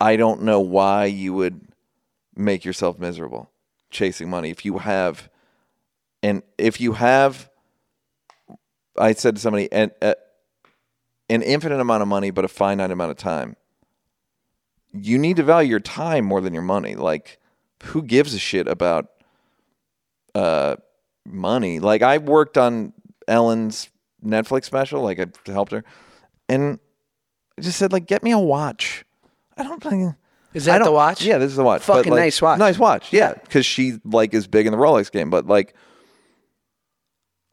I 0.00 0.16
don't 0.16 0.42
know 0.42 0.60
why 0.60 1.06
you 1.06 1.34
would 1.34 1.68
make 2.36 2.64
yourself 2.64 2.98
miserable 2.98 3.50
chasing 3.90 4.28
money 4.30 4.50
if 4.50 4.64
you 4.64 4.78
have 4.78 5.30
and 6.22 6.42
if 6.58 6.80
you 6.80 6.94
have 6.94 7.50
I 8.98 9.12
said 9.12 9.36
to 9.36 9.40
somebody 9.40 9.70
an, 9.72 9.90
uh, 10.02 10.14
an 11.28 11.42
infinite 11.42 11.80
amount 11.80 12.02
of 12.02 12.08
money 12.08 12.30
but 12.30 12.44
a 12.44 12.48
finite 12.48 12.90
amount 12.90 13.10
of 13.10 13.16
time 13.16 13.56
you 14.92 15.18
need 15.18 15.36
to 15.36 15.42
value 15.42 15.70
your 15.70 15.80
time 15.80 16.24
more 16.24 16.40
than 16.40 16.54
your 16.54 16.62
money 16.62 16.94
like 16.94 17.40
who 17.84 18.02
gives 18.02 18.34
a 18.34 18.38
shit 18.38 18.68
about 18.68 19.06
uh 20.34 20.76
money 21.26 21.80
like 21.80 22.02
I 22.02 22.18
worked 22.18 22.58
on 22.58 22.92
Ellen's 23.26 23.90
Netflix 24.24 24.64
special 24.64 25.02
like 25.02 25.18
I 25.18 25.26
helped 25.50 25.72
her 25.72 25.84
and 26.48 26.78
I 27.58 27.62
just 27.62 27.78
said 27.78 27.92
like 27.92 28.06
get 28.06 28.22
me 28.22 28.32
a 28.32 28.38
watch 28.38 29.04
I 29.56 29.62
don't 29.62 29.82
think 29.82 30.14
Is 30.52 30.68
I 30.68 30.78
that 30.78 30.84
the 30.84 30.92
watch? 30.92 31.24
Yeah, 31.24 31.38
this 31.38 31.50
is 31.50 31.56
the 31.56 31.64
watch. 31.64 31.82
Fucking 31.82 32.10
like, 32.12 32.20
nice 32.20 32.42
watch. 32.42 32.58
Nice 32.58 32.78
watch. 32.78 33.12
Yeah, 33.12 33.34
because 33.34 33.64
she 33.66 34.00
like 34.04 34.34
is 34.34 34.46
big 34.46 34.66
in 34.66 34.72
the 34.72 34.78
Rolex 34.78 35.10
game. 35.10 35.30
But 35.30 35.46
like, 35.46 35.74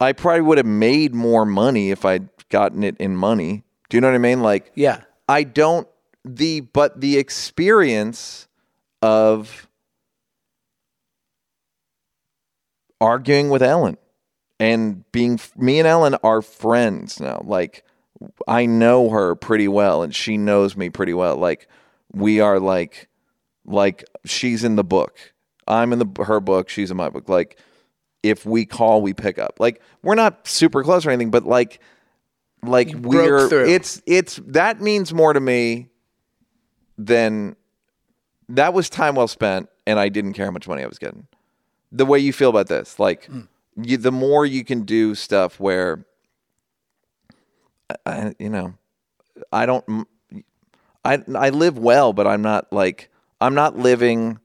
I 0.02 0.12
probably 0.12 0.42
would 0.42 0.58
have 0.58 0.66
made 0.66 1.14
more 1.14 1.46
money 1.46 1.90
if 1.90 2.04
I'd 2.04 2.28
gotten 2.48 2.82
it 2.82 2.96
in 2.98 3.16
money. 3.16 3.64
Do 3.88 3.96
you 3.96 4.00
know 4.00 4.08
what 4.08 4.14
I 4.14 4.18
mean? 4.18 4.40
Like, 4.42 4.72
Yeah. 4.74 5.02
I 5.28 5.44
don't 5.44 5.88
the 6.24 6.60
but 6.60 7.00
the 7.00 7.18
experience 7.18 8.46
of 9.00 9.68
arguing 13.00 13.50
with 13.50 13.62
Ellen 13.62 13.96
and 14.60 15.10
being 15.10 15.40
me 15.56 15.78
and 15.78 15.88
Ellen 15.88 16.14
are 16.22 16.42
friends 16.42 17.20
now. 17.20 17.42
Like 17.44 17.84
I 18.46 18.66
know 18.66 19.10
her 19.10 19.34
pretty 19.34 19.66
well 19.68 20.02
and 20.02 20.14
she 20.14 20.36
knows 20.36 20.76
me 20.76 20.90
pretty 20.90 21.14
well. 21.14 21.36
Like 21.36 21.68
we 22.12 22.40
are 22.40 22.60
like 22.60 23.08
like 23.64 24.04
she's 24.24 24.62
in 24.64 24.76
the 24.76 24.84
book. 24.84 25.32
I'm 25.66 25.92
in 25.92 25.98
the 25.98 26.24
her 26.24 26.40
book, 26.40 26.68
she's 26.68 26.90
in 26.90 26.96
my 26.96 27.08
book. 27.08 27.28
Like 27.28 27.58
if 28.22 28.44
we 28.46 28.64
call, 28.64 29.02
we 29.02 29.14
pick 29.14 29.38
up. 29.38 29.58
Like 29.58 29.80
we're 30.02 30.14
not 30.14 30.46
super 30.46 30.82
close 30.82 31.04
or 31.06 31.10
anything, 31.10 31.30
but 31.30 31.44
like 31.44 31.80
like 32.62 32.92
we're 32.94 33.48
it's 33.66 34.00
it's 34.06 34.40
that 34.46 34.80
means 34.80 35.12
more 35.12 35.32
to 35.32 35.40
me 35.40 35.88
than 36.98 37.56
that 38.48 38.72
was 38.74 38.88
time 38.90 39.14
well 39.16 39.28
spent 39.28 39.68
and 39.86 39.98
I 39.98 40.08
didn't 40.08 40.34
care 40.34 40.44
how 40.46 40.52
much 40.52 40.68
money 40.68 40.82
I 40.82 40.86
was 40.86 40.98
getting. 40.98 41.26
The 41.90 42.06
way 42.06 42.18
you 42.18 42.32
feel 42.32 42.50
about 42.50 42.68
this, 42.68 42.98
like 42.98 43.24
Hmm. 43.26 43.40
you, 43.76 43.96
the 43.96 44.12
more 44.12 44.46
you 44.46 44.64
can 44.64 44.82
do 44.82 45.14
stuff 45.14 45.58
where 45.58 46.04
I, 48.06 48.34
you 48.38 48.48
know, 48.48 48.74
I 49.52 49.66
don't 49.66 50.06
I 51.04 51.22
I 51.34 51.50
live 51.50 51.78
well, 51.78 52.12
but 52.12 52.26
I'm 52.26 52.42
not 52.42 52.72
like 52.72 53.10
I'm 53.40 53.54
not 53.54 53.76
living 53.76 54.38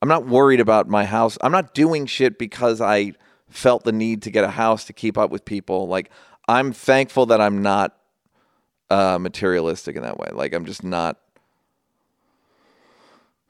I'm 0.00 0.08
not 0.08 0.26
worried 0.26 0.60
about 0.60 0.88
my 0.88 1.04
house. 1.04 1.38
I'm 1.40 1.52
not 1.52 1.74
doing 1.74 2.06
shit 2.06 2.38
because 2.38 2.80
I 2.80 3.14
felt 3.48 3.84
the 3.84 3.92
need 3.92 4.22
to 4.22 4.30
get 4.30 4.44
a 4.44 4.50
house 4.50 4.84
to 4.84 4.92
keep 4.92 5.18
up 5.18 5.30
with 5.30 5.44
people. 5.44 5.88
Like 5.88 6.10
I'm 6.46 6.72
thankful 6.72 7.26
that 7.26 7.40
I'm 7.40 7.62
not 7.62 7.96
uh, 8.90 9.18
materialistic 9.18 9.96
in 9.96 10.02
that 10.02 10.18
way. 10.18 10.28
Like 10.32 10.54
I'm 10.54 10.64
just 10.64 10.84
not 10.84 11.18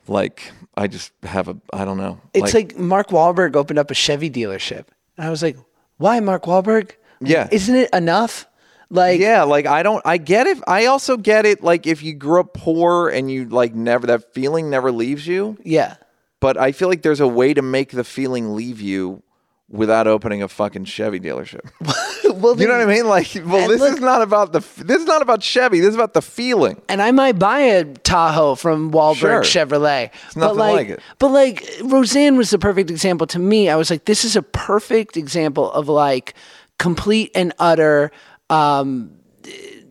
like 0.07 0.51
I 0.75 0.87
just 0.87 1.13
have 1.23 1.49
a 1.49 1.57
I 1.73 1.85
don't 1.85 1.99
know. 1.99 2.21
It's 2.33 2.55
like, 2.55 2.79
Mark 2.79 3.09
Wahlberg 3.09 3.57
opened 3.57 3.79
up 3.79 3.91
a 3.91 3.95
Chevy 3.95 4.31
dealership. 4.31 4.87
And 5.17 5.27
I 5.27 5.31
was 5.31 5.43
like, 5.43 5.57
why 5.99 6.21
Mark 6.21 6.45
Wahlberg? 6.45 6.93
Yeah. 7.21 7.49
Isn't 7.51 7.75
it 7.75 7.91
enough? 7.93 8.47
Like, 8.91 9.21
yeah, 9.21 9.43
like 9.43 9.67
I 9.67 9.83
don't 9.83 10.01
I 10.07 10.17
get 10.17 10.47
it. 10.47 10.59
I 10.67 10.87
also 10.87 11.19
get 11.19 11.45
it 11.45 11.63
like 11.63 11.87
if 11.87 12.03
you 12.03 12.15
grew 12.15 12.41
up 12.41 12.55
poor 12.55 13.11
and 13.11 13.31
you 13.31 13.45
like 13.47 13.75
never 13.75 14.07
that 14.07 14.33
feeling 14.33 14.71
never 14.71 14.91
leaves 14.91 15.27
you. 15.27 15.59
yeah. 15.63 15.97
But 16.41 16.57
I 16.57 16.73
feel 16.73 16.89
like 16.89 17.03
there's 17.03 17.21
a 17.21 17.27
way 17.29 17.53
to 17.55 17.63
make 17.63 17.91
the 17.91 18.05
feeling 18.05 18.55
leave 18.55 18.81
you 18.81 19.23
without 19.69 20.07
opening 20.07 20.43
a 20.43 20.49
fucking 20.49 20.85
Chevy 20.85 21.21
dealership. 21.21 21.69
Well, 22.29 22.61
You 22.61 22.69
know 22.69 22.75
what 22.79 22.83
I 22.89 22.95
mean? 22.95 23.09
Like, 23.09 23.27
well, 23.47 23.67
this 23.69 23.81
look- 23.81 23.95
is 23.95 24.01
not 24.01 24.23
about 24.23 24.53
the. 24.53 24.61
This 24.85 24.99
is 25.01 25.07
not 25.07 25.23
about 25.23 25.43
Chevy. 25.43 25.81
This 25.81 25.89
is 25.89 25.95
about 25.97 26.13
the 26.15 26.23
feeling. 26.23 26.81
and 26.89 27.03
I 27.03 27.11
might 27.11 27.37
buy 27.37 27.61
a 27.61 27.85
Tahoe 27.85 28.55
from 28.55 28.93
Wahlberg 28.93 29.17
Sure. 29.17 29.41
Chevrolet. 29.43 30.11
It's 30.27 30.37
nothing 30.37 30.59
like, 30.59 30.75
like 30.75 30.89
it. 30.91 31.01
But 31.19 31.29
like 31.33 31.65
Roseanne 31.83 32.37
was 32.37 32.51
the 32.51 32.59
perfect 32.59 32.91
example 32.91 33.27
to 33.29 33.41
me. 33.41 33.69
I 33.69 33.75
was 33.75 33.91
like, 33.91 34.05
this 34.05 34.25
is 34.25 34.37
a 34.37 34.43
perfect 34.43 35.17
example 35.17 35.73
of 35.73 35.89
like 35.89 36.35
complete 36.79 37.33
and 37.35 37.53
utter 37.59 38.13
um, 38.51 39.11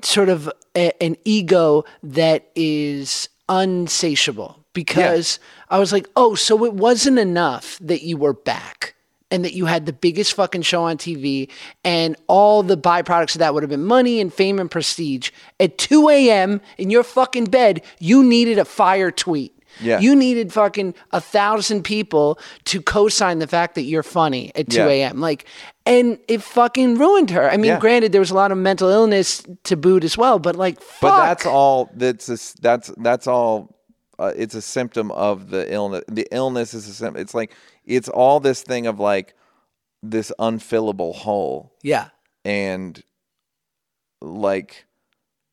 sort 0.04 0.30
of 0.30 0.50
a, 0.76 0.94
an 1.04 1.18
ego 1.26 1.84
that 2.04 2.50
is 2.56 3.28
unsatiable 3.50 4.64
because 4.72 5.40
I 5.70 5.80
was 5.80 5.92
like, 5.92 6.08
oh, 6.16 6.36
so 6.36 6.64
it 6.66 6.74
wasn't 6.74 7.20
enough 7.20 7.78
that 7.82 8.04
you 8.04 8.18
were 8.18 8.34
back 8.34 8.96
and 9.30 9.44
that 9.44 9.54
you 9.54 9.66
had 9.66 9.86
the 9.86 9.94
biggest 9.94 10.34
fucking 10.36 10.62
show 10.62 10.84
on 10.84 10.98
TV 10.98 11.50
and 11.84 12.16
all 12.28 12.64
the 12.64 12.78
byproducts 12.78 13.36
of 13.36 13.40
that 13.40 13.54
would 13.54 13.64
have 13.64 13.70
been 13.70 13.84
money 13.84 14.22
and 14.22 14.34
fame 14.34 14.58
and 14.60 14.72
prestige. 14.72 15.32
At 15.60 15.78
2 15.78 16.08
a.m. 16.10 16.62
in 16.78 16.90
your 16.90 17.04
fucking 17.04 17.46
bed, 17.46 17.84
you 18.00 18.24
needed 18.24 18.58
a 18.58 18.64
fire 18.66 19.12
tweet. 19.12 19.54
Yeah. 19.82 20.00
You 20.00 20.16
needed 20.16 20.52
fucking 20.54 20.96
a 21.12 21.22
thousand 21.22 21.84
people 21.84 22.40
to 22.66 22.82
co-sign 22.82 23.40
the 23.40 23.46
fact 23.48 23.76
that 23.76 23.84
you're 23.84 24.02
funny 24.02 24.52
at 24.56 24.70
2 24.70 24.78
Yeah. 24.78 24.88
a.m. 24.88 25.20
Like, 25.20 25.46
and 25.86 26.18
it 26.28 26.42
fucking 26.42 26.98
ruined 26.98 27.30
her. 27.32 27.48
I 27.52 27.58
mean, 27.58 27.66
Yeah. 27.72 27.80
granted, 27.80 28.12
there 28.12 28.22
was 28.22 28.32
a 28.32 28.36
lot 28.36 28.52
of 28.52 28.58
mental 28.58 28.90
illness 28.90 29.44
to 29.66 29.76
boot 29.78 30.04
as 30.04 30.18
well, 30.18 30.40
but 30.40 30.56
like, 30.56 30.82
fuck. 30.82 31.02
But 31.02 31.26
that's 31.26 31.46
all. 31.46 31.90
That's 31.94 32.54
that's 32.62 32.92
that's 32.98 33.28
all. 33.28 33.77
Uh, 34.20 34.34
it's 34.36 34.56
a 34.56 34.62
symptom 34.62 35.12
of 35.12 35.50
the 35.50 35.72
illness. 35.72 36.04
The 36.08 36.28
illness 36.32 36.74
is 36.74 36.88
a 36.88 36.94
symptom. 36.94 37.22
It's 37.22 37.34
like 37.36 37.54
it's 37.86 38.10
all 38.10 38.40
this 38.40 38.62
thing 38.64 38.88
of 38.88 39.00
like 39.00 39.36
this 40.04 40.32
unfillable 40.40 41.14
hole. 41.16 41.74
Yeah. 41.84 42.10
and 42.46 43.02
like 44.22 44.86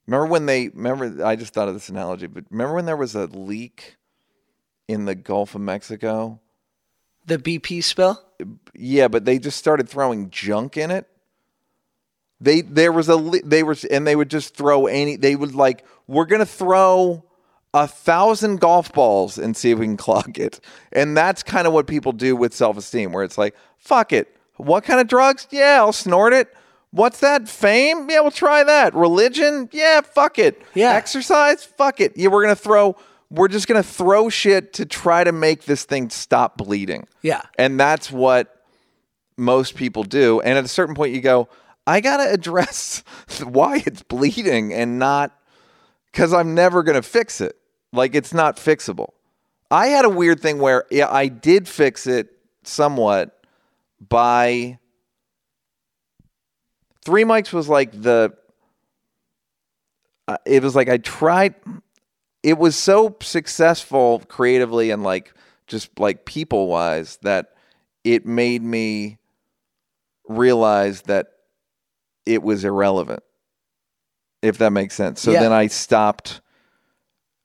remember 0.06 0.26
when 0.26 0.46
they 0.46 0.68
remember 0.68 1.24
i 1.26 1.36
just 1.36 1.52
thought 1.52 1.68
of 1.68 1.74
this 1.74 1.88
analogy 1.90 2.26
but 2.26 2.44
remember 2.50 2.74
when 2.74 2.86
there 2.86 2.96
was 2.96 3.14
a 3.14 3.26
leak 3.26 3.96
in 4.88 5.04
the 5.04 5.14
gulf 5.14 5.54
of 5.54 5.60
mexico 5.60 6.40
The 7.26 7.38
BP 7.38 7.82
spill? 7.84 8.22
yeah 8.74 9.08
but 9.08 9.24
they 9.24 9.38
just 9.38 9.58
started 9.58 9.88
throwing 9.88 10.30
junk 10.30 10.76
in 10.76 10.90
it 10.90 11.06
they 12.40 12.60
there 12.62 12.92
was 12.92 13.08
a 13.08 13.16
they 13.44 13.62
were 13.62 13.76
and 13.90 14.06
they 14.06 14.16
would 14.16 14.30
just 14.30 14.54
throw 14.56 14.86
any 14.86 15.16
they 15.16 15.36
would 15.36 15.54
like 15.54 15.84
we're 16.06 16.26
gonna 16.26 16.46
throw 16.46 17.23
a 17.74 17.86
thousand 17.86 18.60
golf 18.60 18.90
balls 18.92 19.36
and 19.36 19.54
see 19.56 19.70
if 19.72 19.78
we 19.78 19.84
can 19.84 19.96
clog 19.98 20.38
it. 20.38 20.60
And 20.92 21.14
that's 21.16 21.42
kind 21.42 21.66
of 21.66 21.72
what 21.72 21.86
people 21.86 22.12
do 22.12 22.34
with 22.36 22.54
self-esteem 22.54 23.12
where 23.12 23.24
it's 23.24 23.36
like 23.36 23.54
fuck 23.78 24.12
it. 24.12 24.34
What 24.56 24.84
kind 24.84 25.00
of 25.00 25.08
drugs? 25.08 25.46
Yeah 25.50 25.78
i'll 25.80 25.92
snort 25.92 26.32
it. 26.32 26.54
What's 26.92 27.20
that? 27.20 27.48
Fame? 27.48 28.08
Yeah 28.08 28.20
we'll 28.20 28.30
try 28.30 28.62
that. 28.64 28.94
Religion? 28.94 29.68
Yeah 29.72 30.00
fuck 30.00 30.38
it. 30.38 30.62
Yeah. 30.74 30.92
exercise? 30.92 31.64
Fuck 31.64 32.00
it. 32.00 32.16
Yeah 32.16 32.28
we're 32.28 32.42
gonna 32.42 32.54
throw 32.56 32.96
we're 33.30 33.48
just 33.48 33.66
gonna 33.66 33.82
throw 33.82 34.28
shit 34.28 34.72
to 34.74 34.86
try 34.86 35.24
to 35.24 35.32
make 35.32 35.64
this 35.64 35.84
thing 35.84 36.08
stop 36.10 36.56
bleeding. 36.56 37.08
Yeah. 37.22 37.42
and 37.58 37.78
that's 37.78 38.10
what 38.10 38.54
most 39.36 39.74
people 39.74 40.04
do. 40.04 40.40
And 40.40 40.56
at 40.56 40.64
a 40.64 40.68
certain 40.68 40.94
point, 40.94 41.12
you 41.12 41.20
go, 41.20 41.48
I 41.86 42.00
got 42.00 42.18
to 42.18 42.30
address 42.30 43.02
why 43.42 43.82
it's 43.84 44.02
bleeding 44.02 44.72
and 44.72 44.98
not 44.98 45.36
because 46.12 46.32
I'm 46.32 46.54
never 46.54 46.82
going 46.82 46.94
to 46.94 47.02
fix 47.02 47.40
it. 47.40 47.56
Like, 47.94 48.14
it's 48.14 48.34
not 48.34 48.56
fixable. 48.56 49.10
I 49.70 49.86
had 49.88 50.04
a 50.04 50.10
weird 50.10 50.40
thing 50.40 50.58
where 50.58 50.84
yeah, 50.90 51.10
I 51.10 51.28
did 51.28 51.66
fix 51.68 52.06
it 52.06 52.28
somewhat 52.62 53.44
by. 54.08 54.78
Three 57.04 57.24
Mics 57.24 57.52
was 57.52 57.68
like 57.68 57.90
the. 57.92 58.34
uh, 60.28 60.36
it 60.46 60.62
was 60.62 60.74
like 60.76 60.88
I 60.88 60.98
tried. 60.98 61.54
It 62.42 62.58
was 62.58 62.76
so 62.76 63.16
successful 63.20 64.22
creatively 64.28 64.90
and 64.90 65.02
like 65.02 65.32
just 65.66 65.98
like 65.98 66.24
people 66.24 66.66
wise 66.68 67.18
that 67.22 67.54
it 68.04 68.26
made 68.26 68.62
me 68.62 69.18
realize 70.28 71.02
that 71.02 71.28
it 72.26 72.42
was 72.42 72.64
irrelevant. 72.64 73.22
If 74.42 74.58
that 74.58 74.70
makes 74.72 74.94
sense. 74.94 75.20
So 75.22 75.32
Yeah. 75.32 75.40
then 75.40 75.52
I 75.52 75.68
stopped. 75.68 76.42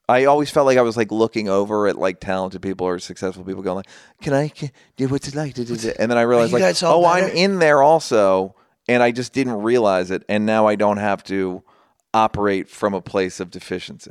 I 0.10 0.26
always 0.26 0.50
felt 0.50 0.66
like 0.66 0.78
I 0.78 0.82
was 0.82 0.98
like 0.98 1.12
looking 1.12 1.48
over 1.50 1.88
at 1.88 1.98
like 1.98 2.20
talented 2.20 2.62
people 2.62 2.88
or 2.88 3.00
successful 3.00 3.44
people, 3.44 3.62
going 3.62 3.78
like, 3.78 3.88
"Can 4.22 4.34
I? 4.34 4.50
Can, 4.50 4.72
do 4.98 5.08
what's 5.08 5.28
it 5.28 5.36
like?" 5.36 5.54
to 5.56 5.64
do 5.66 5.76
that?" 5.76 5.98
And 6.00 6.10
then 6.12 6.18
I 6.18 6.24
realized 6.24 6.52
like, 6.52 6.76
"Oh, 6.84 7.06
I'm 7.06 7.26
in 7.30 7.60
there 7.60 7.82
also," 7.82 8.56
and 8.88 9.02
I 9.04 9.12
just 9.12 9.32
didn't 9.34 9.62
realize 9.62 10.10
it. 10.12 10.24
And 10.28 10.46
now 10.46 10.68
I 10.68 10.76
don't 10.76 10.98
have 10.98 11.24
to. 11.26 11.64
operate 12.12 12.68
from 12.68 12.96
a 12.96 13.02
place 13.02 13.40
of 13.40 13.52
deficiency. 13.52 14.10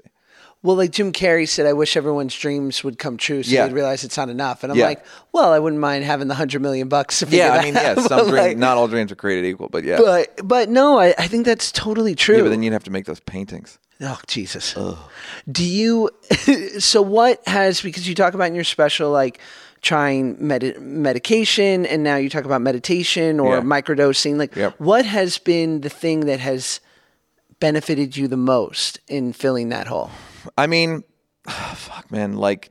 Well, 0.63 0.77
like 0.77 0.93
Jim 0.93 1.11
Carrey 1.13 1.49
said, 1.49 1.67
I 1.67 1.73
wish 1.73 1.97
everyone's 1.97 2.33
dreams 2.33 2.85
would 2.85 2.97
come 2.97 3.17
true 3.17 3.43
so 3.43 3.51
Yeah. 3.51 3.67
they'd 3.67 3.75
realize 3.75 4.05
it's 4.05 4.17
not 4.17 4.29
enough. 4.29 4.63
And 4.63 4.71
I'm 4.71 4.79
Yeah. 4.79 4.87
like, 4.87 5.05
well, 5.33 5.53
I 5.53 5.59
wouldn't 5.59 5.81
mind 5.81 6.05
having 6.05 6.29
the 6.29 6.37
hundred 6.37 6.63
million 6.63 6.89
bucks. 6.89 7.25
Yeah, 7.29 7.55
I 7.55 7.65
mean, 7.65 7.75
yeah, 7.75 7.95
some 8.13 8.29
dreams, 8.29 8.33
like- 8.33 8.57
not 8.57 8.77
all 8.77 8.87
dreams 8.87 9.11
are 9.11 9.17
created 9.17 9.47
equal, 9.47 9.69
but 9.69 9.83
yeah. 9.83 9.99
But 9.99 10.47
but 10.47 10.69
no, 10.69 11.01
I, 11.01 11.13
I 11.19 11.27
think 11.27 11.45
that's 11.45 11.73
totally 11.73 12.15
true. 12.15 12.37
yeah, 12.37 12.43
but 12.43 12.51
then 12.51 12.63
you'd 12.63 12.73
have 12.73 12.85
to 12.85 12.93
make 12.93 13.07
those 13.07 13.19
paintings. 13.19 13.81
Oh 14.01 14.21
Jesus! 14.27 14.75
Do 15.51 15.65
you? 15.65 16.11
so 16.79 17.03
what 17.03 17.47
has 17.49 17.81
because 17.83 18.09
you 18.09 18.15
talk 18.15 18.35
about 18.35 18.47
in 18.47 18.55
your 18.55 18.65
special 18.65 19.11
like 19.11 19.41
trying 19.81 20.37
medi- 20.45 20.77
medication 20.79 21.87
and 21.87 22.03
now 22.03 22.17
you 22.17 22.29
talk 22.29 22.45
about 22.45 22.61
meditation 22.61 23.39
or 23.41 23.57
Yeah. 23.57 23.61
microdosing. 23.63 24.37
Like 24.37 24.55
Yep. 24.57 24.75
what 24.79 25.05
has 25.07 25.39
been 25.39 25.81
the 25.83 25.89
thing 25.91 26.21
that 26.27 26.41
has 26.41 26.81
benefited 27.61 28.17
you 28.17 28.29
the 28.29 28.37
most 28.37 29.01
in 29.09 29.33
filling 29.33 29.69
that 29.71 29.87
hole? 29.89 30.11
I 30.57 30.67
mean, 30.69 31.03
fuck, 31.49 32.11
man. 32.11 32.35
Like 32.35 32.71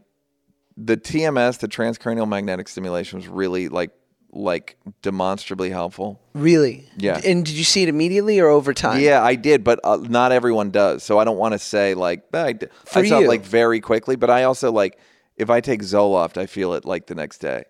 the 0.78 0.95
TMS, 0.98 1.60
the 1.60 1.68
transcranial 1.68 2.28
magnetic 2.28 2.68
stimulation, 2.68 3.20
was 3.20 3.28
really 3.28 3.68
like 3.70 3.91
like 4.32 4.78
demonstrably 5.02 5.70
helpful. 5.70 6.20
Really? 6.34 6.88
Yeah. 6.98 7.20
And 7.26 7.45
did 7.45 7.56
you 7.56 7.64
see 7.64 7.84
it 7.84 7.90
immediately 7.90 8.40
or 8.40 8.48
over 8.48 8.74
time? 8.74 8.99
Yeah, 9.02 9.24
I 9.24 9.36
did, 9.36 9.64
but 9.64 9.80
uh, 9.84 9.98
not 9.98 10.32
everyone 10.32 10.70
does. 10.72 11.04
So 11.04 11.18
I 11.18 11.24
don't 11.24 11.38
want 11.38 11.54
to 11.54 11.60
say 11.60 11.94
like 11.94 12.24
"Ah, 12.34 12.44
I, 12.45 12.54
d- 12.54 12.68
For 12.86 12.99
I 12.99 13.10
saw 13.10 13.20
it 13.20 13.28
like 13.28 13.44
very 13.45 13.80
quickly, 13.80 14.16
but 14.16 14.30
I 14.30 14.44
also 14.44 14.72
like 14.72 14.99
if 15.38 15.49
I 15.49 15.62
take 15.62 15.82
Zoloft, 15.82 16.38
I 16.38 16.45
feel 16.45 16.74
it 16.74 16.86
like 16.86 17.08
the 17.08 17.16
next 17.16 17.40
day. 17.40 17.64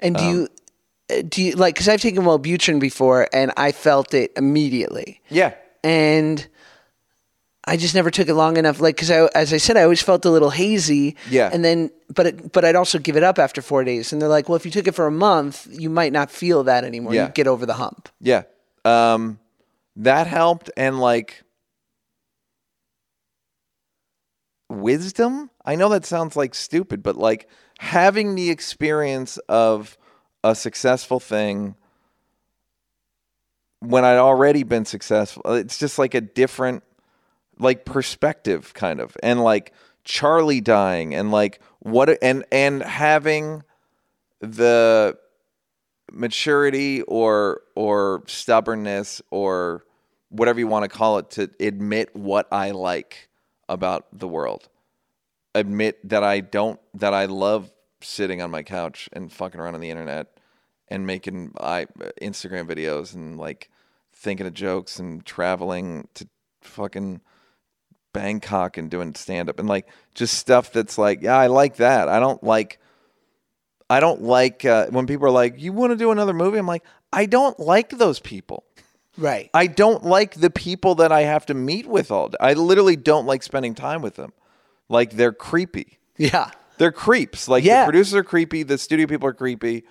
And 0.00 0.16
Um, 0.16 0.22
do 0.22 0.28
you? 0.28 0.48
uh, 1.18 1.22
Do 1.28 1.42
you 1.42 1.52
like? 1.56 1.74
Because 1.74 1.88
I've 1.88 2.00
taken 2.00 2.22
Wellbutrin 2.24 2.78
before, 2.80 3.28
and 3.32 3.52
I 3.56 3.72
felt 3.72 4.14
it 4.14 4.32
immediately. 4.36 5.20
Yeah, 5.28 5.54
and 5.84 6.46
I 7.64 7.76
just 7.76 7.94
never 7.94 8.10
took 8.10 8.28
it 8.28 8.34
long 8.34 8.56
enough. 8.56 8.80
Like, 8.80 8.96
because 8.96 9.10
I, 9.10 9.26
as 9.34 9.52
I 9.52 9.58
said, 9.58 9.76
I 9.76 9.82
always 9.84 10.02
felt 10.02 10.24
a 10.24 10.30
little 10.30 10.50
hazy. 10.50 11.16
Yeah. 11.30 11.48
And 11.52 11.64
then, 11.64 11.90
but 12.12 12.26
it, 12.26 12.52
but 12.52 12.64
I'd 12.64 12.74
also 12.74 12.98
give 12.98 13.16
it 13.16 13.22
up 13.22 13.38
after 13.38 13.62
four 13.62 13.84
days. 13.84 14.12
And 14.12 14.20
they're 14.20 14.28
like, 14.28 14.48
well, 14.48 14.56
if 14.56 14.64
you 14.64 14.72
took 14.72 14.88
it 14.88 14.92
for 14.96 15.06
a 15.06 15.12
month, 15.12 15.68
you 15.70 15.88
might 15.88 16.12
not 16.12 16.30
feel 16.30 16.64
that 16.64 16.82
anymore. 16.84 17.14
Yeah. 17.14 17.26
You 17.26 17.32
get 17.32 17.46
over 17.46 17.64
the 17.64 17.74
hump. 17.74 18.08
yeah. 18.20 18.42
Um, 18.84 19.38
that 19.94 20.26
helped, 20.26 20.70
and 20.76 20.98
like 20.98 21.44
wisdom. 24.68 25.50
I 25.64 25.76
know 25.76 25.88
that 25.90 26.04
sounds 26.04 26.34
like 26.34 26.54
stupid, 26.54 27.02
but 27.02 27.16
like 27.16 27.48
having 27.78 28.34
the 28.34 28.50
experience 28.50 29.38
of 29.48 29.96
a 30.42 30.54
successful 30.54 31.20
thing 31.20 31.76
when 33.80 34.04
I'd 34.04 34.16
already 34.18 34.62
been 34.62 34.84
successful, 34.84 35.42
it's 35.54 35.78
just 35.78 35.98
like 35.98 36.14
a 36.14 36.20
different 36.20 36.82
like 37.62 37.84
perspective 37.84 38.74
kind 38.74 39.00
of. 39.00 39.16
And 39.22 39.42
like 39.42 39.72
Charlie 40.04 40.60
dying 40.60 41.14
and 41.14 41.30
like 41.30 41.60
what 41.80 42.18
and 42.22 42.44
and 42.50 42.82
having 42.82 43.62
the 44.40 45.16
maturity 46.10 47.02
or 47.02 47.62
or 47.74 48.22
stubbornness 48.26 49.22
or 49.30 49.84
whatever 50.28 50.58
you 50.58 50.66
want 50.66 50.84
to 50.84 50.88
call 50.88 51.18
it 51.18 51.30
to 51.30 51.50
admit 51.60 52.14
what 52.14 52.48
I 52.50 52.70
like 52.70 53.28
about 53.68 54.06
the 54.12 54.28
world. 54.28 54.68
Admit 55.54 56.08
that 56.08 56.24
I 56.24 56.40
don't 56.40 56.80
that 56.94 57.14
I 57.14 57.26
love 57.26 57.70
sitting 58.00 58.42
on 58.42 58.50
my 58.50 58.62
couch 58.62 59.08
and 59.12 59.32
fucking 59.32 59.60
around 59.60 59.74
on 59.74 59.80
the 59.80 59.90
internet 59.90 60.38
and 60.88 61.06
making 61.06 61.52
I 61.60 61.86
Instagram 62.20 62.66
videos 62.66 63.14
and 63.14 63.38
like 63.38 63.70
thinking 64.12 64.46
of 64.46 64.54
jokes 64.54 64.98
and 64.98 65.24
traveling 65.24 66.08
to 66.14 66.28
fucking 66.60 67.20
Bangkok 68.12 68.76
and 68.76 68.90
doing 68.90 69.14
stand 69.14 69.48
up 69.48 69.58
and 69.58 69.68
like 69.68 69.86
just 70.14 70.34
stuff 70.38 70.72
that's 70.72 70.98
like 70.98 71.22
yeah 71.22 71.36
I 71.36 71.46
like 71.46 71.76
that. 71.76 72.08
I 72.08 72.20
don't 72.20 72.42
like 72.42 72.78
I 73.90 74.00
don't 74.00 74.22
like 74.22 74.64
uh, 74.64 74.86
when 74.86 75.06
people 75.06 75.26
are 75.26 75.30
like, 75.32 75.60
"You 75.60 75.72
want 75.72 75.90
to 75.92 75.96
do 75.96 76.10
another 76.12 76.32
movie?" 76.32 76.56
I'm 76.58 76.66
like, 76.66 76.84
I 77.12 77.26
don't 77.26 77.58
like 77.60 77.90
those 77.90 78.20
people. 78.20 78.64
Right. 79.18 79.50
I 79.52 79.66
don't 79.66 80.02
like 80.04 80.34
the 80.36 80.48
people 80.48 80.94
that 80.94 81.12
I 81.12 81.22
have 81.22 81.44
to 81.46 81.54
meet 81.54 81.86
with 81.86 82.10
all 82.10 82.28
day. 82.28 82.38
I 82.40 82.54
literally 82.54 82.96
don't 82.96 83.26
like 83.26 83.42
spending 83.42 83.74
time 83.74 84.00
with 84.00 84.14
them. 84.14 84.32
Like 84.88 85.12
they're 85.12 85.32
creepy. 85.34 85.98
yeah. 86.16 86.50
They're 86.78 86.92
creeps. 86.92 87.48
Like 87.48 87.64
Yeah. 87.64 87.82
the 87.82 87.90
producers 87.90 88.14
are 88.14 88.24
creepy. 88.24 88.62
The 88.62 88.78
studio 88.78 89.06
people 89.06 89.28
are 89.28 89.34
creepy. 89.34 89.84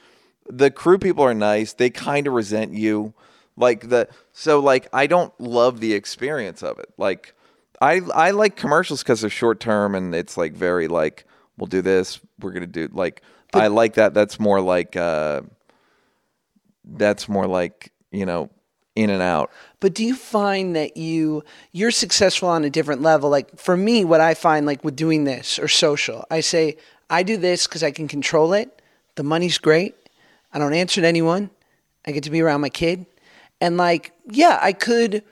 The 0.49 0.71
crew 0.71 0.97
people 0.97 1.23
are 1.23 1.35
nice. 1.35 1.73
They 1.73 1.91
kind 1.91 2.25
of 2.25 2.33
resent 2.33 2.73
you. 2.73 3.13
Like 3.55 3.89
the 3.89 4.07
so 4.33 4.59
like 4.59 4.87
I 4.91 5.05
don't 5.05 5.31
love 5.39 5.79
the 5.79 5.93
experience 5.93 6.63
of 6.63 6.79
it. 6.79 6.89
Like 6.97 7.35
I 7.81 8.01
I 8.13 8.31
like 8.31 8.55
commercials 8.55 9.01
because 9.01 9.21
they're 9.21 9.29
short 9.29 9.59
term 9.59 9.95
and 9.95 10.13
it's 10.13 10.37
like 10.37 10.53
very 10.53 10.87
like 10.87 11.25
we'll 11.57 11.67
do 11.67 11.81
this. 11.81 12.21
We're 12.39 12.51
gonna 12.51 12.67
do 12.67 12.87
like 12.93 13.21
I 13.53 13.67
like 13.67 13.95
that. 13.95 14.13
That's 14.13 14.39
more 14.39 14.61
like 14.61 14.95
uh 14.95 15.41
that's 16.85 17.27
more 17.27 17.47
like 17.47 17.91
you 18.11 18.25
know 18.25 18.49
in 18.95 19.09
and 19.09 19.21
out. 19.21 19.51
But 19.79 19.93
do 19.93 20.05
you 20.05 20.15
find 20.15 20.75
that 20.75 20.95
you 20.95 21.43
you're 21.71 21.91
successful 21.91 22.49
on 22.49 22.63
a 22.63 22.69
different 22.69 23.01
level? 23.01 23.29
Like 23.29 23.57
for 23.57 23.75
me, 23.75 24.05
what 24.05 24.21
I 24.21 24.35
find 24.35 24.65
like 24.65 24.83
with 24.83 24.95
doing 24.95 25.23
this 25.23 25.57
or 25.57 25.67
social, 25.67 26.25
I 26.29 26.41
say 26.41 26.77
I 27.09 27.23
do 27.23 27.35
this 27.35 27.67
because 27.67 27.83
I 27.83 27.91
can 27.91 28.07
control 28.07 28.53
it. 28.53 28.81
The 29.15 29.23
money's 29.23 29.57
great. 29.57 29.95
I 30.53 30.59
don't 30.59 30.73
answer 30.73 31.01
to 31.01 31.07
anyone. 31.07 31.49
I 32.05 32.11
get 32.11 32.23
to 32.23 32.31
be 32.31 32.41
around 32.41 32.61
my 32.61 32.69
kid, 32.69 33.05
and 33.59 33.77
like 33.77 34.11
yeah, 34.29 34.59
I 34.61 34.73
could 34.73 35.23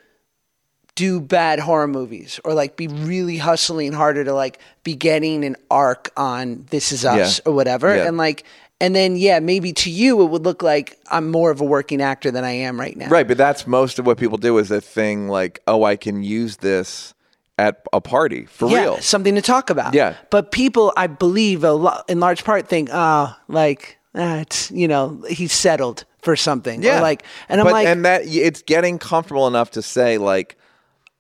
do 1.00 1.20
bad 1.22 1.60
horror 1.60 1.88
movies 1.88 2.40
or 2.44 2.54
like 2.54 2.76
be 2.76 2.88
really 2.88 3.38
hustling 3.38 3.94
harder 3.94 4.24
to 4.26 4.34
like 4.34 4.60
be 4.84 4.96
getting 4.96 5.46
an 5.46 5.56
arc 5.72 6.10
on 6.18 6.66
This 6.70 6.92
Is 6.92 7.06
Us 7.06 7.38
Yeah. 7.40 7.50
or 7.50 7.54
whatever, 7.56 7.96
Yeah. 7.96 8.08
and 8.08 8.18
like. 8.18 8.44
And 8.82 8.96
then, 8.96 9.18
yeah, 9.18 9.40
maybe 9.42 9.74
to 9.74 9.90
you 9.92 10.22
it 10.22 10.28
would 10.32 10.44
look 10.46 10.64
like 10.64 10.98
I'm 11.12 11.30
more 11.30 11.52
of 11.52 11.60
a 11.60 11.66
working 11.66 12.02
actor 12.02 12.32
than 12.32 12.46
I 12.46 12.52
am 12.52 12.80
right 12.80 12.96
now. 12.96 13.10
Right, 13.10 13.28
but 13.28 13.38
that's 13.38 13.68
most 13.68 14.00
of 14.00 14.06
what 14.08 14.18
people 14.18 14.38
do 14.38 14.58
is 14.58 14.72
a 14.72 14.80
thing 14.80 15.28
like, 15.28 15.60
oh, 15.68 15.84
I 15.84 15.98
can 15.98 16.24
use 16.24 16.56
this 16.56 17.14
at 17.58 17.82
a 17.92 18.00
party 18.00 18.46
for 18.46 18.70
yeah, 18.70 18.84
real. 18.84 18.98
something 19.02 19.36
to 19.36 19.42
talk 19.42 19.70
about. 19.70 19.94
Yeah. 19.94 20.16
But 20.30 20.54
people, 20.54 20.94
I 20.96 21.08
believe, 21.08 21.66
a 21.66 21.74
lo- 21.74 22.00
in 22.08 22.22
large 22.22 22.46
part, 22.46 22.70
think, 22.70 22.88
oh, 22.94 23.36
like, 23.50 23.98
ah, 24.16 24.38
it's, 24.40 24.72
you 24.72 24.88
know, 24.88 25.26
he's 25.30 25.52
settled 25.52 26.06
for 26.22 26.38
something. 26.38 26.80
Or 26.80 26.88
Yeah, 26.88 27.02
like, 27.02 27.24
and 27.50 27.60
I'm 27.60 27.66
but, 27.68 27.74
like, 27.74 27.86
and 27.88 28.06
that 28.06 28.22
it's 28.28 28.62
getting 28.62 28.98
comfortable 28.98 29.46
enough 29.48 29.72
to 29.72 29.82
say 29.82 30.18
like, 30.18 30.56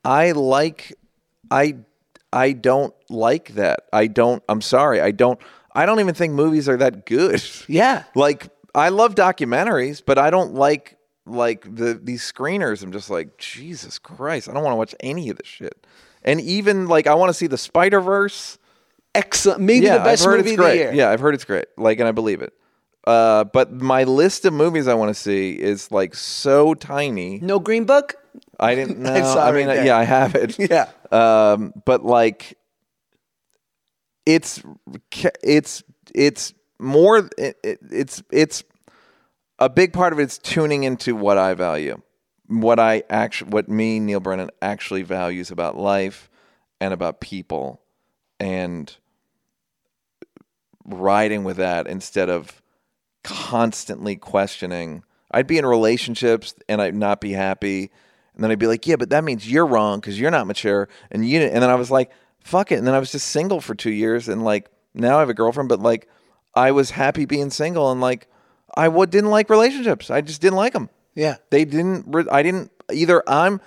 I 0.04 0.32
like, 0.32 0.94
I, 1.52 1.76
I 2.32 2.52
don't 2.54 2.94
like 3.10 3.50
that. 3.56 3.82
I 3.92 4.08
don't. 4.08 4.44
I'm 4.50 4.62
sorry. 4.62 5.02
I 5.02 5.12
don't. 5.12 5.40
I 5.74 5.86
don't 5.86 6.00
even 6.00 6.16
think 6.16 6.34
movies 6.34 6.68
are 6.70 6.78
that 6.78 7.06
good. 7.06 7.42
yeah. 7.68 8.04
like 8.16 8.50
I 8.76 8.90
love 8.90 9.16
documentaries, 9.16 10.02
but 10.06 10.18
I 10.18 10.30
don't 10.30 10.54
like 10.54 10.98
like 11.26 11.64
the 11.64 12.00
these 12.02 12.22
screeners. 12.24 12.84
I'm 12.84 12.92
just 12.92 13.10
like 13.10 13.38
Jesus 13.38 14.00
Christ. 14.00 14.50
I 14.50 14.54
don't 14.54 14.64
want 14.64 14.74
to 14.74 14.78
watch 14.78 14.96
any 15.00 15.30
of 15.30 15.38
this 15.38 15.48
shit. 15.48 15.86
And 16.24 16.40
even 16.42 16.88
like 16.88 17.08
I 17.08 17.16
want 17.16 17.30
to 17.30 17.34
see 17.34 17.48
the 17.48 17.58
Spider 17.58 18.02
Verse. 18.02 18.58
Excellent. 19.16 19.62
Maybe 19.62 19.86
Yeah, 19.86 19.98
the 19.98 20.04
best 20.04 20.22
I've 20.22 20.30
heard 20.30 20.38
movie 20.38 20.50
it's 20.52 20.60
of 20.60 20.64
great. 20.66 20.72
the 20.72 20.78
year. 20.78 20.94
Yeah, 20.94 21.10
I've 21.10 21.20
heard 21.20 21.34
it's 21.34 21.46
great. 21.46 21.66
Like, 21.78 22.00
and 22.00 22.08
I 22.08 22.12
believe 22.12 22.42
it. 22.42 22.54
Uh, 23.08 23.44
but 23.44 23.72
my 23.74 24.04
list 24.04 24.46
of 24.46 24.54
movies 24.54 24.88
I 24.88 24.94
want 24.94 25.10
to 25.10 25.20
see 25.20 25.54
is 25.54 25.92
like 25.92 26.14
so 26.14 26.76
tiny. 26.76 27.40
No 27.40 27.58
Green 27.60 27.86
Book? 27.86 28.16
I 28.60 28.76
didn't 28.76 29.00
know. 29.04 29.12
I 29.14 29.50
I 29.50 29.52
mean, 29.52 29.68
right 29.68 29.86
yeah, 29.86 29.98
I 29.98 30.04
have 30.04 30.36
it. 30.36 30.58
Yeah. 30.70 30.90
Um, 31.12 31.74
but 31.86 32.04
like, 32.06 32.58
it's 34.26 34.62
it's 35.44 35.84
it's 36.14 36.54
more. 36.80 37.30
It, 37.38 37.58
it- 37.64 37.80
it's 37.92 38.22
it's 38.32 38.64
a 39.60 39.70
big 39.70 39.94
part 39.94 40.14
of 40.14 40.20
it's 40.20 40.38
tuning 40.38 40.84
into 40.84 41.16
what 41.16 41.38
I 41.38 41.54
value, 41.54 42.02
what 42.48 42.80
I 42.80 43.04
actually, 43.10 43.52
what 43.52 43.68
me 43.70 44.00
Neal 44.00 44.20
Brennan 44.20 44.52
actually 44.62 45.02
values 45.04 45.52
about 45.52 45.78
life 45.78 46.30
and 46.80 46.94
about 46.94 47.20
people, 47.22 47.82
and 48.40 48.96
riding 50.86 51.44
with 51.44 51.58
that 51.58 51.88
instead 51.88 52.30
of 52.30 52.62
constantly 53.24 54.16
questioning. 54.16 55.04
I'd 55.32 55.46
be 55.46 55.58
in 55.60 55.66
relationships 55.66 56.56
and 56.68 56.82
I'd 56.82 56.96
not 56.96 57.22
be 57.22 57.34
happy. 57.34 57.92
And 58.40 58.44
then 58.46 58.52
I'd 58.52 58.60
be 58.60 58.68
like, 58.68 58.88
yeah, 58.88 58.96
but 58.96 59.10
that 59.10 59.26
means 59.26 59.52
you're 59.52 59.66
wrong 59.66 60.00
because 60.00 60.18
you're 60.18 60.32
not 60.32 60.48
mature. 60.48 60.88
And 61.12 61.28
you. 61.28 61.42
And 61.42 61.62
then 61.62 61.70
I 61.70 61.76
was 61.76 61.92
like, 61.92 62.10
fuck 62.40 62.72
it. 62.72 62.76
And 62.76 62.88
then 62.88 62.94
I 62.94 63.00
was 63.00 63.12
just 63.12 63.28
single 63.28 63.60
for 63.60 63.76
two 63.76 63.92
years. 63.92 64.30
And 64.30 64.46
like, 64.46 64.72
now 64.94 65.18
I 65.18 65.20
have 65.20 65.28
a 65.28 65.34
girlfriend, 65.34 65.68
but 65.68 65.82
like, 65.82 66.08
I 66.56 66.72
was 66.72 66.92
happy 66.92 67.26
being 67.26 67.50
single. 67.50 67.92
And 67.92 68.00
like, 68.00 68.30
I 68.78 68.86
w- 68.86 69.06
didn't 69.08 69.30
like 69.30 69.50
relationships. 69.50 70.10
I 70.10 70.22
just 70.22 70.40
didn't 70.40 70.56
like 70.56 70.72
them. 70.72 70.90
Yeah. 71.16 71.36
They 71.50 71.66
didn't, 71.66 72.06
re- 72.08 72.30
I 72.32 72.42
didn't 72.42 72.72
either. 72.90 73.22
I'm, 73.28 73.60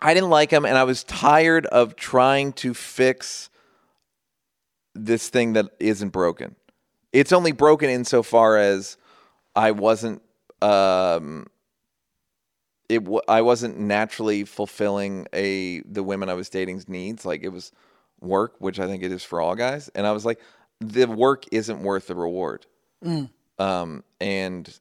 I 0.00 0.12
didn't 0.12 0.30
like 0.30 0.50
them. 0.50 0.64
And 0.64 0.76
I 0.76 0.82
was 0.82 1.04
tired 1.04 1.66
of 1.66 1.94
trying 1.94 2.54
to 2.54 2.74
fix 2.74 3.50
this 4.96 5.28
thing 5.28 5.52
that 5.52 5.66
isn't 5.78 6.08
broken. 6.08 6.56
It's 7.12 7.30
only 7.30 7.52
broken 7.52 7.88
insofar 7.88 8.56
as 8.56 8.96
I 9.54 9.70
wasn't 9.70 10.22
um 10.60 11.46
it 12.90 13.04
w- 13.04 13.22
I 13.28 13.42
wasn't 13.42 13.78
naturally 13.78 14.44
fulfilling 14.44 15.26
a 15.32 15.80
the 15.82 16.02
women 16.02 16.28
I 16.28 16.34
was 16.34 16.48
dating's 16.50 16.88
needs. 16.88 17.24
Like 17.24 17.42
it 17.44 17.50
was 17.50 17.72
work, 18.20 18.56
which 18.58 18.80
I 18.80 18.86
think 18.86 19.02
it 19.04 19.12
is 19.12 19.22
for 19.24 19.40
all 19.40 19.54
guys, 19.54 19.88
and 19.94 20.06
I 20.06 20.12
was 20.12 20.26
like, 20.26 20.40
the 20.80 21.06
work 21.06 21.44
isn't 21.52 21.82
worth 21.82 22.08
the 22.08 22.16
reward. 22.16 22.66
Um, 23.58 24.04
and 24.20 24.78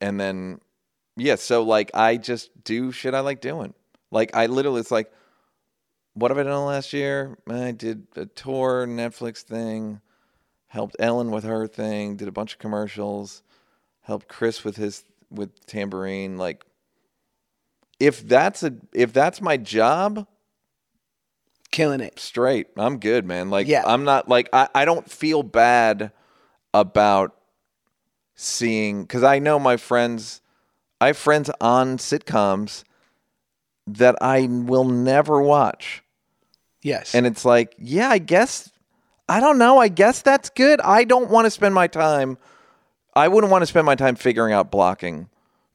and 0.00 0.18
then 0.18 0.60
yeah, 1.16 1.34
so 1.34 1.62
like 1.62 1.90
I 1.94 2.16
just 2.16 2.50
do 2.64 2.90
shit 2.92 3.14
I 3.14 3.20
like 3.20 3.40
doing. 3.42 3.74
Like 4.10 4.34
I 4.34 4.46
literally, 4.46 4.80
it's 4.80 4.90
like, 4.90 5.12
what 6.14 6.30
have 6.30 6.38
I 6.38 6.44
done 6.44 6.64
last 6.64 6.92
year? 6.92 7.38
I 7.48 7.72
did 7.72 8.06
a 8.16 8.26
tour, 8.26 8.86
Netflix 8.86 9.42
thing, 9.42 10.00
helped 10.68 10.96
Ellen 10.98 11.30
with 11.30 11.44
her 11.44 11.66
thing, 11.66 12.16
did 12.16 12.28
a 12.28 12.32
bunch 12.32 12.54
of 12.54 12.58
commercials, 12.58 13.42
helped 14.02 14.28
Chris 14.28 14.64
with 14.64 14.76
his 14.76 15.04
with 15.30 15.66
Tamborine. 15.66 16.38
Like, 16.38 16.64
if 18.00 18.26
that's 18.26 18.62
a 18.64 18.74
if 18.92 19.12
that's 19.12 19.40
my 19.40 19.56
job, 19.56 20.26
Killing 21.70 22.00
it. 22.00 22.18
straight, 22.18 22.66
I'm 22.76 22.98
good, 22.98 23.24
man. 23.24 23.48
Like, 23.50 23.68
Yeah. 23.68 23.84
I'm 23.86 24.02
not 24.04 24.28
like 24.28 24.48
I 24.52 24.68
I 24.74 24.84
don't 24.84 25.08
feel 25.08 25.42
bad 25.44 26.10
about 26.74 27.36
seeing 28.34 29.02
because 29.02 29.22
I 29.22 29.38
know 29.38 29.58
my 29.60 29.76
friends. 29.76 30.40
I 31.00 31.08
have 31.08 31.16
friends 31.16 31.50
on 31.60 31.96
sitcoms 31.98 32.84
that 33.86 34.16
I 34.20 34.46
will 34.50 34.84
never 34.84 35.40
watch. 35.40 36.02
Yes. 36.82 37.14
And 37.14 37.26
it's 37.26 37.44
like, 37.44 37.74
yeah, 37.78 38.08
I 38.10 38.18
guess, 38.18 38.70
I 39.28 39.40
don't 39.40 39.56
know. 39.58 39.78
I 39.78 39.88
guess 39.88 40.22
that's 40.22 40.50
good. 40.50 40.80
I 40.80 41.04
don't 41.04 41.30
want 41.30 41.46
to 41.46 41.50
spend 41.50 41.74
my 41.74 41.86
time, 41.86 42.36
I 43.14 43.28
wouldn't 43.28 43.50
want 43.50 43.62
to 43.62 43.66
spend 43.66 43.86
my 43.86 43.94
time 43.94 44.14
figuring 44.14 44.52
out 44.52 44.70
blocking 44.70 45.28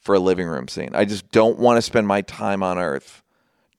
for 0.05 0.13
a 0.15 0.19
living 0.19 0.47
room 0.47 0.67
scene. 0.67 0.91
I 0.93 1.03
just 1.03 1.29
don't 1.31 1.57
want 1.57 1.77
to 1.77 1.81
spend 1.81 2.07
my 2.07 2.21
time 2.21 2.61
on 2.61 2.77
earth 2.77 3.23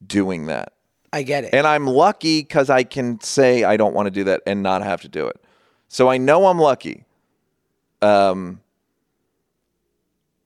doing 0.05 0.47
that. 0.47 0.73
I 1.13 1.23
get 1.23 1.45
it. 1.45 1.55
And 1.55 1.67
I'm 1.67 1.87
lucky 1.87 2.41
because 2.41 2.69
I 2.69 2.83
can 2.83 3.21
say 3.21 3.63
I 3.63 3.77
don't 3.77 3.95
want 3.95 4.07
to 4.07 4.11
do 4.11 4.25
that 4.25 4.43
and 4.45 4.61
not 4.63 4.83
have 4.83 5.01
to 5.03 5.09
do 5.09 5.29
it. 5.29 5.41
So 5.89 6.11
I 6.11 6.19
know 6.19 6.47
I'm 6.47 6.59
lucky. 6.59 7.05
Um, 8.03 8.61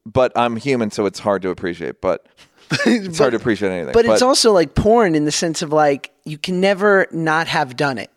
but 0.05 0.33
I'm 0.37 0.57
human, 0.57 0.91
so 0.91 1.07
it's 1.07 1.19
hard 1.19 1.41
to 1.43 1.49
appreciate. 1.49 2.03
But 2.03 2.27
it's 2.87 3.19
hard 3.19 3.33
to 3.33 3.39
appreciate 3.39 3.71
anything. 3.71 3.95
But 3.95 4.05
it's 4.05 4.23
also 4.23 4.53
like 4.53 4.75
porn 4.75 5.15
in 5.15 5.25
the 5.25 5.33
sense 5.33 5.63
of 5.63 5.73
like 5.73 6.13
you 6.25 6.37
can 6.37 6.61
never 6.61 7.07
not 7.11 7.49
have 7.49 7.75
done 7.75 7.97
it. 7.97 8.11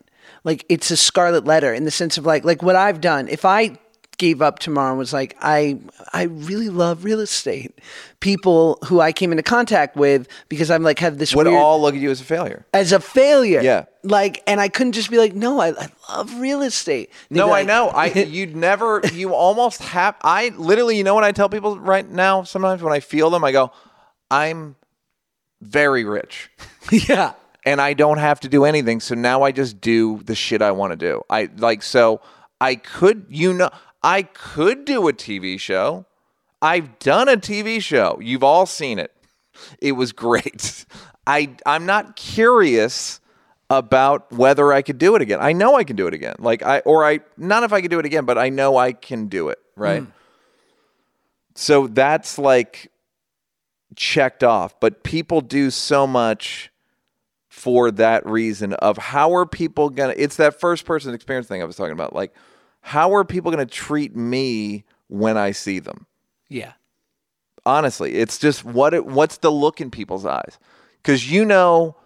Like 0.44 0.66
it's 0.68 0.90
a 0.90 0.98
scarlet 0.98 1.46
letter 1.46 1.72
in 1.72 1.84
the 1.84 1.90
sense 1.90 2.18
of 2.18 2.26
like 2.26 2.44
like 2.44 2.62
what 2.62 2.76
I've 2.76 3.00
done. 3.00 3.26
If 3.28 3.46
I 3.46 3.78
gave 4.18 4.40
up 4.42 4.58
tomorrow 4.58 4.90
and 4.90 4.98
was 4.98 5.12
like 5.12 5.36
I 5.40 5.78
I 6.12 6.24
really 6.24 6.68
love 6.68 7.04
real 7.04 7.20
estate. 7.20 7.78
People 8.20 8.78
who 8.86 9.00
I 9.00 9.12
came 9.12 9.30
into 9.32 9.42
contact 9.42 9.96
with 9.96 10.28
because 10.48 10.70
I'm 10.70 10.82
like 10.82 10.98
have 11.00 11.18
this 11.18 11.34
would 11.34 11.46
weird 11.46 11.58
all 11.58 11.80
look 11.80 11.94
at 11.94 12.00
you 12.00 12.10
as 12.10 12.20
a 12.20 12.24
failure. 12.24 12.64
as 12.72 12.92
a 12.92 13.00
failure. 13.00 13.60
Yeah. 13.60 13.84
Like 14.02 14.42
and 14.46 14.60
I 14.60 14.68
couldn't 14.68 14.92
just 14.92 15.10
be 15.10 15.18
like 15.18 15.34
no 15.34 15.60
I, 15.60 15.70
I 15.70 15.88
love 16.10 16.38
real 16.40 16.62
estate. 16.62 17.10
They'd 17.30 17.36
No, 17.38 17.46
be 17.48 17.52
I 17.52 17.62
know. 17.64 17.88
I 17.88 18.06
you'd 18.12 18.56
never. 18.56 19.00
You 19.12 19.34
almost 19.34 19.82
have. 19.82 20.16
I 20.22 20.52
literally. 20.56 20.96
You 20.96 21.04
know 21.04 21.14
what 21.14 21.24
I 21.24 21.32
tell 21.32 21.48
people 21.48 21.78
right 21.78 22.08
now? 22.08 22.42
Sometimes 22.44 22.82
when 22.82 22.92
I 22.92 23.00
feel 23.00 23.30
them, 23.30 23.44
I 23.44 23.52
go, 23.52 23.72
"I'm 24.30 24.76
very 25.60 26.04
rich, 26.04 26.50
yeah. 26.90 27.32
and 27.64 27.80
I 27.80 27.94
don't 27.94 28.18
have 28.18 28.40
to 28.40 28.48
do 28.48 28.64
anything. 28.64 29.00
So 29.00 29.14
now 29.14 29.42
I 29.42 29.52
just 29.52 29.80
do 29.80 30.20
the 30.24 30.34
shit 30.34 30.60
I 30.62 30.70
want 30.72 30.92
to 30.92 30.96
do. 30.96 31.22
I 31.30 31.48
like. 31.56 31.82
So 31.82 32.20
I 32.60 32.74
could. 32.76 33.26
You 33.28 33.52
know, 33.54 33.70
I 34.04 34.22
could 34.22 34.84
do 34.84 35.08
a 35.08 35.14
TV 35.14 35.58
show. 35.58 36.04
I've 36.60 36.98
done 36.98 37.28
a 37.28 37.36
TV 37.36 37.80
show. 37.82 38.18
You've 38.20 38.44
all 38.44 38.66
seen 38.66 38.98
it. 38.98 39.10
It 39.80 39.92
was 39.92 40.12
great. 40.12 40.84
I 41.26 41.56
I'm 41.64 41.86
not 41.86 42.16
curious 42.16 43.20
about 43.70 44.30
whether 44.30 44.72
I 44.72 44.82
could 44.82 44.98
do 44.98 45.16
it 45.16 45.22
again. 45.22 45.38
I 45.40 45.52
know 45.52 45.74
I 45.74 45.84
can 45.84 45.96
do 45.96 46.06
it 46.06 46.12
again. 46.12 46.36
Like 46.38 46.62
I 46.62 46.80
or 46.80 47.04
I 47.04 47.20
not 47.38 47.62
if 47.62 47.72
I 47.72 47.80
could 47.80 47.90
do 47.90 47.98
it 47.98 48.04
again, 48.04 48.26
but 48.26 48.36
I 48.36 48.50
know 48.50 48.76
I 48.76 48.92
can 48.92 49.28
do 49.28 49.48
it, 49.48 49.58
right? 49.74 50.02
Hmm. 50.02 50.10
So 51.54 51.86
that's 51.86 52.38
like 52.38 52.90
checked 53.96 54.44
off, 54.44 54.78
but 54.80 55.02
people 55.02 55.40
do 55.40 55.70
so 55.70 56.06
much 56.06 56.70
for 57.48 57.90
that 57.92 58.26
reason 58.26 58.74
of 58.74 58.98
how 58.98 59.34
are 59.34 59.46
people 59.46 59.88
going 59.88 60.14
to 60.14 60.22
it's 60.22 60.36
that 60.36 60.60
first 60.60 60.84
person 60.84 61.14
experience 61.14 61.46
thing 61.46 61.62
I 61.62 61.64
was 61.64 61.76
talking 61.76 61.92
about. 61.92 62.14
Like 62.14 62.34
how 62.86 63.14
are 63.14 63.24
people 63.24 63.50
going 63.50 63.66
to 63.66 63.72
treat 63.74 64.14
me 64.14 64.84
when 65.08 65.36
I 65.38 65.52
see 65.52 65.78
them? 65.78 66.06
Yeah. 66.48 66.72
honestly 67.66 68.14
it's 68.14 68.38
just 68.38 68.64
what 68.64 68.92
it, 68.94 69.06
what's 69.06 69.38
the 69.38 69.50
look 69.50 69.80
in 69.80 69.90
people's 69.90 70.26
eyes 70.26 70.58
because 71.02 71.30
you 71.30 71.44
know 71.44 71.96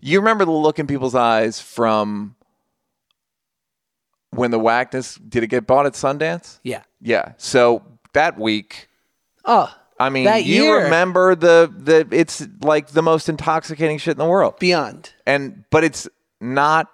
you 0.00 0.20
remember 0.20 0.44
the 0.44 0.52
look 0.52 0.78
in 0.78 0.86
people's 0.86 1.16
eyes 1.16 1.60
from 1.60 2.36
when 4.30 4.50
the 4.50 4.58
whackness 4.58 5.16
did 5.16 5.42
it 5.42 5.48
get 5.48 5.66
bought 5.66 5.86
at 5.86 5.94
sundance 5.94 6.60
Yeah. 6.62 6.82
yeah 7.00 7.32
so 7.36 7.82
that 8.14 8.38
week 8.38 8.88
Oh. 9.44 9.74
i 9.98 10.08
mean 10.10 10.24
That 10.24 10.44
you 10.44 10.62
year. 10.64 10.84
remember 10.84 11.34
the 11.34 11.72
the 11.76 12.06
it's 12.12 12.46
like 12.62 12.88
the 12.88 13.02
most 13.02 13.28
intoxicating 13.28 13.98
shit 13.98 14.12
in 14.12 14.18
the 14.18 14.26
world 14.26 14.58
Beyond. 14.58 15.12
and 15.26 15.64
but 15.70 15.82
it's 15.84 16.08
not 16.40 16.88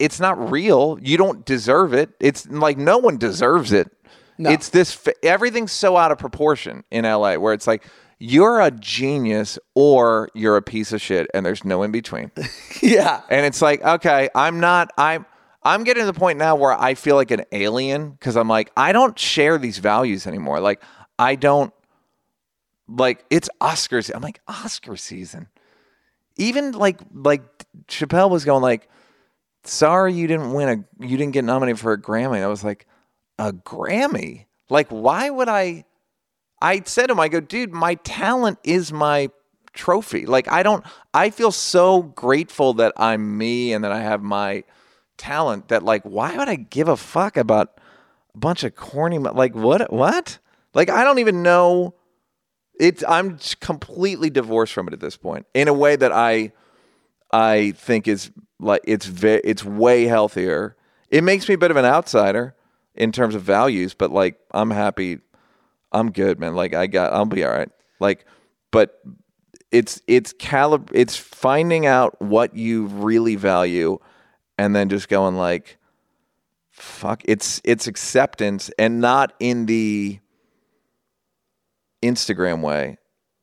it's 0.00 0.18
not 0.18 0.50
real. 0.50 0.98
You 1.02 1.16
don't 1.16 1.44
deserve 1.44 1.92
it. 1.94 2.10
It's 2.18 2.48
like 2.48 2.78
no 2.78 2.98
one 2.98 3.18
deserves 3.18 3.72
it. 3.72 3.90
No. 4.38 4.48
it's 4.50 4.70
this 4.70 5.06
everything's 5.22 5.70
so 5.70 5.98
out 5.98 6.10
of 6.10 6.16
proportion 6.18 6.82
in 6.90 7.04
la 7.04 7.34
where 7.36 7.52
it's 7.52 7.66
like 7.66 7.84
you're 8.18 8.58
a 8.62 8.70
genius 8.70 9.58
or 9.74 10.30
you're 10.34 10.56
a 10.56 10.62
piece 10.62 10.92
of 10.94 11.02
shit 11.02 11.26
and 11.34 11.44
there's 11.44 11.62
no 11.62 11.82
in 11.82 11.90
between. 11.92 12.30
Yeah. 12.82 13.20
and 13.28 13.44
it's 13.44 13.60
like 13.60 13.82
okay 13.84 14.30
i'm 14.34 14.58
not 14.58 14.90
i'm 14.96 15.26
i'm 15.62 15.84
getting 15.84 16.04
to 16.04 16.06
the 16.06 16.18
point 16.18 16.38
now 16.38 16.56
where 16.56 16.72
i 16.72 16.94
feel 16.94 17.16
like 17.16 17.30
an 17.30 17.44
alien 17.52 18.12
because 18.12 18.34
i'm 18.38 18.48
like 18.48 18.72
i 18.78 18.92
don't 18.92 19.18
share 19.18 19.58
these 19.58 19.76
values 19.76 20.26
anymore. 20.26 20.58
Like 20.60 20.82
i 21.18 21.34
don't 21.34 21.74
like 22.88 23.22
it's 23.28 23.50
oscars 23.60 24.10
i'm 24.14 24.22
like 24.22 24.40
oscar 24.48 24.96
season. 24.96 25.48
Even 26.36 26.72
like 26.72 26.98
like 27.12 27.42
chappelle 27.88 28.30
was 28.30 28.46
going 28.46 28.62
like 28.62 28.88
sorry 29.64 30.14
you 30.14 30.26
didn't 30.26 30.52
win 30.52 30.68
a 30.68 31.04
you 31.06 31.16
didn't 31.16 31.32
get 31.32 31.44
nominated 31.44 31.78
for 31.78 31.92
a 31.92 32.00
grammy. 32.00 32.42
I 32.42 32.46
was 32.46 32.64
like 32.64 32.86
a 33.38 33.52
grammy? 33.52 34.46
Like 34.68 34.88
why 34.88 35.30
would 35.30 35.48
i 35.48 35.84
i 36.62 36.82
said 36.84 37.06
to 37.06 37.12
him 37.12 37.20
i 37.20 37.28
go 37.28 37.40
dude 37.40 37.72
my 37.72 37.94
talent 37.96 38.58
is 38.64 38.92
my 38.92 39.30
trophy. 39.72 40.26
Like 40.26 40.50
i 40.50 40.62
don't 40.62 40.84
i 41.14 41.30
feel 41.30 41.52
so 41.52 42.02
grateful 42.02 42.74
that 42.74 42.92
i'm 42.96 43.36
me 43.38 43.72
and 43.72 43.84
that 43.84 43.92
i 43.92 44.00
have 44.00 44.22
my 44.22 44.64
talent 45.18 45.68
that 45.68 45.82
like 45.82 46.02
why 46.02 46.36
would 46.36 46.48
i 46.48 46.56
give 46.56 46.88
a 46.88 46.96
fuck 46.96 47.36
about 47.36 47.78
a 48.34 48.38
bunch 48.38 48.64
of 48.64 48.74
corny 48.74 49.18
like 49.18 49.54
what 49.54 49.92
what? 49.92 50.38
Like 50.74 50.90
i 50.90 51.04
don't 51.04 51.18
even 51.18 51.42
know. 51.42 51.94
It's 52.78 53.04
i'm 53.06 53.38
completely 53.60 54.30
divorced 54.30 54.72
from 54.72 54.88
it 54.88 54.94
at 54.94 55.00
this 55.00 55.16
point 55.16 55.46
in 55.52 55.68
a 55.68 55.74
way 55.74 55.96
that 55.96 56.12
i 56.12 56.52
I 57.32 57.72
think 57.72 58.08
is 58.08 58.30
like 58.60 58.82
it's 58.84 59.06
ve- 59.06 59.40
it's 59.44 59.64
way 59.64 60.04
healthier. 60.04 60.76
It 61.08 61.24
makes 61.24 61.48
me 61.48 61.54
a 61.54 61.58
bit 61.58 61.70
of 61.70 61.76
an 61.76 61.84
outsider 61.84 62.54
in 62.94 63.12
terms 63.12 63.34
of 63.34 63.42
values, 63.42 63.94
but 63.94 64.10
like 64.10 64.38
I'm 64.52 64.70
happy. 64.70 65.18
I'm 65.92 66.12
good, 66.12 66.38
man. 66.38 66.54
Like 66.54 66.74
I 66.74 66.86
got, 66.86 67.12
I'll 67.12 67.24
be 67.24 67.44
all 67.44 67.50
right. 67.50 67.70
Like, 67.98 68.24
but 68.70 69.00
it's 69.72 70.00
it's 70.06 70.32
calib 70.34 70.90
it's 70.92 71.16
finding 71.16 71.86
out 71.86 72.20
what 72.20 72.54
you 72.54 72.86
really 72.86 73.36
value, 73.36 73.98
and 74.58 74.74
then 74.76 74.88
just 74.88 75.08
going 75.08 75.36
like, 75.36 75.78
fuck. 76.70 77.22
It's 77.24 77.60
it's 77.64 77.86
acceptance, 77.86 78.70
and 78.78 79.00
not 79.00 79.32
in 79.40 79.66
the 79.66 80.20
Instagram 82.02 82.62
way. 82.62 82.98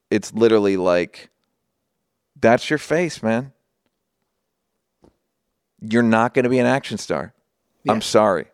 It's 0.10 0.34
literally 0.34 0.78
like, 0.78 1.30
that's 2.40 2.70
your 2.70 2.80
face, 2.80 3.22
man 3.22 3.52
you're 5.82 6.04
not 6.04 6.34
going 6.34 6.44
to 6.44 6.50
be 6.50 6.60
an 6.60 6.66
action 6.66 6.98
star. 6.98 7.34
I'm 7.90 8.02
sorry. 8.02 8.46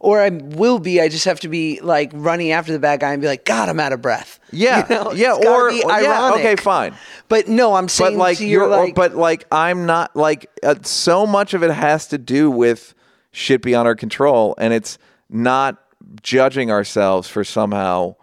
Or 0.00 0.20
I 0.20 0.28
will 0.30 0.78
be. 0.78 1.00
I 1.00 1.08
just 1.08 1.24
have 1.24 1.40
to 1.40 1.48
be 1.48 1.80
like 1.80 2.10
running 2.14 2.52
after 2.52 2.72
the 2.72 2.78
bad 2.78 3.00
guy 3.00 3.12
and 3.12 3.20
be 3.20 3.26
like, 3.26 3.44
God, 3.44 3.68
I'm 3.68 3.80
out 3.80 3.92
of 3.92 4.00
breath. 4.00 4.38
Yeah, 4.50 4.86
You 4.88 4.94
know, 4.94 5.12
yeah, 5.12 5.32
or 5.34 5.66
or- 5.68 5.70
yeah, 5.72 6.32
okay, 6.34 6.56
fine. 6.56 6.94
But 7.28 7.48
no, 7.48 7.74
I'm 7.74 7.86
saying 7.88 8.14
But 8.14 8.18
like 8.18 8.40
you're, 8.40 8.48
your, 8.48 8.64
or- 8.64 8.68
like, 8.68 8.94
but 8.94 9.14
like 9.14 9.44
I'm 9.52 9.84
not 9.84 10.16
like 10.16 10.48
uh, 10.62 10.76
so 10.82 11.26
much 11.26 11.52
of 11.52 11.62
it 11.62 11.70
has 11.70 12.06
to 12.08 12.18
do 12.18 12.50
with 12.50 12.94
shit 13.30 13.60
beyond 13.60 13.86
our 13.88 13.94
control, 13.96 14.54
and 14.56 14.72
it's 14.72 14.96
not 15.28 15.76
judging 16.22 16.70
ourselves 16.70 17.28
for 17.28 17.44
somehow 17.44 18.14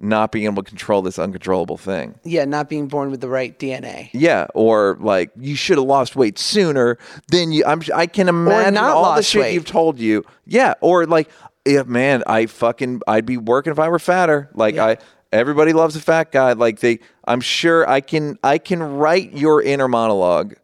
not 0.00 0.32
being 0.32 0.44
able 0.44 0.62
to 0.62 0.68
control 0.68 1.02
this 1.02 1.18
uncontrollable 1.18 1.76
thing. 1.76 2.14
yeah, 2.24 2.44
not 2.44 2.68
being 2.68 2.88
born 2.88 3.10
with 3.10 3.20
the 3.20 3.28
right 3.28 3.58
DNA. 3.58 4.10
Yeah, 4.12 4.46
or 4.54 4.96
like 5.00 5.30
you 5.36 5.56
should 5.56 5.78
have 5.78 5.86
lost 5.86 6.16
weight 6.16 6.38
sooner 6.38 6.98
than 7.28 7.52
you. 7.52 7.64
I'm. 7.66 7.82
I 7.94 8.06
can 8.06 8.28
imagine 8.28 8.74
not 8.74 8.90
all 8.96 9.14
the 9.16 9.22
shit 9.22 9.40
weight. 9.42 9.54
you've 9.54 9.64
told 9.66 9.98
you. 9.98 10.24
Yeah, 10.44 10.74
or 10.80 11.06
like 11.06 11.28
yeah, 11.66 11.82
man, 11.82 12.22
I 12.26 12.46
fucking 12.46 13.02
I'd 13.06 13.26
be 13.26 13.36
working 13.36 13.72
if 13.72 13.78
I 13.78 13.88
were 13.88 13.98
fatter. 13.98 14.48
Like 14.54 14.76
Yeah. 14.76 14.86
I 14.86 14.96
everybody 15.32 15.72
loves 15.72 15.96
a 15.96 16.00
fat 16.00 16.32
guy. 16.32 16.52
Like 16.52 16.80
they 16.80 17.00
I'm 17.26 17.40
sure 17.40 17.88
I 17.88 18.00
can 18.00 18.38
I 18.42 18.58
can 18.58 18.82
write 18.82 19.32
your 19.32 19.60
inner 19.62 19.88
monologue. 19.88 20.54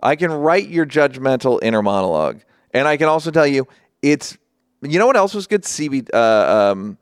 I 0.00 0.14
can 0.14 0.30
write 0.30 0.68
your 0.68 0.86
judgmental 0.86 1.58
inner 1.62 1.82
monologue. 1.82 2.42
And 2.72 2.86
I 2.86 2.96
can 2.96 3.08
also 3.08 3.30
tell 3.30 3.46
you 3.46 3.66
it's 4.02 4.36
you 4.82 4.98
know 4.98 5.06
what 5.06 5.16
else 5.16 5.34
was 5.34 5.46
good? 5.46 5.62
CB 5.62 6.10
uh, 6.14 6.70
um 6.72 6.98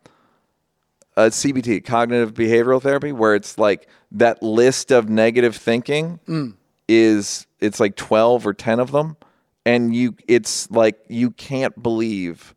uh, 1.17 1.23
CBT, 1.31 1.85
cognitive 1.85 2.35
behavioral 2.35 2.83
therapy, 2.83 3.13
where 3.13 3.35
it's 3.35 3.57
like 3.59 3.89
that 4.13 4.43
list 4.43 4.91
of 4.91 5.09
negative 5.09 5.55
thinking 5.57 6.19
is 6.89 7.47
it's 7.61 7.81
like 7.81 7.97
12 7.97 8.47
or 8.47 8.53
10 8.53 8.79
of 8.81 8.91
them 8.93 9.17
and 9.65 9.95
you 9.97 10.15
it's 10.29 10.71
like 10.71 10.99
you 11.09 11.31
can't 11.31 11.83
believe 11.83 12.55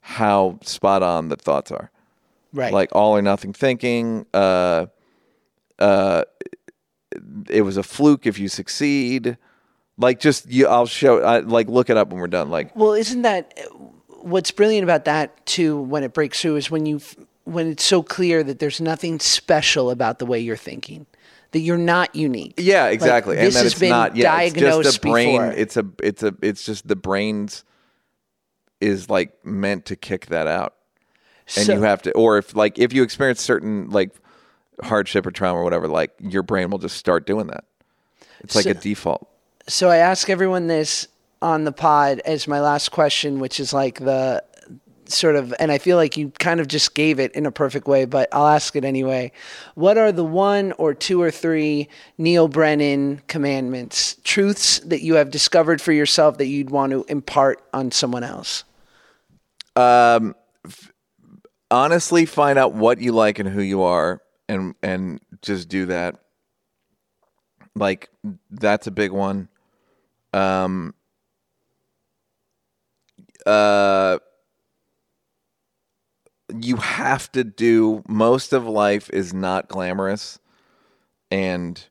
how 0.00 0.58
spot 0.62 1.02
on 1.02 1.28
the 1.28 1.36
thoughts 1.36 1.70
are 1.70 1.90
Right. 2.54 2.72
like 2.72 2.88
all 2.96 3.14
or 3.14 3.20
nothing 3.20 3.52
thinking 3.52 4.24
uh 4.32 4.86
uh 5.78 6.22
it 7.50 7.60
was 7.62 7.76
a 7.76 7.82
fluke 7.82 8.26
if 8.26 8.38
you 8.38 8.48
succeed 8.48 9.36
like 9.98 10.18
just 10.20 10.50
you 10.50 10.66
i'll 10.68 10.86
show 10.86 11.20
I, 11.22 11.40
like 11.40 11.68
look 11.68 11.90
it 11.90 11.98
up 11.98 12.08
when 12.08 12.18
we're 12.18 12.28
done 12.28 12.48
like 12.50 12.74
Well, 12.74 12.94
isn't 12.94 13.20
that 13.22 13.58
what's 14.22 14.50
brilliant 14.50 14.84
about 14.84 15.04
that 15.04 15.44
too? 15.46 15.78
When 15.78 16.02
it 16.02 16.12
breaks 16.14 16.40
through, 16.40 16.56
is 16.56 16.70
when 16.70 16.84
you 16.86 17.00
when 17.46 17.70
it's 17.72 17.84
so 17.84 18.02
clear 18.02 18.42
that 18.44 18.58
there's 18.58 18.80
nothing 18.80 19.18
special 19.18 19.90
about 19.90 20.18
the 20.18 20.26
way 20.26 20.38
you're 20.38 20.56
thinking, 20.56 21.06
that 21.52 21.60
you're 21.60 21.78
not 21.78 22.14
unique. 22.14 22.54
yeah 22.58 22.84
Like, 22.84 22.94
exactly 22.94 23.38
and 23.38 23.46
this 23.46 23.54
that 23.54 23.62
has 23.64 23.72
it's 23.72 23.80
been 23.80 23.88
not 23.90 24.14
yeah 24.16 24.38
it's 24.42 24.54
just 24.54 25.00
the 25.02 25.08
brain 25.08 25.40
before. 25.40 25.52
it's 25.52 25.76
a 25.78 25.84
it's 26.02 26.22
a 26.22 26.34
it's 26.42 26.66
just 26.66 26.86
the 26.86 26.96
brain's 26.96 27.64
is 28.80 29.08
like 29.08 29.32
meant 29.44 29.86
to 29.86 29.96
kick 29.96 30.26
that 30.26 30.46
out 30.46 30.74
and 31.56 31.66
So- 31.66 31.74
you 31.74 31.82
have 31.82 32.02
to 32.02 32.12
or 32.12 32.38
if 32.38 32.54
like 32.54 32.78
if 32.78 32.92
you 32.92 33.02
experience 33.02 33.40
certain 33.40 33.88
like 33.90 34.10
hardship 34.82 35.24
or 35.26 35.30
trauma 35.30 35.58
or 35.60 35.64
whatever 35.64 35.88
like 35.88 36.10
your 36.20 36.42
brain 36.42 36.68
will 36.70 36.78
just 36.78 36.96
start 36.98 37.26
doing 37.26 37.46
that 37.46 37.64
it's 38.40 38.54
like 38.54 38.64
So- 38.64 38.70
a 38.70 38.74
default 38.74 39.26
So 39.68 39.88
I 39.88 39.96
ask 39.98 40.28
everyone 40.28 40.66
this 40.66 41.08
on 41.40 41.64
the 41.64 41.72
pod 41.72 42.20
as 42.24 42.46
my 42.48 42.60
last 42.60 42.90
question, 42.90 43.38
which 43.40 43.60
is 43.60 43.72
like 43.72 43.98
the 44.00 44.42
sort 45.08 45.36
of, 45.36 45.54
and 45.58 45.72
I 45.72 45.78
feel 45.78 45.96
like 45.96 46.16
you 46.16 46.30
kind 46.38 46.60
of 46.60 46.68
just 46.68 46.94
gave 46.94 47.18
it 47.18 47.32
in 47.32 47.46
a 47.46 47.52
perfect 47.52 47.86
way, 47.86 48.04
but 48.04 48.28
I'll 48.32 48.46
ask 48.48 48.76
it 48.76 48.84
anyway. 48.84 49.32
What 49.74 49.98
are 49.98 50.12
the 50.12 50.24
one 50.24 50.72
or 50.72 50.94
two 50.94 51.20
or 51.20 51.30
three 51.30 51.88
Neal 52.18 52.48
Brennan 52.48 53.22
commandments, 53.28 54.16
truths 54.24 54.80
that 54.80 55.02
you 55.02 55.14
have 55.14 55.30
discovered 55.30 55.80
for 55.80 55.92
yourself 55.92 56.38
that 56.38 56.46
you'd 56.46 56.70
want 56.70 56.92
to 56.92 57.04
impart 57.08 57.62
on 57.72 57.90
someone 57.90 58.24
else? 58.24 58.64
honestly 61.70 62.26
find 62.26 62.58
out 62.58 62.74
what 62.74 63.00
you 63.00 63.12
like 63.12 63.38
and 63.38 63.48
who 63.48 63.60
you 63.60 63.82
are 63.82 64.22
and 64.48 64.74
and 64.82 65.20
just 65.42 65.68
do 65.68 65.86
that 65.86 66.16
like 67.74 68.08
that's 68.50 68.86
a 68.86 68.90
big 68.90 69.10
one 69.10 69.48
um 70.32 70.94
uh 73.44 74.18
you 76.60 76.76
have 76.76 77.30
to 77.32 77.44
do 77.44 78.02
most 78.08 78.52
of 78.52 78.66
life 78.66 79.10
is 79.10 79.32
not 79.34 79.68
glamorous 79.68 80.38
and 81.30 81.86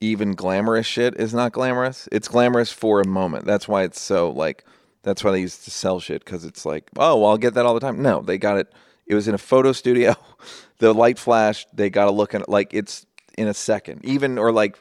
even 0.00 0.34
glamorous 0.34 0.86
shit 0.86 1.18
is 1.18 1.32
not 1.32 1.52
glamorous. 1.52 2.08
It's 2.12 2.28
glamorous 2.28 2.70
for 2.70 3.00
a 3.00 3.06
moment. 3.06 3.44
That's 3.44 3.66
why 3.66 3.84
it's 3.84 4.00
so 4.00 4.30
like 4.30 4.64
that's 5.02 5.22
why 5.22 5.30
they 5.30 5.40
used 5.40 5.64
to 5.64 5.70
sell 5.70 6.00
shit 6.00 6.24
because 6.24 6.44
it's 6.44 6.66
like 6.66 6.90
oh 6.96 7.20
well 7.20 7.30
i'll 7.30 7.38
get 7.38 7.54
that 7.54 7.66
all 7.66 7.74
the 7.74 7.80
time. 7.80 8.02
No 8.02 8.20
they 8.20 8.38
got 8.38 8.58
it 8.58 8.72
it 9.06 9.14
was 9.14 9.28
in 9.28 9.34
a 9.34 9.38
photo 9.38 9.72
studio 9.72 10.14
the 10.78 10.92
light 10.92 11.18
flashed 11.18 11.68
they 11.74 11.90
got 11.90 12.06
to 12.06 12.10
look 12.10 12.34
at 12.34 12.42
it 12.42 12.48
like 12.48 12.72
it's 12.72 13.06
in 13.38 13.48
a 13.48 13.54
second. 13.54 14.04
Even 14.04 14.38
or 14.38 14.52
like 14.52 14.78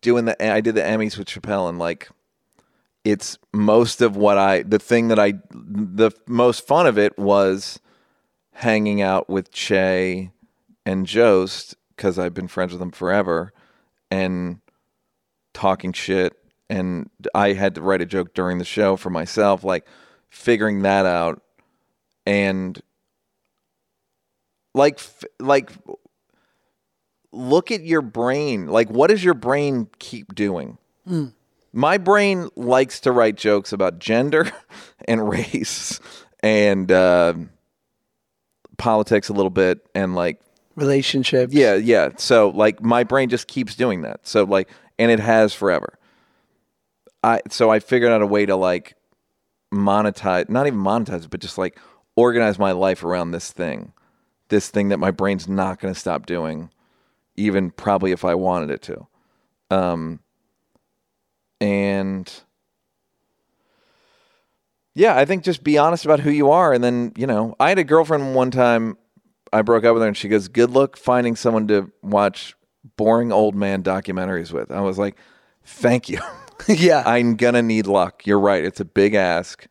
doing 0.00 0.24
the 0.24 0.50
i 0.50 0.60
did 0.60 0.74
the 0.74 0.80
emmys 0.80 1.18
with 1.18 1.28
chappelle 1.28 1.68
and 1.68 1.78
like 1.78 2.08
it's 3.04 3.38
most 3.52 4.00
of 4.00 4.16
what 4.16 4.38
i 4.38 4.62
the 4.62 4.78
thing 4.78 5.08
that 5.08 5.18
i 5.18 5.32
the 5.52 6.10
most 6.26 6.66
fun 6.66 6.86
of 6.86 6.98
it 6.98 7.18
was 7.18 7.78
hanging 8.52 9.00
out 9.00 9.28
with 9.28 9.50
che 9.50 10.30
and 10.84 11.06
jost 11.06 11.76
because 11.96 12.18
i've 12.18 12.34
been 12.34 12.48
friends 12.48 12.72
with 12.72 12.80
them 12.80 12.90
forever 12.90 13.52
and 14.10 14.60
talking 15.52 15.92
shit. 15.92 16.34
And 16.68 17.10
I 17.34 17.52
had 17.52 17.74
to 17.76 17.82
write 17.82 18.00
a 18.00 18.06
joke 18.06 18.34
during 18.34 18.58
the 18.58 18.64
show 18.64 18.96
for 18.96 19.10
myself 19.10 19.64
like 19.64 19.86
figuring 20.28 20.82
that 20.82 21.06
out. 21.06 21.42
And 22.26 22.80
like 24.74 25.00
like 25.40 25.72
look 27.32 27.70
at 27.70 27.82
your 27.82 28.02
brain. 28.02 28.66
Like 28.66 28.88
what 28.90 29.10
does 29.10 29.24
your 29.24 29.34
brain 29.34 29.88
keep 29.98 30.34
doing? 30.34 30.78
My 31.72 31.98
brain 31.98 32.48
likes 32.56 33.00
to 33.00 33.12
write 33.12 33.36
jokes 33.36 33.72
about 33.72 33.98
gender 33.98 34.50
and 35.08 35.28
race 35.28 36.00
and 36.40 36.90
uh, 36.90 37.34
politics 38.80 39.28
a 39.28 39.32
little 39.32 39.50
bit 39.50 39.86
and 39.94 40.14
like 40.14 40.40
Relationships. 40.74 41.52
yeah, 41.52 41.74
yeah. 41.74 42.08
So 42.16 42.48
like 42.48 42.82
my 42.82 43.04
brain 43.04 43.28
just 43.28 43.46
keeps 43.46 43.74
doing 43.74 44.00
that. 44.02 44.26
So 44.26 44.44
like 44.44 44.68
and 44.98 45.10
it 45.10 45.20
has 45.20 45.52
forever. 45.52 45.98
I 47.22 47.42
so 47.50 47.70
I 47.70 47.78
figured 47.80 48.10
out 48.10 48.22
a 48.22 48.26
way 48.26 48.46
to 48.46 48.56
like 48.56 48.94
monetize, 49.72 50.48
not 50.48 50.66
even 50.66 50.80
monetize, 50.80 51.28
but 51.28 51.40
just 51.40 51.58
like 51.58 51.78
organize 52.16 52.58
my 52.58 52.72
life 52.72 53.04
around 53.04 53.32
this 53.32 53.52
thing. 53.52 53.92
This 54.48 54.70
thing 54.70 54.88
that 54.88 54.98
my 54.98 55.10
brain's 55.10 55.46
not 55.46 55.78
going 55.78 55.92
to 55.94 56.00
stop 56.00 56.26
doing 56.26 56.70
even 57.36 57.70
probably 57.70 58.12
if 58.12 58.24
I 58.24 58.34
wanted 58.34 58.70
it 58.70 58.82
to. 58.82 59.06
Um 59.70 60.20
and 61.60 62.42
yeah, 64.94 65.16
I 65.16 65.24
think 65.24 65.44
just 65.44 65.62
be 65.62 65.78
honest 65.78 66.04
about 66.04 66.20
who 66.20 66.30
you 66.30 66.50
are 66.50 66.72
and 66.72 66.82
then, 66.82 67.12
you 67.16 67.26
know, 67.26 67.54
I 67.60 67.68
had 67.68 67.78
a 67.78 67.84
girlfriend 67.84 68.34
one 68.34 68.50
time 68.50 68.96
I 69.52 69.62
broke 69.62 69.84
up 69.84 69.94
with 69.94 70.02
her 70.02 70.08
and 70.08 70.16
she 70.16 70.28
goes, 70.28 70.48
Good 70.48 70.70
luck 70.70 70.96
finding 70.96 71.36
someone 71.36 71.66
to 71.68 71.90
watch 72.02 72.54
boring 72.96 73.32
old 73.32 73.54
man 73.54 73.82
documentaries 73.82 74.52
with. 74.52 74.70
I 74.70 74.80
was 74.80 74.98
like, 74.98 75.16
Thank 75.64 76.08
you. 76.08 76.20
yeah. 76.68 77.02
I'm 77.06 77.36
gonna 77.36 77.62
need 77.62 77.86
luck. 77.86 78.26
You're 78.26 78.40
right. 78.40 78.64
It's 78.64 78.80
a 78.80 78.84
big 78.84 79.14
ask. 79.14 79.66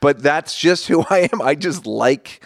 But 0.00 0.22
that's 0.22 0.58
just 0.58 0.88
who 0.88 1.04
I 1.08 1.28
am. 1.32 1.40
I 1.40 1.54
just 1.54 1.86
like 1.86 2.44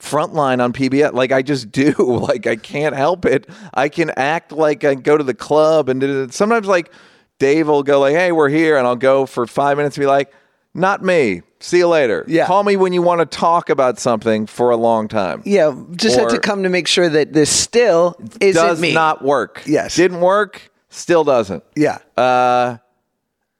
frontline 0.00 0.62
on 0.62 0.72
PBS. 0.72 1.12
Like 1.12 1.32
I 1.32 1.42
just 1.42 1.70
do. 1.70 1.94
Like 1.98 2.46
I 2.46 2.56
can't 2.56 2.96
help 2.96 3.24
it. 3.24 3.48
I 3.74 3.88
can 3.88 4.10
act 4.16 4.52
like 4.52 4.84
I 4.84 4.94
go 4.94 5.16
to 5.16 5.24
the 5.24 5.34
club 5.34 5.88
and 5.88 6.32
sometimes 6.32 6.66
like 6.66 6.90
Dave 7.38 7.68
will 7.68 7.82
go 7.82 8.00
like, 8.00 8.14
Hey, 8.14 8.32
we're 8.32 8.48
here, 8.48 8.76
and 8.76 8.86
I'll 8.86 8.96
go 8.96 9.26
for 9.26 9.46
five 9.46 9.76
minutes 9.76 9.96
and 9.96 10.02
be 10.02 10.06
like, 10.06 10.32
Not 10.74 11.02
me. 11.02 11.42
See 11.60 11.78
you 11.78 11.88
later. 11.88 12.24
Yeah. 12.28 12.46
Call 12.46 12.62
me 12.62 12.76
when 12.76 12.92
you 12.92 13.02
want 13.02 13.20
to 13.20 13.26
talk 13.26 13.68
about 13.68 13.98
something 13.98 14.46
for 14.46 14.70
a 14.70 14.76
long 14.76 15.08
time. 15.08 15.42
yeah. 15.44 15.74
Just 15.92 16.18
had 16.18 16.28
to 16.30 16.38
come 16.38 16.62
to 16.62 16.68
make 16.68 16.86
sure 16.86 17.08
that 17.08 17.32
this 17.32 17.50
still 17.50 18.16
isn't 18.40 18.62
does 18.62 18.80
me. 18.80 18.92
not 18.94 19.24
work. 19.24 19.62
Yes. 19.66 19.96
Didn't 19.96 20.20
work, 20.20 20.70
still 20.88 21.24
doesn't. 21.24 21.64
Yeah. 21.74 21.98
Uh, 22.16 22.78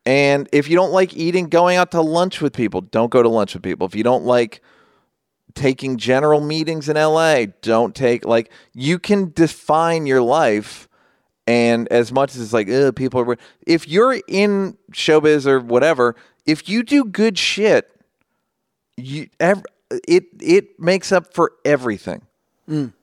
and 0.06 0.48
if 0.52 0.70
you 0.70 0.76
don't 0.76 0.92
like 0.92 1.14
eating, 1.16 1.48
going 1.48 1.76
out 1.76 1.90
to 1.90 2.00
lunch 2.00 2.40
with 2.40 2.52
people, 2.52 2.82
don't 2.82 3.10
go 3.10 3.22
to 3.22 3.28
lunch 3.28 3.54
with 3.54 3.62
people. 3.62 3.86
If 3.86 3.94
you 3.96 4.04
don't 4.04 4.24
like 4.24 4.62
taking 5.54 5.96
general 5.96 6.40
meetings 6.40 6.88
in 6.88 6.96
LA, 6.96 7.46
don't 7.62 7.94
take, 7.94 8.24
like, 8.24 8.52
you 8.74 8.98
can 8.98 9.32
define 9.34 10.06
your 10.06 10.22
life. 10.22 10.88
And 11.48 11.88
as 11.88 12.12
much 12.12 12.34
as 12.36 12.42
it's 12.42 12.52
like, 12.52 12.68
people 12.94 13.20
are, 13.20 13.36
if 13.66 13.88
you're 13.88 14.20
in 14.28 14.76
showbiz 14.92 15.46
or 15.46 15.60
whatever, 15.60 16.14
if 16.48 16.68
you 16.68 16.82
do 16.82 17.04
good 17.04 17.36
shit, 17.38 17.88
you, 18.96 19.28
ev- 19.38 19.64
it, 20.08 20.24
it 20.40 20.80
makes 20.80 21.12
up 21.12 21.32
for 21.34 21.52
everything. 21.64 22.22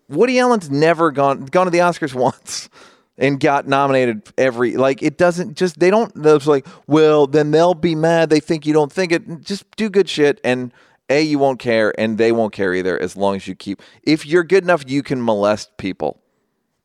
Woody 0.09 0.37
Allen's 0.39 0.69
never 0.69 1.11
gone 1.11 1.45
gone 1.45 1.65
to 1.65 1.71
the 1.71 1.79
Oscars 1.79 2.13
once 2.27 2.69
and 3.17 3.39
got 3.39 3.67
nominated 3.67 4.21
every 4.37 4.77
like 4.77 5.01
it 5.01 5.17
doesn't 5.17 5.55
just 5.57 5.79
they 5.79 5.89
don't 5.89 6.13
those 6.21 6.45
like 6.45 6.67
well 6.85 7.25
then 7.25 7.49
they'll 7.49 7.73
be 7.73 7.95
mad 7.95 8.29
they 8.29 8.39
think 8.39 8.65
you 8.67 8.73
don't 8.73 8.91
think 8.91 9.11
it. 9.11 9.41
Just 9.41 9.63
do 9.75 9.89
good 9.89 10.07
shit 10.07 10.39
and 10.43 10.71
a 11.09 11.21
you 11.21 11.39
won't 11.39 11.57
care 11.59 11.99
and 11.99 12.19
they 12.19 12.31
won't 12.31 12.53
care 12.53 12.75
either 12.75 12.99
as 13.01 13.15
long 13.17 13.35
as 13.37 13.47
you 13.47 13.55
keep 13.55 13.81
if 14.03 14.23
you're 14.27 14.43
good 14.43 14.63
enough 14.63 14.83
you 14.85 15.01
can 15.01 15.23
molest 15.23 15.75
people. 15.77 16.19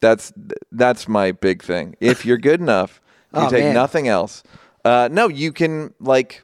That's 0.01 0.33
that's 0.73 1.07
my 1.07 1.33
big 1.33 1.63
thing. 1.63 1.97
If 2.01 2.25
you're 2.25 2.39
good 2.39 2.61
enough 2.61 3.03
you 3.35 3.41
Oh, 3.43 3.51
take 3.51 3.65
man. 3.65 3.75
nothing 3.75 4.09
else. 4.09 4.43
Uh, 4.87 5.09
no 5.13 5.29
you 5.29 5.53
can 5.53 5.93
like 6.01 6.43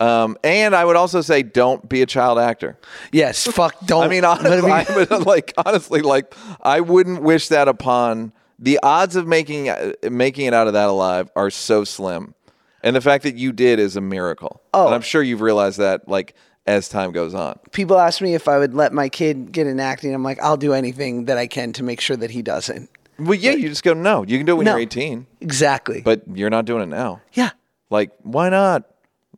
um, 0.00 0.36
and 0.42 0.74
I 0.74 0.84
would 0.84 0.96
also 0.96 1.20
say 1.20 1.42
don't 1.42 1.88
be 1.88 2.02
a 2.02 2.06
child 2.06 2.38
actor. 2.38 2.78
Yes. 3.12 3.46
Fuck. 3.46 3.76
Don't. 3.86 4.04
I 4.04 4.08
mean, 4.08 4.24
honestly, 4.24 4.70
I 4.72 4.86
would, 4.94 5.26
like 5.26 5.52
honestly, 5.64 6.02
like 6.02 6.34
I 6.62 6.80
wouldn't 6.80 7.22
wish 7.22 7.48
that 7.48 7.68
upon. 7.68 8.32
The 8.58 8.78
odds 8.82 9.16
of 9.16 9.26
making 9.26 9.68
uh, 9.68 9.92
making 10.10 10.46
it 10.46 10.54
out 10.54 10.66
of 10.66 10.72
that 10.74 10.88
alive 10.88 11.30
are 11.34 11.50
so 11.50 11.82
slim, 11.84 12.34
and 12.82 12.94
the 12.94 13.00
fact 13.00 13.24
that 13.24 13.34
you 13.36 13.52
did 13.52 13.78
is 13.80 13.96
a 13.96 14.00
miracle. 14.00 14.62
Oh. 14.72 14.86
and 14.86 14.94
I'm 14.94 15.00
sure 15.02 15.22
you've 15.22 15.40
realized 15.40 15.78
that, 15.78 16.08
like 16.08 16.34
as 16.64 16.88
time 16.88 17.10
goes 17.10 17.34
on. 17.34 17.58
People 17.72 17.98
ask 17.98 18.20
me 18.20 18.34
if 18.34 18.46
I 18.46 18.58
would 18.58 18.72
let 18.72 18.92
my 18.92 19.08
kid 19.08 19.50
get 19.50 19.66
in 19.66 19.80
acting. 19.80 20.14
I'm 20.14 20.22
like, 20.22 20.40
I'll 20.40 20.56
do 20.56 20.74
anything 20.74 21.24
that 21.24 21.36
I 21.36 21.48
can 21.48 21.72
to 21.72 21.82
make 21.82 22.00
sure 22.00 22.16
that 22.16 22.30
he 22.30 22.40
doesn't. 22.40 22.88
Well, 23.18 23.34
yeah, 23.34 23.50
you 23.50 23.68
just 23.68 23.82
go 23.82 23.94
no. 23.94 24.24
You 24.24 24.36
can 24.38 24.46
do 24.46 24.52
it 24.52 24.56
when 24.56 24.66
No. 24.66 24.72
you're 24.72 24.80
18, 24.82 25.26
Exactly. 25.40 26.02
but 26.02 26.22
you're 26.32 26.50
not 26.50 26.64
doing 26.64 26.82
it 26.84 26.86
now. 26.88 27.20
yeah. 27.32 27.50
Like, 27.90 28.12
why 28.22 28.48
not? 28.48 28.84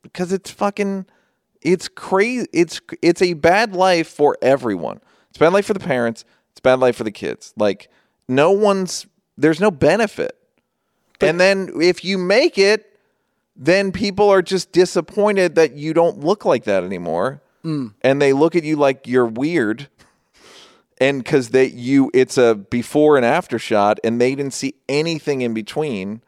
Because 0.05 0.33
it's 0.33 0.51
fucking, 0.51 1.07
it's 1.61 1.89
crazy. 1.89 2.47
It's 2.53 2.81
it's 3.03 3.21
a 3.23 3.33
bad 3.35 3.75
life 3.75 4.07
for 4.09 4.39
everyone. 4.41 5.01
It's 5.31 5.39
bad 5.39 5.53
life 5.53 5.67
for 5.67 5.75
the 5.75 5.81
parents. 5.81 6.25
It's 6.53 6.61
bad 6.61 6.79
life 6.79 6.95
for 6.95 7.05
the 7.05 7.11
kids. 7.11 7.53
Like, 7.57 7.91
no 8.29 8.53
one's 8.53 9.07
there's 9.37 9.61
no 9.61 9.73
benefit. 9.73 10.39
and 11.21 11.41
then 11.41 11.73
if 11.81 12.05
you 12.05 12.19
make 12.19 12.59
it, 12.59 12.99
then 13.57 13.91
people 13.91 14.29
are 14.29 14.43
just 14.43 14.71
disappointed 14.73 15.57
that 15.57 15.75
you 15.75 15.95
don't 15.95 16.21
look 16.21 16.45
like 16.45 16.65
that 16.65 16.85
anymore, 16.85 17.43
mm. 17.65 17.93
and 18.03 18.23
they 18.23 18.33
look 18.33 18.55
at 18.55 18.63
you 18.63 18.77
like 18.77 19.09
you're 19.09 19.27
weird. 19.27 19.89
And 20.99 21.25
because 21.25 21.49
they 21.49 21.67
you, 21.67 22.11
it's 22.15 22.39
a 22.39 22.55
before 22.55 23.17
and 23.17 23.27
after 23.27 23.59
shot, 23.59 23.99
and 24.05 24.21
they 24.21 24.37
didn't 24.37 24.55
see 24.55 24.75
anything 24.89 25.41
in 25.41 25.53
between 25.53 26.23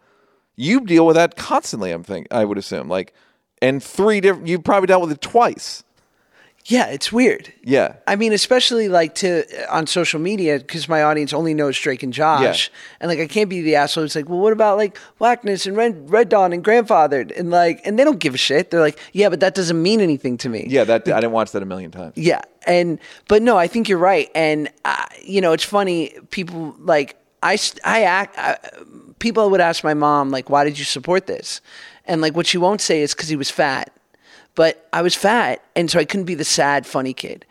you 0.57 0.81
deal 0.81 1.07
with 1.07 1.17
that 1.17 1.37
constantly. 1.37 1.93
I'm 1.93 2.03
think 2.03 2.27
I 2.31 2.45
would 2.45 2.59
assume 2.59 2.89
like, 2.89 3.13
and 3.63 3.83
three 3.83 4.21
different. 4.21 4.49
You 4.49 4.59
probably 4.59 4.87
dealt 4.87 5.03
with 5.03 5.13
it 5.13 5.21
twice. 5.21 5.83
Yeah, 6.69 6.87
it's 6.87 7.13
weird. 7.13 7.53
Yeah, 7.63 7.95
I 8.09 8.17
mean, 8.17 8.33
especially 8.33 8.89
like 8.89 9.15
to 9.17 9.45
on 9.73 9.87
social 9.87 10.19
media 10.19 10.59
because 10.59 10.89
my 10.89 11.05
audience 11.05 11.33
only 11.33 11.55
knows 11.55 11.79
Drake 11.79 12.03
and 12.03 12.13
Josh, 12.13 12.73
and 12.99 13.09
like 13.09 13.21
I 13.21 13.29
can't 13.29 13.49
be 13.49 13.63
the 13.63 13.77
asshole. 13.77 14.03
who's 14.03 14.17
like, 14.17 14.29
well, 14.29 14.41
what 14.41 14.53
about 14.53 14.77
like 14.77 14.99
Wackness 15.21 15.69
and 15.69 15.77
Red 15.77 16.11
Red 16.11 16.29
Dawn 16.29 16.53
and 16.53 16.65
Grandfathered 16.65 17.39
and 17.39 17.51
like, 17.51 17.83
and 17.85 17.97
they 17.97 18.03
don't 18.03 18.19
give 18.19 18.35
a 18.35 18.39
shit. 18.39 18.73
They're 18.73 18.81
like, 18.81 18.99
yeah, 19.13 19.29
but 19.29 19.39
that 19.41 19.55
doesn't 19.55 19.81
mean 19.81 20.01
anything 20.01 20.39
to 20.39 20.49
me. 20.49 20.67
yeah. 20.69 20.83
That 20.83 21.07
I 21.07 21.21
didn't 21.21 21.31
watch 21.31 21.53
that 21.53 21.63
a 21.63 21.67
million 21.67 21.93
times. 21.93 22.15
Yeah, 22.17 22.43
and 22.67 22.99
but 23.29 23.43
no, 23.43 23.57
I 23.57 23.69
think 23.69 23.89
you're 23.89 23.99
right, 23.99 24.29
and 24.35 24.69
uh, 24.85 25.07
you 25.23 25.41
know, 25.41 25.53
it's 25.53 25.63
funny. 25.63 26.19
People 26.31 26.75
like 26.81 27.15
I 27.45 27.59
I 27.85 28.03
act. 28.03 28.37
I, 28.39 28.59
people 29.21 29.49
would 29.51 29.61
ask 29.61 29.85
my 29.85 29.95
mom 29.95 30.31
like, 30.31 30.51
"Why 30.51 30.65
did 30.65 30.81
you 30.81 30.85
support 30.85 31.29
this?" 31.29 31.61
And 32.07 32.21
like, 32.21 32.35
what 32.37 32.47
she 32.47 32.59
won't 32.59 32.81
say 32.81 33.01
is 33.03 33.15
because 33.15 33.29
he 33.29 33.37
was 33.37 33.51
fat, 33.51 33.93
but 34.55 34.89
I 34.93 35.03
was 35.03 35.15
fat, 35.15 35.63
and 35.75 35.91
so 35.91 35.99
I 35.99 36.05
couldn't 36.05 36.27
be 36.27 36.35
the 36.35 36.45
sad 36.45 36.87
funny 36.87 37.13
kid, 37.13 37.45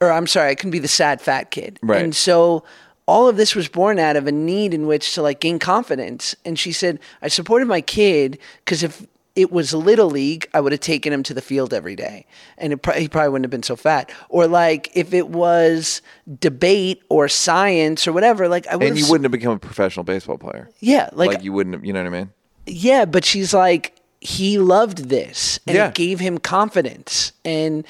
or 0.00 0.10
I'm 0.10 0.26
sorry, 0.26 0.50
I 0.50 0.54
couldn't 0.54 0.70
be 0.72 0.78
the 0.78 0.88
sad 0.88 1.20
fat 1.20 1.50
kid, 1.50 1.78
Right. 1.82 2.02
And 2.02 2.14
so 2.16 2.64
all 3.06 3.28
of 3.28 3.36
this 3.36 3.54
was 3.54 3.68
born 3.68 3.98
out 3.98 4.16
of 4.16 4.26
a 4.26 4.32
need 4.32 4.74
in 4.74 4.86
which 4.86 5.14
to 5.14 5.22
like 5.22 5.40
gain 5.40 5.58
confidence. 5.58 6.34
And 6.44 6.58
she 6.58 6.72
said, 6.72 6.98
I 7.22 7.28
supported 7.28 7.66
my 7.66 7.80
kid 7.80 8.38
because 8.64 8.82
if 8.82 9.06
it 9.34 9.50
was 9.52 9.72
little 9.72 10.10
league, 10.10 10.46
I 10.52 10.60
would 10.60 10.72
have 10.72 10.80
taken 10.80 11.10
him 11.12 11.22
to 11.22 11.32
the 11.32 11.40
field 11.40 11.72
every 11.72 11.94
day, 11.96 12.26
and 12.58 12.72
it, 12.72 12.78
pro- 12.78 12.94
he 12.94 13.08
probably 13.08 13.28
wouldn't 13.30 13.44
have 13.44 13.50
been 13.50 13.62
so 13.62 13.76
fat. 13.76 14.10
Or 14.28 14.46
like 14.48 14.90
if 14.94 15.14
it 15.14 15.28
was 15.28 16.02
debate 16.40 17.02
or 17.08 17.28
science 17.28 18.06
or 18.08 18.12
whatever, 18.12 18.48
like 18.48 18.66
I 18.66 18.76
would. 18.76 18.86
And 18.88 18.98
you 18.98 19.06
wouldn't 19.08 19.24
have 19.26 19.32
become 19.32 19.52
a 19.52 19.58
professional 19.58 20.02
baseball 20.04 20.38
player. 20.38 20.68
Yeah, 20.80 21.08
Like, 21.12 21.28
like, 21.28 21.44
you 21.44 21.52
wouldn't. 21.52 21.74
have 21.74 21.84
You 21.84 21.92
know 21.92 22.02
what 22.02 22.12
I 22.14 22.18
mean? 22.18 22.30
yeah, 22.66 23.04
but 23.06 23.24
she's 23.24 23.54
like 23.54 23.94
he 24.20 24.58
loved 24.58 25.08
this, 25.08 25.60
and 25.66 25.76
Yeah. 25.76 25.88
it 25.88 25.94
gave 25.94 26.20
him 26.20 26.38
confidence, 26.38 27.32
and 27.44 27.84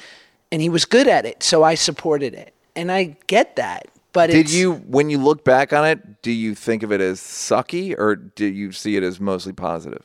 and 0.51 0.61
he 0.61 0.69
was 0.69 0.85
good 0.85 1.07
at 1.07 1.25
it, 1.25 1.43
so 1.43 1.63
I 1.63 1.75
supported 1.75 2.33
it, 2.33 2.53
and 2.75 2.91
I 2.91 3.15
get 3.27 3.55
that. 3.57 3.87
But 4.11 4.31
Did 4.31 4.49
you, 4.49 4.73
when 4.87 5.11
you 5.11 5.19
look 5.19 5.43
back 5.43 5.71
on 5.71 5.85
it, 5.85 6.23
do 6.23 6.31
you 6.31 6.55
think 6.55 6.81
of 6.81 6.91
it 6.91 6.99
as 6.99 7.19
sucky, 7.19 7.95
or 7.95 8.15
do 8.15 8.45
you 8.47 8.71
see 8.71 8.95
it 8.97 9.03
as 9.03 9.19
mostly 9.19 9.53
positive? 9.53 10.01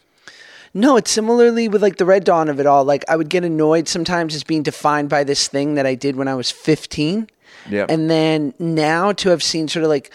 No, 0.75 0.97
it's 0.99 1.11
similarly 1.11 1.69
with 1.69 1.81
like 1.81 1.97
the 1.97 2.05
red 2.05 2.25
dawn 2.25 2.51
of 2.51 2.61
it 2.61 2.67
all. 2.67 2.85
Like 2.85 3.05
I 3.09 3.17
would 3.17 3.31
get 3.31 3.45
annoyed 3.45 3.89
sometimes 3.89 4.35
as 4.35 4.45
being 4.45 4.63
defined 4.63 5.09
by 5.09 5.25
this 5.25 5.49
thing 5.49 5.75
that 5.77 5.87
I 5.87 5.95
did 5.95 6.17
when 6.17 6.29
I 6.29 6.35
was 6.35 6.51
15. 6.51 7.29
Yeah. 7.71 7.87
And 7.89 8.11
then 8.11 8.53
now 8.59 9.13
to 9.13 9.31
have 9.31 9.43
seen 9.43 9.69
sort 9.69 9.85
of 9.85 9.89
like 9.89 10.11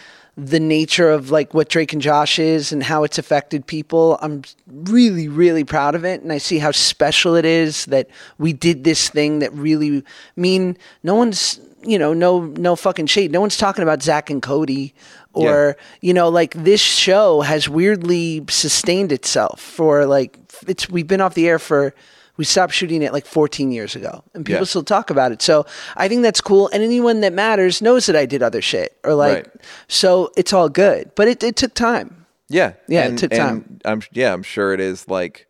the 0.45 0.59
nature 0.59 1.09
of 1.09 1.31
like 1.31 1.53
what 1.53 1.69
Drake 1.69 1.93
and 1.93 2.01
Josh 2.01 2.39
is 2.39 2.71
and 2.71 2.81
how 2.81 3.03
it's 3.03 3.17
affected 3.17 3.65
people, 3.67 4.17
I'm 4.21 4.43
really, 4.67 5.27
really 5.27 5.63
proud 5.63 5.95
of 5.95 6.05
it. 6.05 6.21
And 6.21 6.31
I 6.31 6.37
see 6.37 6.59
how 6.59 6.71
special 6.71 7.35
it 7.35 7.45
is 7.45 7.85
that 7.85 8.09
we 8.37 8.53
did 8.53 8.83
this 8.83 9.09
thing 9.09 9.39
that 9.39 9.53
really 9.53 10.03
mean 10.35 10.77
no 11.03 11.15
one's 11.15 11.59
you 11.81 11.97
know, 11.97 12.13
no 12.13 12.41
no 12.41 12.75
fucking 12.75 13.05
shade. 13.05 13.31
No 13.31 13.39
one's 13.39 13.55
talking 13.55 13.83
about 13.83 14.03
Zack 14.03 14.29
and 14.29 14.41
Cody 14.41 14.93
or 15.33 15.77
you 16.01 16.13
know 16.13 16.27
like 16.29 16.53
this 16.55 16.81
show 16.81 17.41
has 17.41 17.69
weirdly 17.69 18.43
sustained 18.49 19.11
itself 19.11 19.61
for 19.61 20.05
like 20.05 20.37
it's 20.67 20.89
we've 20.89 21.07
been 21.07 21.21
off 21.21 21.35
the 21.35 21.47
air 21.47 21.59
for 21.59 21.93
we 22.39 22.45
stopped 22.45 22.73
shooting 22.73 23.01
it 23.03 23.11
like 23.13 23.25
14 23.27 23.71
years 23.71 23.95
ago 23.95 24.23
and 24.33 24.45
people 24.45 24.61
Yeah. 24.61 24.65
still 24.65 24.83
talk 24.83 25.09
about 25.11 25.31
it 25.33 25.41
so 25.41 25.65
i 25.97 26.07
think 26.07 26.23
that's 26.23 26.39
cool 26.41 26.69
and 26.73 26.81
anyone 26.81 27.19
that 27.21 27.33
matters 27.33 27.81
knows 27.81 28.05
that 28.07 28.15
i 28.15 28.25
did 28.25 28.41
other 28.41 28.61
shit 28.61 28.97
or 29.03 29.13
like 29.13 29.45
Right. 29.45 29.47
so 29.87 30.31
it's 30.37 30.53
all 30.53 30.69
good 30.69 31.11
but 31.15 31.27
it, 31.27 31.43
it 31.43 31.55
took 31.57 31.73
time 31.73 32.25
Yeah, 32.49 32.73
Yeah, 32.87 33.05
it 33.07 33.17
took 33.17 33.31
time. 33.31 33.79
I'm 33.85 34.01
yeah, 34.11 34.33
I'm 34.33 34.41
sure 34.43 34.73
it 34.73 34.79
is 34.79 35.07
like 35.07 35.47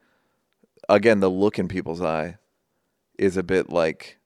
again 0.90 1.20
the 1.22 1.30
look 1.30 1.60
in 1.60 1.68
people's 1.68 2.02
eye 2.02 2.38
is 3.18 3.38
a 3.38 3.44
bit 3.44 3.70
like 3.70 4.18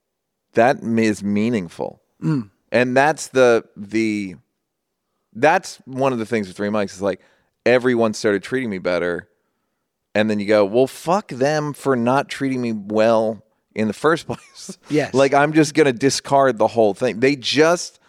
that 0.54 0.78
is 0.82 1.22
meaningful, 1.24 2.02
Mm. 2.22 2.50
and 2.72 2.96
that's 2.96 3.28
the 3.30 3.66
the 3.76 4.36
that's 5.34 5.78
one 5.86 6.14
of 6.14 6.20
the 6.20 6.26
things 6.26 6.48
with 6.48 6.56
three 6.56 6.70
mics 6.70 6.94
is 6.94 7.02
like 7.02 7.20
everyone 7.66 8.14
started 8.14 8.44
treating 8.44 8.70
me 8.70 8.78
better, 8.80 9.28
and 10.16 10.30
then 10.30 10.40
you 10.40 10.46
go, 10.46 10.66
well, 10.66 10.88
fuck 10.88 11.30
them 11.30 11.74
for 11.74 11.96
not 11.96 12.30
treating 12.30 12.62
me 12.62 12.72
well 12.72 13.44
in 13.76 13.88
the 13.88 13.94
first 13.94 14.28
place. 14.28 14.78
Yes. 14.90 15.14
like 15.14 15.34
I'm 15.34 15.54
just 15.54 15.74
gonna 15.74 15.94
discard 15.94 16.58
the 16.58 16.68
whole 16.68 16.94
thing. 16.94 17.20
They 17.20 17.36
just 17.36 18.00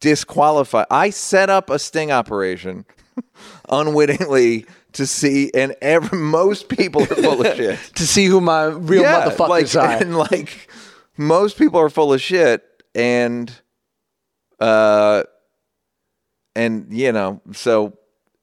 disqualify. 0.00 0.84
I 0.90 1.10
set 1.10 1.50
up 1.50 1.70
a 1.70 1.78
sting 1.78 2.10
operation 2.12 2.84
unwittingly 3.68 4.66
to 4.92 5.06
see, 5.06 5.50
and 5.54 5.74
every, 5.82 6.18
most 6.18 6.68
people 6.68 7.02
are 7.02 7.06
full 7.06 7.44
of 7.44 7.46
shit. 7.56 7.78
to 7.96 8.06
see 8.06 8.26
who 8.26 8.40
my 8.40 8.64
real 8.64 9.02
motherfuckers 9.04 9.74
like, 9.74 9.76
are 9.76 10.02
and 10.02 10.16
like 10.16 10.70
most 11.16 11.58
people 11.58 11.78
are 11.80 11.90
full 11.90 12.12
of 12.12 12.20
shit, 12.22 12.64
and 12.94 13.52
uh, 14.60 15.24
and 16.56 16.86
you 16.90 17.12
know, 17.12 17.40
so 17.52 17.97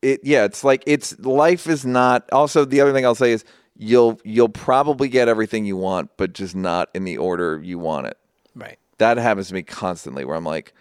it 0.06 0.22
yeah, 0.24 0.46
it's 0.46 0.64
like 0.64 0.84
it's 0.86 1.18
life 1.20 1.68
is 1.68 1.86
not. 1.86 2.30
Also, 2.32 2.66
the 2.66 2.82
other 2.82 2.94
thing 2.94 3.06
I'll 3.06 3.16
say 3.16 3.32
is 3.32 3.44
you'll 3.76 4.20
you'll 4.24 4.50
probably 4.50 5.10
get 5.10 5.28
everything 5.28 5.66
you 5.66 5.78
want, 5.78 6.12
but 6.18 6.34
just 6.34 6.56
not 6.56 6.90
in 6.94 7.04
the 7.04 7.18
order 7.18 7.62
you 7.64 7.80
want 7.80 8.08
it 8.08 8.18
right 8.56 8.78
that 8.98 9.18
happens 9.18 9.50
to 9.50 9.54
me 9.54 9.64
constantly 9.64 10.26
where 10.26 10.36
I'm 10.36 10.46
like, 10.46 10.74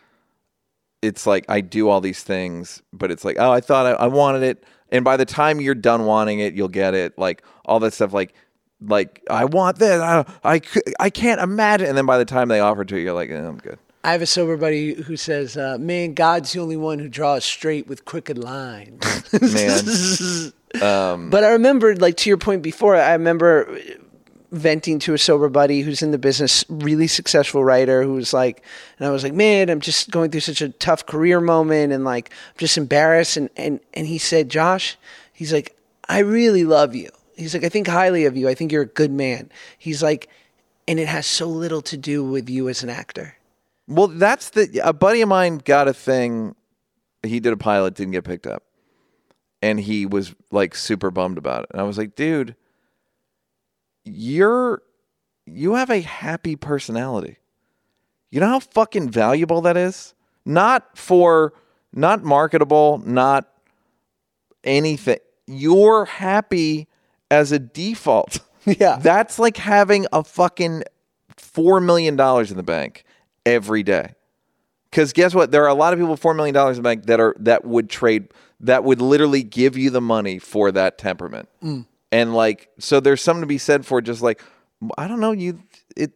it's 1.02 1.26
like 1.26 1.44
I 1.48 1.60
do 1.60 1.88
all 1.88 2.00
these 2.00 2.22
things, 2.22 2.82
but 2.92 3.10
it's 3.10 3.24
like, 3.24 3.36
oh, 3.38 3.50
I 3.50 3.60
thought 3.60 3.86
I, 3.86 3.90
I 3.92 4.06
wanted 4.06 4.42
it. 4.42 4.64
And 4.90 5.04
by 5.04 5.16
the 5.16 5.24
time 5.24 5.60
you're 5.60 5.74
done 5.74 6.06
wanting 6.06 6.40
it, 6.40 6.54
you'll 6.54 6.68
get 6.68 6.94
it. 6.94 7.18
Like 7.18 7.42
all 7.64 7.80
that 7.80 7.92
stuff, 7.92 8.12
like, 8.12 8.34
like 8.80 9.22
I 9.28 9.44
want 9.44 9.78
this. 9.78 10.00
I, 10.00 10.24
I, 10.44 10.60
I 11.00 11.10
can't 11.10 11.40
imagine. 11.40 11.88
And 11.88 11.98
then 11.98 12.06
by 12.06 12.18
the 12.18 12.24
time 12.24 12.48
they 12.48 12.60
offer 12.60 12.82
it 12.82 12.88
to 12.88 12.96
you, 12.96 13.04
you're 13.04 13.14
like, 13.14 13.30
eh, 13.30 13.36
I'm 13.36 13.58
good. 13.58 13.78
I 14.04 14.12
have 14.12 14.20
a 14.20 14.26
sober 14.26 14.58
buddy 14.58 14.94
who 14.94 15.16
says, 15.16 15.56
uh, 15.56 15.78
"Man, 15.80 16.12
God's 16.12 16.52
the 16.52 16.60
only 16.60 16.76
one 16.76 16.98
who 16.98 17.08
draws 17.08 17.42
straight 17.42 17.86
with 17.86 18.04
crooked 18.04 18.36
lines." 18.36 19.02
Man, 19.40 20.52
But 21.30 21.42
I 21.42 21.52
remember, 21.52 21.96
like 21.96 22.18
to 22.18 22.28
your 22.28 22.36
point 22.36 22.62
before, 22.62 22.96
I 22.96 23.12
remember 23.12 23.78
venting 24.52 24.98
to 25.00 25.14
a 25.14 25.18
sober 25.18 25.48
buddy 25.48 25.80
who's 25.80 26.02
in 26.02 26.10
the 26.10 26.18
business, 26.18 26.64
really 26.68 27.06
successful 27.06 27.64
writer, 27.64 28.02
who 28.02 28.12
was 28.12 28.32
like, 28.32 28.62
and 28.98 29.08
I 29.08 29.10
was 29.10 29.24
like, 29.24 29.32
man, 29.32 29.70
I'm 29.70 29.80
just 29.80 30.10
going 30.10 30.30
through 30.30 30.40
such 30.40 30.60
a 30.60 30.68
tough 30.68 31.06
career 31.06 31.40
moment, 31.40 31.92
and 31.92 32.04
like, 32.04 32.30
I'm 32.30 32.58
just 32.58 32.76
embarrassed. 32.76 33.38
And 33.38 33.48
and 33.56 33.80
and 33.94 34.06
he 34.06 34.18
said, 34.18 34.50
Josh, 34.50 34.98
he's 35.32 35.52
like, 35.52 35.76
I 36.10 36.18
really 36.18 36.64
love 36.64 36.94
you. 36.94 37.08
He's 37.36 37.54
like, 37.54 37.64
I 37.64 37.70
think 37.70 37.86
highly 37.86 38.26
of 38.26 38.36
you. 38.36 38.50
I 38.50 38.54
think 38.54 38.70
you're 38.70 38.82
a 38.82 38.86
good 38.86 39.10
man. 39.10 39.50
He's 39.78 40.02
like, 40.02 40.28
and 40.86 41.00
it 41.00 41.08
has 41.08 41.26
so 41.26 41.48
little 41.48 41.80
to 41.82 41.96
do 41.96 42.22
with 42.22 42.50
you 42.50 42.68
as 42.68 42.82
an 42.82 42.90
actor. 42.90 43.36
Well, 43.86 44.08
that's 44.08 44.50
the 44.50 44.80
a 44.82 44.92
buddy 44.92 45.20
of 45.20 45.28
mine 45.28 45.58
got 45.58 45.88
a 45.88 45.94
thing. 45.94 46.54
He 47.22 47.40
did 47.40 47.52
a 47.52 47.56
pilot, 47.56 47.94
didn't 47.94 48.12
get 48.12 48.24
picked 48.24 48.46
up, 48.46 48.62
and 49.62 49.80
he 49.80 50.06
was 50.06 50.34
like 50.50 50.74
super 50.74 51.10
bummed 51.10 51.38
about 51.38 51.64
it. 51.64 51.70
And 51.72 51.80
I 51.80 51.84
was 51.84 51.98
like, 51.98 52.14
dude, 52.14 52.56
you're 54.04 54.82
you 55.46 55.74
have 55.74 55.90
a 55.90 56.00
happy 56.00 56.56
personality. 56.56 57.38
You 58.30 58.40
know 58.40 58.48
how 58.48 58.60
fucking 58.60 59.10
valuable 59.10 59.60
that 59.62 59.76
is? 59.76 60.14
Not 60.44 60.98
for 60.98 61.52
not 61.92 62.24
marketable, 62.24 63.00
not 63.04 63.48
anything. 64.64 65.18
You're 65.46 66.06
happy 66.06 66.88
as 67.30 67.52
a 67.52 67.58
default. 67.58 68.40
Yeah. 68.66 68.96
That's 68.96 69.38
like 69.38 69.58
having 69.58 70.06
a 70.10 70.24
fucking 70.24 70.84
4 71.36 71.80
million 71.82 72.16
dollars 72.16 72.50
in 72.50 72.56
the 72.56 72.62
bank 72.62 73.04
every 73.46 73.82
day. 73.82 74.14
Cuz 74.92 75.12
guess 75.12 75.34
what? 75.34 75.50
There 75.50 75.64
are 75.64 75.68
a 75.68 75.74
lot 75.74 75.92
of 75.92 75.98
people 75.98 76.12
with 76.12 76.20
4 76.20 76.34
million 76.34 76.54
dollars 76.54 76.76
in 76.76 76.82
the 76.82 76.88
bank 76.88 77.06
that 77.06 77.20
are 77.20 77.34
that 77.38 77.64
would 77.64 77.90
trade 77.90 78.28
that 78.60 78.84
would 78.84 79.00
literally 79.00 79.42
give 79.42 79.76
you 79.76 79.90
the 79.90 80.00
money 80.00 80.38
for 80.38 80.70
that 80.72 80.98
temperament. 80.98 81.48
Mm. 81.62 81.86
And 82.12 82.34
like 82.34 82.68
so 82.78 83.00
there's 83.00 83.20
something 83.20 83.42
to 83.42 83.46
be 83.46 83.58
said 83.58 83.84
for 83.84 84.00
just 84.00 84.22
like 84.22 84.42
I 84.96 85.08
don't 85.08 85.20
know, 85.20 85.32
you 85.32 85.60
it 85.96 86.12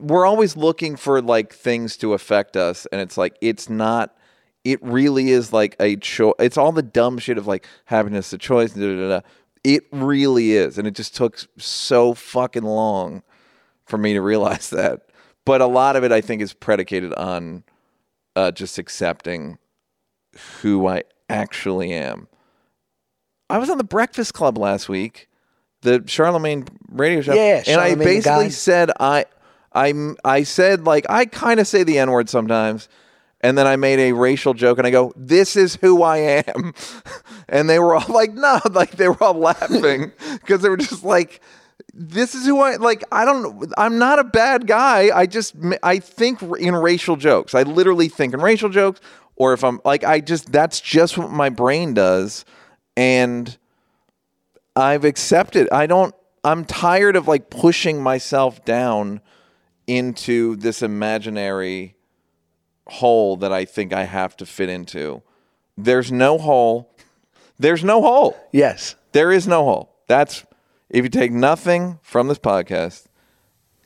we're 0.00 0.26
always 0.26 0.56
looking 0.56 0.96
for 0.96 1.22
like 1.22 1.52
things 1.52 1.96
to 1.98 2.12
affect 2.12 2.56
us 2.56 2.86
and 2.92 3.00
it's 3.00 3.16
like 3.16 3.36
it's 3.40 3.68
not 3.68 4.16
it 4.64 4.82
really 4.82 5.30
is 5.30 5.52
like 5.52 5.76
a 5.80 5.96
choice 5.96 6.34
it's 6.38 6.58
all 6.58 6.72
the 6.72 6.82
dumb 6.82 7.18
shit 7.18 7.38
of 7.38 7.46
like 7.46 7.66
happiness 7.86 8.32
a 8.32 8.38
choice 8.38 8.72
da, 8.72 8.80
da, 8.80 8.96
da, 8.96 9.08
da. 9.08 9.20
it 9.64 9.84
really 9.92 10.52
is 10.52 10.76
and 10.76 10.86
it 10.86 10.94
just 10.94 11.14
took 11.16 11.38
so 11.58 12.14
fucking 12.14 12.62
long 12.62 13.22
for 13.86 13.98
me 13.98 14.14
to 14.14 14.20
realize 14.20 14.70
that. 14.70 15.02
But 15.44 15.60
a 15.60 15.66
lot 15.66 15.96
of 15.96 16.04
it 16.04 16.12
i 16.12 16.20
think 16.20 16.42
is 16.42 16.52
predicated 16.52 17.14
on 17.14 17.64
uh, 18.34 18.50
just 18.50 18.78
accepting 18.78 19.58
who 20.60 20.86
i 20.86 21.02
actually 21.28 21.92
am. 21.92 22.28
I 23.48 23.58
was 23.58 23.70
on 23.70 23.78
the 23.78 23.84
breakfast 23.84 24.34
club 24.34 24.58
last 24.58 24.88
week 24.88 25.28
the 25.82 26.00
Charlamagne 26.00 26.68
radio 26.90 27.20
show 27.20 27.34
Yeah, 27.34 27.62
and 27.66 27.80
i 27.80 27.94
basically 27.94 28.50
said 28.50 28.90
i 28.98 29.24
i 29.72 29.94
i 30.24 30.42
said 30.42 30.84
like 30.84 31.06
i 31.08 31.24
kind 31.26 31.60
of 31.60 31.66
say 31.66 31.84
the 31.84 31.98
n 31.98 32.10
word 32.10 32.28
sometimes 32.28 32.88
and 33.42 33.56
then 33.56 33.66
I 33.66 33.76
made 33.76 33.98
a 34.00 34.12
racial 34.12 34.54
joke 34.54 34.78
and 34.78 34.86
I 34.86 34.90
go, 34.90 35.12
This 35.14 35.56
is 35.56 35.76
who 35.76 36.02
I 36.02 36.42
am. 36.46 36.74
And 37.48 37.70
they 37.70 37.78
were 37.78 37.94
all 37.94 38.08
like, 38.08 38.32
No, 38.34 38.60
like 38.70 38.92
they 38.92 39.08
were 39.08 39.22
all 39.22 39.34
laughing 39.34 40.10
because 40.32 40.62
they 40.62 40.68
were 40.68 40.76
just 40.76 41.04
like, 41.04 41.40
This 41.92 42.34
is 42.34 42.46
who 42.46 42.60
I 42.60 42.76
like. 42.76 43.04
I 43.10 43.24
don't, 43.24 43.72
I'm 43.78 43.98
not 43.98 44.18
a 44.18 44.24
bad 44.24 44.66
guy. 44.66 45.16
I 45.16 45.26
just, 45.26 45.54
I 45.82 45.98
think 45.98 46.42
in 46.42 46.74
racial 46.74 47.16
jokes. 47.16 47.54
I 47.54 47.62
literally 47.62 48.08
think 48.08 48.34
in 48.34 48.40
racial 48.40 48.68
jokes. 48.68 49.00
Or 49.36 49.52
if 49.52 49.62
I'm 49.64 49.80
like, 49.84 50.04
I 50.04 50.20
just, 50.20 50.50
that's 50.50 50.80
just 50.80 51.18
what 51.18 51.30
my 51.30 51.50
brain 51.50 51.94
does. 51.94 52.44
And 52.96 53.56
I've 54.74 55.04
accepted. 55.04 55.68
I 55.70 55.86
don't, 55.86 56.14
I'm 56.42 56.64
tired 56.64 57.16
of 57.16 57.28
like 57.28 57.50
pushing 57.50 58.02
myself 58.02 58.64
down 58.64 59.20
into 59.86 60.56
this 60.56 60.80
imaginary 60.80 61.96
hole 62.86 63.36
that 63.38 63.52
I 63.52 63.64
think 63.64 63.92
I 63.92 64.04
have 64.04 64.36
to 64.38 64.46
fit 64.46 64.68
into. 64.68 65.22
There's 65.76 66.10
no 66.10 66.38
hole. 66.38 66.94
There's 67.58 67.84
no 67.84 68.00
hole. 68.00 68.36
Yes. 68.52 68.94
There 69.12 69.32
is 69.32 69.46
no 69.46 69.64
hole. 69.64 69.96
That's 70.08 70.45
if 70.90 71.04
you 71.04 71.08
take 71.10 71.32
nothing 71.32 71.98
from 72.02 72.28
this 72.28 72.38
podcast, 72.38 73.04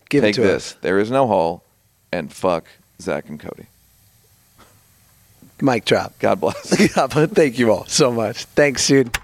Give 0.09 0.23
take 0.23 0.35
it 0.35 0.37
to 0.37 0.41
this. 0.43 0.73
us. 0.73 0.79
There 0.81 0.99
is 0.99 1.11
no 1.11 1.27
hole, 1.27 1.65
and 2.13 2.33
fuck 2.33 2.67
Zack 3.01 3.29
and 3.29 3.39
Cody. 3.39 3.67
Mic 5.63 5.85
drop. 5.85 6.19
God 6.19 6.41
bless. 6.41 6.71
Thank 7.33 7.59
you 7.59 7.71
all 7.73 7.85
so 7.87 8.11
much. 8.11 8.45
Thanks, 8.45 8.87
dude. 8.87 9.15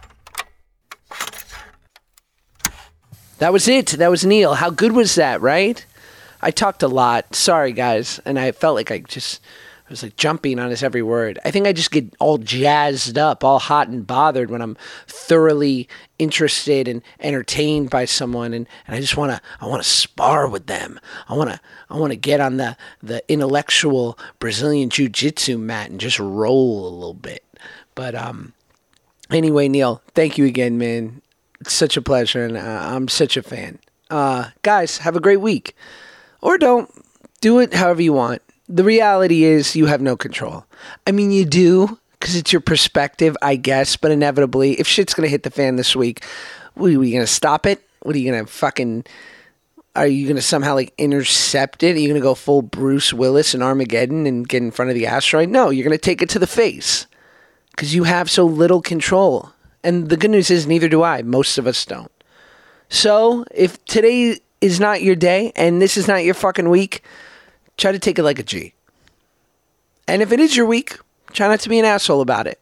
That 3.38 3.52
was 3.52 3.68
it. 3.68 3.88
That 3.88 4.10
was 4.10 4.24
Neal. 4.24 4.54
How 4.54 4.70
good 4.70 4.92
was 4.92 5.14
that, 5.16 5.40
right? 5.40 5.84
I 6.40 6.50
talked 6.50 6.82
a 6.82 6.88
lot. 6.88 7.34
Sorry, 7.34 7.72
guys. 7.72 8.20
And 8.24 8.38
I 8.38 8.52
felt 8.52 8.74
like 8.76 8.90
I 8.90 8.98
just 8.98 9.40
I 9.86 9.90
was 9.92 10.02
like 10.02 10.16
jumping 10.16 10.58
on 10.58 10.70
his 10.70 10.82
every 10.82 11.02
word. 11.02 11.38
I 11.44 11.52
think 11.52 11.66
I 11.66 11.72
just 11.72 11.92
get 11.92 12.12
all 12.18 12.38
jazzed 12.38 13.16
up, 13.16 13.44
all 13.44 13.60
hot 13.60 13.86
and 13.86 14.04
bothered 14.04 14.50
when 14.50 14.60
I'm 14.60 14.76
thoroughly 15.06 15.88
interested 16.18 16.88
and 16.88 17.02
entertained 17.20 17.88
by 17.88 18.04
someone 18.04 18.52
and, 18.52 18.66
and 18.88 18.96
I 18.96 19.00
just 19.00 19.16
wanna 19.16 19.40
I 19.60 19.66
wanna 19.66 19.84
spar 19.84 20.48
with 20.48 20.66
them. 20.66 20.98
I 21.28 21.34
wanna 21.34 21.60
I 21.88 21.98
wanna 21.98 22.16
get 22.16 22.40
on 22.40 22.56
the, 22.56 22.76
the 23.00 23.22
intellectual 23.30 24.18
Brazilian 24.40 24.90
jiu 24.90 25.08
jitsu 25.08 25.56
mat 25.56 25.90
and 25.90 26.00
just 26.00 26.18
roll 26.18 26.88
a 26.88 26.90
little 26.90 27.14
bit. 27.14 27.44
But 27.94 28.16
um 28.16 28.54
anyway, 29.30 29.68
Neal, 29.68 30.02
thank 30.14 30.36
you 30.36 30.46
again, 30.46 30.78
man. 30.78 31.22
It's 31.60 31.72
such 31.72 31.96
a 31.96 32.02
pleasure, 32.02 32.44
and 32.44 32.56
uh, 32.56 32.60
I'm 32.60 33.08
such 33.08 33.36
a 33.36 33.42
fan. 33.42 33.78
Uh, 34.10 34.50
guys, 34.62 34.98
have 34.98 35.16
a 35.16 35.20
great 35.20 35.40
week. 35.40 35.74
Or 36.42 36.58
don't. 36.58 36.90
Do 37.40 37.58
it 37.60 37.74
however 37.74 38.02
you 38.02 38.12
want. 38.12 38.42
The 38.68 38.84
reality 38.84 39.44
is, 39.44 39.76
you 39.76 39.86
have 39.86 40.00
no 40.00 40.16
control. 40.16 40.64
I 41.06 41.12
mean, 41.12 41.30
you 41.30 41.44
do, 41.44 41.98
because 42.18 42.34
it's 42.34 42.52
your 42.52 42.60
perspective, 42.60 43.36
I 43.40 43.56
guess, 43.56 43.96
but 43.96 44.10
inevitably, 44.10 44.80
if 44.80 44.86
shit's 44.86 45.14
going 45.14 45.26
to 45.26 45.30
hit 45.30 45.44
the 45.44 45.50
fan 45.50 45.76
this 45.76 45.94
week, 45.94 46.24
what, 46.74 46.86
are 46.86 46.90
you 46.90 46.98
going 46.98 47.20
to 47.20 47.26
stop 47.26 47.66
it? 47.66 47.82
What 48.00 48.16
are 48.16 48.18
you 48.18 48.30
going 48.30 48.44
to 48.44 48.50
fucking. 48.50 49.04
Are 49.94 50.06
you 50.06 50.26
going 50.26 50.36
to 50.36 50.42
somehow 50.42 50.74
like 50.74 50.92
intercept 50.98 51.82
it? 51.82 51.96
Are 51.96 51.98
you 51.98 52.08
going 52.08 52.20
to 52.20 52.24
go 52.24 52.34
full 52.34 52.60
Bruce 52.60 53.14
Willis 53.14 53.54
and 53.54 53.62
Armageddon 53.62 54.26
and 54.26 54.46
get 54.46 54.62
in 54.62 54.70
front 54.70 54.90
of 54.90 54.94
the 54.94 55.06
asteroid? 55.06 55.48
No, 55.48 55.70
you're 55.70 55.86
going 55.86 55.96
to 55.96 55.98
take 55.98 56.20
it 56.20 56.28
to 56.30 56.38
the 56.38 56.46
face 56.46 57.06
because 57.70 57.94
you 57.94 58.04
have 58.04 58.30
so 58.30 58.44
little 58.44 58.82
control. 58.82 59.52
And 59.82 60.10
the 60.10 60.16
good 60.16 60.30
news 60.30 60.50
is, 60.50 60.66
neither 60.66 60.88
do 60.88 61.02
I. 61.02 61.22
Most 61.22 61.56
of 61.56 61.66
us 61.66 61.84
don't. 61.84 62.10
So 62.88 63.44
if 63.54 63.82
today 63.86 64.40
is 64.60 64.80
not 64.80 65.02
your 65.02 65.16
day 65.16 65.52
and 65.56 65.80
this 65.80 65.96
is 65.96 66.06
not 66.06 66.24
your 66.24 66.34
fucking 66.34 66.68
week, 66.68 67.02
try 67.76 67.92
to 67.92 67.98
take 67.98 68.18
it 68.18 68.22
like 68.22 68.38
a 68.38 68.42
G. 68.42 68.74
And 70.08 70.22
if 70.22 70.32
it 70.32 70.40
is 70.40 70.56
your 70.56 70.66
week, 70.66 70.96
try 71.32 71.48
not 71.48 71.60
to 71.60 71.68
be 71.68 71.78
an 71.78 71.84
asshole 71.84 72.20
about 72.20 72.46
it 72.46 72.60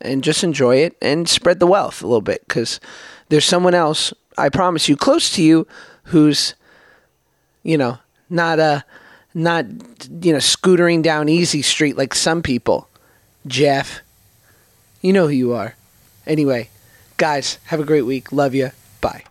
and 0.00 0.24
just 0.24 0.42
enjoy 0.42 0.76
it 0.76 0.96
and 1.00 1.28
spread 1.28 1.60
the 1.60 1.66
wealth 1.66 2.02
a 2.02 2.06
little 2.06 2.20
bit 2.20 2.46
because 2.46 2.80
there's 3.28 3.44
someone 3.44 3.74
else, 3.74 4.12
I 4.36 4.48
promise 4.48 4.88
you, 4.88 4.96
close 4.96 5.30
to 5.34 5.42
you 5.42 5.66
who's, 6.04 6.54
you 7.62 7.78
know, 7.78 7.98
not 8.28 8.58
uh 8.58 8.80
not 9.34 9.66
you 10.22 10.32
know 10.32 10.38
scootering 10.38 11.02
down 11.02 11.28
easy 11.28 11.62
street 11.62 11.96
like 11.96 12.14
some 12.14 12.42
people. 12.42 12.88
Jeff, 13.46 14.00
you 15.00 15.12
know 15.12 15.26
who 15.26 15.34
you 15.34 15.52
are. 15.52 15.74
Anyway, 16.26 16.68
guys, 17.16 17.58
have 17.66 17.80
a 17.80 17.84
great 17.84 18.02
week. 18.02 18.32
Love 18.32 18.54
you. 18.54 18.70
Bye. 19.00 19.29